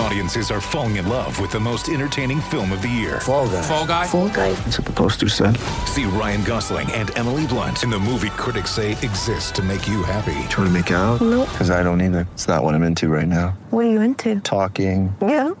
Audiences 0.00 0.50
are 0.50 0.60
falling 0.60 0.96
in 0.96 1.08
love 1.08 1.38
with 1.40 1.52
the 1.52 1.60
most 1.60 1.88
entertaining 1.88 2.40
film 2.40 2.72
of 2.72 2.82
the 2.82 2.88
year. 2.88 3.20
Fall 3.20 3.48
guy. 3.48 3.62
Fall 3.62 3.86
Guy. 3.86 4.06
Fall 4.06 4.28
guy. 4.28 4.52
That's 4.54 4.78
what 4.78 4.86
the 4.86 4.92
poster 4.92 5.28
said. 5.28 5.56
See 5.86 6.04
Ryan 6.04 6.42
Gosling 6.44 6.90
and 6.92 7.16
Emily 7.16 7.46
Blunt 7.46 7.82
in 7.84 7.90
the 7.90 7.98
movie 7.98 8.30
critics 8.30 8.70
say 8.70 8.92
exists 8.92 9.50
to 9.52 9.62
make 9.62 9.86
you 9.88 10.02
happy. 10.02 10.32
Trying 10.48 10.66
to 10.66 10.70
make 10.70 10.90
it 10.90 10.94
out? 10.94 11.20
Nope. 11.20 11.48
Because 11.50 11.70
I 11.70 11.82
don't 11.82 12.00
either. 12.02 12.26
It's 12.32 12.48
not 12.48 12.64
what 12.64 12.74
I'm 12.74 12.82
into 12.82 13.08
right 13.08 13.28
now. 13.28 13.50
What 13.70 13.86
are 13.86 13.90
you 13.90 14.00
into? 14.02 14.40
Talking. 14.40 15.14
Yeah. 15.22 15.50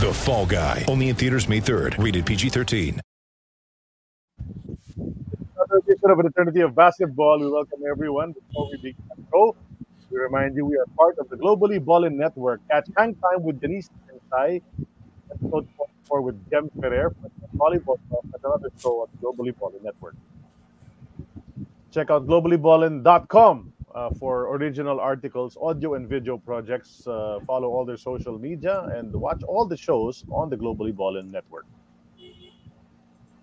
The 0.00 0.12
Fall 0.12 0.46
Guy. 0.46 0.84
Only 0.88 1.08
in 1.08 1.16
theaters 1.16 1.48
May 1.48 1.60
3rd. 1.62 2.02
Rated 2.02 2.26
PG-13. 2.26 3.00
another 5.56 5.78
edition 5.86 6.10
of 6.10 6.18
an 6.20 6.26
Eternity 6.26 6.60
of 6.60 6.74
Basketball. 6.74 7.40
We 7.40 7.50
welcome 7.50 7.80
everyone. 7.90 8.32
Before 8.32 8.70
we 8.70 8.76
begin 8.78 9.04
the 9.16 9.24
show, 9.32 9.56
we 10.14 10.20
remind 10.20 10.54
you 10.54 10.64
we 10.64 10.76
are 10.76 10.86
part 10.96 11.18
of 11.18 11.28
the 11.28 11.36
Globally 11.36 11.84
Ballin 11.84 12.16
Network. 12.16 12.60
Catch 12.70 12.86
Hang 12.96 13.16
Time 13.16 13.42
with 13.42 13.60
Denise 13.60 13.90
and 14.08 14.20
Sai, 14.30 14.60
episode 15.30 15.66
44 15.76 16.20
with 16.22 16.50
Jem 16.50 16.70
Ferrer 16.80 17.12
the 17.20 17.58
volleyball 17.58 17.98
talk 18.08 18.24
another 18.44 18.70
show 18.78 19.02
on 19.02 19.08
Globally 19.20 19.52
Ballin 19.58 19.80
Network. 19.82 20.14
Check 21.90 22.10
out 22.10 22.26
globallyballin.com 22.28 23.72
uh, 23.94 24.10
for 24.20 24.54
original 24.54 25.00
articles, 25.00 25.56
audio 25.60 25.94
and 25.94 26.08
video 26.08 26.38
projects. 26.38 27.04
Uh, 27.06 27.40
follow 27.46 27.68
all 27.68 27.84
their 27.84 27.96
social 27.96 28.38
media 28.38 28.82
and 28.94 29.12
watch 29.12 29.42
all 29.42 29.66
the 29.66 29.76
shows 29.76 30.24
on 30.30 30.48
the 30.48 30.56
Globally 30.56 30.94
Ballin 30.94 31.30
Network 31.30 31.66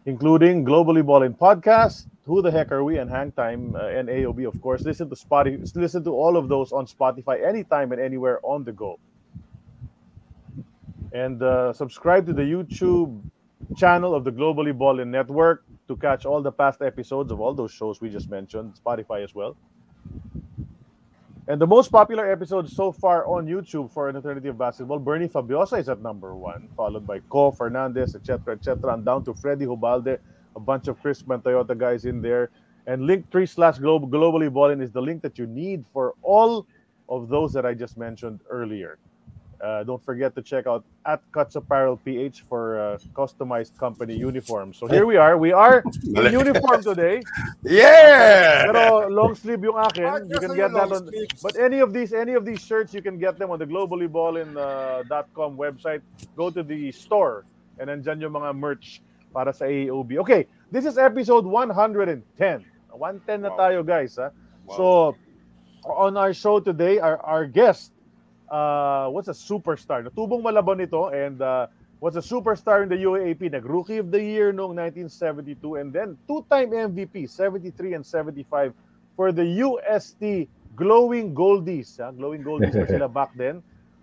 including 0.07 0.65
Globally 0.65 1.05
Ballin 1.05 1.31
Podcast, 1.31 2.07
Who 2.25 2.41
the 2.41 2.51
Heck 2.51 2.71
Are 2.71 2.83
We, 2.83 2.99
and 2.99 3.09
Hang 3.09 3.31
Time, 3.31 3.75
uh, 3.75 3.87
and 3.87 4.07
AOB, 4.07 4.47
of 4.47 4.61
course. 4.61 4.81
Listen 4.81 5.09
to 5.09 5.15
Spotify, 5.15 5.75
listen 5.75 6.03
to 6.03 6.11
all 6.11 6.37
of 6.37 6.49
those 6.49 6.71
on 6.71 6.85
Spotify 6.85 7.45
anytime 7.45 7.91
and 7.91 8.01
anywhere 8.01 8.39
on 8.43 8.63
the 8.63 8.71
go. 8.71 8.99
And 11.13 11.41
uh, 11.41 11.73
subscribe 11.73 12.25
to 12.27 12.33
the 12.33 12.43
YouTube 12.43 13.21
channel 13.75 14.13
of 14.13 14.23
the 14.23 14.31
Globally 14.31 14.77
Ballin 14.77 15.11
Network 15.11 15.63
to 15.87 15.95
catch 15.95 16.25
all 16.25 16.41
the 16.41 16.51
past 16.51 16.81
episodes 16.81 17.31
of 17.31 17.41
all 17.41 17.53
those 17.53 17.71
shows 17.71 17.99
we 17.99 18.09
just 18.09 18.29
mentioned, 18.29 18.75
Spotify 18.85 19.23
as 19.23 19.33
well. 19.35 19.57
And 21.47 21.59
the 21.59 21.67
most 21.67 21.91
popular 21.91 22.31
episode 22.31 22.69
so 22.69 22.91
far 22.91 23.25
on 23.25 23.45
YouTube 23.45 23.91
for 23.91 24.07
an 24.07 24.15
eternity 24.15 24.47
of 24.47 24.57
basketball, 24.57 24.99
Bernie 24.99 25.27
Fabiosa 25.27 25.79
is 25.79 25.89
at 25.89 26.01
number 26.01 26.35
one, 26.35 26.69
followed 26.77 27.05
by 27.05 27.19
Co 27.29 27.51
Fernandez, 27.51 28.15
etc., 28.15 28.53
etc., 28.53 28.93
and 28.93 29.03
down 29.03 29.25
to 29.25 29.33
Freddy 29.33 29.65
Hubalde, 29.65 30.19
a 30.55 30.59
bunch 30.59 30.87
of 30.87 31.01
Chris 31.01 31.21
Toyota 31.23 31.77
guys 31.77 32.05
in 32.05 32.21
there. 32.21 32.49
And 32.87 33.05
link 33.05 33.29
three 33.31 33.45
slash 33.45 33.77
globe 33.77 34.09
globally 34.09 34.51
ballin 34.51 34.81
is 34.81 34.91
the 34.91 35.01
link 35.01 35.21
that 35.21 35.37
you 35.37 35.45
need 35.45 35.85
for 35.93 36.15
all 36.23 36.65
of 37.09 37.29
those 37.29 37.53
that 37.53 37.65
I 37.65 37.73
just 37.73 37.97
mentioned 37.97 38.39
earlier. 38.49 38.97
Uh, 39.61 39.83
don't 39.83 40.03
forget 40.03 40.33
to 40.33 40.41
check 40.41 40.65
out 40.65 40.83
at 41.05 41.21
Cuts 41.31 41.55
Apparel 41.55 41.95
PH 41.97 42.45
for 42.49 42.79
uh, 42.79 42.97
customized 43.13 43.77
company 43.77 44.17
uniforms. 44.17 44.77
So 44.77 44.87
here 44.87 45.05
we 45.05 45.17
are. 45.17 45.37
We 45.37 45.53
are 45.53 45.83
in 46.03 46.33
uniform 46.33 46.81
today. 46.81 47.21
Yeah! 47.61 48.65
Pero 48.65 49.05
long 49.05 49.35
sleeve 49.35 49.61
yung 49.61 49.77
akin. 49.77 50.25
You 50.33 50.39
can 50.41 50.55
get 50.57 50.73
that 50.73 50.89
on 50.89 51.05
but 51.45 51.53
any 51.61 51.77
of 51.77 51.93
these 51.93 52.09
any 52.09 52.33
of 52.33 52.41
these 52.41 52.57
shirts 52.57 52.89
you 52.89 53.05
can 53.05 53.21
get 53.21 53.37
them 53.37 53.53
on 53.53 53.61
the 53.61 53.69
globallyballin.com 53.69 55.51
website. 55.53 56.01
Go 56.33 56.49
to 56.49 56.65
the 56.65 56.89
store 56.89 57.45
and 57.77 57.93
nandyan 57.93 58.17
yung 58.17 58.33
mga 58.33 58.57
merch 58.57 59.05
para 59.33 59.55
sa 59.55 59.65
AOB. 59.65 60.19
Okay, 60.21 60.45
this 60.69 60.85
is 60.85 60.99
episode 60.99 61.47
110. 61.47 62.21
110 62.91 63.41
na 63.41 63.49
Wow. 63.49 63.57
tayo 63.57 63.79
guys, 63.81 64.19
ha. 64.19 64.29
Wow. 64.67 64.75
So 64.75 64.85
on 65.87 66.19
our 66.19 66.35
show 66.35 66.59
today, 66.59 66.99
our 66.99 67.17
our 67.23 67.47
guest 67.47 67.95
uh 68.51 69.07
what's 69.09 69.31
a 69.31 69.35
superstar? 69.35 70.03
Natubong 70.03 70.43
Malabon 70.43 70.83
ito 70.83 71.07
and 71.09 71.39
uh 71.39 71.71
was 72.01 72.17
a 72.17 72.23
superstar 72.25 72.81
in 72.81 72.89
the 72.89 72.97
UAAP, 72.97 73.53
nag-rookie 73.53 74.01
of 74.01 74.09
the 74.09 74.17
year 74.17 74.49
noong 74.51 74.73
1972 74.73 75.77
and 75.77 75.93
then 75.93 76.17
two-time 76.25 76.73
MVP, 76.73 77.29
73 77.29 77.93
and 77.93 78.03
75 78.03 78.73
for 79.13 79.29
the 79.31 79.45
UST 79.61 80.49
Glowing 80.73 81.37
Goldies. 81.37 82.01
Ha? 82.01 82.09
Glowing 82.09 82.41
Goldies 82.41 82.73
pa 82.73 82.89
sila 82.89 83.05
back 83.21 83.29
then. 83.37 83.61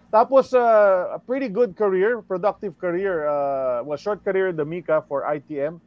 Tapos 0.09 0.55
uh, 0.55 1.13
a 1.13 1.19
pretty 1.19 1.49
good 1.49 1.77
career, 1.77 2.23
productive 2.23 2.79
career, 2.79 3.29
uh, 3.29 3.83
well, 3.85 3.99
short 3.99 4.25
career 4.25 4.49
in 4.49 4.57
the 4.57 4.65
Mika 4.65 5.05
for 5.07 5.23
ITM. 5.29 5.81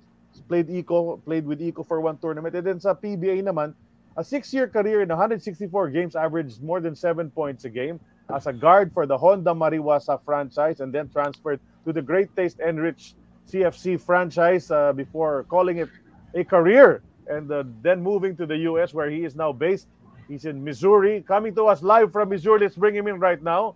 Played 0.48 0.70
Eco, 0.70 1.18
played 1.18 1.46
with 1.46 1.62
Eco 1.62 1.84
for 1.84 2.00
one 2.00 2.18
tournament. 2.18 2.56
And 2.56 2.66
then 2.66 2.80
sa 2.80 2.94
PBA 2.94 3.44
naman, 3.44 3.74
a 4.16 4.24
six-year 4.24 4.68
career 4.68 5.02
in 5.02 5.10
164 5.10 5.90
games, 5.90 6.16
averaged 6.16 6.62
more 6.62 6.80
than 6.80 6.96
seven 6.96 7.31
points 7.31 7.66
a 7.66 7.70
game 7.70 8.00
as 8.34 8.48
a 8.48 8.54
guard 8.54 8.94
for 8.94 9.06
the 9.06 9.18
Honda 9.18 9.52
Mariwasa 9.52 10.20
franchise 10.24 10.80
and 10.80 10.94
then 10.94 11.10
transferred 11.10 11.60
to 11.86 11.92
the 11.92 12.02
Great 12.02 12.34
Taste 12.36 12.60
Enrich 12.60 13.16
CFC 13.50 14.00
franchise 14.00 14.72
uh, 14.72 14.94
before 14.94 15.44
calling 15.50 15.78
it 15.78 15.90
a 16.36 16.44
career 16.44 17.02
and 17.28 17.52
uh, 17.52 17.64
then 17.81 18.02
moving 18.02 18.36
to 18.38 18.46
the 18.46 18.58
US 18.70 18.94
where 18.94 19.10
he 19.10 19.26
is 19.26 19.36
now 19.36 19.52
based. 19.52 19.88
He's 20.28 20.46
in 20.46 20.64
Missouri, 20.64 21.24
coming 21.28 21.54
to 21.56 21.68
us 21.68 21.81
live 21.81 22.12
from 22.14 22.30
Missouri. 22.30 22.62
Let's 22.62 22.76
bring 22.76 22.96
him 22.96 23.08
in 23.08 23.20
right 23.20 23.42
now. 23.42 23.76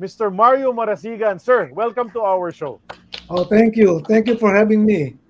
Mr. 0.00 0.32
Mario 0.32 0.72
Marasigan, 0.72 1.36
sir, 1.36 1.68
welcome 1.76 2.08
to 2.08 2.24
our 2.24 2.48
show. 2.48 2.80
Oh, 3.28 3.44
thank 3.44 3.76
you. 3.76 4.00
Thank 4.08 4.32
you 4.32 4.36
for 4.40 4.48
having 4.48 4.80
me. 4.80 5.20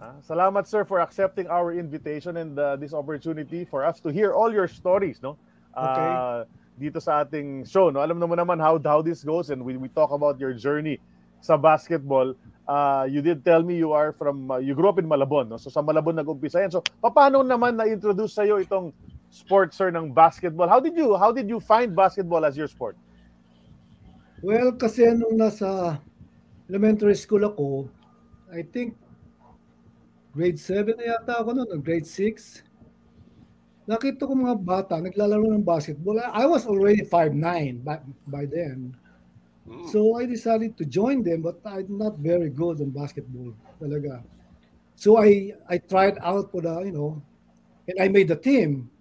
Ah, 0.00 0.16
salamat 0.24 0.64
sir 0.64 0.88
for 0.88 1.04
accepting 1.04 1.44
our 1.52 1.76
invitation 1.76 2.40
and 2.40 2.56
uh, 2.56 2.80
this 2.80 2.96
opportunity 2.96 3.68
for 3.68 3.84
us 3.84 4.00
to 4.00 4.08
hear 4.08 4.32
all 4.32 4.48
your 4.48 4.64
stories, 4.64 5.20
no? 5.20 5.36
Ah, 5.76 6.48
dito 6.80 6.96
sa 6.96 7.28
ating 7.28 7.68
show, 7.68 7.92
no? 7.92 8.00
Alam 8.00 8.24
naman 8.24 8.40
naman 8.40 8.56
how 8.56 8.80
how 8.80 9.04
this 9.04 9.20
goes 9.20 9.52
and 9.52 9.60
we 9.60 9.76
we 9.76 9.92
talk 9.92 10.16
about 10.16 10.40
your 10.40 10.56
journey 10.56 10.96
sa 11.44 11.60
basketball. 11.60 12.32
Uh, 12.64 13.04
you 13.04 13.20
did 13.20 13.44
tell 13.44 13.60
me 13.60 13.76
you 13.76 13.92
are 13.92 14.16
from 14.16 14.48
uh, 14.48 14.56
you 14.56 14.72
grew 14.72 14.88
up 14.88 14.96
in 14.96 15.04
Malabon, 15.04 15.52
no? 15.52 15.60
So 15.60 15.68
sa 15.68 15.84
Malabon 15.84 16.16
nag-umpisa 16.16 16.64
yan. 16.64 16.72
So 16.72 16.80
paano 17.04 17.44
naman 17.44 17.76
na-introduce 17.76 18.32
sa 18.32 18.48
iyo 18.48 18.64
itong 18.64 18.96
sport 19.28 19.76
sir 19.76 19.92
ng 19.92 20.08
basketball? 20.08 20.72
How 20.72 20.80
did 20.80 20.96
you 20.96 21.20
how 21.20 21.36
did 21.36 21.52
you 21.52 21.60
find 21.60 21.92
basketball 21.92 22.48
as 22.48 22.56
your 22.56 22.72
sport? 22.72 22.96
Well, 24.44 24.76
kasi 24.76 25.08
nung 25.16 25.40
nasa 25.40 25.96
elementary 26.68 27.16
school 27.16 27.48
ako, 27.48 27.88
I 28.52 28.60
think 28.60 28.92
grade 30.36 30.60
7 30.60 30.92
na 31.00 31.16
yata 31.16 31.40
ako 31.40 31.56
noon, 31.56 31.80
grade 31.80 32.04
6. 32.04 32.60
Nakita 33.88 34.28
ko 34.28 34.36
mga 34.36 34.60
bata 34.60 35.00
naglalaro 35.00 35.48
ng 35.48 35.64
basketball. 35.64 36.20
I 36.20 36.44
was 36.44 36.68
already 36.68 37.08
5'9 37.08 37.80
by, 37.80 38.04
by 38.28 38.44
then. 38.44 38.92
So 39.88 40.20
I 40.20 40.28
decided 40.28 40.76
to 40.76 40.84
join 40.84 41.24
them 41.24 41.40
but 41.40 41.64
I'm 41.64 41.96
not 41.96 42.20
very 42.20 42.52
good 42.52 42.84
on 42.84 42.92
basketball 42.92 43.56
talaga. 43.80 44.20
So 44.92 45.16
I 45.16 45.56
I 45.72 45.80
tried 45.80 46.20
out 46.20 46.52
for 46.52 46.60
the, 46.60 46.84
you 46.84 46.92
know, 46.92 47.16
and 47.88 47.96
I 47.96 48.12
made 48.12 48.28
the 48.28 48.36
team. 48.36 48.92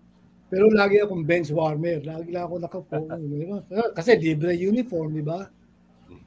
Pero 0.53 0.69
lagi 0.69 1.01
akong 1.01 1.25
bench 1.25 1.50
warmer. 1.50 1.97
Lagi 2.05 2.29
lang 2.29 2.45
ako 2.45 2.55
nakapo. 2.61 3.09
Kasi 3.97 4.21
libre 4.21 4.53
uniform, 4.53 5.17
di 5.17 5.25
ba? 5.25 5.50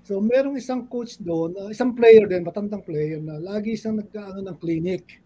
So 0.02 0.18
merong 0.18 0.58
isang 0.58 0.90
coach 0.90 1.14
doon, 1.22 1.54
uh, 1.54 1.70
isang 1.70 1.94
player 1.94 2.26
din, 2.26 2.42
matandang 2.42 2.82
player 2.82 3.22
na 3.22 3.38
lagi 3.38 3.78
siyang 3.78 4.02
nagkaano 4.02 4.42
ng 4.42 4.58
clinic. 4.58 5.22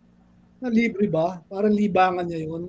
Na 0.61 0.69
libre 0.69 1.09
ba? 1.09 1.41
Parang 1.49 1.73
libangan 1.73 2.29
niya 2.29 2.45
yun. 2.45 2.69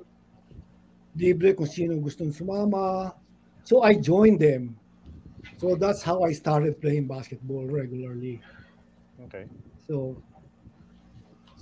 Libre 1.12 1.52
kung 1.52 1.68
sino 1.68 2.00
gustong 2.00 2.32
sumama. 2.32 3.12
So 3.68 3.84
I 3.84 4.00
joined 4.00 4.40
them. 4.40 4.72
So 5.60 5.76
that's 5.76 6.00
how 6.00 6.24
I 6.24 6.32
started 6.32 6.80
playing 6.80 7.12
basketball 7.12 7.68
regularly. 7.68 8.40
Okay. 9.28 9.44
So 9.84 10.16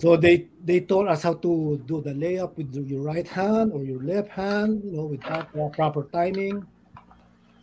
so 0.01 0.17
they 0.17 0.49
they 0.65 0.81
taught 0.81 1.13
us 1.13 1.23
how 1.23 1.37
to 1.37 1.77
do 1.85 2.01
the 2.01 2.17
layup 2.17 2.57
with 2.57 2.73
your 2.73 3.05
right 3.05 3.29
hand 3.29 3.77
or 3.77 3.85
your 3.85 4.01
left 4.01 4.33
hand, 4.33 4.81
you 4.81 4.97
know, 4.97 5.05
with 5.13 5.21
proper, 5.21 6.09
timing. 6.09 6.65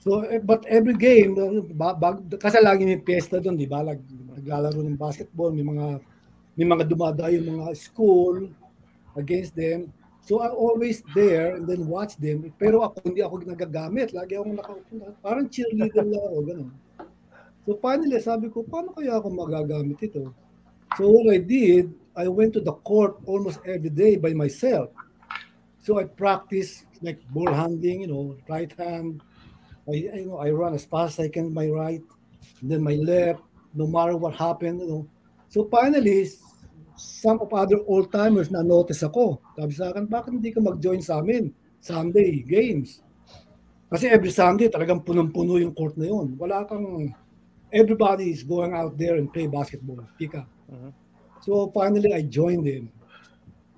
So, 0.06 0.22
eh, 0.24 0.40
but 0.40 0.64
every 0.70 0.94
game, 0.94 1.34
kasi 2.38 2.62
lagi 2.62 2.86
may 2.86 3.02
piyesta 3.02 3.42
doon, 3.42 3.58
di 3.58 3.66
ba? 3.66 3.82
Naglalaro 3.82 4.80
ng 4.86 4.96
basketball, 4.96 5.50
may 5.50 5.66
mga 5.66 6.00
may 6.58 6.66
mga 6.66 6.86
dumadayo 6.90 7.42
mga 7.42 7.74
school 7.78 8.50
against 9.18 9.58
them. 9.58 9.90
So 10.28 10.44
I'm 10.44 10.58
always 10.58 11.06
there 11.16 11.56
and 11.56 11.64
then 11.64 11.88
watch 11.88 12.20
them. 12.20 12.52
Pero 12.60 12.84
ako 12.84 13.00
hindi 13.08 13.24
ako 13.24 13.48
nagagamit. 13.48 14.12
Lagi 14.12 14.36
akong 14.36 14.60
naka, 14.60 14.74
parang 15.24 15.48
cheerleader 15.48 16.04
lang 16.04 16.20
ako, 16.20 16.38
ganun. 16.44 16.70
So 17.64 17.80
finally, 17.80 18.20
sabi 18.20 18.52
ko, 18.52 18.66
paano 18.66 18.92
kaya 18.92 19.16
ako 19.16 19.28
magagamit 19.32 20.00
ito? 20.04 20.34
So 21.00 21.08
what 21.08 21.32
I 21.32 21.40
did, 21.40 21.94
I 22.18 22.28
went 22.28 22.58
to 22.58 22.62
the 22.62 22.74
court 22.82 23.22
almost 23.30 23.62
every 23.64 23.94
day 23.94 24.18
by 24.18 24.34
myself. 24.34 24.90
So 25.86 26.02
I 26.02 26.10
practice 26.10 26.84
like 27.02 27.22
ball 27.30 27.54
handling, 27.54 28.02
you 28.02 28.10
know, 28.10 28.36
right 28.50 28.74
hand. 28.74 29.22
I, 29.88 30.10
you 30.10 30.26
know, 30.26 30.42
I 30.42 30.50
run 30.50 30.74
as 30.74 30.84
fast 30.84 31.22
as 31.22 31.26
I 31.26 31.30
can 31.30 31.54
my 31.54 31.70
right, 31.70 32.02
then 32.62 32.84
my 32.84 32.98
left, 32.98 33.40
no 33.78 33.88
matter 33.88 34.18
what 34.18 34.36
happened, 34.36 34.82
you 34.82 34.90
know. 34.90 35.04
So 35.48 35.70
finally, 35.72 36.28
some 36.98 37.40
of 37.40 37.54
other 37.54 37.80
old-timers 37.86 38.50
na 38.50 38.66
notice 38.66 39.06
ako. 39.06 39.40
Sabi 39.56 39.72
sa 39.78 39.94
akin, 39.94 40.10
bakit 40.10 40.34
hindi 40.34 40.52
ka 40.52 40.60
mag-join 40.60 41.00
sa 41.00 41.22
amin? 41.22 41.54
Sunday 41.80 42.42
games. 42.44 43.06
Kasi 43.88 44.12
every 44.12 44.34
Sunday 44.34 44.68
talagang 44.68 45.06
punong-puno 45.06 45.62
yung 45.62 45.72
court 45.72 45.96
na 45.96 46.10
yun. 46.10 46.36
Wala 46.36 46.68
kang, 46.68 47.14
everybody 47.72 48.34
is 48.34 48.44
going 48.44 48.74
out 48.74 48.98
there 48.98 49.16
and 49.16 49.32
play 49.32 49.48
basketball. 49.48 50.04
Pick 50.20 50.36
up. 50.36 50.50
So 51.48 51.72
finally, 51.72 52.12
I 52.12 52.28
joined 52.28 52.68
them. 52.68 52.92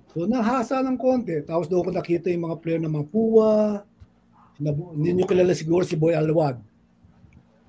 So 0.09 0.25
nahasa 0.25 0.81
ng 0.81 0.97
konti. 0.97 1.37
Tapos 1.45 1.69
doon 1.69 1.85
ko 1.85 1.91
nakita 1.93 2.33
yung 2.33 2.49
mga 2.49 2.57
player 2.65 2.81
ng 2.81 2.89
Mapua. 2.89 3.85
Hindi 4.57 5.21
nyo 5.21 5.29
kilala 5.29 5.53
siguro 5.53 5.85
si 5.85 5.93
Boy 5.93 6.17
Alwad. 6.17 6.57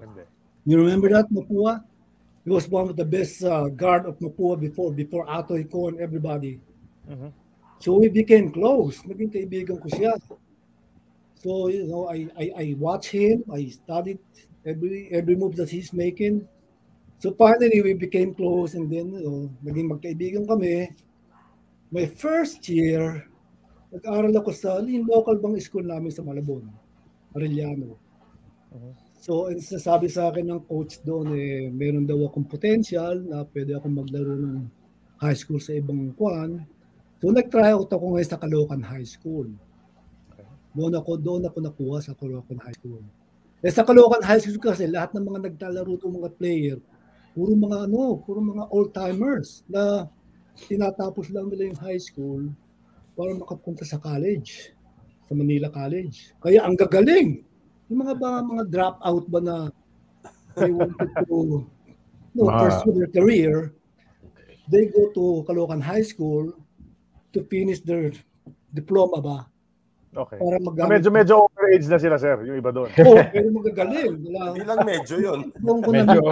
Hindi. 0.01 0.25
You 0.65 0.81
remember 0.81 1.13
that, 1.13 1.29
Mapua? 1.29 1.85
He 2.41 2.49
was 2.49 2.65
one 2.65 2.89
of 2.89 2.97
the 2.97 3.05
best 3.05 3.45
uh, 3.45 3.69
guard 3.69 4.09
of 4.09 4.17
Mapua 4.25 4.57
before, 4.57 4.89
before 4.89 5.29
Atoy 5.29 5.69
Ko 5.69 5.93
and 5.93 6.01
everybody. 6.01 6.57
So 7.85 8.01
we 8.01 8.09
became 8.09 8.49
close. 8.49 9.05
Naging 9.05 9.29
kaibigan 9.29 9.77
ko 9.77 9.89
siya. 9.93 10.17
So, 11.41 11.69
you 11.69 11.85
know, 11.85 12.09
I, 12.09 12.29
I, 12.37 12.47
I 12.57 12.67
watch 12.81 13.13
him. 13.13 13.45
I 13.53 13.69
studied 13.69 14.21
every 14.65 15.13
every 15.13 15.37
move 15.37 15.57
that 15.61 15.69
he's 15.69 15.93
making. 15.93 16.49
So 17.21 17.37
finally, 17.37 17.85
we 17.85 17.93
became 17.93 18.33
close 18.33 18.73
and 18.73 18.89
then, 18.89 19.13
you 19.13 19.21
know, 19.21 19.53
naging 19.61 19.93
magkaibigan 19.93 20.49
kami. 20.49 20.89
My 21.93 22.09
first 22.09 22.65
year, 22.65 23.29
nag-aral 23.93 24.33
ako 24.41 24.51
sa 24.57 24.81
yung 24.81 25.05
local 25.05 25.37
bang 25.37 25.61
school 25.61 25.85
namin 25.85 26.09
sa 26.09 26.25
Malabon, 26.25 26.65
Arellano. 27.37 28.01
So, 29.21 29.53
ang 29.53 29.61
sinasabi 29.61 30.09
sa 30.09 30.33
akin 30.33 30.49
ng 30.49 30.65
coach 30.65 31.05
doon, 31.05 31.37
eh, 31.37 31.69
meron 31.69 32.09
daw 32.09 32.25
akong 32.25 32.49
potential 32.49 33.21
na 33.21 33.45
pwede 33.53 33.77
akong 33.77 34.01
maglaro 34.01 34.33
ng 34.41 34.65
high 35.21 35.37
school 35.37 35.61
sa 35.61 35.77
ibang 35.77 36.17
kwan. 36.17 36.65
So, 37.21 37.29
nag-try 37.29 37.77
out 37.77 37.93
ako 37.93 38.17
ngayon 38.17 38.31
sa 38.33 38.41
Caloocan 38.41 38.81
High 38.81 39.05
School. 39.05 39.53
Doon 40.73 40.97
ako, 40.97 41.21
doon 41.21 41.45
ako 41.45 41.59
nakuha 41.61 42.01
sa 42.01 42.17
Caloocan 42.17 42.65
High 42.65 42.79
School. 42.81 43.05
Eh, 43.61 43.69
sa 43.69 43.85
Caloocan 43.85 44.25
High 44.25 44.41
School 44.41 44.57
kasi, 44.57 44.89
lahat 44.89 45.13
ng 45.13 45.29
mga 45.29 45.53
naglalaro 45.53 46.01
itong 46.01 46.17
mga 46.17 46.31
player, 46.41 46.81
puro 47.35 47.53
mga 47.55 47.87
ano, 47.87 48.19
puro 48.23 48.41
mga 48.43 48.65
old-timers 48.71 49.63
na 49.71 50.07
tinatapos 50.69 51.31
lang 51.31 51.49
nila 51.49 51.71
yung 51.71 51.81
high 51.81 52.01
school 52.01 52.51
para 53.15 53.31
makapunta 53.37 53.87
sa 53.87 54.01
college, 54.01 54.75
sa 55.29 55.33
Manila 55.33 55.71
College. 55.71 56.35
Kaya 56.43 56.67
ang 56.67 56.75
gagaling, 56.75 57.45
yung 57.87 58.01
mga 58.07 58.15
ba 58.19 58.43
mga 58.43 58.65
drop 58.71 58.97
out 59.03 59.25
ba 59.31 59.41
na 59.43 59.57
they 60.59 60.71
wanted 60.71 61.11
to 61.27 61.67
no, 62.35 62.43
pursue 62.51 62.95
their 62.95 63.11
career, 63.11 63.75
they 64.71 64.91
go 64.91 65.11
to 65.15 65.47
Caloocan 65.47 65.83
High 65.83 66.07
School 66.07 66.55
to 67.31 67.39
finish 67.47 67.83
their 67.83 68.11
diploma 68.75 69.19
ba? 69.23 69.39
Okay. 70.11 70.39
Para 70.39 70.59
So, 70.59 70.65
magamit. 70.67 70.91
medyo 70.91 71.09
medyo 71.09 71.35
overage 71.47 71.87
na 71.87 71.99
sila, 71.99 72.19
sir, 72.19 72.35
yung 72.43 72.59
iba 72.59 72.75
doon. 72.75 72.91
Oo, 72.91 73.23
pero 73.31 73.47
magagaling. 73.55 74.15
Wala. 74.27 74.41
Hindi 74.51 74.63
lang 74.67 74.81
medyo 74.83 75.15
na- 75.23 75.87
Medyo, 75.87 76.23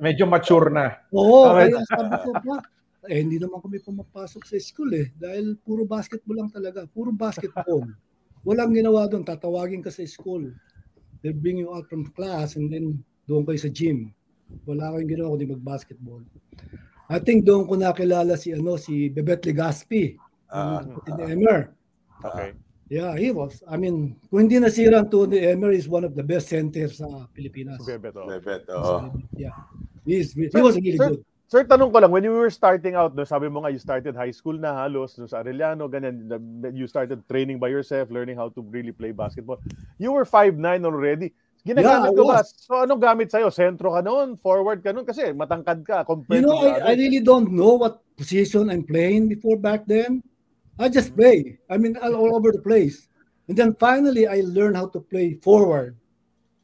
medyo 0.00 0.24
mature 0.24 0.68
na. 0.72 0.86
Oo, 1.12 1.52
Okay. 1.52 1.68
kaya 1.68 1.84
sabi 1.84 2.16
ko 2.16 2.30
pa, 2.32 2.56
eh 3.06 3.18
hindi 3.20 3.36
naman 3.36 3.60
kami 3.60 3.76
pumapasok 3.78 4.42
sa 4.42 4.56
school 4.56 4.88
eh. 4.96 5.12
Dahil 5.14 5.60
puro 5.60 5.84
basketball 5.84 6.40
lang 6.40 6.50
talaga. 6.50 6.88
Puro 6.88 7.12
basketball. 7.12 7.84
Walang 8.40 8.72
ginawa 8.72 9.04
doon. 9.04 9.20
Tatawagin 9.20 9.84
ka 9.84 9.92
sa 9.92 10.00
school. 10.08 10.48
They'll 11.20 11.36
bring 11.36 11.60
you 11.60 11.68
out 11.70 11.86
from 11.86 12.08
class 12.10 12.56
and 12.56 12.72
then 12.72 12.98
doon 13.24 13.44
kayo 13.44 13.60
sa 13.60 13.68
gym. 13.68 14.16
Wala 14.64 14.96
kayong 14.96 15.10
ginawa 15.12 15.34
kundi 15.36 15.46
mag-basketball. 15.46 16.22
I 17.06 17.18
think 17.20 17.44
doon 17.44 17.68
ko 17.68 17.76
nakilala 17.76 18.34
si 18.34 18.50
ano 18.50 18.74
si 18.74 19.06
Bebet 19.06 19.44
Legaspi. 19.44 20.16
Ah, 20.48 20.80
uh, 20.82 21.26
Emer. 21.26 21.70
Okay. 22.24 22.56
Yeah, 22.86 23.18
he 23.18 23.34
was. 23.34 23.66
I 23.66 23.74
mean, 23.76 24.14
kung 24.30 24.46
hindi 24.46 24.62
nasira 24.62 25.02
ang 25.02 25.10
Tony 25.10 25.42
Emer 25.42 25.74
is 25.74 25.90
one 25.90 26.06
of 26.06 26.14
the 26.14 26.22
best 26.22 26.46
centers 26.46 27.02
sa 27.02 27.26
Pilipinas. 27.34 27.82
Bebet, 27.82 28.14
oh. 28.14 28.30
Bebet, 28.30 28.62
oo. 28.70 29.10
Yeah. 29.34 29.58
He, 30.06 30.22
is, 30.22 30.38
he 30.38 30.62
was 30.62 30.78
really 30.78 30.94
Sir, 30.94 31.10
good. 31.18 31.22
Sir, 31.50 31.62
tanong 31.66 31.90
ko 31.90 31.98
lang, 31.98 32.14
when 32.14 32.22
you 32.22 32.30
were 32.30 32.50
starting 32.50 32.94
out, 32.94 33.14
no, 33.14 33.26
sabi 33.26 33.50
mo 33.50 33.62
nga, 33.62 33.74
you 33.74 33.82
started 33.82 34.14
high 34.14 34.30
school 34.30 34.54
na 34.54 34.86
halos 34.86 35.18
no, 35.18 35.26
sa 35.26 35.42
Arellano, 35.42 35.90
ganyan, 35.90 36.30
you 36.74 36.86
started 36.86 37.22
training 37.26 37.58
by 37.58 37.70
yourself, 37.70 38.10
learning 38.10 38.38
how 38.38 38.50
to 38.50 38.62
really 38.70 38.94
play 38.94 39.10
basketball. 39.10 39.58
You 39.98 40.14
were 40.14 40.26
5'9 40.26 40.58
already. 40.86 41.34
Yeah, 41.66 41.82
Ginagamit 41.82 42.14
ko 42.14 42.22
ba? 42.30 42.46
So, 42.46 42.86
anong 42.86 43.02
gamit 43.02 43.34
sa'yo? 43.34 43.50
Sentro 43.50 43.98
ka 43.98 44.02
noon? 44.02 44.38
Forward 44.38 44.86
ka 44.86 44.94
noon? 44.94 45.02
Kasi 45.02 45.34
matangkad 45.34 45.82
ka 45.82 46.06
You 46.30 46.46
know, 46.46 46.62
I, 46.62 46.90
I 46.90 46.92
really 46.94 47.18
don't 47.18 47.50
know 47.50 47.74
what 47.74 47.98
position 48.14 48.70
I'm 48.70 48.86
playing 48.86 49.34
before 49.34 49.58
back 49.58 49.82
then. 49.90 50.22
I 50.78 50.88
just 50.88 51.16
play. 51.16 51.58
I 51.70 51.76
mean, 51.78 51.96
all, 51.96 52.14
all 52.14 52.36
over 52.36 52.52
the 52.52 52.60
place. 52.60 53.08
And 53.48 53.56
then 53.56 53.74
finally, 53.78 54.26
I 54.26 54.42
learned 54.44 54.76
how 54.76 54.88
to 54.92 55.00
play 55.00 55.34
forward. 55.40 55.96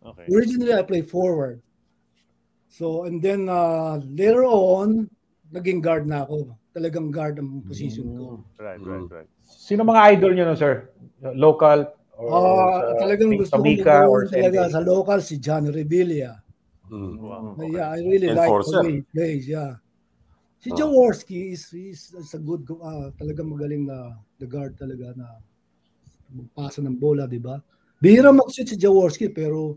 Okay. 0.05 0.27
Originally, 0.35 0.75
I 0.75 0.83
played 0.83 1.09
forward. 1.09 1.63
So, 2.69 3.05
and 3.05 3.23
then 3.23 3.49
uh, 3.49 4.01
later 4.05 4.45
on, 4.45 5.09
naging 5.53 5.81
guard 5.85 6.09
na 6.09 6.25
ako. 6.25 6.57
Talagang 6.73 7.13
guard 7.13 7.37
ang 7.37 7.61
position 7.69 8.17
ko. 8.17 8.41
Right, 8.57 8.81
Mm. 8.81 8.89
right, 8.89 9.09
right. 9.23 9.29
Sino 9.45 9.85
mga 9.85 10.01
idol 10.17 10.33
nyo 10.33 10.45
no, 10.49 10.57
sir? 10.57 10.89
Local? 11.37 11.93
Or 12.17 12.29
Ah, 12.33 12.97
sa 12.97 13.09
talagang 13.09 13.37
gusto 13.37 13.61
ko 13.61 13.93
or 14.09 14.25
talaga 14.29 14.73
sa 14.73 14.81
local 14.81 15.21
si 15.21 15.37
John 15.37 15.69
Revilla. 15.69 16.41
Mm. 16.89 17.13
Wow. 17.21 17.57
Yeah, 17.61 17.93
I 17.93 18.01
really 18.01 18.33
like 18.33 18.49
the 18.49 18.73
way 18.81 18.93
he 19.01 19.03
plays. 19.13 19.45
Yeah. 19.49 19.82
Si 20.63 20.71
Ah. 20.71 20.79
Jaworski 20.79 21.51
is, 21.53 21.67
is, 21.75 22.15
is 22.15 22.31
a 22.35 22.39
good, 22.39 22.63
go- 22.63 22.79
ah, 22.81 23.11
talagang 23.19 23.51
magaling 23.51 23.83
na 23.83 24.15
the 24.39 24.47
guard 24.47 24.79
talaga 24.79 25.11
na 25.19 25.27
magpasa 26.31 26.79
ng 26.81 26.97
bola, 26.97 27.27
di 27.27 27.43
ba? 27.43 27.59
Bihira 27.99 28.31
mag-shoot 28.31 28.71
si 28.71 28.79
Jaworski 28.79 29.27
pero 29.35 29.75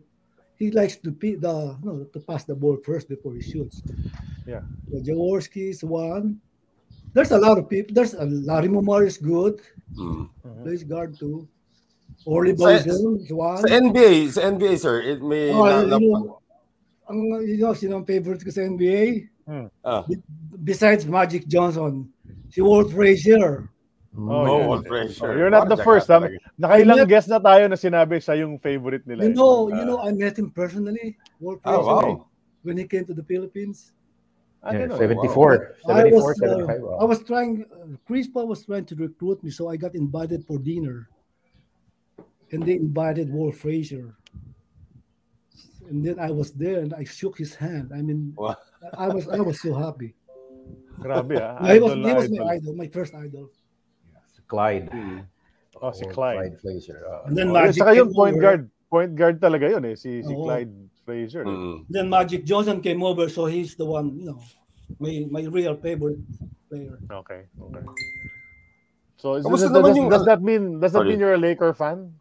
he 0.62 0.70
likes 0.72 0.96
to 1.02 1.10
pi- 1.12 1.36
the 1.42 1.74
no, 1.84 2.06
to 2.14 2.22
pass 2.22 2.46
the 2.46 2.54
ball 2.56 2.78
first 2.86 3.10
before 3.10 3.34
he 3.34 3.42
shoots. 3.42 3.82
Yeah. 4.46 4.62
So 4.94 5.02
Jaworski 5.02 5.74
is 5.74 5.82
one. 5.82 6.38
There's 7.18 7.32
a 7.34 7.40
lot 7.42 7.58
of 7.58 7.66
people. 7.66 7.96
There's 7.96 8.14
a 8.14 8.26
Larry 8.28 8.68
Momar 8.70 9.08
is 9.08 9.18
good. 9.18 9.60
Mm. 9.98 10.30
Plays 10.64 10.84
guard 10.86 11.18
too. 11.18 11.48
Orly 12.30 12.54
Boyzone 12.54 13.26
is 13.26 13.32
one. 13.34 13.58
Sa 13.64 13.68
NBA, 13.72 14.32
sa 14.32 14.42
NBA, 14.54 14.78
sir, 14.80 15.02
it 15.02 15.20
may... 15.24 15.50
Oh, 15.52 15.66
na- 15.66 15.82
you 15.82 15.90
na- 15.90 15.98
know, 16.00 16.40
ang 17.10 17.20
you 17.46 17.58
know, 17.58 17.74
sino 17.74 17.98
ang 18.02 18.06
favorite 18.06 18.42
ko 18.46 18.50
sa 18.54 18.62
NBA? 18.68 19.30
ah, 19.86 20.02
besides 20.66 21.06
Magic 21.06 21.46
Johnson, 21.46 22.10
si 22.50 22.60
Walt 22.66 22.90
Frazier. 22.92 23.70
Oh, 24.18 24.32
oh, 24.32 24.58
yeah. 24.60 24.66
Walt 24.68 24.88
Frazier. 24.88 25.30
Oh, 25.32 25.36
you're 25.38 25.54
not 25.54 25.70
the 25.70 25.78
Parang 25.78 25.86
first. 25.86 26.08
Ha? 26.10 26.18
talaga. 26.18 26.40
Nakailang 26.58 26.98
Yep. 27.06 27.08
guest 27.08 27.28
na 27.30 27.38
tayo 27.40 27.64
na 27.70 27.78
sinabi 27.78 28.18
siya 28.18 28.42
yung 28.42 28.58
favorite 28.58 29.06
nila. 29.06 29.30
You 29.30 29.32
eh. 29.32 29.38
know, 29.38 29.70
you 29.70 29.84
Ah. 29.84 29.88
know, 29.88 30.00
I 30.02 30.10
met 30.16 30.40
him 30.40 30.50
personally, 30.50 31.20
Walt 31.38 31.62
Ah, 31.64 31.78
Frazier, 31.78 32.18
wow. 32.18 32.26
when 32.66 32.76
he 32.82 32.88
came 32.90 33.06
to 33.06 33.14
the 33.14 33.24
Philippines. 33.24 33.94
Ah, 34.66 34.74
Yeah, 34.74 34.90
ganun. 34.90 34.98
74. 34.98 35.78
I 35.86 36.10
74, 36.10 36.18
was, 36.18 36.42
uh, 36.42 36.48
75. 36.66 36.82
wow. 36.82 36.98
I 36.98 37.06
was 37.06 37.20
trying, 37.22 37.54
uh, 37.70 37.94
Chris 38.08 38.26
Paul 38.26 38.48
was 38.50 38.66
trying 38.66 38.88
to 38.90 38.96
recruit 38.98 39.44
me, 39.46 39.54
so 39.54 39.70
I 39.70 39.78
got 39.78 39.94
invited 39.94 40.42
for 40.48 40.58
dinner. 40.58 41.06
And 42.50 42.64
they 42.66 42.74
invited 42.80 43.30
Walt 43.30 43.54
Frazier. 43.60 44.16
And 45.92 46.02
then 46.02 46.18
I 46.18 46.32
was 46.34 46.50
there 46.56 46.82
and 46.82 46.96
I 46.98 47.04
shook 47.06 47.38
his 47.38 47.54
hand. 47.54 47.92
I 47.94 48.02
mean, 48.02 48.34
Wow. 48.34 48.58
I 48.98 49.06
was 49.12 49.28
I 49.30 49.38
was 49.44 49.62
so 49.62 49.76
happy. 49.78 50.16
Grabe 51.00 51.38
ah. 51.38 51.60
he 51.66 51.80
was, 51.80 51.92
Idol, 51.92 52.08
he 52.08 52.14
was 52.14 52.26
idol. 52.26 52.38
my 52.40 52.54
idol, 52.56 52.74
my 52.76 52.88
first 52.88 53.14
idol. 53.16 53.46
Clyde. 54.48 54.88
Oh, 55.82 55.92
si 55.92 56.06
Or 56.06 56.14
Clyde. 56.14 56.56
Frazier. 56.62 57.02
oh. 57.04 57.28
And 57.28 57.36
then 57.36 57.50
Oh, 57.50 57.58
Magic 57.60 57.82
saka 57.82 57.96
yung 57.98 58.14
point 58.14 58.38
over. 58.38 58.42
guard. 58.42 58.62
Point 58.90 59.12
guard 59.18 59.38
talaga 59.42 59.66
yun 59.74 59.84
eh. 59.90 59.96
Si, 59.98 60.22
si 60.22 60.32
Oo. 60.34 60.46
Clyde 60.46 60.72
Frazier. 61.04 61.44
Mm. 61.44 61.84
Then 61.90 62.08
Magic 62.08 62.46
Johnson 62.46 62.80
came 62.80 63.02
over, 63.04 63.28
so 63.28 63.46
he's 63.50 63.76
the 63.76 63.84
one, 63.84 64.14
you 64.16 64.30
know, 64.32 64.40
my 65.02 65.26
my 65.34 65.44
real 65.50 65.74
favorite 65.76 66.22
player. 66.70 66.96
Okay. 67.10 67.50
Okay. 67.50 67.84
So 69.18 69.36
is, 69.36 69.44
does, 69.44 69.66
naman 69.66 69.84
does, 69.90 69.98
yung- 69.98 70.10
does 70.14 70.26
that 70.30 70.42
mean 70.46 70.78
does 70.80 70.94
that 70.94 71.02
Sorry. 71.02 71.18
mean 71.18 71.20
you're 71.20 71.34
a 71.34 71.42
Laker 71.42 71.74
fan? 71.74 72.14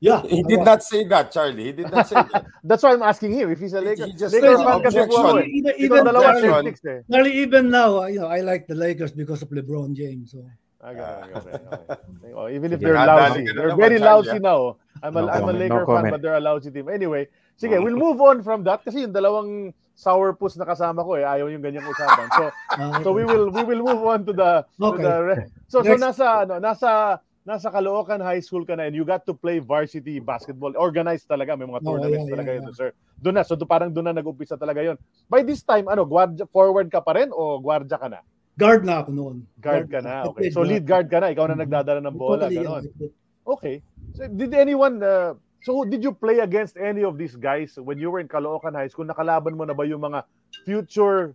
Yeah. 0.00 0.22
He 0.22 0.42
did 0.42 0.60
not 0.60 0.82
say 0.82 1.04
that, 1.08 1.32
Charlie. 1.32 1.64
He 1.64 1.72
did 1.72 1.90
not 1.90 2.06
say 2.06 2.16
that. 2.16 2.44
That's 2.64 2.82
why 2.82 2.92
I'm 2.92 3.02
asking 3.02 3.32
him 3.32 3.50
if 3.50 3.58
he's 3.60 3.72
a 3.72 3.80
Lakers. 3.80 4.06
he 4.06 4.12
just 4.12 4.34
Lakers 4.34 4.58
said 4.58 4.66
fan 4.66 4.82
kasi 4.82 5.00
po 5.08 5.36
eh. 5.40 5.48
Even, 5.48 5.72
even. 5.78 6.04
Celtics 6.04 6.84
eh. 6.84 7.00
Charlie, 7.10 7.32
even 7.40 7.70
now, 7.70 8.04
uh, 8.04 8.06
you 8.06 8.20
know, 8.20 8.28
I 8.28 8.40
like 8.40 8.66
the 8.68 8.74
Lakers 8.76 9.12
because 9.12 9.40
of 9.42 9.48
LeBron 9.48 9.96
James. 9.96 10.32
So. 10.32 10.44
Ah, 10.84 10.92
ganun, 10.92 11.32
ganun, 11.32 11.40
okay. 11.42 12.32
Oh, 12.36 12.48
even 12.52 12.72
if 12.76 12.80
they're 12.80 12.94
lousy. 12.94 13.48
They're 13.48 13.74
very 13.74 13.98
Charlie, 13.98 14.28
lousy 14.28 14.38
ah. 14.38 14.48
now. 14.52 14.60
I'm 15.02 15.16
a, 15.16 15.22
No 15.22 15.28
I'm 15.28 15.36
a 15.36 15.40
comment, 15.40 15.56
no 15.56 15.60
Laker 15.64 15.84
fan 15.84 15.94
comment. 15.96 16.12
but 16.12 16.20
they're 16.22 16.40
a 16.40 16.44
lousy 16.44 16.70
team. 16.70 16.88
Anyway, 16.88 17.28
sige, 17.56 17.76
we'll 17.80 17.96
move 17.96 18.20
on 18.20 18.44
from 18.44 18.62
that 18.68 18.84
kasi 18.84 19.00
yung 19.08 19.12
dalawang 19.16 19.72
sourpuss 19.96 20.60
na 20.60 20.68
kasama 20.68 21.00
ko 21.00 21.16
eh 21.16 21.24
ayaw 21.24 21.48
yung 21.48 21.64
ganyang 21.64 21.88
usapan. 21.88 22.28
So 22.36 22.44
Uh, 22.76 23.00
so 23.00 23.08
we 23.16 23.24
will 23.24 23.48
we 23.48 23.64
will 23.64 23.80
move 23.80 24.04
on 24.04 24.20
to 24.28 24.32
the 24.36 24.60
to 24.76 24.92
Okay. 24.92 25.00
the 25.00 25.14
re- 25.24 25.48
so 25.64 25.80
so 25.80 25.96
nasa 25.96 26.44
ano 26.44 26.60
nasa 26.60 27.16
nasa 27.46 27.70
Caloocan 27.70 28.18
High 28.18 28.42
School 28.42 28.66
ka 28.66 28.74
na 28.74 28.90
and 28.90 28.98
you 28.98 29.06
got 29.06 29.22
to 29.22 29.30
play 29.32 29.62
varsity 29.62 30.18
basketball. 30.18 30.74
Organized 30.74 31.30
talaga. 31.30 31.54
May 31.54 31.64
mga 31.64 31.78
Oh, 31.80 31.94
tournaments 31.94 32.26
yeah, 32.26 32.34
talaga 32.34 32.50
yeah, 32.50 32.58
yun 32.58 32.74
sir. 32.74 32.90
Doon 33.22 33.34
na 33.38 33.46
so 33.46 33.54
do, 33.54 33.62
parang 33.62 33.94
doon 33.94 34.10
na 34.10 34.18
nag-umpisa 34.18 34.58
talaga 34.58 34.82
yon 34.82 34.98
by 35.30 35.46
this 35.46 35.62
time 35.62 35.86
ano 35.86 36.02
guardia 36.02 36.44
forward 36.50 36.90
ka 36.90 36.98
pa 36.98 37.14
rin 37.14 37.30
o 37.30 37.62
guardia 37.62 37.94
ka 37.96 38.10
na? 38.10 38.20
Guard 38.58 38.82
na 38.82 39.00
ako 39.00 39.10
noon. 39.14 39.36
guard 39.62 39.86
ka 39.86 40.02
na 40.02 40.26
okay. 40.26 40.50
So 40.50 40.66
lead 40.66 40.82
guard 40.82 41.06
ka 41.06 41.22
na. 41.22 41.30
Ikaw 41.30 41.46
na 41.46 41.54
Mhm. 41.54 41.62
nagdadala 41.64 42.00
ng 42.02 42.16
bola 42.18 42.50
yeah. 42.50 42.82
okay. 43.46 43.78
So 44.18 44.26
did 44.26 44.50
anyone 44.50 44.98
uh, 44.98 45.38
so 45.62 45.86
did 45.86 46.02
you 46.02 46.10
play 46.10 46.42
against 46.42 46.74
any 46.74 47.06
of 47.06 47.14
these 47.14 47.38
guys 47.38 47.78
when 47.78 48.02
you 48.02 48.10
were 48.10 48.18
in 48.18 48.26
Caloocan 48.26 48.74
High 48.74 48.90
School? 48.90 49.06
Nakalaban 49.06 49.54
mo 49.54 49.62
na 49.62 49.76
ba 49.76 49.86
yung 49.86 50.02
mga 50.02 50.26
future 50.66 51.30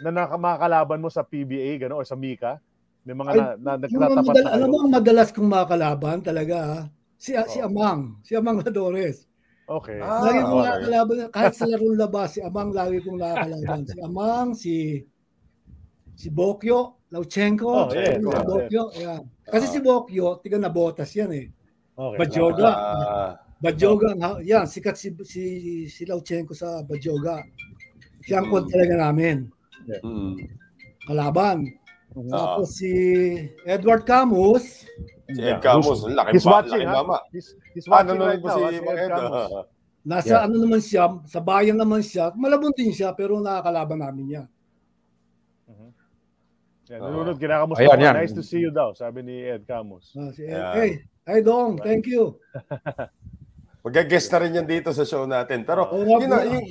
na 0.00 0.08
naka- 0.08 0.40
makakalaban 0.40 1.04
mo 1.04 1.12
sa 1.12 1.20
PBA 1.20 1.76
gano'n 1.84 2.00
or 2.00 2.06
sa 2.08 2.16
Mika 2.16 2.56
may 3.02 3.14
mga 3.14 3.30
na, 3.30 3.44
Ay, 3.46 3.56
na, 3.58 3.72
nagtatapat 3.78 4.24
madal- 4.26 4.44
na 4.44 4.52
alam 4.52 4.68
mo 4.68 4.76
ang 4.78 4.92
madalas 4.92 5.28
kong 5.30 5.48
makakalaban 5.48 6.18
talaga 6.20 6.56
ah? 6.60 6.82
si 7.16 7.32
si 7.46 7.58
Oh. 7.58 7.66
Amang, 7.66 8.20
si 8.22 8.32
Amang 8.32 8.60
Ladores. 8.60 9.24
okay 9.66 9.98
Ah, 9.98 10.20
lagi 10.22 10.40
kong 10.40 10.52
okay. 10.52 10.66
nakakalaban 10.66 11.16
kahit 11.30 11.54
sa 11.54 11.64
larong 11.70 11.96
labas 11.96 12.28
si 12.32 12.40
Amang 12.40 12.70
lagi 12.70 12.98
kong 13.00 13.18
nakakalaban. 13.18 13.80
si 13.84 13.96
Amang, 14.00 14.48
si 14.52 14.74
si 16.14 16.28
Bokyo, 16.28 17.00
Lauchenko, 17.08 17.66
Oh, 17.66 17.88
yeah, 17.90 18.12
si 18.12 18.20
yeah, 18.20 18.44
Bokyo, 18.44 18.82
yeah. 18.94 19.18
Kasi 19.42 19.64
si 19.66 19.78
Bokyo, 19.80 20.36
tiga 20.38 20.60
na 20.60 20.68
botas 20.68 21.08
yan 21.10 21.32
eh. 21.32 21.46
okay 21.96 22.16
Bajoga. 22.20 22.68
Ah, 22.70 23.32
Bajoga, 23.56 24.12
nga- 24.14 24.40
yan, 24.40 24.64
sikat 24.64 24.94
si, 24.94 25.08
si, 25.24 25.42
si 25.86 26.02
Lauchenko 26.04 26.52
sa 26.52 26.84
Bajoga. 26.84 27.40
Siya 28.20 28.40
ang 28.40 28.52
Mm. 28.52 28.68
talaga 28.68 28.94
namin. 29.00 29.48
mm. 30.04 30.34
Kalaban. 31.02 31.64
Mhm. 32.10 32.26
Tapos 32.28 32.68
si 32.74 32.92
Edward 33.62 34.02
Camus, 34.02 34.82
Si 35.30 35.38
Ed 35.38 35.62
Camus, 35.62 36.02
laki 36.04 36.34
he's 36.34 36.42
ba? 36.42 36.50
watching 36.58 36.82
Laki 36.82 36.90
ha 36.90 36.94
mama. 37.00 37.18
he's, 37.30 37.48
he's 37.70 37.86
Ah, 37.86 37.90
watching 37.92 38.18
nanonood 38.18 38.28
right 38.28 38.42
po 38.42 38.48
now 38.48 38.56
si 38.56 38.62
si 38.66 38.80
Mang 38.80 38.90
Ed 38.90 39.00
Ed. 39.00 39.10
Camus. 39.14 39.30
ah. 39.30 39.64
nasa 40.10 40.26
Yeah. 40.26 40.42
ano 40.42 40.56
naman 40.58 40.80
siya, 40.80 41.04
sa 41.24 41.40
bayan 41.40 41.76
naman 41.76 42.00
siya, 42.00 42.24
malabon 42.34 42.72
din 42.72 42.90
siya, 42.90 43.12
pero 43.12 43.38
nakakalaban 43.38 44.00
namin 44.00 44.24
niya. 44.26 44.42
Yan, 46.90 46.98
Oo. 46.98 47.06
nanonood, 47.06 47.38
kinakamusta 47.38 47.78
Ayan, 47.80 47.94
ko. 47.94 48.02
yan. 48.02 48.14
Nice 48.18 48.34
to 48.34 48.42
see 48.42 48.58
you 48.58 48.74
daw, 48.74 48.90
sabi 48.90 49.22
ni 49.22 49.46
Ed 49.46 49.62
Camus. 49.62 50.10
Ah, 50.12 50.34
si 50.34 50.42
Ed, 50.42 50.50
Yeah. 50.50 50.72
Hey, 50.74 50.90
hey 51.22 51.40
Dong, 51.40 51.78
thank 51.78 52.10
you. 52.10 52.34
Mag-guest 53.86 54.28
na 54.28 54.38
rin 54.42 54.58
yan 54.58 54.66
dito 54.66 54.90
sa 54.90 55.06
show 55.06 55.22
natin. 55.24 55.62
Pero, 55.62 55.86
Oo, 55.86 56.02
yun 56.18 56.26
na, 56.26 56.42
yung, 56.42 56.66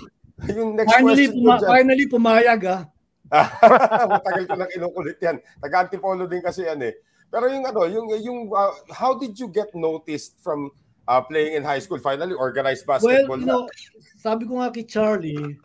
yung 0.46 0.70
next 0.76 0.92
Finally, 0.92 1.26
question 1.26 1.34
puma- 1.40 1.58
dyan. 1.58 1.70
finally 1.72 2.06
pumayag 2.06 2.62
ah. 2.68 2.82
Matagal 4.18 4.44
ko 4.50 4.56
na 4.58 4.68
kinukulit 4.68 5.20
yan. 5.22 5.38
Taga-antipolo 5.62 6.26
din 6.26 6.42
kasi 6.42 6.66
yan 6.66 6.82
eh. 6.82 6.94
Pero 7.30 7.46
yung 7.46 7.66
ano, 7.66 7.86
yung, 7.86 8.08
yung 8.18 8.40
uh, 8.50 8.74
how 8.90 9.14
did 9.14 9.38
you 9.38 9.48
get 9.54 9.70
noticed 9.78 10.42
from 10.42 10.74
uh, 11.06 11.22
playing 11.22 11.62
in 11.62 11.64
high 11.64 11.78
school? 11.78 12.02
Finally, 12.02 12.34
organized 12.34 12.90
Well, 12.90 12.98
basketball 12.98 13.40
you 13.40 13.46
know, 13.46 13.70
sabi 14.18 14.50
ko 14.50 14.60
nga 14.60 14.74
kay 14.74 14.86
Charlie, 14.90 15.62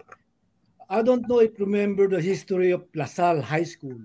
I 0.93 1.01
don't 1.01 1.25
know 1.25 1.41
if 1.41 1.57
you 1.57 1.65
remember 1.65 2.05
the 2.05 2.21
history 2.21 2.71
of 2.71 2.85
LaSalle 2.93 3.41
High 3.41 3.65
School. 3.65 4.05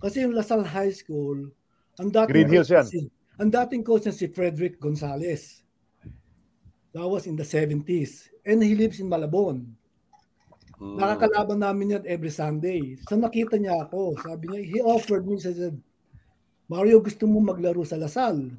Kasi 0.00 0.24
yung 0.24 0.32
LaSalle 0.32 0.64
High 0.64 0.96
School, 0.96 1.52
ang 2.00 2.08
dating 2.08 2.32
Green 2.32 2.48
Hills 2.48 2.72
yan. 2.72 2.86
Si, 2.88 3.04
ang 3.36 3.52
dating 3.52 3.84
coach 3.84 4.08
niya 4.08 4.16
si 4.16 4.26
Frederick 4.32 4.80
Gonzalez. 4.80 5.60
That 6.96 7.04
was 7.04 7.28
in 7.28 7.36
the 7.36 7.44
70s. 7.44 8.32
And 8.48 8.64
he 8.64 8.72
lives 8.72 8.98
in 8.98 9.12
Malabon. 9.12 9.77
Mm. 10.78 10.94
Nakakalaban 10.94 11.58
namin 11.58 11.98
yan 11.98 12.04
every 12.06 12.30
Sunday. 12.30 12.94
So 13.10 13.18
nakita 13.18 13.58
niya 13.58 13.82
ako. 13.82 14.14
Sabi 14.22 14.46
niya, 14.46 14.60
he 14.62 14.78
offered 14.78 15.26
me, 15.26 15.34
said, 15.42 15.74
Mario, 16.70 17.02
gusto 17.02 17.26
mo 17.26 17.42
maglaro 17.42 17.82
sa 17.82 17.98
Lasal? 17.98 18.54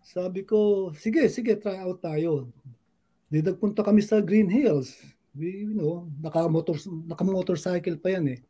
Sabi 0.00 0.48
ko, 0.48 0.90
sige, 0.96 1.28
sige, 1.28 1.60
try 1.60 1.76
out 1.84 2.00
tayo. 2.00 2.48
Di 3.28 3.44
nagpunta 3.44 3.84
kami 3.84 4.00
sa 4.00 4.24
Green 4.24 4.48
Hills. 4.48 4.96
We, 5.36 5.68
you 5.68 5.76
know, 5.76 6.08
naka-motor, 6.18 6.74
naka-motorcycle 7.06 8.00
pa 8.00 8.16
yan 8.16 8.34
eh. 8.34 8.40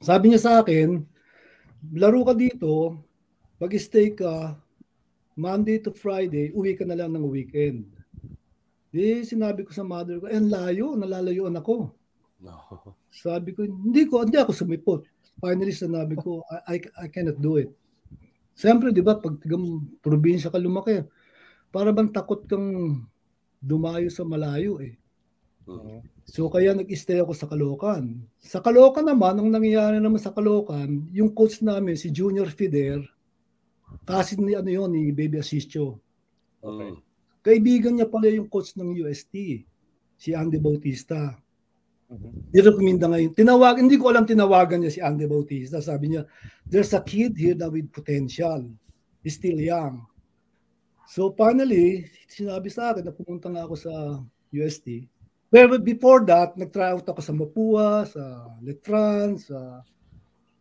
Sabi 0.00 0.32
niya 0.32 0.40
sa 0.40 0.52
akin, 0.64 1.04
laro 1.92 2.24
ka 2.24 2.34
dito, 2.34 2.98
mag-stay 3.60 4.16
ka, 4.16 4.56
Monday 5.38 5.78
to 5.78 5.94
Friday, 5.94 6.50
uwi 6.56 6.74
ka 6.74 6.82
na 6.82 6.98
lang 6.98 7.14
ng 7.14 7.28
weekend. 7.30 7.86
Di 8.90 9.22
sinabi 9.22 9.62
ko 9.62 9.70
sa 9.70 9.86
mother 9.86 10.18
ko, 10.18 10.26
eh, 10.26 10.40
layo, 10.40 10.96
nalalayoan 10.96 11.54
ako. 11.60 11.97
No. 12.42 12.54
Sabi 13.10 13.54
ko, 13.54 13.66
hindi 13.66 14.06
ko, 14.06 14.22
hindi 14.22 14.38
ako 14.38 14.52
sumipot. 14.54 15.02
Finally, 15.38 15.74
sinabi 15.74 16.18
ko, 16.18 16.42
I, 16.50 16.78
I, 16.78 17.06
I 17.06 17.06
cannot 17.10 17.38
do 17.38 17.58
it. 17.58 17.70
Siyempre, 18.58 18.90
di 18.90 19.02
ba, 19.02 19.14
pag 19.14 19.38
tigang 19.38 19.86
probinsya 20.02 20.50
ka 20.50 20.58
lumaki, 20.58 21.06
para 21.70 21.94
bang 21.94 22.10
takot 22.10 22.42
kang 22.48 22.98
dumayo 23.62 24.10
sa 24.10 24.26
malayo 24.26 24.82
eh. 24.82 24.98
Mm. 25.68 26.00
So 26.24 26.48
kaya 26.48 26.72
nag-stay 26.72 27.20
ako 27.20 27.32
sa 27.36 27.46
Caloocan. 27.46 28.24
Sa 28.40 28.64
Caloocan 28.64 29.04
naman, 29.04 29.36
ang 29.36 29.48
nangyayari 29.52 30.00
naman 30.00 30.18
sa 30.18 30.32
Caloocan, 30.32 31.06
yung 31.12 31.36
coach 31.36 31.60
namin, 31.60 31.94
si 31.94 32.08
Junior 32.08 32.48
Fider, 32.48 33.04
kasi 34.04 34.36
ni 34.40 34.56
ano 34.56 34.68
yun, 34.68 34.90
ni 34.92 35.12
Baby 35.12 35.40
Asistio. 35.40 36.00
Mm. 36.64 36.98
Kaibigan 37.44 37.94
niya 37.96 38.08
pala 38.08 38.28
yung 38.32 38.48
coach 38.48 38.74
ng 38.74 38.96
UST, 39.06 39.64
si 40.18 40.34
Andy 40.34 40.58
Bautista. 40.58 41.36
Mhm. 42.08 42.48
Di 42.48 42.60
recommenda 42.64 43.04
ngayon. 43.04 43.36
Tinawag, 43.36 43.84
hindi 43.84 44.00
ko 44.00 44.08
alam 44.08 44.24
tinawagan 44.24 44.80
niya 44.80 44.92
si 44.96 45.00
Andy 45.04 45.28
Bautista. 45.28 45.76
Sabi 45.84 46.16
niya, 46.16 46.24
there's 46.64 46.96
a 46.96 47.04
kid 47.04 47.36
here 47.36 47.52
na 47.52 47.68
with 47.68 47.92
potential. 47.92 48.64
He's 49.20 49.36
still 49.36 49.60
young. 49.60 50.08
So 51.12 51.36
finally, 51.36 52.08
sinabi 52.28 52.72
sa 52.72 52.96
akin 52.96 53.04
na 53.04 53.12
pumunta 53.12 53.52
nga 53.52 53.68
ako 53.68 53.76
sa 53.76 53.92
UST. 54.52 55.04
But 55.52 55.84
before 55.84 56.24
that, 56.28 56.56
nag-try 56.56 56.92
out 56.96 57.08
ako 57.08 57.20
sa 57.24 57.32
Mapua, 57.36 58.04
sa 58.08 58.52
Letran, 58.64 59.36
sa 59.40 59.84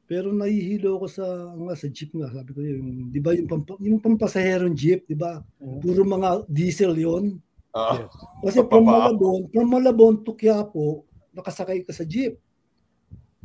pero 0.08 0.32
nahihilo 0.32 1.04
ko 1.04 1.08
sa 1.12 1.28
nga 1.52 1.76
sa 1.76 1.92
jeep 1.92 2.16
nga 2.16 2.32
sabi 2.32 2.56
ko 2.56 2.64
yung 2.64 3.12
'di 3.12 3.20
ba 3.20 3.36
yung 3.36 3.44
pampa, 3.44 3.76
yung 3.84 4.00
pampasaherong 4.00 4.72
jeep 4.72 5.04
'di 5.04 5.20
ba 5.20 5.44
puro 5.84 6.08
mga 6.08 6.48
diesel 6.48 6.96
yon 6.96 7.44
Ah, 7.76 8.08
kasi 8.42 8.64
from. 8.64 8.88
Malabon, 8.88 9.52
from 9.52 9.68
Malabon 9.68 10.16
to 10.24 10.32
Quiapo, 10.34 11.04
nakasakay 11.38 11.86
ka 11.86 11.94
sa 11.94 12.02
jeep. 12.02 12.42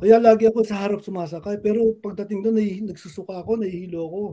Kaya 0.01 0.19
lagi 0.19 0.49
ako 0.49 0.65
sa 0.65 0.81
harap 0.83 1.05
sumasakay. 1.05 1.61
Pero 1.61 1.95
pagdating 2.01 2.43
doon, 2.43 2.59
nagsusuka 2.89 3.39
ako, 3.39 3.61
nahihilo 3.61 4.03
ako. 4.09 4.25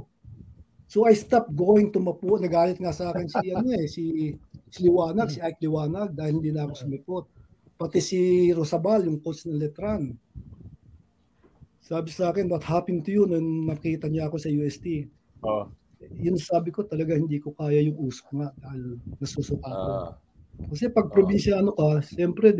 So 0.89 1.05
I 1.05 1.13
stopped 1.13 1.53
going 1.53 1.93
to 1.93 2.01
Mapua. 2.01 2.41
Nagalit 2.41 2.81
nga 2.81 2.89
sa 2.89 3.13
akin 3.13 3.29
si, 3.29 3.53
ano 3.53 3.69
eh, 3.77 3.85
si, 3.85 4.33
si 4.73 4.79
Liwanag, 4.89 5.29
si 5.29 5.37
Ike 5.37 5.61
Liwanag, 5.69 6.17
dahil 6.17 6.41
hindi 6.41 6.49
na 6.49 6.65
ako 6.65 6.73
sumipot. 6.73 7.25
Pati 7.77 8.01
si 8.01 8.49
Rosabal, 8.49 9.05
yung 9.05 9.21
coach 9.21 9.45
ng 9.45 9.61
Letran. 9.61 10.17
Sabi 11.85 12.09
sa 12.09 12.33
akin, 12.33 12.49
what 12.49 12.65
happened 12.65 13.05
to 13.05 13.13
you 13.13 13.29
nung 13.29 13.69
nakita 13.69 14.09
niya 14.09 14.25
ako 14.25 14.41
sa 14.41 14.49
UST? 14.49 15.05
Oo. 15.45 15.69
Yun 16.17 16.41
sabi 16.41 16.73
ko, 16.73 16.81
talaga 16.81 17.13
hindi 17.13 17.37
ko 17.37 17.53
kaya 17.53 17.85
yung 17.85 18.09
usok 18.09 18.27
nga 18.41 18.49
dahil 18.57 18.97
nasusuka 19.21 19.69
ako. 19.69 19.89
ah. 19.93 20.11
Kasi 20.73 20.89
pag 20.89 21.07
probinsyano 21.13 21.71
ka, 21.77 22.01
siyempre, 22.01 22.51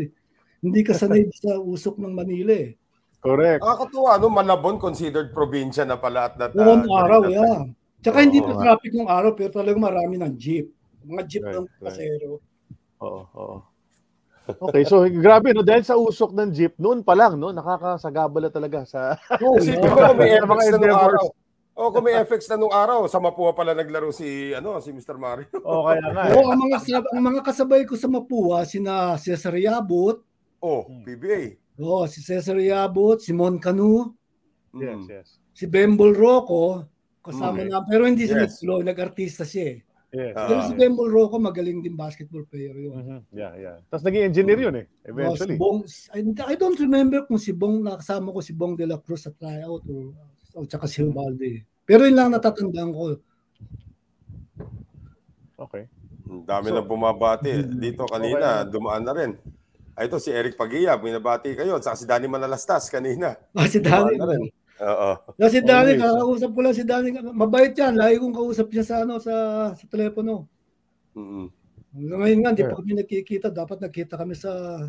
hindi 0.60 0.80
ka 0.80 0.92
sanay 0.92 1.26
sa 1.42 1.56
usok 1.56 1.98
ng 1.98 2.12
Manila 2.12 2.52
eh. 2.52 2.76
Correct. 3.20 3.60
Nakakatuwa, 3.60 4.16
no? 4.16 4.32
Malabon 4.32 4.80
considered 4.80 5.32
probinsya 5.32 5.84
na 5.84 6.00
pala 6.00 6.32
at 6.32 6.40
that 6.40 6.52
Noong 6.56 6.88
ah, 6.88 7.04
araw, 7.04 7.20
that 7.28 7.32
yeah. 7.32 7.60
Tsaka 8.00 8.24
hindi 8.24 8.40
Oo, 8.40 8.48
pa 8.48 8.52
nga. 8.56 8.62
traffic 8.64 8.92
ng 8.96 9.10
araw, 9.12 9.30
pero 9.36 9.50
talaga 9.52 9.76
marami 9.76 10.16
ng 10.16 10.32
jeep. 10.40 10.72
Mga 11.04 11.22
jeep 11.28 11.44
Right, 11.44 11.56
ng 11.60 11.66
right. 11.68 11.80
pasero. 11.84 12.30
Oo, 13.00 13.22
oo. 13.28 13.56
Okay, 14.50 14.82
so 14.82 15.04
grabe 15.06 15.54
no 15.54 15.62
dahil 15.62 15.86
sa 15.86 15.94
usok 15.94 16.34
ng 16.34 16.50
jeep 16.50 16.74
noon 16.74 17.06
pa 17.06 17.14
lang 17.14 17.38
no 17.38 17.54
nakakasagabala 17.54 18.50
talaga 18.50 18.82
sa 18.82 19.14
Oh, 19.46 19.54
Kasi 19.54 19.78
yeah. 19.78 19.84
ko 19.86 20.10
may 20.16 20.34
FX 20.34 20.74
na 20.74 20.78
nung 20.80 20.98
araw. 20.98 21.24
Oh, 21.80 21.88
kung 21.94 22.02
may 22.02 22.16
FX 22.18 22.40
na 22.50 22.56
nung 22.58 22.74
araw, 22.74 23.06
sa 23.06 23.22
Mapua 23.22 23.54
pala 23.54 23.72
naglaro 23.72 24.10
si 24.10 24.50
ano, 24.52 24.76
si 24.82 24.90
Mr. 24.90 25.16
Mario. 25.16 25.48
O 25.64 25.86
kaya 25.86 26.02
nga. 26.02 26.22
eh. 26.28 26.34
Oo, 26.34 26.50
ang 26.50 26.60
mga 26.60 26.76
ang 27.14 27.24
mga 27.24 27.40
kasabay 27.40 27.88
ko 27.88 27.94
sa 27.96 28.10
Mapua, 28.10 28.66
sina 28.68 29.14
Cesar 29.16 29.54
Yabot, 29.56 30.20
Oh, 30.60 30.84
Hmm. 30.84 31.02
PBA. 31.04 31.56
oh, 31.80 32.04
si 32.06 32.20
Cesar 32.20 32.60
Yabot, 32.60 33.16
si 33.18 33.32
Mon 33.32 33.56
Canu, 33.58 34.12
Mm. 34.70 34.80
Yes, 34.80 35.00
yes. 35.08 35.28
si 35.50 35.64
Bembol 35.66 36.14
Rocco, 36.14 36.86
kasama 37.24 37.64
Mm. 37.64 37.68
na, 37.68 37.82
pero 37.82 38.06
hindi 38.06 38.28
siya 38.28 38.44
Yes. 38.44 38.60
nagtuloy, 38.60 38.84
nag-artista 38.84 39.42
siya 39.42 39.64
eh. 39.66 39.78
Yes. 40.12 40.34
Pero 40.36 40.60
si 40.68 40.72
Bembol 40.74 41.10
Rocco, 41.10 41.38
magaling 41.38 41.80
din 41.80 41.96
basketball 41.96 42.44
player 42.44 42.74
yun. 42.76 42.94
Mhm. 42.94 43.18
Yeah, 43.32 43.52
yeah. 43.56 43.76
Tapos 43.88 44.04
naging 44.04 44.26
engineer 44.30 44.58
yun 44.60 44.74
eh, 44.78 44.86
Oh, 44.86 44.94
si 45.02 45.10
eventually. 45.10 45.56
Bong, 45.56 45.78
I, 46.14 46.20
I 46.50 46.54
don't 46.54 46.78
remember 46.78 47.24
kung 47.26 47.38
si 47.38 47.50
Bong, 47.50 47.82
nakasama 47.82 48.30
ko 48.30 48.38
si 48.42 48.52
Bong 48.52 48.76
de 48.76 48.86
la 48.86 48.98
Cruz 48.98 49.22
sa 49.22 49.30
tryout 49.30 49.82
o, 49.86 50.12
o 50.54 50.66
tsaka 50.66 50.86
si 50.86 51.00
Ubalde. 51.02 51.64
Pero 51.86 52.04
yun 52.06 52.14
lang 52.14 52.30
natatandaan 52.30 52.90
ko. 52.92 53.16
Okay. 55.58 55.84
Ang 56.30 56.46
dami 56.46 56.68
So- 56.70 56.76
na 56.78 56.82
bumabati. 56.82 57.52
Dito 57.74 58.06
kanina, 58.06 58.62
Okay. 58.62 58.70
dumaan 58.70 59.02
na 59.04 59.12
rin. 59.14 59.32
Ay, 60.00 60.08
ito 60.08 60.16
si 60.16 60.32
Eric 60.32 60.56
Pagia, 60.56 60.96
binabati 60.96 61.52
kayo. 61.52 61.76
Saka 61.76 61.92
si 61.92 62.08
Danny 62.08 62.24
Manalastas 62.24 62.88
kanina. 62.88 63.36
Ah, 63.52 63.68
si 63.68 63.84
Danny. 63.84 64.16
Oo. 64.80 65.10
Na 65.36 65.52
si 65.52 65.60
Danny, 65.60 66.00
Always. 66.00 66.08
kakausap 66.08 66.50
ko 66.56 66.60
lang 66.64 66.72
si 66.72 66.84
Danny. 66.88 67.12
Mabait 67.36 67.76
yan. 67.76 68.00
Lagi 68.00 68.16
kong 68.16 68.32
kausap 68.32 68.72
siya 68.72 68.80
sa, 68.80 69.04
ano, 69.04 69.20
sa, 69.20 69.34
sa 69.76 69.84
telepono. 69.92 70.48
Hanggang 71.12 72.16
Ngayon 72.16 72.40
nga, 72.40 72.56
di 72.56 72.64
Sure. 72.64 72.72
pa 72.72 72.76
kami 72.80 72.92
nagkikita. 72.96 73.52
Dapat 73.52 73.78
nagkita 73.84 74.16
kami 74.16 74.32
sa 74.32 74.80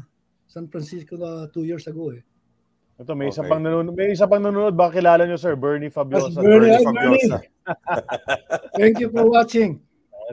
San 0.48 0.72
Francisco 0.72 1.20
na 1.20 1.52
two 1.52 1.68
years 1.68 1.84
ago 1.92 2.16
eh. 2.16 2.24
Ito, 2.96 3.12
may 3.12 3.28
isa 3.28 3.44
Okay. 3.44 3.52
pang 3.52 3.60
nanonood. 3.68 3.92
May 4.00 4.16
isa 4.16 4.32
pang 4.32 4.40
nanonood. 4.40 4.80
Baka 4.80 5.04
kilala 5.04 5.28
nyo, 5.28 5.36
sir. 5.36 5.60
Bernie 5.60 5.92
Fabiosa. 5.92 6.32
Yes, 6.32 6.40
Bernie. 6.40 6.72
Bernie 6.72 6.86
Fabiosa. 6.88 7.38
Thank 8.80 9.04
you 9.04 9.12
for 9.12 9.28
watching. 9.28 9.84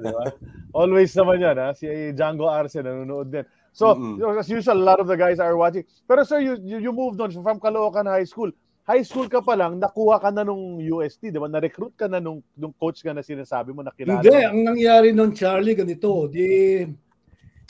Ah? 0.07 0.31
Always 0.71 1.11
naman 1.19 1.43
yan, 1.43 1.59
ha? 1.59 1.75
Si 1.75 1.91
Django 2.15 2.47
Arce 2.47 2.79
nanonood 2.79 3.27
din. 3.35 3.43
So, 3.79 3.95
Mm-mm. 3.95 4.19
you 4.19 4.27
know, 4.27 4.35
as 4.35 4.51
usual, 4.51 4.75
a 4.75 4.87
lot 4.91 4.99
of 4.99 5.07
the 5.07 5.15
guys 5.15 5.39
are 5.39 5.55
watching. 5.55 5.87
Pero 6.03 6.27
sir, 6.27 6.43
you, 6.43 6.59
you, 6.67 6.83
you 6.83 6.91
moved 6.91 7.23
on 7.23 7.31
from 7.31 7.63
Caloocan 7.63 8.11
High 8.11 8.27
School. 8.27 8.51
High 8.83 9.07
school 9.07 9.31
ka 9.31 9.39
pa 9.39 9.55
lang, 9.55 9.79
nakuha 9.79 10.19
ka 10.19 10.35
na 10.35 10.43
nung 10.43 10.83
UST, 10.83 11.31
di 11.31 11.39
ba? 11.39 11.47
Na-recruit 11.47 11.95
ka 11.95 12.11
na 12.11 12.19
nung, 12.19 12.43
nung 12.59 12.75
coach 12.75 13.07
ka 13.07 13.15
na 13.15 13.23
sinasabi 13.23 13.71
mo, 13.71 13.87
nakilala 13.87 14.19
Hindi, 14.19 14.35
ang 14.43 14.67
nangyari 14.67 15.15
nun, 15.15 15.31
Charlie, 15.31 15.79
ganito. 15.79 16.27
Di, 16.27 16.83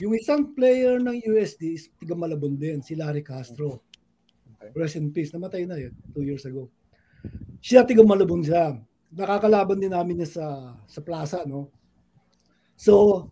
yung 0.01 0.15
isang 0.17 0.57
player 0.57 0.97
ng 0.97 1.29
USD 1.29 1.63
is 1.77 1.93
tiga 2.01 2.17
Malabon 2.17 2.57
din, 2.57 2.81
si 2.81 2.97
Larry 2.97 3.21
Castro. 3.21 3.85
Rest 4.73 4.97
in 4.97 5.13
peace. 5.13 5.35
Namatay 5.37 5.69
na 5.69 5.77
yun, 5.77 5.93
two 6.17 6.25
years 6.25 6.49
ago. 6.49 6.73
Siya 7.61 7.85
tiga 7.85 8.01
Malabon 8.01 8.41
siya. 8.41 8.81
Nakakalaban 9.13 9.77
din 9.77 9.93
namin 9.93 10.25
niya 10.25 10.41
sa, 10.41 10.47
sa 10.89 11.05
plaza, 11.05 11.45
no? 11.45 11.69
So, 12.79 13.27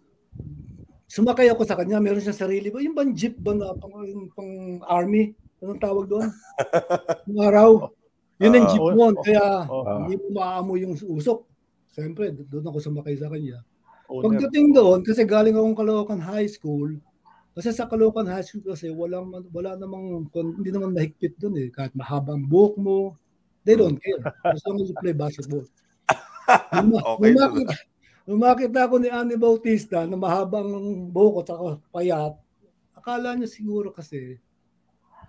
sumakay 1.07 1.49
ako 1.51 1.63
sa 1.67 1.79
kanya. 1.79 2.03
Meron 2.03 2.23
siyang 2.23 2.43
sarili 2.47 2.69
ba? 2.71 2.79
Yung 2.83 2.95
bang 2.95 3.15
jeep 3.15 3.39
ba 3.39 3.55
na 3.55 3.73
pang, 3.75 3.95
yung 4.07 4.31
pang 4.35 4.83
army? 4.87 5.35
Anong 5.63 5.81
tawag 5.81 6.05
doon? 6.07 6.29
Yung 7.33 7.41
araw. 7.41 7.71
Yun 8.37 8.53
ang 8.53 8.67
Ah, 8.69 8.71
jeep 8.77 8.85
oh, 8.85 8.93
mo. 8.93 9.09
oh, 9.09 9.13
Kaya 9.25 9.45
oh. 9.65 10.05
hindi 10.05 10.21
mo 10.21 10.29
maamoy 10.37 10.85
yung 10.85 10.93
usok. 10.93 11.49
Siyempre, 11.97 12.29
doon 12.37 12.69
ako 12.69 12.77
sumakay 12.77 13.17
sa 13.17 13.33
kanya. 13.33 13.65
Pagdating 14.05 14.77
doon, 14.77 15.01
kasi 15.01 15.25
galing 15.25 15.57
akong 15.57 15.73
Caloocan 15.73 16.21
High 16.21 16.47
School, 16.53 17.01
kasi 17.57 17.73
sa 17.73 17.89
Caloocan 17.89 18.29
High 18.29 18.45
School 18.45 18.69
kasi 18.69 18.93
walang 18.93 19.33
wala 19.49 19.81
namang 19.81 20.29
hindi 20.37 20.69
naman 20.69 20.93
mahigpit 20.93 21.41
doon 21.41 21.57
eh. 21.57 21.69
Kahit 21.73 21.97
mahabang 21.97 22.45
buhok 22.45 22.77
mo, 22.77 23.17
they 23.65 23.75
don't 23.75 23.97
care. 23.97 24.21
As 24.45 24.61
long 24.69 24.77
as 24.85 24.93
you 24.93 24.97
play 25.01 25.17
basketball. 25.17 25.65
Okay. 26.47 27.35
nung 27.35 27.67
makita 28.35 28.91
ko 28.91 28.99
ni 28.99 29.07
Annie 29.07 29.39
Bautista 29.39 30.03
na 30.03 30.19
mahabang 30.19 30.67
buhok 31.15 31.47
at 31.47 31.47
saka 31.55 31.69
payat, 31.95 32.35
akala 32.99 33.39
niya 33.39 33.47
siguro 33.47 33.95
kasi 33.95 34.43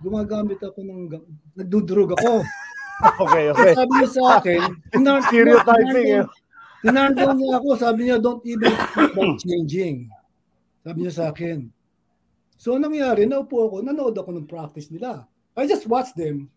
gumagamit 0.02 0.58
ako 0.66 0.82
ng 0.82 1.02
nagdudrug 1.54 2.18
ako. 2.18 2.42
Okay, 2.98 3.54
okay. 3.54 3.78
sabi 3.78 3.94
niya 3.94 4.10
sa 4.10 4.42
akin, 4.42 4.62
Stereotyping, 5.30 6.18
eh. 6.18 6.26
tinardo 6.82 7.30
niya 7.38 7.62
ako, 7.62 7.78
sabi 7.78 8.10
niya, 8.10 8.18
don't 8.18 8.42
even 8.42 8.74
think 8.74 9.14
about 9.14 9.38
changing. 9.38 10.10
Sabi 10.82 11.06
niya 11.06 11.14
sa 11.14 11.30
akin. 11.30 11.70
So, 12.58 12.74
nangyari, 12.82 13.30
naupo 13.30 13.70
ako, 13.70 13.86
nanood 13.86 14.18
ako 14.18 14.34
ng 14.34 14.50
practice 14.50 14.90
nila. 14.90 15.30
I 15.54 15.70
just 15.70 15.86
watched 15.86 16.18
them. 16.18 16.50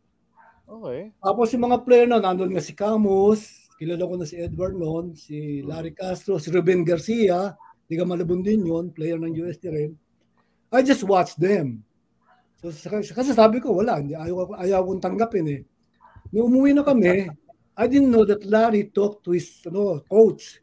Okay. 0.65 1.13
Tapos 1.21 1.53
yung 1.53 1.69
mga 1.69 1.85
player 1.85 2.09
na, 2.09 2.25
nandun 2.25 2.57
nga 2.57 2.65
si 2.65 2.73
Camus, 2.73 3.60
kilala 3.81 4.05
ko 4.05 4.15
na 4.21 4.29
si 4.29 4.37
Edward 4.37 4.77
noon, 4.77 5.17
si 5.17 5.65
Larry 5.65 5.97
Castro, 5.97 6.37
si 6.37 6.53
Ruben 6.53 6.85
Garcia, 6.85 7.57
di 7.89 7.97
ka 7.97 8.05
malabon 8.05 8.45
din 8.45 8.69
yun, 8.69 8.93
player 8.93 9.17
ng 9.17 9.33
USD 9.33 9.65
rin. 9.73 9.97
I 10.69 10.85
just 10.85 11.01
watched 11.09 11.41
them. 11.41 11.81
So, 12.61 12.69
kasi 12.93 13.33
sabi 13.33 13.57
ko, 13.57 13.81
wala, 13.81 13.97
hindi, 13.97 14.13
ayaw, 14.13 14.53
ayaw 14.61 14.85
kong 14.85 15.01
tanggapin 15.01 15.49
eh. 15.49 15.61
Nung 16.29 16.53
umuwi 16.53 16.77
na 16.77 16.85
kami, 16.85 17.33
I 17.73 17.85
didn't 17.89 18.13
know 18.13 18.29
that 18.29 18.45
Larry 18.45 18.93
talked 18.93 19.25
to 19.25 19.33
his 19.33 19.65
ano, 19.65 20.05
coach 20.05 20.61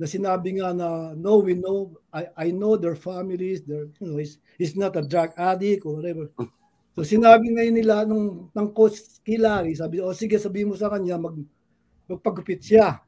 na 0.00 0.08
sinabi 0.08 0.56
nga 0.56 0.72
na 0.72 1.12
no 1.12 1.44
we 1.44 1.52
know 1.58 1.92
I 2.08 2.32
I 2.32 2.46
know 2.56 2.80
their 2.80 2.96
families 2.96 3.60
their 3.68 3.92
you 4.00 4.06
know 4.08 4.16
he's, 4.16 4.40
he's 4.56 4.72
not 4.72 4.96
a 4.96 5.04
drug 5.04 5.36
addict 5.36 5.84
or 5.84 6.00
whatever 6.00 6.32
so 6.96 7.04
sinabi 7.04 7.52
ngayon 7.52 7.76
nila 7.76 8.08
nung 8.08 8.48
ng 8.48 8.68
coach 8.72 8.96
kay 9.20 9.36
Larry 9.36 9.76
sabi 9.76 10.00
o 10.00 10.16
sige 10.16 10.40
sabihin 10.40 10.72
mo 10.72 10.76
sa 10.80 10.88
kanya 10.88 11.20
mag 11.20 11.36
magpagupit 12.10 12.58
siya 12.58 12.98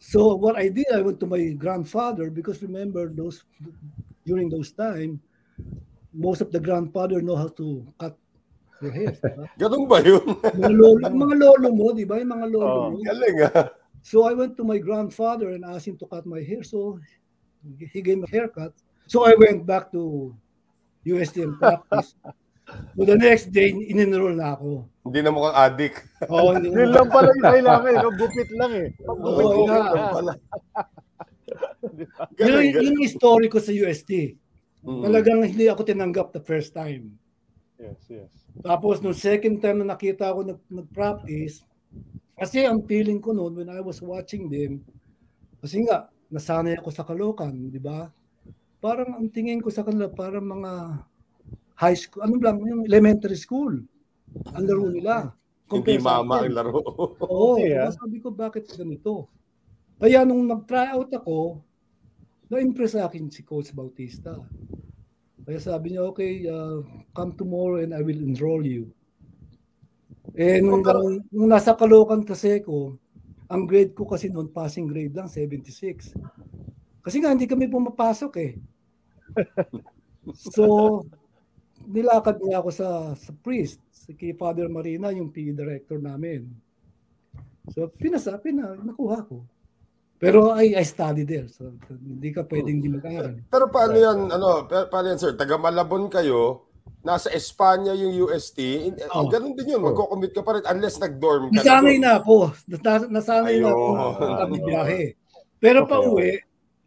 so 0.00 0.34
what 0.34 0.56
I 0.56 0.72
did 0.72 0.88
I 0.88 1.04
went 1.04 1.20
to 1.20 1.28
my 1.28 1.52
grandfather 1.52 2.32
because 2.32 2.64
remember 2.64 3.12
those 3.12 3.44
during 4.24 4.48
those 4.48 4.72
time 4.72 5.20
most 6.16 6.40
of 6.40 6.48
the 6.48 6.60
grandfather 6.60 7.20
know 7.20 7.36
how 7.36 7.52
to 7.60 7.84
cut 8.00 8.16
their 8.80 8.92
hair 8.92 9.12
diba? 9.12 9.44
Ganun 9.60 9.84
ba 9.84 10.00
yun? 10.00 10.24
mga 10.40 10.72
lolo 10.72 11.04
mga 11.04 11.36
lolo 11.36 11.68
mo 11.72 11.86
di 11.92 12.04
ba 12.08 12.16
yung 12.16 12.32
mga 12.32 12.46
lolo 12.48 12.66
Oh. 12.66 12.88
mo 12.92 13.00
Galing 13.04 13.36
ah. 13.52 13.68
So 14.06 14.22
I 14.22 14.38
went 14.38 14.54
to 14.56 14.62
my 14.62 14.78
grandfather 14.78 15.50
and 15.50 15.66
asked 15.66 15.90
him 15.90 15.98
to 15.98 16.06
cut 16.06 16.22
my 16.30 16.38
hair. 16.38 16.62
So 16.62 17.02
he 17.90 17.98
gave 17.98 18.22
me 18.22 18.26
a 18.28 18.30
haircut. 18.30 18.70
So 19.10 19.26
I 19.26 19.34
went 19.34 19.66
back 19.66 19.90
to 19.98 20.30
USTM 21.02 21.58
practice. 21.58 22.14
So 22.66 23.06
the 23.06 23.14
next 23.14 23.54
day, 23.54 23.70
in-enroll 23.70 24.34
na 24.34 24.58
ako. 24.58 24.90
Hindi 25.06 25.18
na 25.22 25.30
mukhang 25.30 25.54
addict. 25.54 26.02
Oo, 26.26 26.50
hindi 26.50 26.74
Yun 26.74 26.90
lang 26.90 27.08
pala 27.14 27.30
yung 27.30 27.46
kailangan, 27.46 27.90
eh, 27.94 27.98
no? 28.02 28.10
Gupit 28.18 28.50
lang 28.58 28.72
eh. 28.74 28.88
Pag 29.06 29.18
gupit, 29.22 29.46
Oo, 29.46 29.64
nga. 29.70 29.78
lang. 29.78 30.10
Pala. 30.10 30.32
Yun, 31.86 32.50
Galing, 32.50 32.74
yun 32.74 32.98
yung 32.98 33.14
story 33.14 33.46
ko 33.46 33.62
sa 33.62 33.70
UST. 33.70 34.34
Mm. 34.82 35.02
Talagang 35.06 35.40
hindi 35.46 35.70
ako 35.70 35.86
tinanggap 35.86 36.34
the 36.34 36.42
first 36.42 36.74
time. 36.74 37.14
Yes, 37.78 38.02
yes. 38.10 38.32
Tapos 38.60 38.98
nung 38.98 39.14
second 39.14 39.62
time 39.62 39.84
na 39.84 39.94
nakita 39.94 40.34
ko 40.34 40.42
nag, 40.42 40.60
nag-practice, 40.66 41.62
kasi 42.34 42.66
ang 42.66 42.82
feeling 42.84 43.22
ko 43.22 43.30
noon 43.32 43.54
when 43.54 43.70
I 43.70 43.78
was 43.80 44.02
watching 44.02 44.50
them, 44.50 44.82
kasi 45.62 45.86
nga, 45.86 46.10
nasanay 46.28 46.76
ako 46.76 46.88
sa 46.90 47.06
Caloocan, 47.06 47.70
di 47.70 47.78
ba? 47.78 48.10
Parang 48.82 49.16
ang 49.16 49.30
tingin 49.30 49.62
ko 49.62 49.70
sa 49.70 49.86
kanila, 49.86 50.10
parang 50.10 50.44
mga 50.44 50.72
high 51.76 51.96
school, 51.96 52.24
ano 52.24 52.36
lang, 52.40 52.56
yung 52.64 52.82
elementary 52.88 53.36
school. 53.36 53.84
Ang 54.56 54.64
laro 54.64 54.88
nila. 54.88 55.14
Hindi 55.68 56.00
mama 56.00 56.42
ang 56.42 56.54
laro. 56.56 56.80
Oo, 56.80 57.56
Okay, 57.60 57.76
kaya 57.76 57.88
ah. 57.88 57.92
sabi 57.92 58.16
ko, 58.18 58.32
bakit 58.32 58.64
ganito? 58.72 59.28
Kaya 60.00 60.24
nung 60.24 60.48
nag-try 60.48 60.92
out 60.92 61.12
ako, 61.12 61.60
na-impress 62.48 62.96
sa 62.96 63.08
akin 63.08 63.28
si 63.28 63.44
Coach 63.44 63.76
Bautista. 63.76 64.40
Kaya 65.46 65.58
sabi 65.60 65.94
niya, 65.94 66.02
okay, 66.08 66.46
uh, 66.48 66.80
come 67.14 67.36
tomorrow 67.36 67.78
and 67.82 67.92
I 67.92 68.02
will 68.02 68.18
enroll 68.18 68.64
you. 68.64 68.90
Eh, 70.36 70.60
nung, 70.60 70.84
nung 71.32 71.48
nasa 71.48 71.72
Caloocan 71.72 72.26
kasi 72.26 72.60
ko, 72.60 72.98
ang 73.46 73.64
grade 73.64 73.94
ko 73.94 74.04
kasi 74.04 74.26
noon, 74.26 74.50
passing 74.50 74.90
grade 74.90 75.14
lang, 75.14 75.30
76. 75.30 76.12
Kasi 77.00 77.16
nga, 77.22 77.30
hindi 77.30 77.46
kami 77.46 77.70
pumapasok 77.70 78.32
eh. 78.42 78.52
So, 80.34 81.06
nilakad 81.86 82.42
niya 82.42 82.58
ako 82.58 82.70
sa, 82.70 82.88
sa 83.14 83.30
priest, 83.32 83.78
si 83.90 84.12
kay 84.12 84.34
Father 84.34 84.66
Marina, 84.66 85.10
yung 85.10 85.30
PE 85.30 85.54
director 85.54 85.96
namin. 85.96 86.46
So, 87.70 87.90
pinasa, 87.90 88.38
pina, 88.38 88.74
nakuha 88.74 89.26
ko. 89.26 89.42
Pero 90.16 90.54
I, 90.54 90.72
I 90.72 90.84
studied 90.84 91.28
there. 91.28 91.46
So, 91.46 91.76
hindi 91.90 92.32
ka 92.32 92.46
pwedeng 92.46 92.80
di 92.80 92.88
mag-aaral. 92.88 93.42
Pero 93.46 93.68
paano 93.68 93.94
yan, 93.94 94.18
ano, 94.28 94.64
pa- 94.64 94.88
paano 94.88 95.12
yan, 95.12 95.20
sir? 95.20 95.36
Taga 95.36 95.60
Malabon 95.60 96.08
kayo, 96.08 96.64
nasa 97.02 97.28
Espanya 97.30 97.92
yung 97.92 98.14
UST, 98.24 98.58
in- 98.86 98.96
eh, 98.96 99.10
ganun 99.28 99.52
din 99.52 99.76
yun, 99.76 99.82
magko-commit 99.82 100.32
ka 100.32 100.40
pa 100.40 100.56
rin 100.56 100.64
unless 100.66 100.96
nag-dorm 100.96 101.50
ka 101.50 101.60
Nasanay 101.60 101.98
na 101.98 102.18
ako. 102.18 102.54
Nas- 102.66 103.10
Nasanay 103.10 103.60
na 103.60 103.70
ako 103.70 103.86
kami 104.40 104.56
biyahe. 104.62 105.02
Pero 105.58 105.84
pa 105.84 105.98
Okay, 105.98 106.08
uwi, 106.08 106.30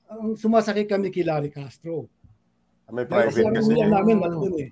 ang 0.10 0.34
sumasakay 0.34 0.90
kami 0.90 1.08
kay 1.08 1.22
Larry 1.22 1.54
Castro. 1.54 2.10
May 2.90 3.06
Kasi 3.06 3.46
private 3.46 3.54
kasi. 3.54 3.70
uwian 3.70 3.94
namin 3.94 4.16
malabon 4.18 4.54
eh. 4.58 4.70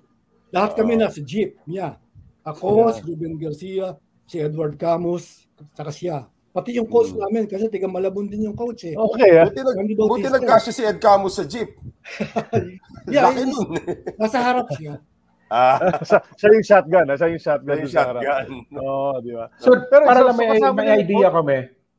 Lahat 0.48 0.72
kami 0.72 0.96
nasa 0.96 1.20
jeep 1.20 1.56
niya. 1.64 1.96
Ako, 2.42 2.88
si 2.90 3.04
Ruben 3.04 3.36
Garcia, 3.36 3.96
si 4.24 4.40
Edward 4.40 4.74
Camus, 4.74 5.44
saka 5.72 5.92
siya. 5.92 6.24
Pati 6.48 6.72
yung 6.74 6.88
coach 6.88 7.12
Hmm. 7.12 7.20
namin, 7.22 7.44
kasi 7.44 7.68
tiga 7.68 7.84
Malabon 7.84 8.24
din 8.24 8.48
yung 8.48 8.56
coach 8.56 8.88
eh. 8.88 8.96
Okay, 8.96 9.36
ah. 9.36 9.46
Buti, 9.46 9.60
nag, 9.60 9.78
buti 9.94 10.26
nagkasya 10.26 10.72
si 10.72 10.82
Ed 10.82 10.96
Camus 10.98 11.36
sa 11.36 11.44
jeep. 11.44 11.76
Yeah, 13.08 13.28
Laki 13.28 13.44
nun. 13.44 13.68
nasa 14.16 14.38
harap 14.38 14.68
siya. 14.74 14.96
Ah, 15.48 15.80
Siya, 16.04 16.20
siya 16.36 16.48
yung 16.52 16.66
shotgun, 16.66 17.06
ah. 17.08 17.16
Siya 17.16 17.28
yung 17.32 17.40
shotgun. 17.40 17.76
yung 17.80 17.88
sa 17.88 18.04
harap. 18.04 18.20
shotgun. 18.20 18.48
Oo, 18.76 19.16
di 19.24 19.32
ba? 19.32 19.48
So, 19.56 19.72
Pero 19.88 20.02
para 20.04 20.20
so- 20.20 20.26
lang 20.28 20.36
so 20.36 20.40
may, 20.44 20.48
may 20.52 20.60
yung 20.60 21.00
idea 21.00 21.28
kami. 21.32 21.58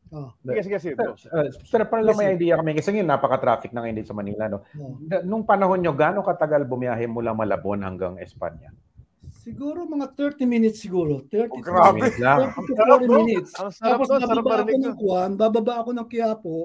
Oh, 0.09 0.33
Sige, 0.41 0.61
sige, 0.65 0.77
sige. 0.81 0.93
Pero, 0.97 1.13
uh, 1.13 1.49
pero 1.69 1.83
para 1.85 2.01
lang 2.01 2.17
may 2.17 2.33
idea 2.33 2.57
kami, 2.57 2.73
kasi 2.73 2.89
ngayon 2.89 3.05
napaka-traffic 3.07 3.69
na 3.71 3.85
ngayon 3.85 3.97
dito 3.97 4.09
sa 4.09 4.17
Manila. 4.17 4.49
No? 4.49 4.65
oh. 4.75 4.97
Da- 4.99 5.21
Nung 5.21 5.45
panahon 5.45 5.77
nyo, 5.77 5.93
gaano 5.93 6.25
katagal 6.25 6.65
bumiyahe 6.65 7.05
mula 7.05 7.29
Malabon 7.31 7.85
hanggang 7.85 8.17
Espanya? 8.17 8.73
Siguro 9.29 9.85
mga 9.85 10.09
30 10.17 10.43
minutes 10.43 10.81
siguro. 10.81 11.21
30 11.29 11.53
Oh, 11.53 11.61
grabe. 11.61 12.01
Minutes 12.01 12.17
lang. 12.17 12.49
30 12.51 12.65
to 12.65 12.73
Sarap, 12.73 12.89
40 12.89 13.05
no? 13.05 13.13
minutes. 13.21 13.51
Ang 13.55 13.69
sarap 13.69 13.91
Tapos 13.95 14.07
sarap 14.09 14.27
bababa 14.35 14.55
ako 14.59 14.75
ng 14.75 14.95
Kuan, 14.97 15.31
bababa 15.37 15.73
ako 15.79 15.89
ng 15.93 16.07
Quiapo. 16.09 16.55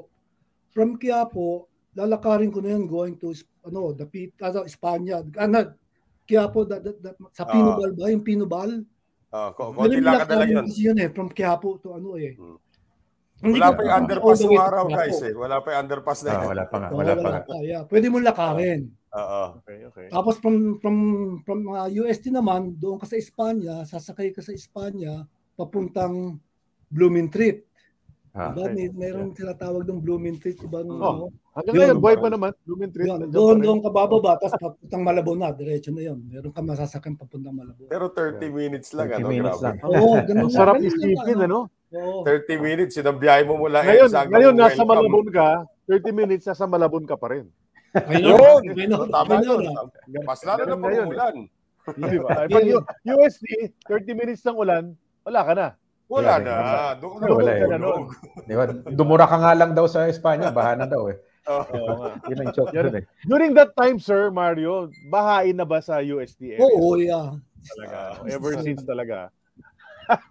From 0.72 0.88
Quiapo, 0.96 1.46
lalakarin 1.92 2.50
ko 2.50 2.59
na 2.59 2.68
yan 2.74 2.88
going 2.88 3.14
to 3.14 3.30
ano, 3.62 3.92
the 3.92 4.09
ano, 4.40 4.64
Espanya. 4.64 5.20
Ano, 5.37 5.76
Quiapo, 6.24 6.64
da, 6.64 6.80
da, 6.80 6.96
da- 6.96 7.16
sa 7.30 7.44
Ah. 7.44 7.52
Pinubal 7.52 7.92
ba? 7.92 8.09
Yung 8.09 8.24
Pinubal? 8.24 8.70
Oh, 9.28 9.50
ko- 9.52 9.76
konti 9.76 10.00
Galing 10.00 10.07
lakad 10.09 10.28
na 10.30 10.37
lang 10.40 10.48
yun. 10.48 10.64
Kasi 10.64 10.80
yun 10.80 10.96
eh, 10.96 11.09
from 11.12 11.28
Quiapo 11.28 11.76
to 11.78 11.92
ano 11.92 12.16
eh. 12.16 12.33
Hmm. 12.35 12.57
Hindi 13.44 13.61
Wala 13.61 13.76
pa 13.76 13.80
yung 13.85 13.96
underpass 14.00 14.38
to 14.40 14.57
araw, 14.57 14.85
guys 14.88 15.20
eh. 15.20 15.35
Wala 15.37 15.57
pa 15.61 15.68
yung 15.68 15.80
underpass 15.85 16.20
na 16.20 16.30
Ah, 16.30 16.35
yun. 16.35 16.48
wala 16.48 16.64
pa 16.64 16.76
nga, 16.76 16.88
Oo, 16.88 16.96
wala 16.96 17.12
pa 17.14 17.28
nga. 17.28 17.40
pa, 17.44 17.54
yeah. 17.61 17.83
Pwede 17.85 18.07
mo 18.09 18.16
lakarin. 18.18 18.80
Oo. 19.12 19.42
Okay, 19.61 19.78
okay. 19.85 20.07
Tapos 20.09 20.40
from 20.40 20.57
from 20.80 20.96
from 21.42 21.59
uh, 21.68 21.87
UST 21.87 22.33
naman, 22.33 22.72
doon 22.74 22.96
ka 22.96 23.04
sa 23.04 23.14
Espanya, 23.14 23.85
sasakay 23.85 24.33
ka 24.33 24.40
sa 24.40 24.50
Espanya 24.50 25.28
papuntang 25.54 26.40
Blooming 26.88 27.28
Treat. 27.28 27.68
Ah, 28.33 28.50
Diba? 28.50 28.66
May 28.66 28.90
meron 28.90 29.30
tinatawag 29.30 29.85
ng 29.85 30.00
Blooming 30.00 30.42
Treat, 30.42 30.59
iba 30.59 30.83
nung 30.83 30.98
Oh, 30.98 31.12
ano. 31.14 31.24
Hanggang 31.54 31.70
Yun, 31.70 31.83
ngayon, 31.87 31.98
buhay 32.02 32.16
pa 32.18 32.28
naman. 32.28 32.50
Lumin 32.64 32.90
Treat. 32.90 33.07
Yun, 33.07 33.20
doon 33.30 33.57
doon 33.62 33.78
ka 33.78 33.88
bababa 33.88 34.35
tapos 34.35 34.59
papuntang 34.59 35.02
Malabon 35.04 35.38
na, 35.38 35.54
diretso 35.54 35.94
na 35.94 36.02
'yon. 36.02 36.18
Meron 36.24 36.50
ka 36.50 36.59
masasakyan 36.59 37.14
papuntang 37.14 37.54
Malabon. 37.54 37.87
Pero 37.87 38.11
30 38.11 38.50
minutes 38.50 38.90
lang, 38.90 39.07
30 39.07 39.14
ano? 39.14 39.28
minutes 39.28 39.61
Grabe. 39.61 39.66
lang. 39.68 39.76
Oo, 39.85 40.11
Ang 40.16 40.26
ganun 40.26 40.50
sarap 40.50 40.74
isipin, 40.80 41.38
ano? 41.40 41.59
Oo. 41.94 42.26
30 42.26 42.59
minutes, 42.59 42.94
yun 42.98 43.07
ang 43.07 43.18
biyahe 43.22 43.42
mo 43.46 43.54
mula 43.54 43.87
Ngayon, 43.87 44.11
ngayon 44.11 44.54
nasa 44.59 44.83
welcome. 44.83 45.07
Malabon 45.07 45.28
ka, 45.30 45.48
30 45.87 46.11
minutes 46.11 46.44
nasa 46.50 46.66
Malabon 46.66 47.04
ka 47.07 47.14
pa 47.14 47.30
rin. 47.30 47.46
I 47.94 48.18
know, 48.18 48.59
Tama 49.07 49.38
yun. 49.46 49.70
Mas 50.26 50.42
lalo 50.42 50.66
na 50.66 50.74
pag 50.74 50.94
umulan. 51.07 51.37
Di 51.94 52.18
ba? 52.18 52.50
Pag 52.50 52.64
USD, 53.07 53.70
30 53.87 54.18
minutes 54.18 54.42
ng 54.42 54.59
ulan, 54.59 54.85
wala 55.22 55.40
ka 55.46 55.52
na. 55.54 55.68
Wala 56.11 56.37
Wala 56.37 56.42
na. 56.42 56.52
na. 56.52 56.83
Doon 56.98 57.16
ka 57.22 57.66
na. 57.78 57.88
Di 58.44 58.54
ba? 58.59 58.64
Dumura 58.90 59.30
ka 59.30 59.38
nga 59.38 59.52
lang 59.54 59.72
daw 59.78 59.87
sa 59.87 60.11
Espanya, 60.11 60.50
baha 60.50 60.74
na 60.74 60.90
daw 60.90 61.07
eh. 61.07 61.16
Oo 61.46 61.92
nga. 62.00 62.11
Yun 62.33 62.38
ang 62.40 62.52
joke 62.57 62.72
dun 62.72 62.98
eh. 62.98 63.04
During 63.28 63.52
that 63.54 63.76
time, 63.76 64.00
Sir 64.00 64.33
Mario, 64.33 64.88
bahain 65.12 65.54
na 65.54 65.68
ba 65.68 65.78
sa 65.78 66.00
USD? 66.00 66.57
Oo, 66.59 66.96
yeah. 66.98 67.37
Talaga. 67.64 67.98
Ever 68.28 68.52
since 68.61 68.83
talaga. 68.85 69.30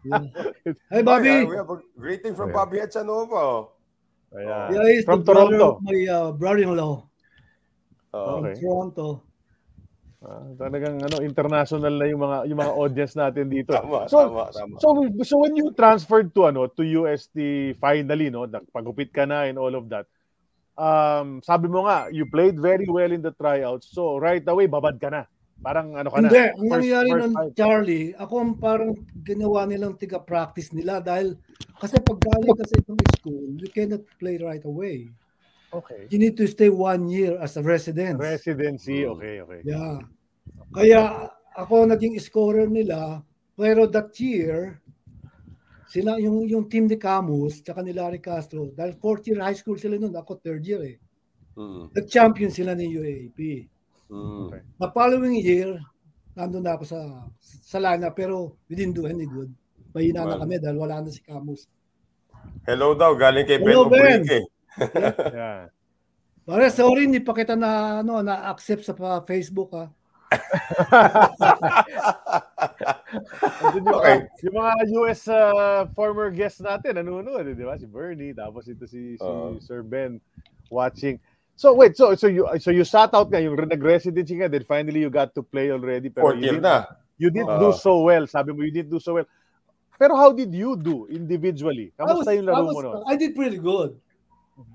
Yeah. 0.04 0.24
Hey, 0.90 1.02
Okay, 1.02 1.04
Bobby. 1.04 1.34
we 1.46 1.56
have 1.56 1.70
a 1.70 1.78
greeting 1.98 2.34
from 2.34 2.50
Okay. 2.50 2.58
Bobby 2.58 2.78
Hachanova. 2.80 3.68
Kaya, 4.34 4.58
Yeah, 4.74 4.86
he's 4.90 5.06
from 5.06 5.22
the 5.22 5.30
brother 5.34 5.58
Toronto. 5.58 5.78
of 5.78 5.84
my 5.86 6.00
uh, 6.10 6.30
brother-in-law 6.34 6.96
Oh. 8.14 8.26
from 8.26 8.40
Okay. 8.46 8.56
Toronto. 8.62 9.08
Ah, 10.24 10.40
talagang 10.56 11.04
ano 11.04 11.20
international 11.20 12.00
na 12.00 12.08
yung 12.08 12.24
mga 12.24 12.38
yung 12.48 12.56
mga 12.56 12.74
audience 12.80 13.14
natin 13.14 13.52
dito. 13.52 13.76
Tama, 13.76 14.08
so, 14.08 14.24
tama, 14.24 14.44
tama. 14.56 14.76
so 14.80 14.88
so 15.20 15.36
when 15.36 15.52
you 15.52 15.68
transferred 15.76 16.32
to 16.32 16.48
ano 16.48 16.64
to 16.72 16.80
USD 16.80 17.76
finally 17.76 18.32
no, 18.32 18.48
nagpagupit 18.48 19.12
ka 19.12 19.28
na 19.28 19.52
and 19.52 19.60
all 19.60 19.76
of 19.76 19.92
that. 19.92 20.08
Um, 20.80 21.44
sabi 21.44 21.68
mo 21.68 21.84
nga, 21.86 22.08
you 22.08 22.24
played 22.26 22.56
very 22.56 22.88
well 22.88 23.12
in 23.12 23.20
the 23.20 23.36
tryouts. 23.36 23.92
So 23.92 24.16
right 24.16 24.42
away 24.48 24.66
babad 24.66 24.96
ka 24.96 25.12
na. 25.12 25.28
Parang 25.64 25.96
ano 25.96 26.12
ka 26.12 26.20
na. 26.20 26.28
Hindi, 26.28 26.44
ang 26.60 26.68
nangyari 26.68 27.10
first 27.10 27.24
nun, 27.24 27.34
time. 27.34 27.52
Charlie, 27.56 28.08
ako 28.20 28.34
ang 28.36 28.52
parang 28.60 28.92
ginawa 29.24 29.64
nilang 29.64 29.96
tiga-practice 29.96 30.76
nila 30.76 31.00
dahil 31.00 31.40
kasi 31.80 31.98
pag 32.04 32.20
galing 32.20 32.52
ka 32.52 32.66
sa 32.68 32.76
ibang 32.84 33.00
school, 33.16 33.48
you 33.56 33.70
cannot 33.72 34.04
play 34.20 34.36
right 34.38 34.64
away. 34.68 35.08
Okay. 35.74 36.06
You 36.12 36.20
need 36.22 36.38
to 36.38 36.46
stay 36.46 36.70
one 36.70 37.10
year 37.10 37.40
as 37.40 37.58
a 37.58 37.64
resident. 37.64 38.20
Residency, 38.20 39.08
okay, 39.08 39.42
okay. 39.42 39.66
Yeah. 39.66 40.04
Kaya 40.70 41.32
ako 41.58 41.90
naging 41.90 42.20
scorer 42.22 42.70
nila, 42.70 43.24
pero 43.58 43.90
that 43.90 44.14
year, 44.20 44.84
sila 45.90 46.20
yung 46.22 46.46
yung 46.46 46.70
team 46.70 46.86
ni 46.86 47.00
Camus 47.00 47.64
tsaka 47.64 47.82
ni 47.82 47.94
Larry 47.94 48.22
Castro 48.22 48.70
dahil 48.74 48.98
fourth 48.98 49.30
year 49.30 49.38
high 49.42 49.54
school 49.54 49.78
sila 49.78 49.94
noon 49.94 50.14
ako 50.18 50.42
third 50.42 50.66
year 50.66 50.82
eh 50.82 50.98
Mm, 51.54 51.94
nag-champion 51.94 52.50
sila 52.50 52.74
ng 52.74 52.90
UAAP 52.90 53.70
mm. 54.14 54.48
the 54.78 54.90
following 54.94 55.42
year 55.42 55.82
nandun 56.38 56.62
na 56.62 56.78
ako 56.78 56.86
sa 56.86 57.02
sa 57.42 57.82
lana 57.82 58.14
pero 58.14 58.54
we 58.70 58.78
didn't 58.78 58.94
do 58.94 59.10
any 59.10 59.26
good 59.26 59.50
mahina 59.94 60.22
na 60.22 60.38
Well. 60.38 60.42
kami 60.46 60.62
dahil 60.62 60.78
wala 60.78 61.02
na 61.02 61.10
si 61.10 61.22
Camus 61.26 61.66
Hello 62.64 62.96
daw, 62.96 63.12
galing 63.16 63.44
kay 63.44 63.60
Ben 63.60 63.76
Hello, 63.76 63.88
Ben. 63.92 64.24
Obrique. 64.24 64.48
Yeah. 65.36 65.70
Pare, 66.44 66.68
sorry, 66.76 67.08
hindi 67.08 67.24
pa 67.24 67.32
kita 67.32 67.56
na, 67.56 68.04
ano, 68.04 68.20
na-accept 68.20 68.84
sa 68.84 68.96
Facebook, 69.24 69.72
ha. 69.72 69.88
Yung, 73.78 73.86
Okay. 73.86 74.18
yung 74.44 74.56
mga 74.60 74.74
US 75.00 75.22
uh, 75.32 75.88
former 75.96 76.34
guests 76.34 76.60
natin, 76.60 77.00
nanonood, 77.00 77.48
eh, 77.48 77.56
di 77.56 77.64
ba? 77.64 77.80
Si 77.80 77.88
Bernie, 77.88 78.36
tapos 78.36 78.68
ito 78.68 78.84
si, 78.84 79.16
si 79.16 79.24
Oo. 79.24 79.56
Sir 79.64 79.86
Ben 79.86 80.20
watching. 80.68 81.16
So 81.64 81.72
wait, 81.72 81.96
so 81.96 82.12
so 82.20 82.28
you 82.28 82.44
so 82.60 82.76
you 82.76 82.84
sat 82.84 83.16
out 83.16 83.32
nga 83.32 83.40
yung 83.40 83.56
nag-residency 83.56 84.36
nga 84.36 84.52
then 84.52 84.68
finally 84.68 85.00
you 85.00 85.08
got 85.08 85.32
to 85.32 85.40
play 85.40 85.72
already 85.72 86.12
pero 86.12 86.36
Fourth 86.36 86.44
you 86.44 86.52
year 86.52 86.60
didn't, 86.60 86.68
na. 86.68 86.92
you 87.16 87.30
didn't 87.32 87.56
Oo. 87.56 87.64
do 87.64 87.70
so 87.72 88.04
well. 88.04 88.28
Sabi 88.28 88.52
mo 88.52 88.68
you 88.68 88.76
didn't 88.76 88.92
do 88.92 89.00
so 89.00 89.16
well. 89.16 89.28
Pero 89.96 90.20
how 90.20 90.36
did 90.36 90.52
you 90.52 90.76
do 90.76 91.08
individually? 91.08 91.96
Kamusta 91.96 92.36
yung 92.36 92.52
laro 92.52 92.68
was- 92.68 92.76
mo 92.76 92.80
noon? 92.84 92.96
I 93.08 93.16
did 93.16 93.32
pretty 93.32 93.64
good 93.64 93.96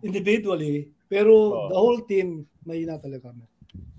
individually, 0.01 0.89
pero 1.13 1.33
Oh. 1.53 1.69
the 1.69 1.77
whole 1.77 2.01
team 2.09 2.49
mahina 2.65 2.97
talaga 2.97 3.37
kami. 3.37 3.45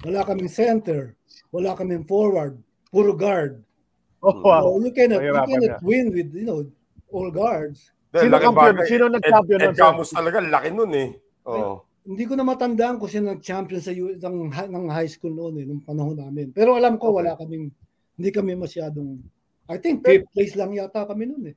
Wala 0.09 0.25
kaming 0.25 0.49
center, 0.49 1.13
wala 1.53 1.77
kaming 1.77 2.09
forward, 2.09 2.57
puro 2.89 3.13
guard. 3.13 3.61
Oh, 4.25 4.33
wow. 4.43 4.65
So 4.65 4.83
you 4.83 4.91
cannot, 4.91 5.21
you 5.23 5.31
cannot 5.31 5.79
win 5.79 6.11
with, 6.11 6.33
you 6.35 6.43
know, 6.43 6.65
all 7.07 7.29
guards. 7.31 7.93
Dahil 8.11 8.27
Sino 8.27 8.35
kampiyon? 8.35 8.75
Sino 8.83 9.05
nag-champion 9.07 9.59
Ed, 9.63 9.71
Ed? 9.71 9.79
Camus 9.79 10.09
talaga, 10.11 10.43
laki 10.43 10.75
nun 10.75 10.91
eh. 10.91 11.09
Oh. 11.47 11.87
Hindi 12.09 12.25
ko 12.25 12.33
na 12.33 12.41
matandaan 12.41 12.97
kung 12.97 13.05
sino 13.05 13.29
nag-champion 13.29 13.77
sa 13.77 13.93
U- 13.93 14.17
ng, 14.17 14.49
ng 14.49 14.85
high 14.89 15.05
school 15.05 15.29
noon 15.29 15.61
eh, 15.61 15.65
nung 15.69 15.85
panahon 15.85 16.17
namin. 16.17 16.49
Pero 16.49 16.73
alam 16.73 16.97
ko 16.97 17.13
wala 17.13 17.37
kaming, 17.37 17.69
hindi 18.17 18.29
kami 18.33 18.57
masyadong, 18.57 19.21
I 19.69 19.77
think 19.77 20.01
fifth 20.01 20.25
place 20.33 20.57
lang 20.57 20.73
yata 20.73 21.05
kami 21.05 21.29
noon 21.29 21.53
eh. 21.53 21.55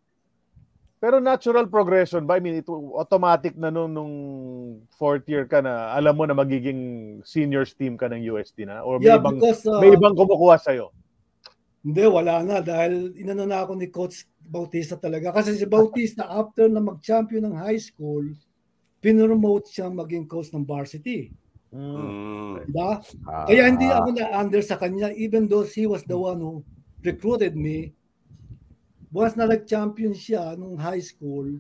Pero 1.01 1.19
natural 1.19 1.67
progression 1.67 2.29
ba? 2.29 2.37
I 2.37 2.45
mean, 2.45 2.61
ito 2.61 2.71
automatic 2.95 3.57
na 3.57 3.73
nung, 3.73 3.91
nung 3.91 4.15
fourth 4.95 5.27
year 5.27 5.49
ka 5.49 5.59
na, 5.65 5.97
alam 5.97 6.15
mo 6.15 6.29
na 6.29 6.37
magiging 6.37 7.19
seniors 7.25 7.73
team 7.75 7.97
ka 7.97 8.07
ng 8.13 8.23
UST 8.23 8.69
na? 8.69 8.85
Or 8.85 9.01
may 9.01 9.11
Yeah, 9.11 9.19
ibang, 9.19 9.41
because 9.41 9.67
uh, 9.67 9.81
may 9.81 9.91
ibang 9.97 10.15
kumukuha 10.15 10.61
sa'yo? 10.61 10.93
Hindi, 11.83 12.07
wala 12.07 12.47
na 12.47 12.63
dahil 12.63 13.11
inano 13.19 13.43
na 13.43 13.67
ako 13.67 13.73
ni 13.75 13.91
Coach 13.91 14.31
Bautista 14.39 14.95
talaga. 14.95 15.35
Kasi 15.35 15.59
si 15.59 15.67
Bautista, 15.67 16.29
after 16.31 16.71
na 16.71 16.79
mag-champion 16.79 17.51
ng 17.51 17.57
high 17.59 17.83
school, 17.83 18.23
pinromote 19.03 19.67
siya 19.67 19.91
maging 19.91 20.31
coach 20.31 20.55
ng 20.55 20.63
varsity. 20.63 21.35
Mm. 21.75 22.71
Diba? 22.71 23.03
Ah, 23.27 23.45
Kaya 23.51 23.67
hindi 23.67 23.91
ako 23.91 24.15
na-under 24.15 24.63
sa 24.63 24.79
kanya 24.79 25.11
even 25.19 25.51
though 25.51 25.67
he 25.67 25.91
was 25.91 26.07
the 26.07 26.15
one 26.15 26.39
who 26.39 26.63
recruited 27.03 27.59
me. 27.59 27.91
Once 29.13 29.37
na 29.37 29.45
nag-champion 29.45 30.17
siya 30.17 30.57
nung 30.57 30.79
high 30.79 31.03
school, 31.03 31.51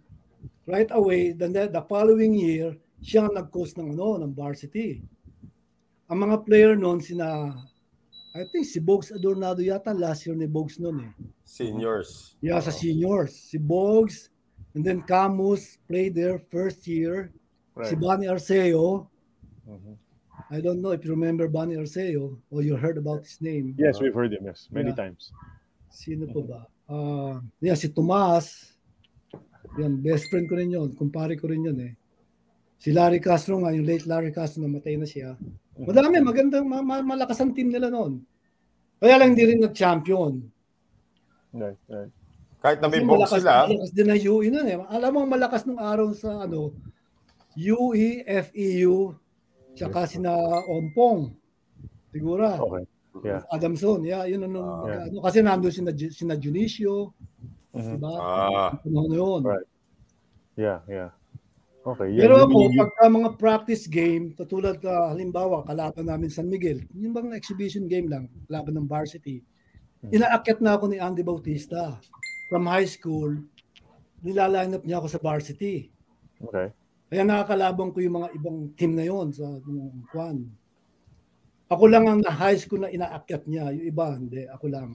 right 0.64 0.88
away, 0.96 1.36
the, 1.36 1.50
the 1.50 1.82
following 1.84 2.32
year, 2.32 2.72
siya 3.02 3.28
ang 3.28 3.36
nag-coach 3.36 3.76
ng, 3.76 3.92
ano, 3.92 4.22
ng 4.22 4.32
varsity. 4.32 5.04
Ang 6.08 6.18
mga 6.28 6.36
player 6.48 6.72
noon, 6.78 7.02
sina, 7.02 7.52
I 8.32 8.48
think 8.48 8.64
si 8.64 8.80
Bogs 8.80 9.12
Adornado 9.12 9.60
yata 9.60 9.92
last 9.92 10.24
year 10.24 10.32
ni 10.32 10.48
Bogs 10.48 10.80
noon 10.80 11.04
eh. 11.04 11.12
Seniors. 11.44 12.40
Yeah, 12.40 12.64
sa 12.64 12.72
seniors. 12.72 13.36
Si 13.36 13.60
Bogs, 13.60 14.31
and 14.74 14.84
then 14.84 15.02
Camus 15.02 15.78
played 15.86 16.14
there 16.14 16.38
first 16.50 16.86
year. 16.86 17.30
Si 17.84 17.94
Right. 17.94 18.00
Bonnie 18.00 18.28
Arceo, 18.28 19.08
Mhm. 19.68 19.96
I 20.52 20.60
don't 20.60 20.80
know 20.84 20.92
if 20.92 21.04
you 21.04 21.12
remember 21.12 21.48
Bonnie 21.48 21.76
Arceo 21.80 22.36
or 22.52 22.60
you 22.60 22.76
heard 22.76 22.98
about 22.98 23.24
his 23.24 23.40
name. 23.40 23.72
Yes, 23.78 24.00
we've 24.00 24.12
heard 24.12 24.32
him, 24.32 24.44
yes. 24.44 24.68
Many 24.68 24.92
Yeah. 24.92 25.00
times. 25.08 25.32
Sino 25.88 26.26
po 26.28 26.42
ba? 26.44 26.66
Ah, 26.88 27.40
yeah, 27.60 27.72
si 27.78 27.88
Tomas. 27.88 28.76
Yan, 29.80 30.02
best 30.04 30.28
friend 30.28 30.44
ko 30.48 30.56
rin 30.60 30.68
yun. 30.68 30.92
Kumpare 30.92 31.38
ko 31.40 31.48
rin 31.48 31.64
yun 31.64 31.78
eh. 31.80 31.92
Si 32.76 32.92
Larry 32.92 33.20
Castro 33.22 33.56
nga, 33.62 33.70
yung 33.72 33.86
late 33.86 34.04
Larry 34.04 34.32
Castro, 34.34 34.60
namatay 34.60 34.98
na 34.98 35.06
siya. 35.08 35.38
Madami, 35.78 36.20
magandang, 36.20 36.66
ma- 36.68 36.82
ma- 36.84 37.00
malakas 37.06 37.40
ang 37.40 37.54
team 37.56 37.70
nila 37.72 37.88
noon. 37.88 38.20
Kaya 39.00 39.16
lang 39.22 39.32
hindi 39.32 39.46
rin 39.48 39.60
nag-champion. 39.64 40.42
Right, 41.54 41.78
right. 41.88 42.12
Kahit 42.62 42.78
na 42.78 42.86
may 42.86 43.02
Kasi 43.02 43.10
box 43.10 43.28
sila. 43.34 43.52
malakas 43.66 43.90
din 43.90 44.06
ang 44.06 44.22
UE 44.22 44.46
nun 44.48 44.66
eh. 44.66 44.78
Alam 44.86 45.10
mo, 45.10 45.18
ang 45.20 45.30
malakas 45.30 45.66
nung 45.66 45.82
araw 45.82 46.14
sa 46.14 46.46
ano, 46.46 46.70
UE, 47.52 48.22
FEU, 48.24 49.12
tsaka 49.74 50.06
sina 50.06 50.32
Ompong. 50.70 51.34
Sigura. 52.08 52.56
Okay. 52.56 52.84
Yeah. 53.20 53.44
Adamson, 53.50 54.00
yeah, 54.02 54.24
yun 54.24 54.46
ano, 54.46 54.60
Ah. 54.62 54.88
Yeah. 54.88 55.02
ano 55.10 55.18
kasi 55.20 55.38
nandoon 55.44 55.74
sina, 55.74 55.92
sina 55.92 56.32
Junicio, 56.32 57.12
Mhm. 57.74 57.92
diba? 57.98 58.12
Ah. 58.14 58.70
Panahon 58.78 59.08
na 59.08 59.16
yun. 59.16 59.40
Right. 59.44 59.68
Yeah, 60.56 60.80
yeah. 60.86 61.10
Okay. 61.82 62.14
Yeah, 62.14 62.24
Pero 62.24 62.46
ako, 62.46 62.56
you- 62.62 62.78
pagka 62.78 63.04
mga 63.10 63.30
practice 63.36 63.84
game, 63.84 64.32
katulad 64.32 64.78
uh, 64.80 65.10
halimbawa, 65.10 65.66
kalaban 65.66 66.06
namin 66.06 66.30
San 66.30 66.46
Miguel, 66.46 66.86
yung 66.94 67.10
bang 67.10 67.34
exhibition 67.34 67.84
game 67.84 68.06
lang, 68.06 68.30
kalaban 68.46 68.78
ng 68.78 68.86
varsity, 68.86 69.42
inaakyat 70.06 70.62
na 70.62 70.78
ako 70.78 70.88
ni 70.88 70.96
Andy 70.96 71.20
Bautista. 71.20 71.98
From 72.52 72.68
high 72.68 72.84
school, 72.84 73.40
nilaline 74.20 74.76
up 74.76 74.84
niya 74.84 75.00
ako 75.00 75.08
sa 75.08 75.16
varsity. 75.24 75.88
Okay. 76.36 76.68
Kaya 77.08 77.24
nakakalaban 77.24 77.96
ko 77.96 78.04
yung 78.04 78.20
mga 78.20 78.28
ibang 78.36 78.58
team 78.76 78.92
na 78.92 79.08
yon 79.08 79.32
sa 79.32 79.56
yung 79.64 80.04
kwan. 80.12 80.44
Ako 81.72 81.88
lang 81.88 82.04
ang 82.04 82.20
high 82.28 82.60
school 82.60 82.84
na 82.84 82.92
inaakyat 82.92 83.48
niya, 83.48 83.72
yung 83.72 83.88
iba 83.88 84.06
hindi, 84.12 84.44
ako 84.52 84.66
lang. 84.68 84.92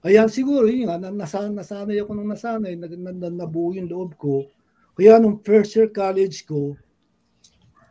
Kaya 0.00 0.24
siguro 0.32 0.64
yun 0.64 0.88
nga, 0.88 0.96
na- 0.96 1.12
nasa, 1.12 1.52
nasanay 1.52 2.00
ako 2.00 2.16
ng 2.16 2.30
nasanay, 2.32 2.72
nag, 2.80 2.92
na, 2.96 3.12
na, 3.12 3.28
nabuo 3.44 3.76
yung 3.76 3.92
loob 3.92 4.16
ko. 4.16 4.48
Kaya 4.96 5.20
nung 5.20 5.44
first 5.44 5.76
year 5.76 5.92
college 5.92 6.48
ko, 6.48 6.72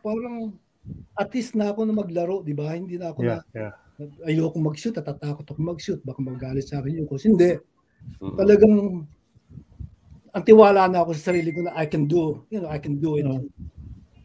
parang 0.01 0.57
at 1.13 1.29
least 1.33 1.53
na 1.53 1.69
ako 1.69 1.85
na 1.85 1.93
maglaro, 1.93 2.41
di 2.41 2.57
ba? 2.57 2.73
Hindi 2.73 2.97
na 2.97 3.13
ako 3.13 3.19
Yeah, 3.21 3.41
na, 3.53 3.53
yeah. 3.53 3.73
ayoko 4.25 4.57
mag-shoot, 4.57 4.97
natatakot 4.97 5.45
ako 5.45 5.59
mag-shoot, 5.61 6.01
baka 6.01 6.21
magalit 6.25 6.65
sa 6.65 6.81
akin 6.81 7.05
yung 7.05 7.09
coach. 7.09 7.29
Hindi. 7.29 7.61
Talagang 8.19 9.05
ang 10.35 10.43
tiwala 10.43 10.91
na 10.91 11.05
ako 11.05 11.15
sa 11.15 11.31
sarili 11.31 11.55
ko 11.55 11.63
na 11.63 11.71
I 11.77 11.87
can 11.87 12.05
do, 12.09 12.43
you 12.51 12.59
know, 12.59 12.67
I 12.67 12.79
can 12.79 12.99
do 12.99 13.15
it. 13.15 13.25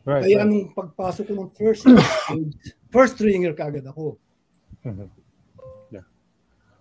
Right. 0.02 0.26
Kaya 0.26 0.42
right. 0.42 0.48
nung 0.48 0.74
pagpasok 0.74 1.30
ko 1.30 1.32
ng 1.38 1.50
first 1.54 1.86
year, 1.86 2.02
first 2.94 3.14
stringer 3.14 3.54
kagad 3.54 3.86
ako. 3.86 4.18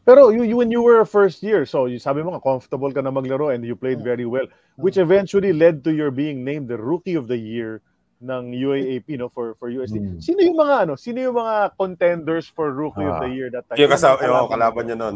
Pero 0.10 0.34
you, 0.34 0.42
you 0.42 0.58
when 0.58 0.74
you 0.74 0.82
were 0.82 1.06
first 1.06 1.46
year, 1.46 1.70
so 1.70 1.86
you 1.86 2.02
sabi 2.02 2.26
mo 2.26 2.34
nga 2.34 2.42
comfortable 2.42 2.90
ka 2.90 2.98
na 2.98 3.14
maglaro 3.14 3.54
and 3.54 3.62
you 3.62 3.78
played 3.78 4.02
very 4.02 4.26
well, 4.26 4.50
which 4.82 4.98
eventually 4.98 5.54
led 5.54 5.86
to 5.86 5.94
your 5.94 6.10
being 6.10 6.42
named 6.42 6.66
the 6.66 6.82
rookie 6.82 7.14
of 7.14 7.30
the 7.30 7.38
year 7.38 7.86
ng 8.18 8.50
UAAP 8.50 9.06
no 9.22 9.30
for 9.30 9.54
for 9.62 9.70
USD. 9.70 10.02
Mm. 10.02 10.18
Sino 10.18 10.42
yung 10.42 10.58
mga 10.58 10.76
ano? 10.90 10.98
Sino 10.98 11.22
yung 11.22 11.38
mga 11.38 11.78
contenders 11.78 12.50
for 12.50 12.74
rookie 12.74 13.06
of 13.06 13.22
the 13.22 13.30
Ah. 13.30 13.38
year 13.38 13.48
that 13.54 13.70
time? 13.70 13.78
Yung 13.78 13.94
kasama, 13.94 14.18
Yung 14.26 14.34
yung 14.34 14.50
kalaban 14.50 14.84
niya 14.90 14.98
nun. 14.98 15.16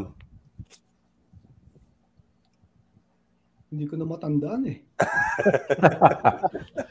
Hindi 3.73 3.89
ko 3.89 3.97
na 3.97 4.05
matandaan 4.05 4.69
eh. 4.69 4.77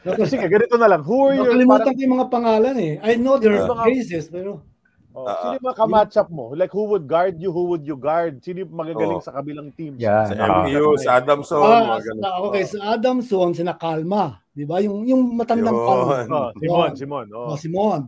Kasi 0.18 0.34
ganito 0.34 0.74
na 0.74 0.90
lang. 0.90 1.06
Who 1.06 1.30
are 1.30 1.34
your 1.38 1.46
Nakalimutan 1.54 1.94
ko 1.94 2.00
yung 2.02 2.14
mga 2.18 2.26
pangalan 2.26 2.74
eh. 2.74 2.94
I 3.06 3.14
know 3.14 3.38
there 3.38 3.54
are 3.54 3.70
Ah. 3.70 3.86
cases, 3.86 4.26
pero 4.26 4.66
Oh, 5.12 5.28
Ah, 5.28 5.36
sino 5.44 5.60
yung 5.60 5.66
mga 5.68 5.76
kamatchup 5.78 6.28
mo? 6.32 6.56
Like 6.56 6.72
who 6.72 6.88
would 6.88 7.04
guard 7.04 7.36
you? 7.36 7.52
Who 7.52 7.68
would 7.68 7.84
you 7.84 8.00
guard? 8.00 8.40
Sino 8.40 8.64
yung 8.64 8.72
magagaling 8.72 9.20
Oh. 9.20 9.22
sa 9.22 9.36
kabilang 9.36 9.68
teams? 9.76 10.00
Yan. 10.00 10.24
Sa 10.24 10.34
Ah. 10.34 10.64
MPU, 10.64 10.96
sa 10.96 11.10
Adamson, 11.20 11.60
ah, 11.60 11.84
mga 11.84 12.00
ganun. 12.00 12.22
sa, 12.24 12.30
okay, 12.48 12.62
sa 12.64 12.78
Adamson, 12.96 13.48
sina 13.52 13.76
Kalma. 13.76 14.40
Di 14.50 14.64
ba? 14.64 14.80
Yung, 14.80 15.04
yung 15.04 15.36
matandang 15.36 15.76
Yun. 15.76 15.84
Kalma. 15.86 16.40
Oh, 16.40 16.50
Simon, 16.56 16.90
Simon. 16.96 17.26
Oh. 17.30 17.52
Oh, 17.52 17.58
Simon. 17.60 18.00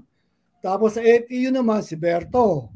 Tapos 0.64 0.96
sa 0.96 1.04
FEU 1.04 1.52
naman, 1.52 1.84
si 1.84 1.92
Berto. 1.94 2.72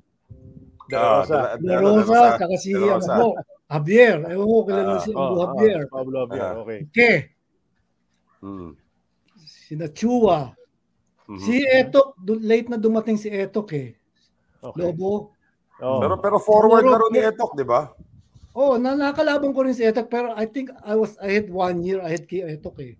De 0.86 0.94
Ah, 0.94 1.24
Rosa. 1.24 1.38
De 1.56 1.72
Rosa, 1.74 2.20
saka 2.36 2.54
si 2.60 2.70
ano 2.76 3.32
Javier. 3.68 4.16
Ewan 4.32 4.46
ko, 4.48 4.58
kilala 4.64 4.96
Ah, 4.96 5.00
si 5.04 5.10
Oh, 5.12 5.20
Abu 5.20 5.36
ah, 5.36 5.46
Javier. 5.52 5.82
Pablo 5.92 6.16
Javier. 6.24 6.52
Ah. 6.56 6.60
Okay. 6.64 6.80
Ke, 6.88 7.10
Mm. 8.40 8.70
si 9.36 9.72
Nachua. 9.76 10.54
Mhm. 11.28 11.40
Si 11.44 11.54
Etok, 11.60 12.16
late 12.40 12.68
na 12.72 12.78
dumating 12.80 13.18
si 13.20 13.28
Etok 13.28 13.68
eh. 13.76 13.88
Okay. 14.64 14.78
Lobo. 14.80 15.34
Oh. 15.78 16.00
Pero 16.00 16.14
pero 16.18 16.36
forward 16.40 16.82
Siguro- 16.82 16.96
na 16.96 17.02
rin 17.04 17.12
ni 17.12 17.20
Etok, 17.28 17.52
di 17.54 17.64
ba? 17.66 17.92
Oh, 18.56 18.74
na 18.80 18.96
nakalaban 18.96 19.52
ko 19.52 19.62
rin 19.62 19.76
si 19.76 19.84
Etok 19.84 20.08
pero 20.08 20.32
I 20.32 20.48
think 20.48 20.72
I 20.82 20.96
was 20.96 21.14
I 21.20 21.30
had 21.36 21.52
one 21.52 21.84
year 21.84 22.00
I 22.00 22.16
had 22.16 22.24
kay 22.24 22.46
Etok 22.56 22.78
eh. 22.80 22.94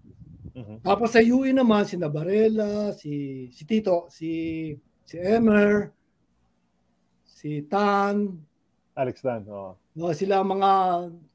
Mhm. 0.52 0.82
Tapos 0.84 1.14
sa 1.14 1.22
UE 1.22 1.54
naman 1.54 1.86
si 1.86 1.94
Navarela, 1.96 2.90
si 2.92 3.46
si 3.54 3.62
Tito, 3.64 4.10
si 4.12 4.30
si 5.06 5.16
Emer, 5.16 5.94
si 7.24 7.62
Tan, 7.64 8.42
Alex 8.98 9.22
Dan. 9.22 9.46
Oh. 9.46 9.78
no, 9.94 10.10
sila 10.10 10.42
ang 10.42 10.58
mga 10.58 10.70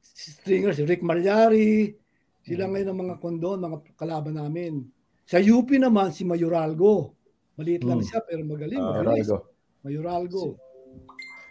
stringers, 0.04 0.76
si 0.76 0.84
Rick 0.84 1.00
Malyari, 1.00 1.96
sila 2.44 2.68
ngayon 2.68 2.88
ang 2.92 3.00
mga 3.08 3.16
kondon, 3.18 3.56
mga 3.58 3.78
kalaban 3.96 4.36
namin. 4.36 4.84
Sa 5.24 5.40
UP 5.40 5.72
naman 5.80 6.12
si 6.12 6.28
Mayoralgo. 6.28 7.16
Maliit 7.56 7.80
lang 7.82 8.04
Hmm. 8.04 8.06
siya 8.06 8.20
pero 8.20 8.44
magaling. 8.44 8.76
Ah, 8.76 9.00
magaling. 9.00 9.24
Rodrigo. 9.24 9.36
Mayoralgo. 9.80 10.42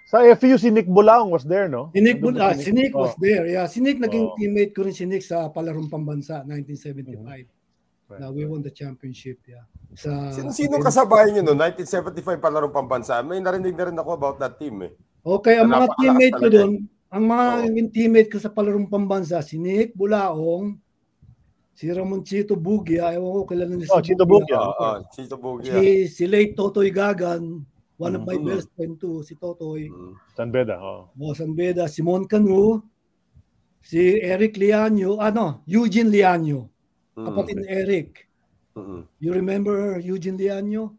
Sa 0.05 0.21
FU, 0.21 0.61
si 0.61 0.69
Nick 0.69 0.85
Bulaong 0.85 1.33
was 1.33 1.41
there, 1.41 1.65
no? 1.65 1.89
Si 1.89 1.97
Nick, 1.97 2.21
Nandun 2.21 2.37
ah, 2.37 2.53
si 2.53 2.69
Nick 2.69 2.93
was 2.93 3.17
Oh. 3.17 3.21
there. 3.23 3.49
Yeah, 3.49 3.65
si 3.65 3.81
Nick 3.81 3.97
naging 3.97 4.29
Oh. 4.29 4.35
teammate 4.37 4.77
ko 4.77 4.85
rin 4.85 4.93
si 4.93 5.09
Nick 5.09 5.25
sa 5.25 5.49
palarong 5.49 5.89
pambansa 5.89 6.45
1975. 6.45 7.49
Right. 8.05 8.19
Na 8.21 8.29
we 8.29 8.45
won 8.45 8.61
the 8.61 8.69
championship, 8.69 9.41
yeah. 9.49 9.65
Sa 9.97 10.29
Sino-sino 10.29 10.77
kasabayan 10.77 11.33
niyo 11.33 11.41
noon? 11.49 11.57
1975 11.57 12.37
palarong 12.37 12.69
pambansa. 12.69 13.25
May 13.25 13.41
narinig 13.41 13.73
na 13.73 13.89
rin 13.89 13.97
ako 13.97 14.09
about 14.13 14.37
that 14.37 14.61
team 14.61 14.85
eh. 14.85 14.93
Okay, 15.23 15.55
ang 15.55 15.71
mga 15.71 15.87
teammate 15.95 16.35
ko 16.35 16.47
doon, 16.51 16.71
ang 17.07 17.23
mga 17.23 17.45
yung 17.79 17.91
teammate 17.95 18.27
ko 18.27 18.37
sa 18.43 18.51
palarong 18.51 18.91
pambansa, 18.91 19.39
si 19.39 19.55
Nick 19.55 19.95
Bulaong, 19.95 20.75
si 21.71 21.87
Ramon 21.87 22.27
Chito 22.27 22.59
Bugia, 22.59 23.15
ewan 23.15 23.31
ko 23.31 23.41
kilala 23.47 23.71
niyo 23.71 23.87
Oh, 23.87 24.03
Chito 24.03 24.27
Bugia. 24.27 24.59
Oo, 24.59 24.75
oh, 24.75 24.95
Chito 25.15 25.39
Bugia. 25.39 25.79
Si, 25.79 26.11
si 26.11 26.23
late 26.27 26.59
Totoy 26.59 26.91
Gagan, 26.91 27.63
one 27.95 28.13
of 28.19 28.27
my 28.27 28.35
Mhm. 28.35 28.45
best 28.51 28.67
friend 28.75 28.99
too, 28.99 29.23
si 29.23 29.39
Totoy. 29.39 29.87
Mm. 29.87 30.13
San 30.35 30.51
Beda. 30.51 30.75
Oh. 30.83 31.07
Oh, 31.15 31.31
San 31.31 31.55
Beda, 31.55 31.87
Simon 31.87 32.27
Canu, 32.27 32.83
si 33.79 34.19
Eric 34.19 34.59
Lianyo, 34.59 35.23
ano, 35.23 35.63
Eugene 35.63 36.11
Lianyo, 36.11 36.67
Mm. 37.15 37.25
kapatid 37.31 37.57
ni 37.63 37.67
Eric. 37.71 38.09
Mm-mm. 38.75 39.07
You 39.23 39.31
remember 39.31 40.03
Eugene 40.03 40.35
Lianyo? 40.35 40.91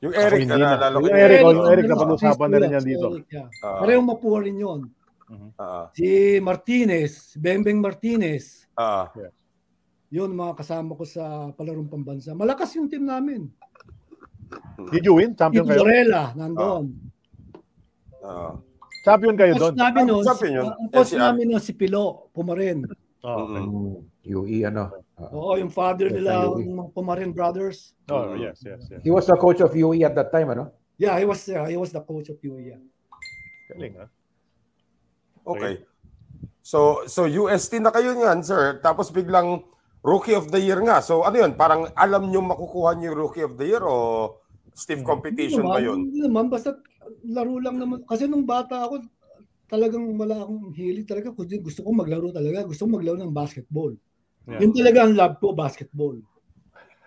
Yung 0.00 0.14
Eric, 0.14 0.38
hindi 0.46 0.58
na 0.58 0.74
na. 0.78 0.86
Yung 0.90 1.06
yun. 1.06 1.18
Eric, 1.18 1.38
oh, 1.38 1.50
yung 1.52 1.60
ang 1.62 1.70
Eric, 1.74 1.84
mga 1.84 1.92
napag-usapan 1.94 2.48
na 2.50 2.58
rin 2.58 2.74
yan 2.74 2.84
si 2.84 2.88
dito. 2.90 3.06
Yeah. 3.30 3.48
Ah. 3.62 3.78
Parehong 3.84 4.06
mapuha 4.08 4.38
rin 4.42 4.56
yun. 4.58 4.80
Ah, 5.56 5.88
Si 5.96 6.38
Martinez, 6.40 7.34
Bembeng 7.38 7.78
Martinez. 7.80 8.66
ah. 8.74 9.08
Yun 10.14 10.30
mga 10.30 10.54
kasama 10.62 10.94
ko 10.94 11.02
sa 11.02 11.50
palarong 11.52 11.90
pambansa. 11.90 12.32
Malakas 12.38 12.70
yung 12.78 12.86
team 12.86 13.02
namin. 13.02 13.50
Did 14.94 15.02
you 15.02 15.18
win? 15.18 15.34
Champion 15.34 15.66
kayo? 15.66 15.82
Varela, 15.82 16.30
nandun. 16.38 16.94
ah. 18.22 18.54
Champion 19.04 19.36
kayo 19.36 19.52
doon? 19.60 19.74
namin 19.76 20.02
nun, 20.08 20.24
champion 20.24 20.52
yun. 20.64 20.66
ang 20.72 20.88
coach 20.88 21.12
namin 21.12 21.44
nun 21.52 21.60
si 21.60 21.76
Pilo, 21.76 22.32
Pumarin. 22.32 22.88
Oh, 23.20 23.44
okay. 23.44 23.60
Mm, 23.60 23.96
UE 24.24 24.58
ano. 24.64 25.03
Ah. 25.14 25.30
Oo, 25.30 25.54
yung 25.54 25.70
father 25.70 26.10
Yes, 26.10 26.16
nila, 26.18 26.50
yung- 26.58 26.74
mga 26.74 26.90
Pumarin 26.90 27.30
brothers. 27.30 27.94
Oh, 28.10 28.34
yes, 28.34 28.58
yes, 28.66 28.82
yes. 28.90 28.98
He 29.06 29.14
was 29.14 29.30
the 29.30 29.38
coach 29.38 29.62
of 29.62 29.70
UE 29.70 30.02
at 30.02 30.18
that 30.18 30.34
time, 30.34 30.50
ano? 30.50 30.74
Yeah, 30.98 31.14
he 31.18 31.26
was 31.26 31.46
uh, 31.50 31.66
he 31.66 31.78
was 31.78 31.90
the 31.90 32.02
coach 32.02 32.30
of 32.30 32.38
UE. 32.42 32.74
Yeah. 32.74 32.82
Galing, 33.70 33.94
ha? 33.98 34.06
Okay. 35.46 35.82
So 36.64 37.04
so 37.10 37.26
UST 37.26 37.82
na 37.82 37.90
kayo 37.90 38.14
niyan, 38.14 38.46
sir. 38.46 38.78
Tapos 38.78 39.10
biglang 39.10 39.66
Rookie 40.04 40.38
of 40.38 40.48
the 40.54 40.60
Year 40.62 40.78
nga. 40.82 41.02
So 41.02 41.26
ano 41.26 41.34
yun? 41.34 41.58
Parang 41.58 41.90
alam 41.98 42.30
nyo 42.30 42.40
makukuha 42.46 42.94
niyo 42.94 43.12
yung 43.12 43.20
Rookie 43.26 43.46
of 43.46 43.58
the 43.58 43.66
Year 43.66 43.82
o 43.82 44.38
stiff 44.74 45.02
competition 45.02 45.66
ba 45.66 45.78
naman, 45.78 45.86
yun? 45.86 45.98
Hindi 46.10 46.20
naman, 46.26 46.44
basta 46.50 46.74
laro 47.26 47.58
lang 47.58 47.78
naman. 47.78 48.02
Kasi 48.06 48.26
nung 48.26 48.46
bata 48.46 48.86
ako, 48.86 49.02
talagang 49.70 50.04
wala 50.14 50.42
akong 50.46 50.74
hilig 50.74 51.06
talaga. 51.06 51.34
Kundi 51.34 51.58
gusto 51.58 51.82
ko 51.82 51.90
maglaro 51.90 52.30
talaga. 52.30 52.66
Gusto 52.66 52.86
ko 52.86 52.90
maglaro 52.98 53.18
ng 53.18 53.34
basketball. 53.34 53.94
Yeah. 54.44 54.60
Yun 54.60 54.72
talaga 54.76 54.98
ang 55.08 55.14
love 55.16 55.36
ko, 55.40 55.56
basketball. 55.56 56.16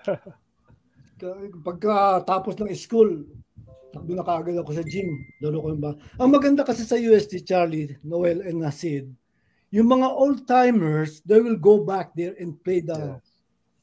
Ka- 1.21 1.37
Pagka 1.65 2.21
tapos 2.25 2.57
ng 2.57 2.69
school, 2.73 3.25
takbo 3.93 4.13
na 4.13 4.25
kaagad 4.25 4.57
ako 4.57 4.71
sa 4.73 4.85
gym. 4.85 5.25
Laro 5.41 5.61
ko 5.61 5.67
yung 5.73 5.81
ba. 5.81 5.93
Ang 6.17 6.29
maganda 6.33 6.61
kasi 6.65 6.85
sa 6.85 6.97
UST, 6.97 7.45
Charlie, 7.45 7.97
Noel, 8.01 8.41
and 8.45 8.61
Nasid, 8.61 9.09
yung 9.69 9.89
mga 9.89 10.07
old-timers, 10.07 11.21
they 11.27 11.41
will 11.43 11.59
go 11.59 11.83
back 11.83 12.15
there 12.15 12.33
and 12.39 12.55
play 12.63 12.79
the 12.79 13.19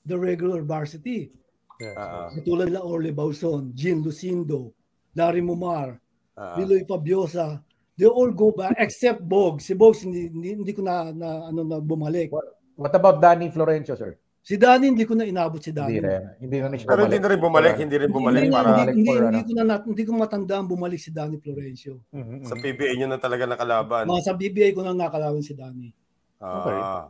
the 0.02 0.16
regular 0.16 0.64
varsity. 0.64 1.28
Yes. 1.76 1.94
Ah, 1.98 2.30
Katulad 2.30 2.70
nila 2.70 2.86
Orly 2.86 3.10
Bauson, 3.10 3.74
Jean 3.74 4.00
Lucindo, 4.00 4.72
Larry 5.12 5.42
Mumar, 5.42 5.98
ah. 6.38 6.54
Liloy 6.56 6.86
Fabiosa, 6.86 7.60
they 7.98 8.06
all 8.06 8.30
go 8.30 8.50
back 8.50 8.74
except 8.78 9.22
Bog. 9.22 9.58
Si 9.60 9.74
Bog 9.74 9.98
hindi, 10.00 10.30
hindi, 10.30 10.48
hindi 10.58 10.72
ko 10.72 10.82
na, 10.86 11.10
na 11.10 11.50
ano 11.50 11.62
na 11.66 11.78
bumalik. 11.82 12.30
What 12.30 12.46
about 12.78 13.22
Danny 13.22 13.50
Florencio, 13.50 13.94
sir? 13.94 14.18
Si 14.44 14.60
Danny 14.60 14.92
hindi 14.92 15.08
ko 15.08 15.16
na 15.16 15.24
inabot 15.24 15.56
si 15.56 15.72
Danny. 15.72 15.96
Hindi 15.96 16.04
rin. 16.04 16.22
Hindi 16.36 16.56
na 16.60 16.68
siya 16.76 16.88
Pero 16.92 17.08
hindi 17.08 17.16
na 17.16 17.28
rin 17.32 17.40
bumalik, 17.40 17.74
hindi 17.80 17.96
rin 17.96 18.10
bumalik 18.12 18.42
hindi, 18.44 18.52
para 18.52 18.68
hindi, 18.76 18.92
hindi, 18.92 19.08
for, 19.08 19.22
hindi 19.24 19.40
ano? 19.40 19.48
ko 19.48 19.52
na 19.64 19.76
hindi 19.80 20.02
ko 20.04 20.10
matandaan 20.20 20.66
bumalik 20.68 21.00
si 21.00 21.08
Danny 21.08 21.40
Florencio. 21.40 22.04
Mhm, 22.12 22.44
sa 22.44 22.52
mhm. 22.52 22.60
PBA 22.60 22.92
nyo 23.00 23.08
na 23.08 23.16
talaga 23.16 23.48
nakalaban. 23.48 24.04
Mga 24.04 24.20
sa 24.20 24.36
BBA 24.36 24.76
ko 24.76 24.84
nang 24.84 25.00
nakalawan 25.00 25.40
si 25.40 25.56
Danny. 25.56 25.96
Ah. 26.44 27.08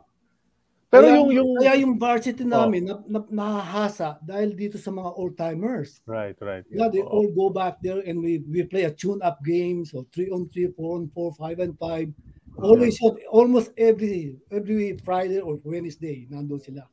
Pero 0.95 1.11
kaya, 1.11 1.17
yung, 1.19 1.29
yung... 1.35 1.49
kaya 1.59 1.73
yung 1.83 1.93
varsity 1.99 2.45
namin 2.47 2.87
na, 2.87 2.95
na, 3.03 3.19
nahahasa 3.27 4.15
dahil 4.23 4.55
dito 4.55 4.79
sa 4.79 4.95
mga 4.95 5.11
old-timers. 5.19 5.99
Right, 6.07 6.39
right. 6.39 6.63
Yeah, 6.71 6.87
they 6.87 7.03
Oo. 7.03 7.11
all 7.11 7.27
go 7.35 7.51
back 7.51 7.83
there 7.83 7.99
and 7.99 8.23
we 8.23 8.39
we 8.47 8.63
play 8.63 8.87
a 8.87 8.93
tune-up 8.95 9.43
game. 9.43 9.83
So 9.83 10.07
3 10.15 10.31
on 10.31 10.47
3, 10.47 10.71
4 10.71 10.87
on 10.87 11.11
4, 11.11 11.35
5 11.51 11.65
and 11.67 11.75
5. 11.75 12.15
Always 12.55 12.95
almost 13.29 13.75
every 13.75 14.39
every 14.47 14.95
Friday 15.03 15.43
or 15.43 15.59
Wednesday, 15.61 16.23
nandoon 16.31 16.61
sila. 16.63 16.87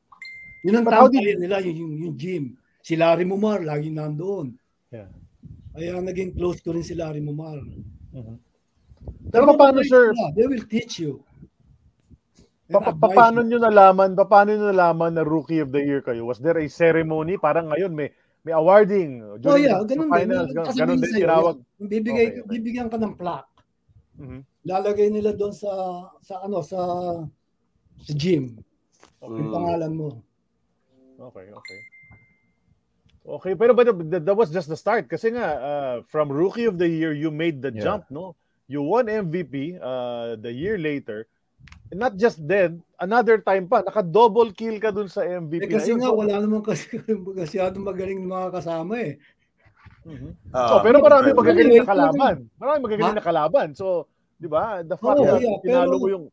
Yun 0.63 0.79
ang 0.79 0.87
But 0.87 0.95
tambayan 1.11 1.39
nila, 1.39 1.59
yung, 1.63 1.77
yung, 1.79 1.93
yung 1.99 2.15
gym. 2.15 2.45
Si 2.83 2.95
Larry 2.95 3.23
Mumar, 3.23 3.63
laging 3.63 3.95
nandoon. 3.95 4.59
Yeah. 4.91 5.11
Kaya 5.75 6.03
naging 6.03 6.35
close 6.35 6.59
ko 6.63 6.75
rin 6.75 6.83
si 6.83 6.95
Larry 6.95 7.23
Mumar. 7.23 7.63
Pero 9.31 9.55
paano, 9.55 9.83
sir? 9.83 10.15
sila. 10.15 10.31
They 10.35 10.47
will 10.47 10.67
teach 10.67 10.99
you. 10.99 11.23
Pa- 12.73 12.95
pa- 12.95 13.13
paano 13.13 13.43
nyo 13.45 13.59
nalaman, 13.61 14.17
pa- 14.17 14.27
paano 14.27 14.55
nyo 14.55 14.71
nalaman 14.71 15.13
na 15.15 15.23
Rookie 15.27 15.61
of 15.61 15.71
the 15.71 15.83
Year 15.83 16.01
kayo? 16.01 16.25
Was 16.25 16.41
there 16.41 16.57
a 16.57 16.67
ceremony? 16.73 17.37
Parang 17.37 17.69
ngayon 17.69 17.93
may 17.93 18.09
may 18.43 18.55
awarding 18.57 19.23
Oh 19.45 19.55
yeah, 19.55 19.79
ganun 19.87 20.09
finals. 20.11 20.51
din. 20.51 20.57
Ganun, 20.57 20.67
Kasi 20.67 20.79
ganun 20.81 20.99
din 20.99 21.13
tinawag. 21.15 21.57
Bibigay, 21.79 22.27
Okay, 22.27 22.41
okay. 22.43 22.49
bibigyan 22.49 22.89
ka 22.89 22.97
ng 22.99 23.15
plaque. 23.15 23.52
Mhm. 24.23 24.41
Lalagay 24.63 25.11
nila 25.11 25.35
doon 25.35 25.51
sa 25.51 25.71
sa 26.23 26.47
ano 26.47 26.63
sa 26.63 26.79
sa 28.07 28.13
gym. 28.15 28.55
Yung 29.23 29.51
Mm. 29.51 29.55
pangalan 29.55 29.93
mo. 29.93 30.09
Okay, 31.19 31.51
okay. 31.51 31.81
Okay, 33.23 33.55
pero 33.55 33.71
but 33.71 33.87
that, 33.87 34.35
was 34.35 34.51
just 34.51 34.67
the 34.67 34.75
start 34.75 35.07
kasi 35.07 35.31
nga 35.31 35.47
uh, 35.63 35.97
from 36.11 36.27
Rookie 36.27 36.67
of 36.67 36.75
the 36.75 36.91
Year 36.91 37.15
you 37.15 37.31
made 37.31 37.63
the 37.63 37.71
Yeah. 37.71 37.83
jump, 37.87 38.11
no? 38.11 38.35
You 38.67 38.83
won 38.83 39.07
MVP 39.07 39.79
uh, 39.79 40.35
the 40.39 40.51
year 40.51 40.75
later. 40.75 41.31
And 41.95 42.03
not 42.03 42.19
just 42.19 42.43
then, 42.43 42.83
another 42.99 43.39
time 43.39 43.69
pa, 43.71 43.85
naka-double 43.85 44.51
kill 44.57 44.81
ka 44.83 44.91
dun 44.91 45.07
sa 45.07 45.23
MVP 45.23 45.69
Eh, 45.69 45.71
kasi 45.71 45.93
nga 45.95 46.11
wala 46.11 46.41
naman 46.41 46.65
kasi 46.67 46.89
masyadong 47.39 47.85
magaling 47.85 48.19
ng 48.19 48.33
mga 48.33 48.49
kasama 48.59 48.95
eh. 48.99 49.23
Mhm. 50.03 50.35
Ah, 50.51 50.67
So, 50.67 50.75
pero 50.83 50.99
marami 50.99 51.31
magagaling 51.31 51.79
na 51.79 51.87
kalaban. 51.87 52.37
Marami 52.59 52.79
magagaling 52.83 53.17
na 53.23 53.23
kalaban. 53.23 53.69
So, 53.79 54.11
di 54.43 54.49
ba? 54.51 54.83
The 54.83 54.99
fact 54.99 55.23
that 55.23 55.39
yeah, 55.39 55.57
tinalo 55.63 55.95
pero- 55.95 56.03
mo 56.03 56.09
yung 56.11 56.27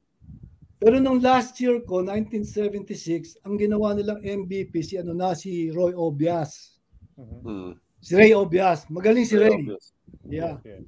Pero 0.80 0.96
nung 0.96 1.20
last 1.20 1.60
year 1.60 1.84
ko, 1.84 2.00
1976, 2.00 3.36
ang 3.44 3.60
ginawa 3.60 3.92
nilang 3.92 4.24
MVP 4.24 4.80
si 4.80 4.96
ano 4.96 5.12
na 5.12 5.36
si 5.36 5.68
Roy 5.76 5.92
Obias. 5.92 6.80
Mm. 7.20 7.76
Si 8.00 8.16
Ray 8.16 8.32
Obias. 8.32 8.88
Magaling 8.88 9.28
si 9.28 9.36
Ray. 9.36 9.52
Obvious. 9.60 9.92
Yeah. 10.24 10.56
Okay. 10.64 10.80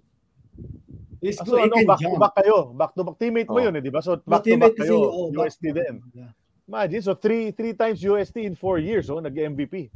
He's 1.19 1.35
Ah, 1.37 1.43
good. 1.43 1.51
so, 1.51 1.59
He 1.59 1.67
ano, 1.67 1.75
back 1.83 1.99
to 1.99 2.15
back 2.15 2.33
kayo. 2.39 2.57
Back 2.71 2.91
to 2.95 3.03
back. 3.03 3.19
Teammate 3.19 3.51
mo 3.51 3.59
Oh. 3.59 3.65
yun, 3.67 3.75
eh, 3.75 3.83
di 3.83 3.91
ba? 3.91 3.99
So, 3.99 4.15
back 4.15 4.41
to 4.41 4.55
teammate 4.55 4.79
back 4.79 4.87
kasi, 4.87 4.95
kayo. 4.95 5.11
oh, 5.11 5.27
back 5.27 5.51
UST 5.51 5.63
back. 5.69 5.75
din. 5.75 5.95
Yeah. 6.15 6.31
Imagine, 6.71 7.01
so 7.03 7.13
three 7.19 7.51
three 7.51 7.75
times 7.75 7.99
UST 7.99 8.47
in 8.47 8.55
four 8.55 8.79
years, 8.79 9.11
oh, 9.11 9.19
nag-MVP. 9.19 9.91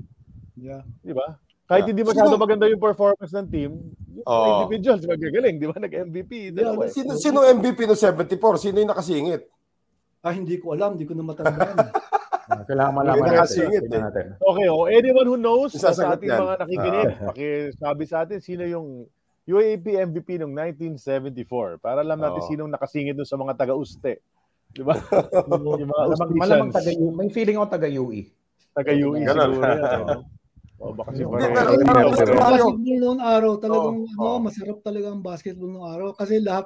yeah. 0.59 0.83
Di 0.99 1.15
ba? 1.15 1.39
Kahit 1.65 1.81
Yeah. 1.81 1.89
hindi 1.89 2.03
masyado 2.03 2.29
Sino- 2.29 2.41
maganda 2.41 2.65
yung 2.69 2.77
performance 2.79 3.33
ng 3.33 3.47
team, 3.49 3.71
yung 4.13 4.23
Oh. 4.23 4.61
individuals 4.61 5.01
magagaling, 5.03 5.55
di 5.57 5.65
ba? 5.65 5.75
Nag-MVP. 5.75 6.31
Yeah, 6.53 6.77
eh. 6.77 6.89
Sino, 6.89 7.17
sino 7.17 7.41
MVP 7.41 7.83
no 7.83 7.97
74? 7.97 8.61
Sino 8.61 8.77
yung 8.77 8.87
nakasingit? 8.87 9.49
Ah, 10.21 10.29
hindi 10.29 10.57
ko 10.57 10.71
alam, 10.71 10.93
hindi 10.93 11.05
ko 11.05 11.13
na 11.13 11.25
matandaan. 11.25 11.75
Ah, 12.45 12.61
Kailangan 12.61 12.93
malaman 12.93 13.25
natin. 13.25 13.33
nakasingit, 13.41 13.83
eh. 13.83 13.97
natin. 13.97 14.25
Okay, 14.37 14.67
oh, 14.69 14.85
anyone 14.85 15.25
who 15.25 15.33
knows 15.35 15.73
sa 15.73 15.89
ating 15.89 16.29
yan. 16.29 16.37
mga 16.37 16.55
nakikinig, 16.61 17.07
Ah. 17.09 17.33
pakisabi 17.33 18.03
sa 18.05 18.21
atin 18.21 18.37
sino 18.37 18.61
yung 18.61 19.09
UAP 19.49 19.97
MVP 19.97 20.37
noong 20.37 20.53
1974 20.53 21.81
para 21.81 22.05
alam 22.05 22.21
natin 22.21 22.37
Oo. 22.37 22.45
sinong 22.45 22.69
nakasingit 22.69 23.17
doon 23.17 23.25
sa 23.25 23.33
mga 23.33 23.57
taga-Uste. 23.57 24.21
Di 24.69 24.81
ba? 24.81 24.93
yung 25.49 25.89
mga 25.89 26.03
Malamang, 26.05 26.29
malamang 26.37 26.69
taga 26.69 26.85
Usticians, 26.85 27.17
May 27.17 27.29
feeling 27.29 27.57
ako 27.57 27.65
taga 27.67 27.89
UE. 27.89 28.21
taga-UE 28.73 29.19
Ganun. 29.25 29.51
oh. 30.77 30.91
Baka 30.91 31.09
si 31.11 31.21
Hindi, 31.21 31.29
Faroe. 31.29 31.53
pero 31.53 31.69
pero- 32.13 32.33
ko- 32.33 32.41
basketball 32.41 32.97
noong 32.97 33.21
araw, 33.21 33.51
talagang 33.57 33.97
Oh, 33.97 34.11
ano, 34.13 34.27
oh. 34.27 34.39
masarap 34.39 34.77
talaga 34.81 35.07
ang 35.07 35.21
basketball 35.21 35.69
noong 35.69 35.89
araw 35.89 36.07
kasi 36.11 36.33
lahat 36.39 36.65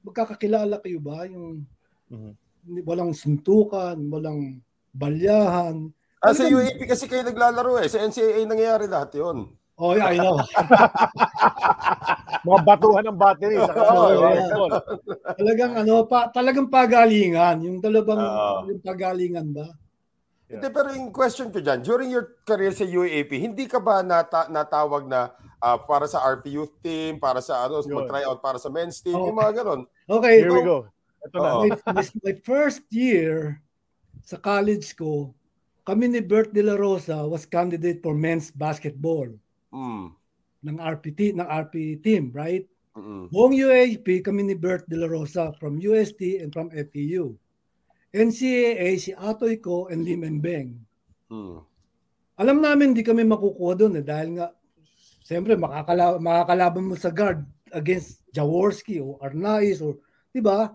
magkakakilala 0.00 0.76
kayo 0.78 0.98
ba 0.98 1.24
yung 1.24 1.64
Mhm. 2.08 2.32
hindi- 2.62 2.84
walang 2.84 3.12
suntukan, 3.12 3.96
walang 4.06 4.58
balyahan. 4.90 5.92
Ah, 6.18 6.30
sa 6.30 6.42
Talagang- 6.42 6.68
UAP 6.68 6.80
kasi 6.84 7.04
kayo 7.06 7.22
naglalaro 7.22 7.80
eh. 7.80 7.86
Sa 7.86 7.98
NCAA 7.98 8.44
nangyayari 8.44 8.84
lahat 8.84 9.14
yun. 9.14 9.48
Oh, 9.74 9.96
yeah, 9.96 10.12
I 10.12 10.16
know. 10.18 10.36
mga 12.42 12.60
batuhan 12.62 13.04
ng 13.06 13.16
battery 13.16 13.56
sa 13.58 13.72
Oo, 13.72 13.96
oh, 13.96 14.08
yeah. 14.12 14.80
talagang 15.34 15.72
ano 15.74 16.04
pa, 16.04 16.28
talagang 16.28 16.68
pagalingan, 16.68 17.56
yung 17.60 17.78
dalawang 17.78 18.20
Oo. 18.20 18.68
yung 18.68 18.80
pagalingan 18.80 19.48
ba? 19.50 19.72
Hindi, 20.50 20.66
pero 20.68 20.88
yung 20.90 21.14
question 21.14 21.48
ko 21.48 21.62
dyan, 21.62 21.78
during 21.80 22.10
your 22.10 22.42
career 22.42 22.74
sa 22.74 22.82
UAP, 22.82 23.38
hindi 23.38 23.70
ka 23.70 23.78
ba 23.78 24.02
nata- 24.02 24.50
natawag 24.50 25.06
na 25.06 25.30
ah, 25.62 25.78
para 25.78 26.10
sa 26.10 26.18
RP 26.26 26.50
Youth 26.50 26.74
Team, 26.80 27.22
para 27.22 27.38
sa 27.38 27.64
ano, 27.64 27.78
mag-try 27.80 28.26
out 28.26 28.42
para 28.42 28.58
sa 28.58 28.66
men's 28.66 28.98
team, 28.98 29.14
Oh. 29.14 29.30
yung 29.30 29.38
mga 29.38 29.62
ganon? 29.62 29.80
Okay, 30.08 30.42
Here 30.42 30.50
we 30.50 30.66
go. 30.66 30.90
Ito 31.20 31.36
na. 31.38 31.50
My, 31.60 31.70
my, 31.94 32.04
my 32.24 32.34
first 32.42 32.82
year 32.90 33.60
sa 34.24 34.34
college 34.36 34.96
ko, 34.96 35.30
kami 35.84 36.08
ni 36.08 36.18
Bert 36.18 36.50
De 36.50 36.60
La 36.60 36.74
Rosa 36.74 37.22
was 37.22 37.44
candidate 37.44 38.00
for 38.00 38.12
men's 38.12 38.50
basketball 38.50 39.30
Mm. 39.70 40.10
ng 40.66 40.76
RPT 40.76 41.30
ng 41.32 41.46
RP 41.46 42.02
team, 42.02 42.34
right? 42.34 42.66
Mm-mm. 42.90 43.30
Buong 43.30 43.54
UAP, 43.54 44.18
kami 44.20 44.42
ni 44.42 44.58
Bert 44.58 44.82
De 44.90 44.98
La 44.98 45.06
Rosa 45.06 45.54
from 45.56 45.78
UST 45.78 46.42
and 46.42 46.50
from 46.50 46.74
FEU. 46.74 47.38
NCAA, 48.10 48.98
si 48.98 49.14
Atoy 49.14 49.62
ko 49.62 49.86
and 49.86 50.02
Lim 50.02 50.26
and 50.26 50.42
Beng. 50.42 50.70
Mm. 51.30 51.62
Alam 52.40 52.58
namin 52.58 52.96
hindi 52.96 53.06
kami 53.06 53.22
makukuha 53.22 53.72
doon 53.78 54.02
eh, 54.02 54.04
dahil 54.04 54.34
nga, 54.34 54.50
siyempre, 55.22 55.54
makakala, 55.54 56.18
makakalaban 56.18 56.90
mo 56.90 56.94
sa 56.98 57.14
guard 57.14 57.46
against 57.70 58.26
Jaworski 58.34 58.98
o 58.98 59.20
Arnaiz 59.22 59.78
or, 59.78 60.00
di 60.34 60.42
ba? 60.42 60.74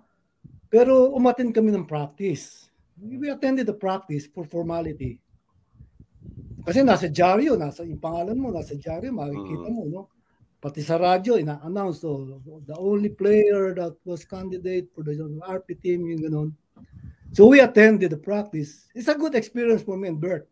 Pero 0.72 1.12
umatin 1.12 1.52
kami 1.52 1.76
ng 1.76 1.84
practice. 1.84 2.72
We 2.96 3.28
attended 3.28 3.68
the 3.68 3.76
practice 3.76 4.32
for 4.32 4.48
formality. 4.48 5.20
Kasi 6.64 6.82
nasa 6.82 7.12
dyaryo, 7.12 7.60
nasa 7.60 7.84
yung 7.84 8.00
pangalan 8.00 8.40
mo, 8.40 8.50
nasa 8.50 8.80
dyaryo, 8.80 9.12
makikita 9.12 9.68
mo, 9.70 9.84
no? 9.86 10.02
Pati 10.64 10.82
sa 10.82 10.98
radyo, 10.98 11.38
ina-announce, 11.38 12.02
so, 12.02 12.42
the 12.66 12.74
only 12.80 13.14
player 13.14 13.76
that 13.76 13.94
was 14.02 14.26
candidate 14.26 14.90
for 14.96 15.06
the 15.06 15.14
RP 15.46 15.78
team, 15.78 16.10
yung 16.10 16.24
ganun. 16.26 16.50
So 17.36 17.52
we 17.52 17.60
attended 17.60 18.16
the 18.16 18.22
practice. 18.24 18.88
It's 18.96 19.12
a 19.12 19.20
good 19.20 19.36
experience 19.36 19.84
for 19.84 20.00
me 20.00 20.08
and 20.08 20.16
Bert 20.16 20.48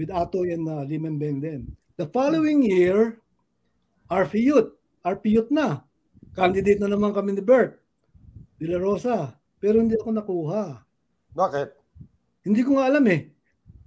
with 0.00 0.08
Atoy 0.08 0.56
and 0.56 0.64
uh, 0.64 0.88
Lim 0.88 1.04
and 1.04 1.20
Beng 1.20 1.44
then. 1.44 1.76
The 2.00 2.08
following 2.08 2.64
year, 2.64 3.20
RP 4.08 4.40
Youth. 4.40 4.72
RP 5.04 5.36
Youth 5.36 5.52
na. 5.52 5.84
Candidate 6.32 6.80
na 6.80 6.88
naman 6.88 7.12
kami 7.12 7.36
ni 7.36 7.44
Bert. 7.44 7.84
De 8.56 8.64
La 8.64 8.80
Rosa. 8.80 9.36
Pero 9.60 9.76
hindi 9.76 9.92
ako 10.00 10.08
nakuha. 10.16 10.80
Bakit? 11.36 11.68
Hindi 12.48 12.64
ko 12.64 12.80
nga 12.80 12.88
alam 12.88 13.04
eh. 13.04 13.28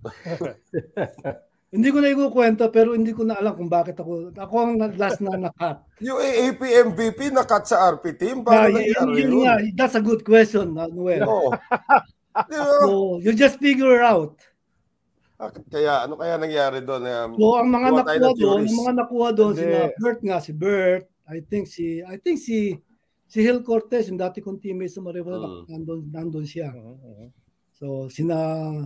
hindi 1.73 1.89
ko 1.89 1.97
na 1.97 2.13
ikukwento 2.13 2.69
pero 2.69 2.93
hindi 2.93 3.09
ko 3.11 3.25
na 3.25 3.33
alam 3.33 3.57
kung 3.57 3.65
bakit 3.65 3.97
ako. 3.97 4.29
Ako 4.29 4.53
ang 4.61 4.77
last 4.93 5.17
na 5.19 5.41
nakat. 5.41 5.81
UAP 6.05 6.61
MVP 6.93 7.33
na-cut 7.33 7.65
sa 7.65 7.89
RP 7.89 8.13
team? 8.13 8.37
Yeah, 8.39 8.45
Paano 8.45 8.77
yun, 8.77 8.93
nangyari 8.93 9.09
yun 9.17 9.31
yun? 9.33 9.41
nga, 9.41 9.55
that's 9.73 9.97
a 9.97 10.03
good 10.05 10.21
question, 10.21 10.77
Noel. 10.77 11.25
Oo. 11.25 11.49
So, 12.49 13.21
you 13.21 13.29
just 13.33 13.61
figure 13.61 14.01
out. 14.01 14.33
Ah, 15.37 15.53
Kaya, 15.53 16.09
ano 16.09 16.17
kaya 16.17 16.33
nangyari 16.37 16.81
doon? 16.81 17.05
Um, 17.05 17.31
So 17.37 17.61
ang 17.61 17.69
mga 17.69 17.87
nakuha 17.93 18.31
doon, 18.33 18.61
ang 18.65 18.77
mga 18.81 18.93
nakuha 18.97 19.29
doon 19.29 19.53
sina 19.53 19.79
Bert 20.01 20.19
nga 20.25 20.37
si 20.41 20.49
Bert, 20.49 21.05
I 21.29 21.45
think 21.45 21.69
si 21.69 22.01
I 22.01 22.17
think 22.17 22.41
si 22.41 22.73
si 23.29 23.37
Hill 23.37 23.61
Cortez, 23.61 24.09
yung 24.09 24.17
dati 24.17 24.41
kong 24.41 24.57
teammate 24.57 24.93
sa 24.93 25.01
Maribel, 25.01 25.37
Mm. 25.37 25.65
nandun, 25.69 25.99
nandun 26.09 26.45
siya. 26.45 26.73
Mhm. 26.73 27.27
So 27.83 28.07
sina 28.07 28.39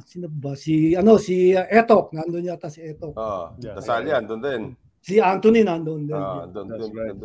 sino 0.09 0.25
ba 0.25 0.57
si 0.57 0.97
ano 0.97 1.21
si 1.21 1.53
uh, 1.53 1.69
Etok, 1.69 2.17
nandun 2.17 2.49
yata 2.49 2.65
si 2.65 2.81
Etok. 2.81 3.13
Ah, 3.13 3.53
Yeah. 3.61 3.77
nasali 3.77 4.09
yan, 4.09 4.25
doon 4.25 4.41
din. 4.41 4.63
Si 5.05 5.21
Anthony 5.21 5.61
nandun 5.61 6.09
din. 6.09 6.17
Ah, 6.17 6.49
right. 6.49 6.49
doon, 6.49 6.65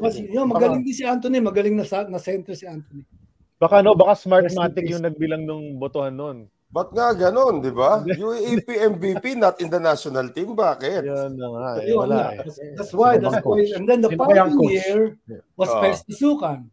Mas, 0.04 0.20
yun, 0.20 0.52
magaling 0.52 0.84
din 0.84 0.92
si 0.92 1.08
Anthony, 1.08 1.40
magaling 1.40 1.72
na, 1.72 1.88
sa, 1.88 2.04
na 2.04 2.20
center 2.20 2.52
si 2.52 2.68
Anthony. 2.68 3.08
Baka 3.56 3.80
no, 3.80 3.96
baka 3.96 4.20
Smartmatic 4.20 4.84
yung 4.84 5.00
nagbilang 5.00 5.48
nung 5.48 5.80
botohan 5.80 6.12
noon. 6.12 6.44
Ba't 6.68 6.92
nga 6.92 7.16
ganon, 7.16 7.64
di 7.64 7.72
ba? 7.72 8.04
UAP 8.20 8.68
MVP 8.68 9.40
not 9.40 9.56
in 9.64 9.72
the 9.72 9.80
national 9.80 10.28
team, 10.36 10.52
bakit? 10.52 11.08
Yan 11.08 11.40
na 11.40 11.46
nga, 11.56 11.68
eh, 11.80 11.88
Yun 11.88 11.96
wala 12.04 12.36
eh. 12.36 12.44
That's, 12.76 12.92
why, 12.92 13.16
that's 13.16 13.40
why. 13.40 13.64
And 13.80 13.88
then 13.88 14.04
the 14.04 14.12
following 14.12 14.60
coach? 14.60 14.76
year 14.76 15.16
was 15.56 15.72
Tisukan. 16.04 16.68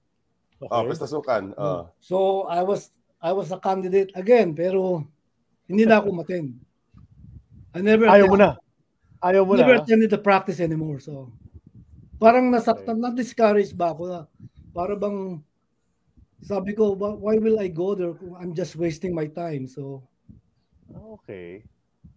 Ah, 0.67 0.83
Okay. 0.83 0.91
pestasukan. 0.91 1.55
Ah. 1.55 1.87
So 2.03 2.43
I 2.51 2.67
was 2.67 2.91
I 3.19 3.31
was 3.35 3.51
a 3.51 3.59
candidate 3.59 4.11
again 4.15 4.55
pero 4.55 5.03
hindi 5.67 5.83
na 5.85 5.99
ako 5.99 6.15
matin. 6.15 6.55
I 7.75 7.83
never 7.83 8.07
Ayaw 8.09 8.27
mo 8.27 8.37
na. 8.39 8.55
Ayaw 9.21 9.43
mo 9.45 9.53
never 9.53 9.75
na. 9.77 9.83
attended 9.83 10.09
the 10.09 10.17
practice 10.17 10.57
anymore. 10.59 10.97
So 11.03 11.29
parang 12.17 12.49
nasaktan 12.49 12.99
na 12.99 13.11
discouraged 13.11 13.75
ba 13.75 13.91
ako 13.91 14.03
na 14.07 14.19
para 14.71 14.95
bang 14.95 15.39
sabi 16.39 16.71
ko 16.71 16.95
"Why- 16.95 17.39
will 17.39 17.59
I 17.59 17.67
go 17.67 17.93
there 17.93 18.15
I'm 18.39 18.55
just 18.55 18.79
wasting 18.79 19.11
my 19.11 19.27
time. 19.27 19.67
So 19.67 20.03
Okay. 20.89 21.61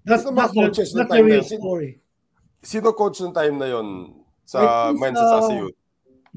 that's 0.06 0.24
Sino 0.24 0.32
that's, 0.34 0.54
the, 0.54 0.62
coaches 0.64 0.88
na 0.94 1.04
that's 1.04 1.10
the 1.10 1.16
time 1.18 1.24
na 1.26 1.28
real 1.28 1.42
yun? 1.42 1.50
Sino- 1.50 1.60
story. 1.60 1.90
Sino 2.62 2.88
coach 2.94 3.18
nung 3.20 3.34
time 3.34 3.58
na 3.58 3.68
yon 3.68 3.88
sa 4.46 4.90
men's 4.94 5.18
sa- 5.18 5.42
sa 5.44 5.52
youth? 5.52 5.76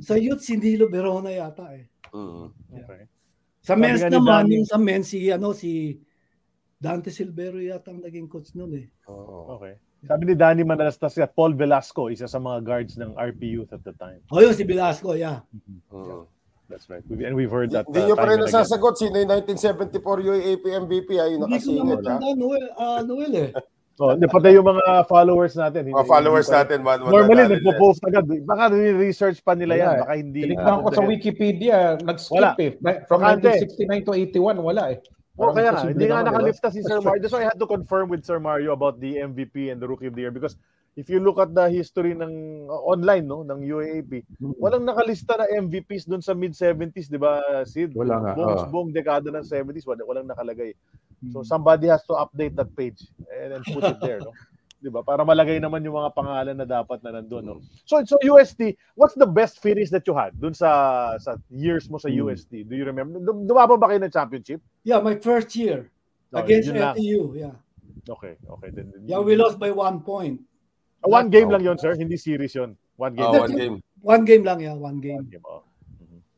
Sa 0.01 0.16
youth 0.20 0.41
si 0.43 0.57
Nilo 0.57 0.89
Verona 0.91 1.30
yata 1.32 1.70
eh. 1.72 1.86
Mm. 2.11 2.49
Okay. 2.84 3.01
Sa 3.66 3.74
Sabi 3.74 3.82
men's 3.82 4.05
naman, 4.05 4.45
yung 4.53 4.68
sa 4.70 4.78
men's, 4.78 5.09
si, 5.09 5.26
ano, 5.34 5.49
si 5.57 5.97
Dante 6.78 7.09
Silvero 7.09 7.57
yata 7.57 7.89
ang 7.89 8.05
naging 8.05 8.30
coach 8.30 8.53
noon 8.53 8.78
eh. 8.78 8.86
Oo. 9.09 9.57
Okay. 9.57 9.74
Sabi 10.05 10.30
ni 10.30 10.34
Danny 10.38 10.61
Manalastas 10.61 11.18
Paul 11.34 11.57
Velasco, 11.57 12.13
isa 12.13 12.30
sa 12.30 12.38
mga 12.38 12.61
guards 12.61 12.93
ng 12.93 13.18
RP 13.18 13.41
Youth 13.57 13.74
at 13.74 13.82
the 13.82 13.97
time. 13.97 14.22
O 14.30 14.38
yun, 14.38 14.53
si 14.53 14.61
Velasco, 14.61 15.18
yeah. 15.18 15.41
Mm. 15.89 16.30
That's 16.70 16.86
right. 16.93 17.01
We- 17.09 17.26
And 17.26 17.34
we've 17.34 17.49
heard 17.49 17.74
that. 17.74 17.89
Hindi 17.89 18.05
uh, 18.05 18.07
nyo 18.13 18.16
pa 18.18 18.30
rin 18.30 18.41
nasasagot 18.41 19.01
sino 19.01 19.18
yung 19.18 19.34
1974 19.34 20.30
UAAP 20.30 20.66
MVP 20.86 21.09
ay 21.18 21.30
yung 21.38 21.49
Hindi 21.49 21.57
ko 21.57 21.70
na 21.74 21.82
nakasingit 21.82 21.82
ha. 21.82 22.01
matanda, 22.01 22.30
Noel, 22.38 22.66
ah, 22.78 23.01
Noel 23.01 23.34
eh. 23.34 23.49
Oh, 23.96 24.12
hindi 24.12 24.28
pati 24.28 24.52
yung 24.52 24.68
mga 24.68 25.08
followers 25.08 25.56
natin. 25.56 25.88
Mga 25.88 26.04
followers 26.12 26.52
natin. 26.52 26.84
man, 26.84 27.00
Normally, 27.00 27.48
madadali 27.48 27.64
nagpo-post 27.64 28.04
agad. 28.04 28.28
Baka 28.43 28.76
research 28.76 29.39
pa 29.39 29.56
nila 29.56 29.80
yan. 29.80 29.98
Baka 30.04 30.14
hindi. 30.20 30.41
Tinignan 30.43 30.84
ko 30.84 30.89
sa 30.91 31.04
Wikipedia, 31.08 31.96
nag-skip 32.04 32.36
Wala. 32.36 32.60
eh. 32.60 33.08
From 33.08 33.24
Bakante. 33.24 33.56
1969 33.56 34.04
to 34.04 34.12
81, 34.60 34.60
wala 34.60 34.84
eh. 34.91 35.00
Oh, 35.36 35.52
Parang 35.52 35.56
kaya 35.56 35.70
nga, 35.72 35.84
hindi 35.88 36.06
nga 36.08 36.24
nakalista 36.28 36.68
si 36.72 36.80
Sir 36.84 37.00
Mario. 37.04 37.20
That's 37.24 37.32
why 37.36 37.43
I 37.43 37.52
had 37.52 37.60
to 37.60 37.68
confirm 37.68 38.08
with 38.12 38.24
Sir 38.24 38.39
Mario 38.39 38.72
about 38.76 39.00
the 39.00 39.20
MVP 39.20 39.72
and 39.72 39.80
the 39.80 39.88
Rookie 39.88 40.08
of 40.08 40.16
the 40.16 40.24
Year 40.28 40.32
because 40.32 40.56
if 40.96 41.12
you 41.12 41.20
look 41.20 41.38
at 41.38 41.52
the 41.52 41.68
history 41.68 42.16
ng 42.16 42.66
uh, 42.72 42.82
online 42.88 43.28
no 43.28 43.43
ng 43.43 43.60
UAAP, 43.62 44.24
Mm. 44.39 44.56
walang 44.58 44.88
nakalista 44.88 45.36
na 45.36 45.48
MVPs 45.52 46.08
doon 46.08 46.24
sa 46.24 46.32
mid-70s, 46.32 47.12
di 47.12 47.20
ba, 47.20 47.43
Sid? 47.68 47.91
Wala 47.91 48.24
nga, 48.24 48.32
Buong, 48.34 48.52
oo. 48.56 48.66
buong 48.72 48.91
dekada 48.96 49.28
ng 49.28 49.43
70s, 49.43 49.84
wala, 49.84 50.02
walang 50.08 50.28
nakalagay. 50.28 50.72
So 51.36 51.43
Mm. 51.43 51.48
somebody 51.48 51.88
has 51.91 52.04
to 52.08 52.16
update 52.16 52.56
that 52.56 52.72
page 52.74 53.04
and, 53.28 53.60
and 53.60 53.64
put 53.68 53.84
it 53.84 54.00
there, 54.00 54.24
no? 54.24 54.32
Di 54.86 54.91
ba? 54.91 55.02
Para 55.02 55.24
malagay 55.26 55.58
naman 55.58 55.82
yung 55.84 55.98
mga 55.98 56.12
pangalan 56.14 56.56
na 56.56 56.68
dapat 56.68 57.00
na 57.02 57.20
nandun, 57.20 57.43
no? 57.43 57.56
So, 57.84 58.00
so 58.06 58.16
UST, 58.22 58.76
what's 58.93 59.16
the 59.16 59.26
best 59.28 59.60
finish 59.60 59.89
that 59.91 60.04
you 60.08 60.14
had 60.16 60.32
doon 60.38 60.54
sa 60.56 60.70
sa 61.20 61.36
years 61.52 61.91
mo 61.91 62.00
sa 62.00 62.08
Mm. 62.08 62.24
UST? 62.24 62.64
Do 62.64 62.76
you 62.76 62.86
remember? 62.88 63.20
Dum- 63.20 63.43
Dumaba 63.43 63.76
ba 63.76 63.91
kayo 63.91 64.00
ng 64.00 64.14
championship? 64.14 64.64
Yeah, 64.88 65.04
my 65.04 65.20
first 65.20 65.52
year 65.60 65.91
Oh, 66.36 66.43
against. 66.43 66.68
FTU, 66.72 67.36
yeah. 67.36 67.56
Okay, 68.06 68.36
okay. 68.38 68.70
Then, 68.76 68.91
Yeah, 69.08 69.24
we 69.24 69.39
lost 69.39 69.56
by 69.58 69.72
one 69.72 70.04
point. 70.04 70.43
Ah, 71.06 71.22
One 71.22 71.30
game 71.30 71.53
lang 71.53 71.62
yon 71.62 71.78
sir. 71.78 71.93
Hindi 71.93 72.18
series 72.18 72.58
yon. 72.58 72.74
One 72.97 73.14
game. 73.14 73.30
Oh, 73.30 73.45
one 73.45 73.53
game. 73.53 73.76
One 74.01 74.24
game 74.26 74.43
lang, 74.45 74.60
yeah, 74.62 74.74
one 74.74 74.97
game. 74.97 75.22
One 75.22 75.30
game. 75.30 75.45
Oh. 75.45 75.62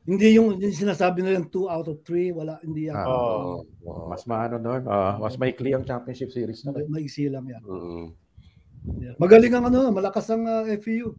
Hindi 0.08 0.40
yung, 0.40 0.56
yung 0.60 0.72
sinasabi 0.72 1.20
na 1.20 1.36
yung 1.36 1.52
two 1.52 1.68
out 1.68 1.88
of 1.92 2.00
three, 2.08 2.32
wala, 2.32 2.60
hindi 2.64 2.88
yan. 2.88 2.96
Ah. 2.96 3.08
Oh. 3.08 3.64
Oo. 3.88 4.08
Mas 4.08 4.24
maano 4.24 4.56
noon, 4.56 4.88
ah, 4.88 5.20
mas 5.20 5.36
maikli 5.36 5.76
ang 5.76 5.84
championship 5.84 6.32
series 6.32 6.64
na. 6.64 6.76
Maiksi 6.88 7.28
lang 7.28 7.44
yan. 7.48 7.64
Mm. 7.64 8.08
Yeah. 9.04 9.16
Magaling 9.20 9.52
ang 9.52 9.68
ano, 9.68 9.92
malakas 9.92 10.32
ang 10.32 10.48
uh, 10.48 10.64
FEU. 10.80 11.12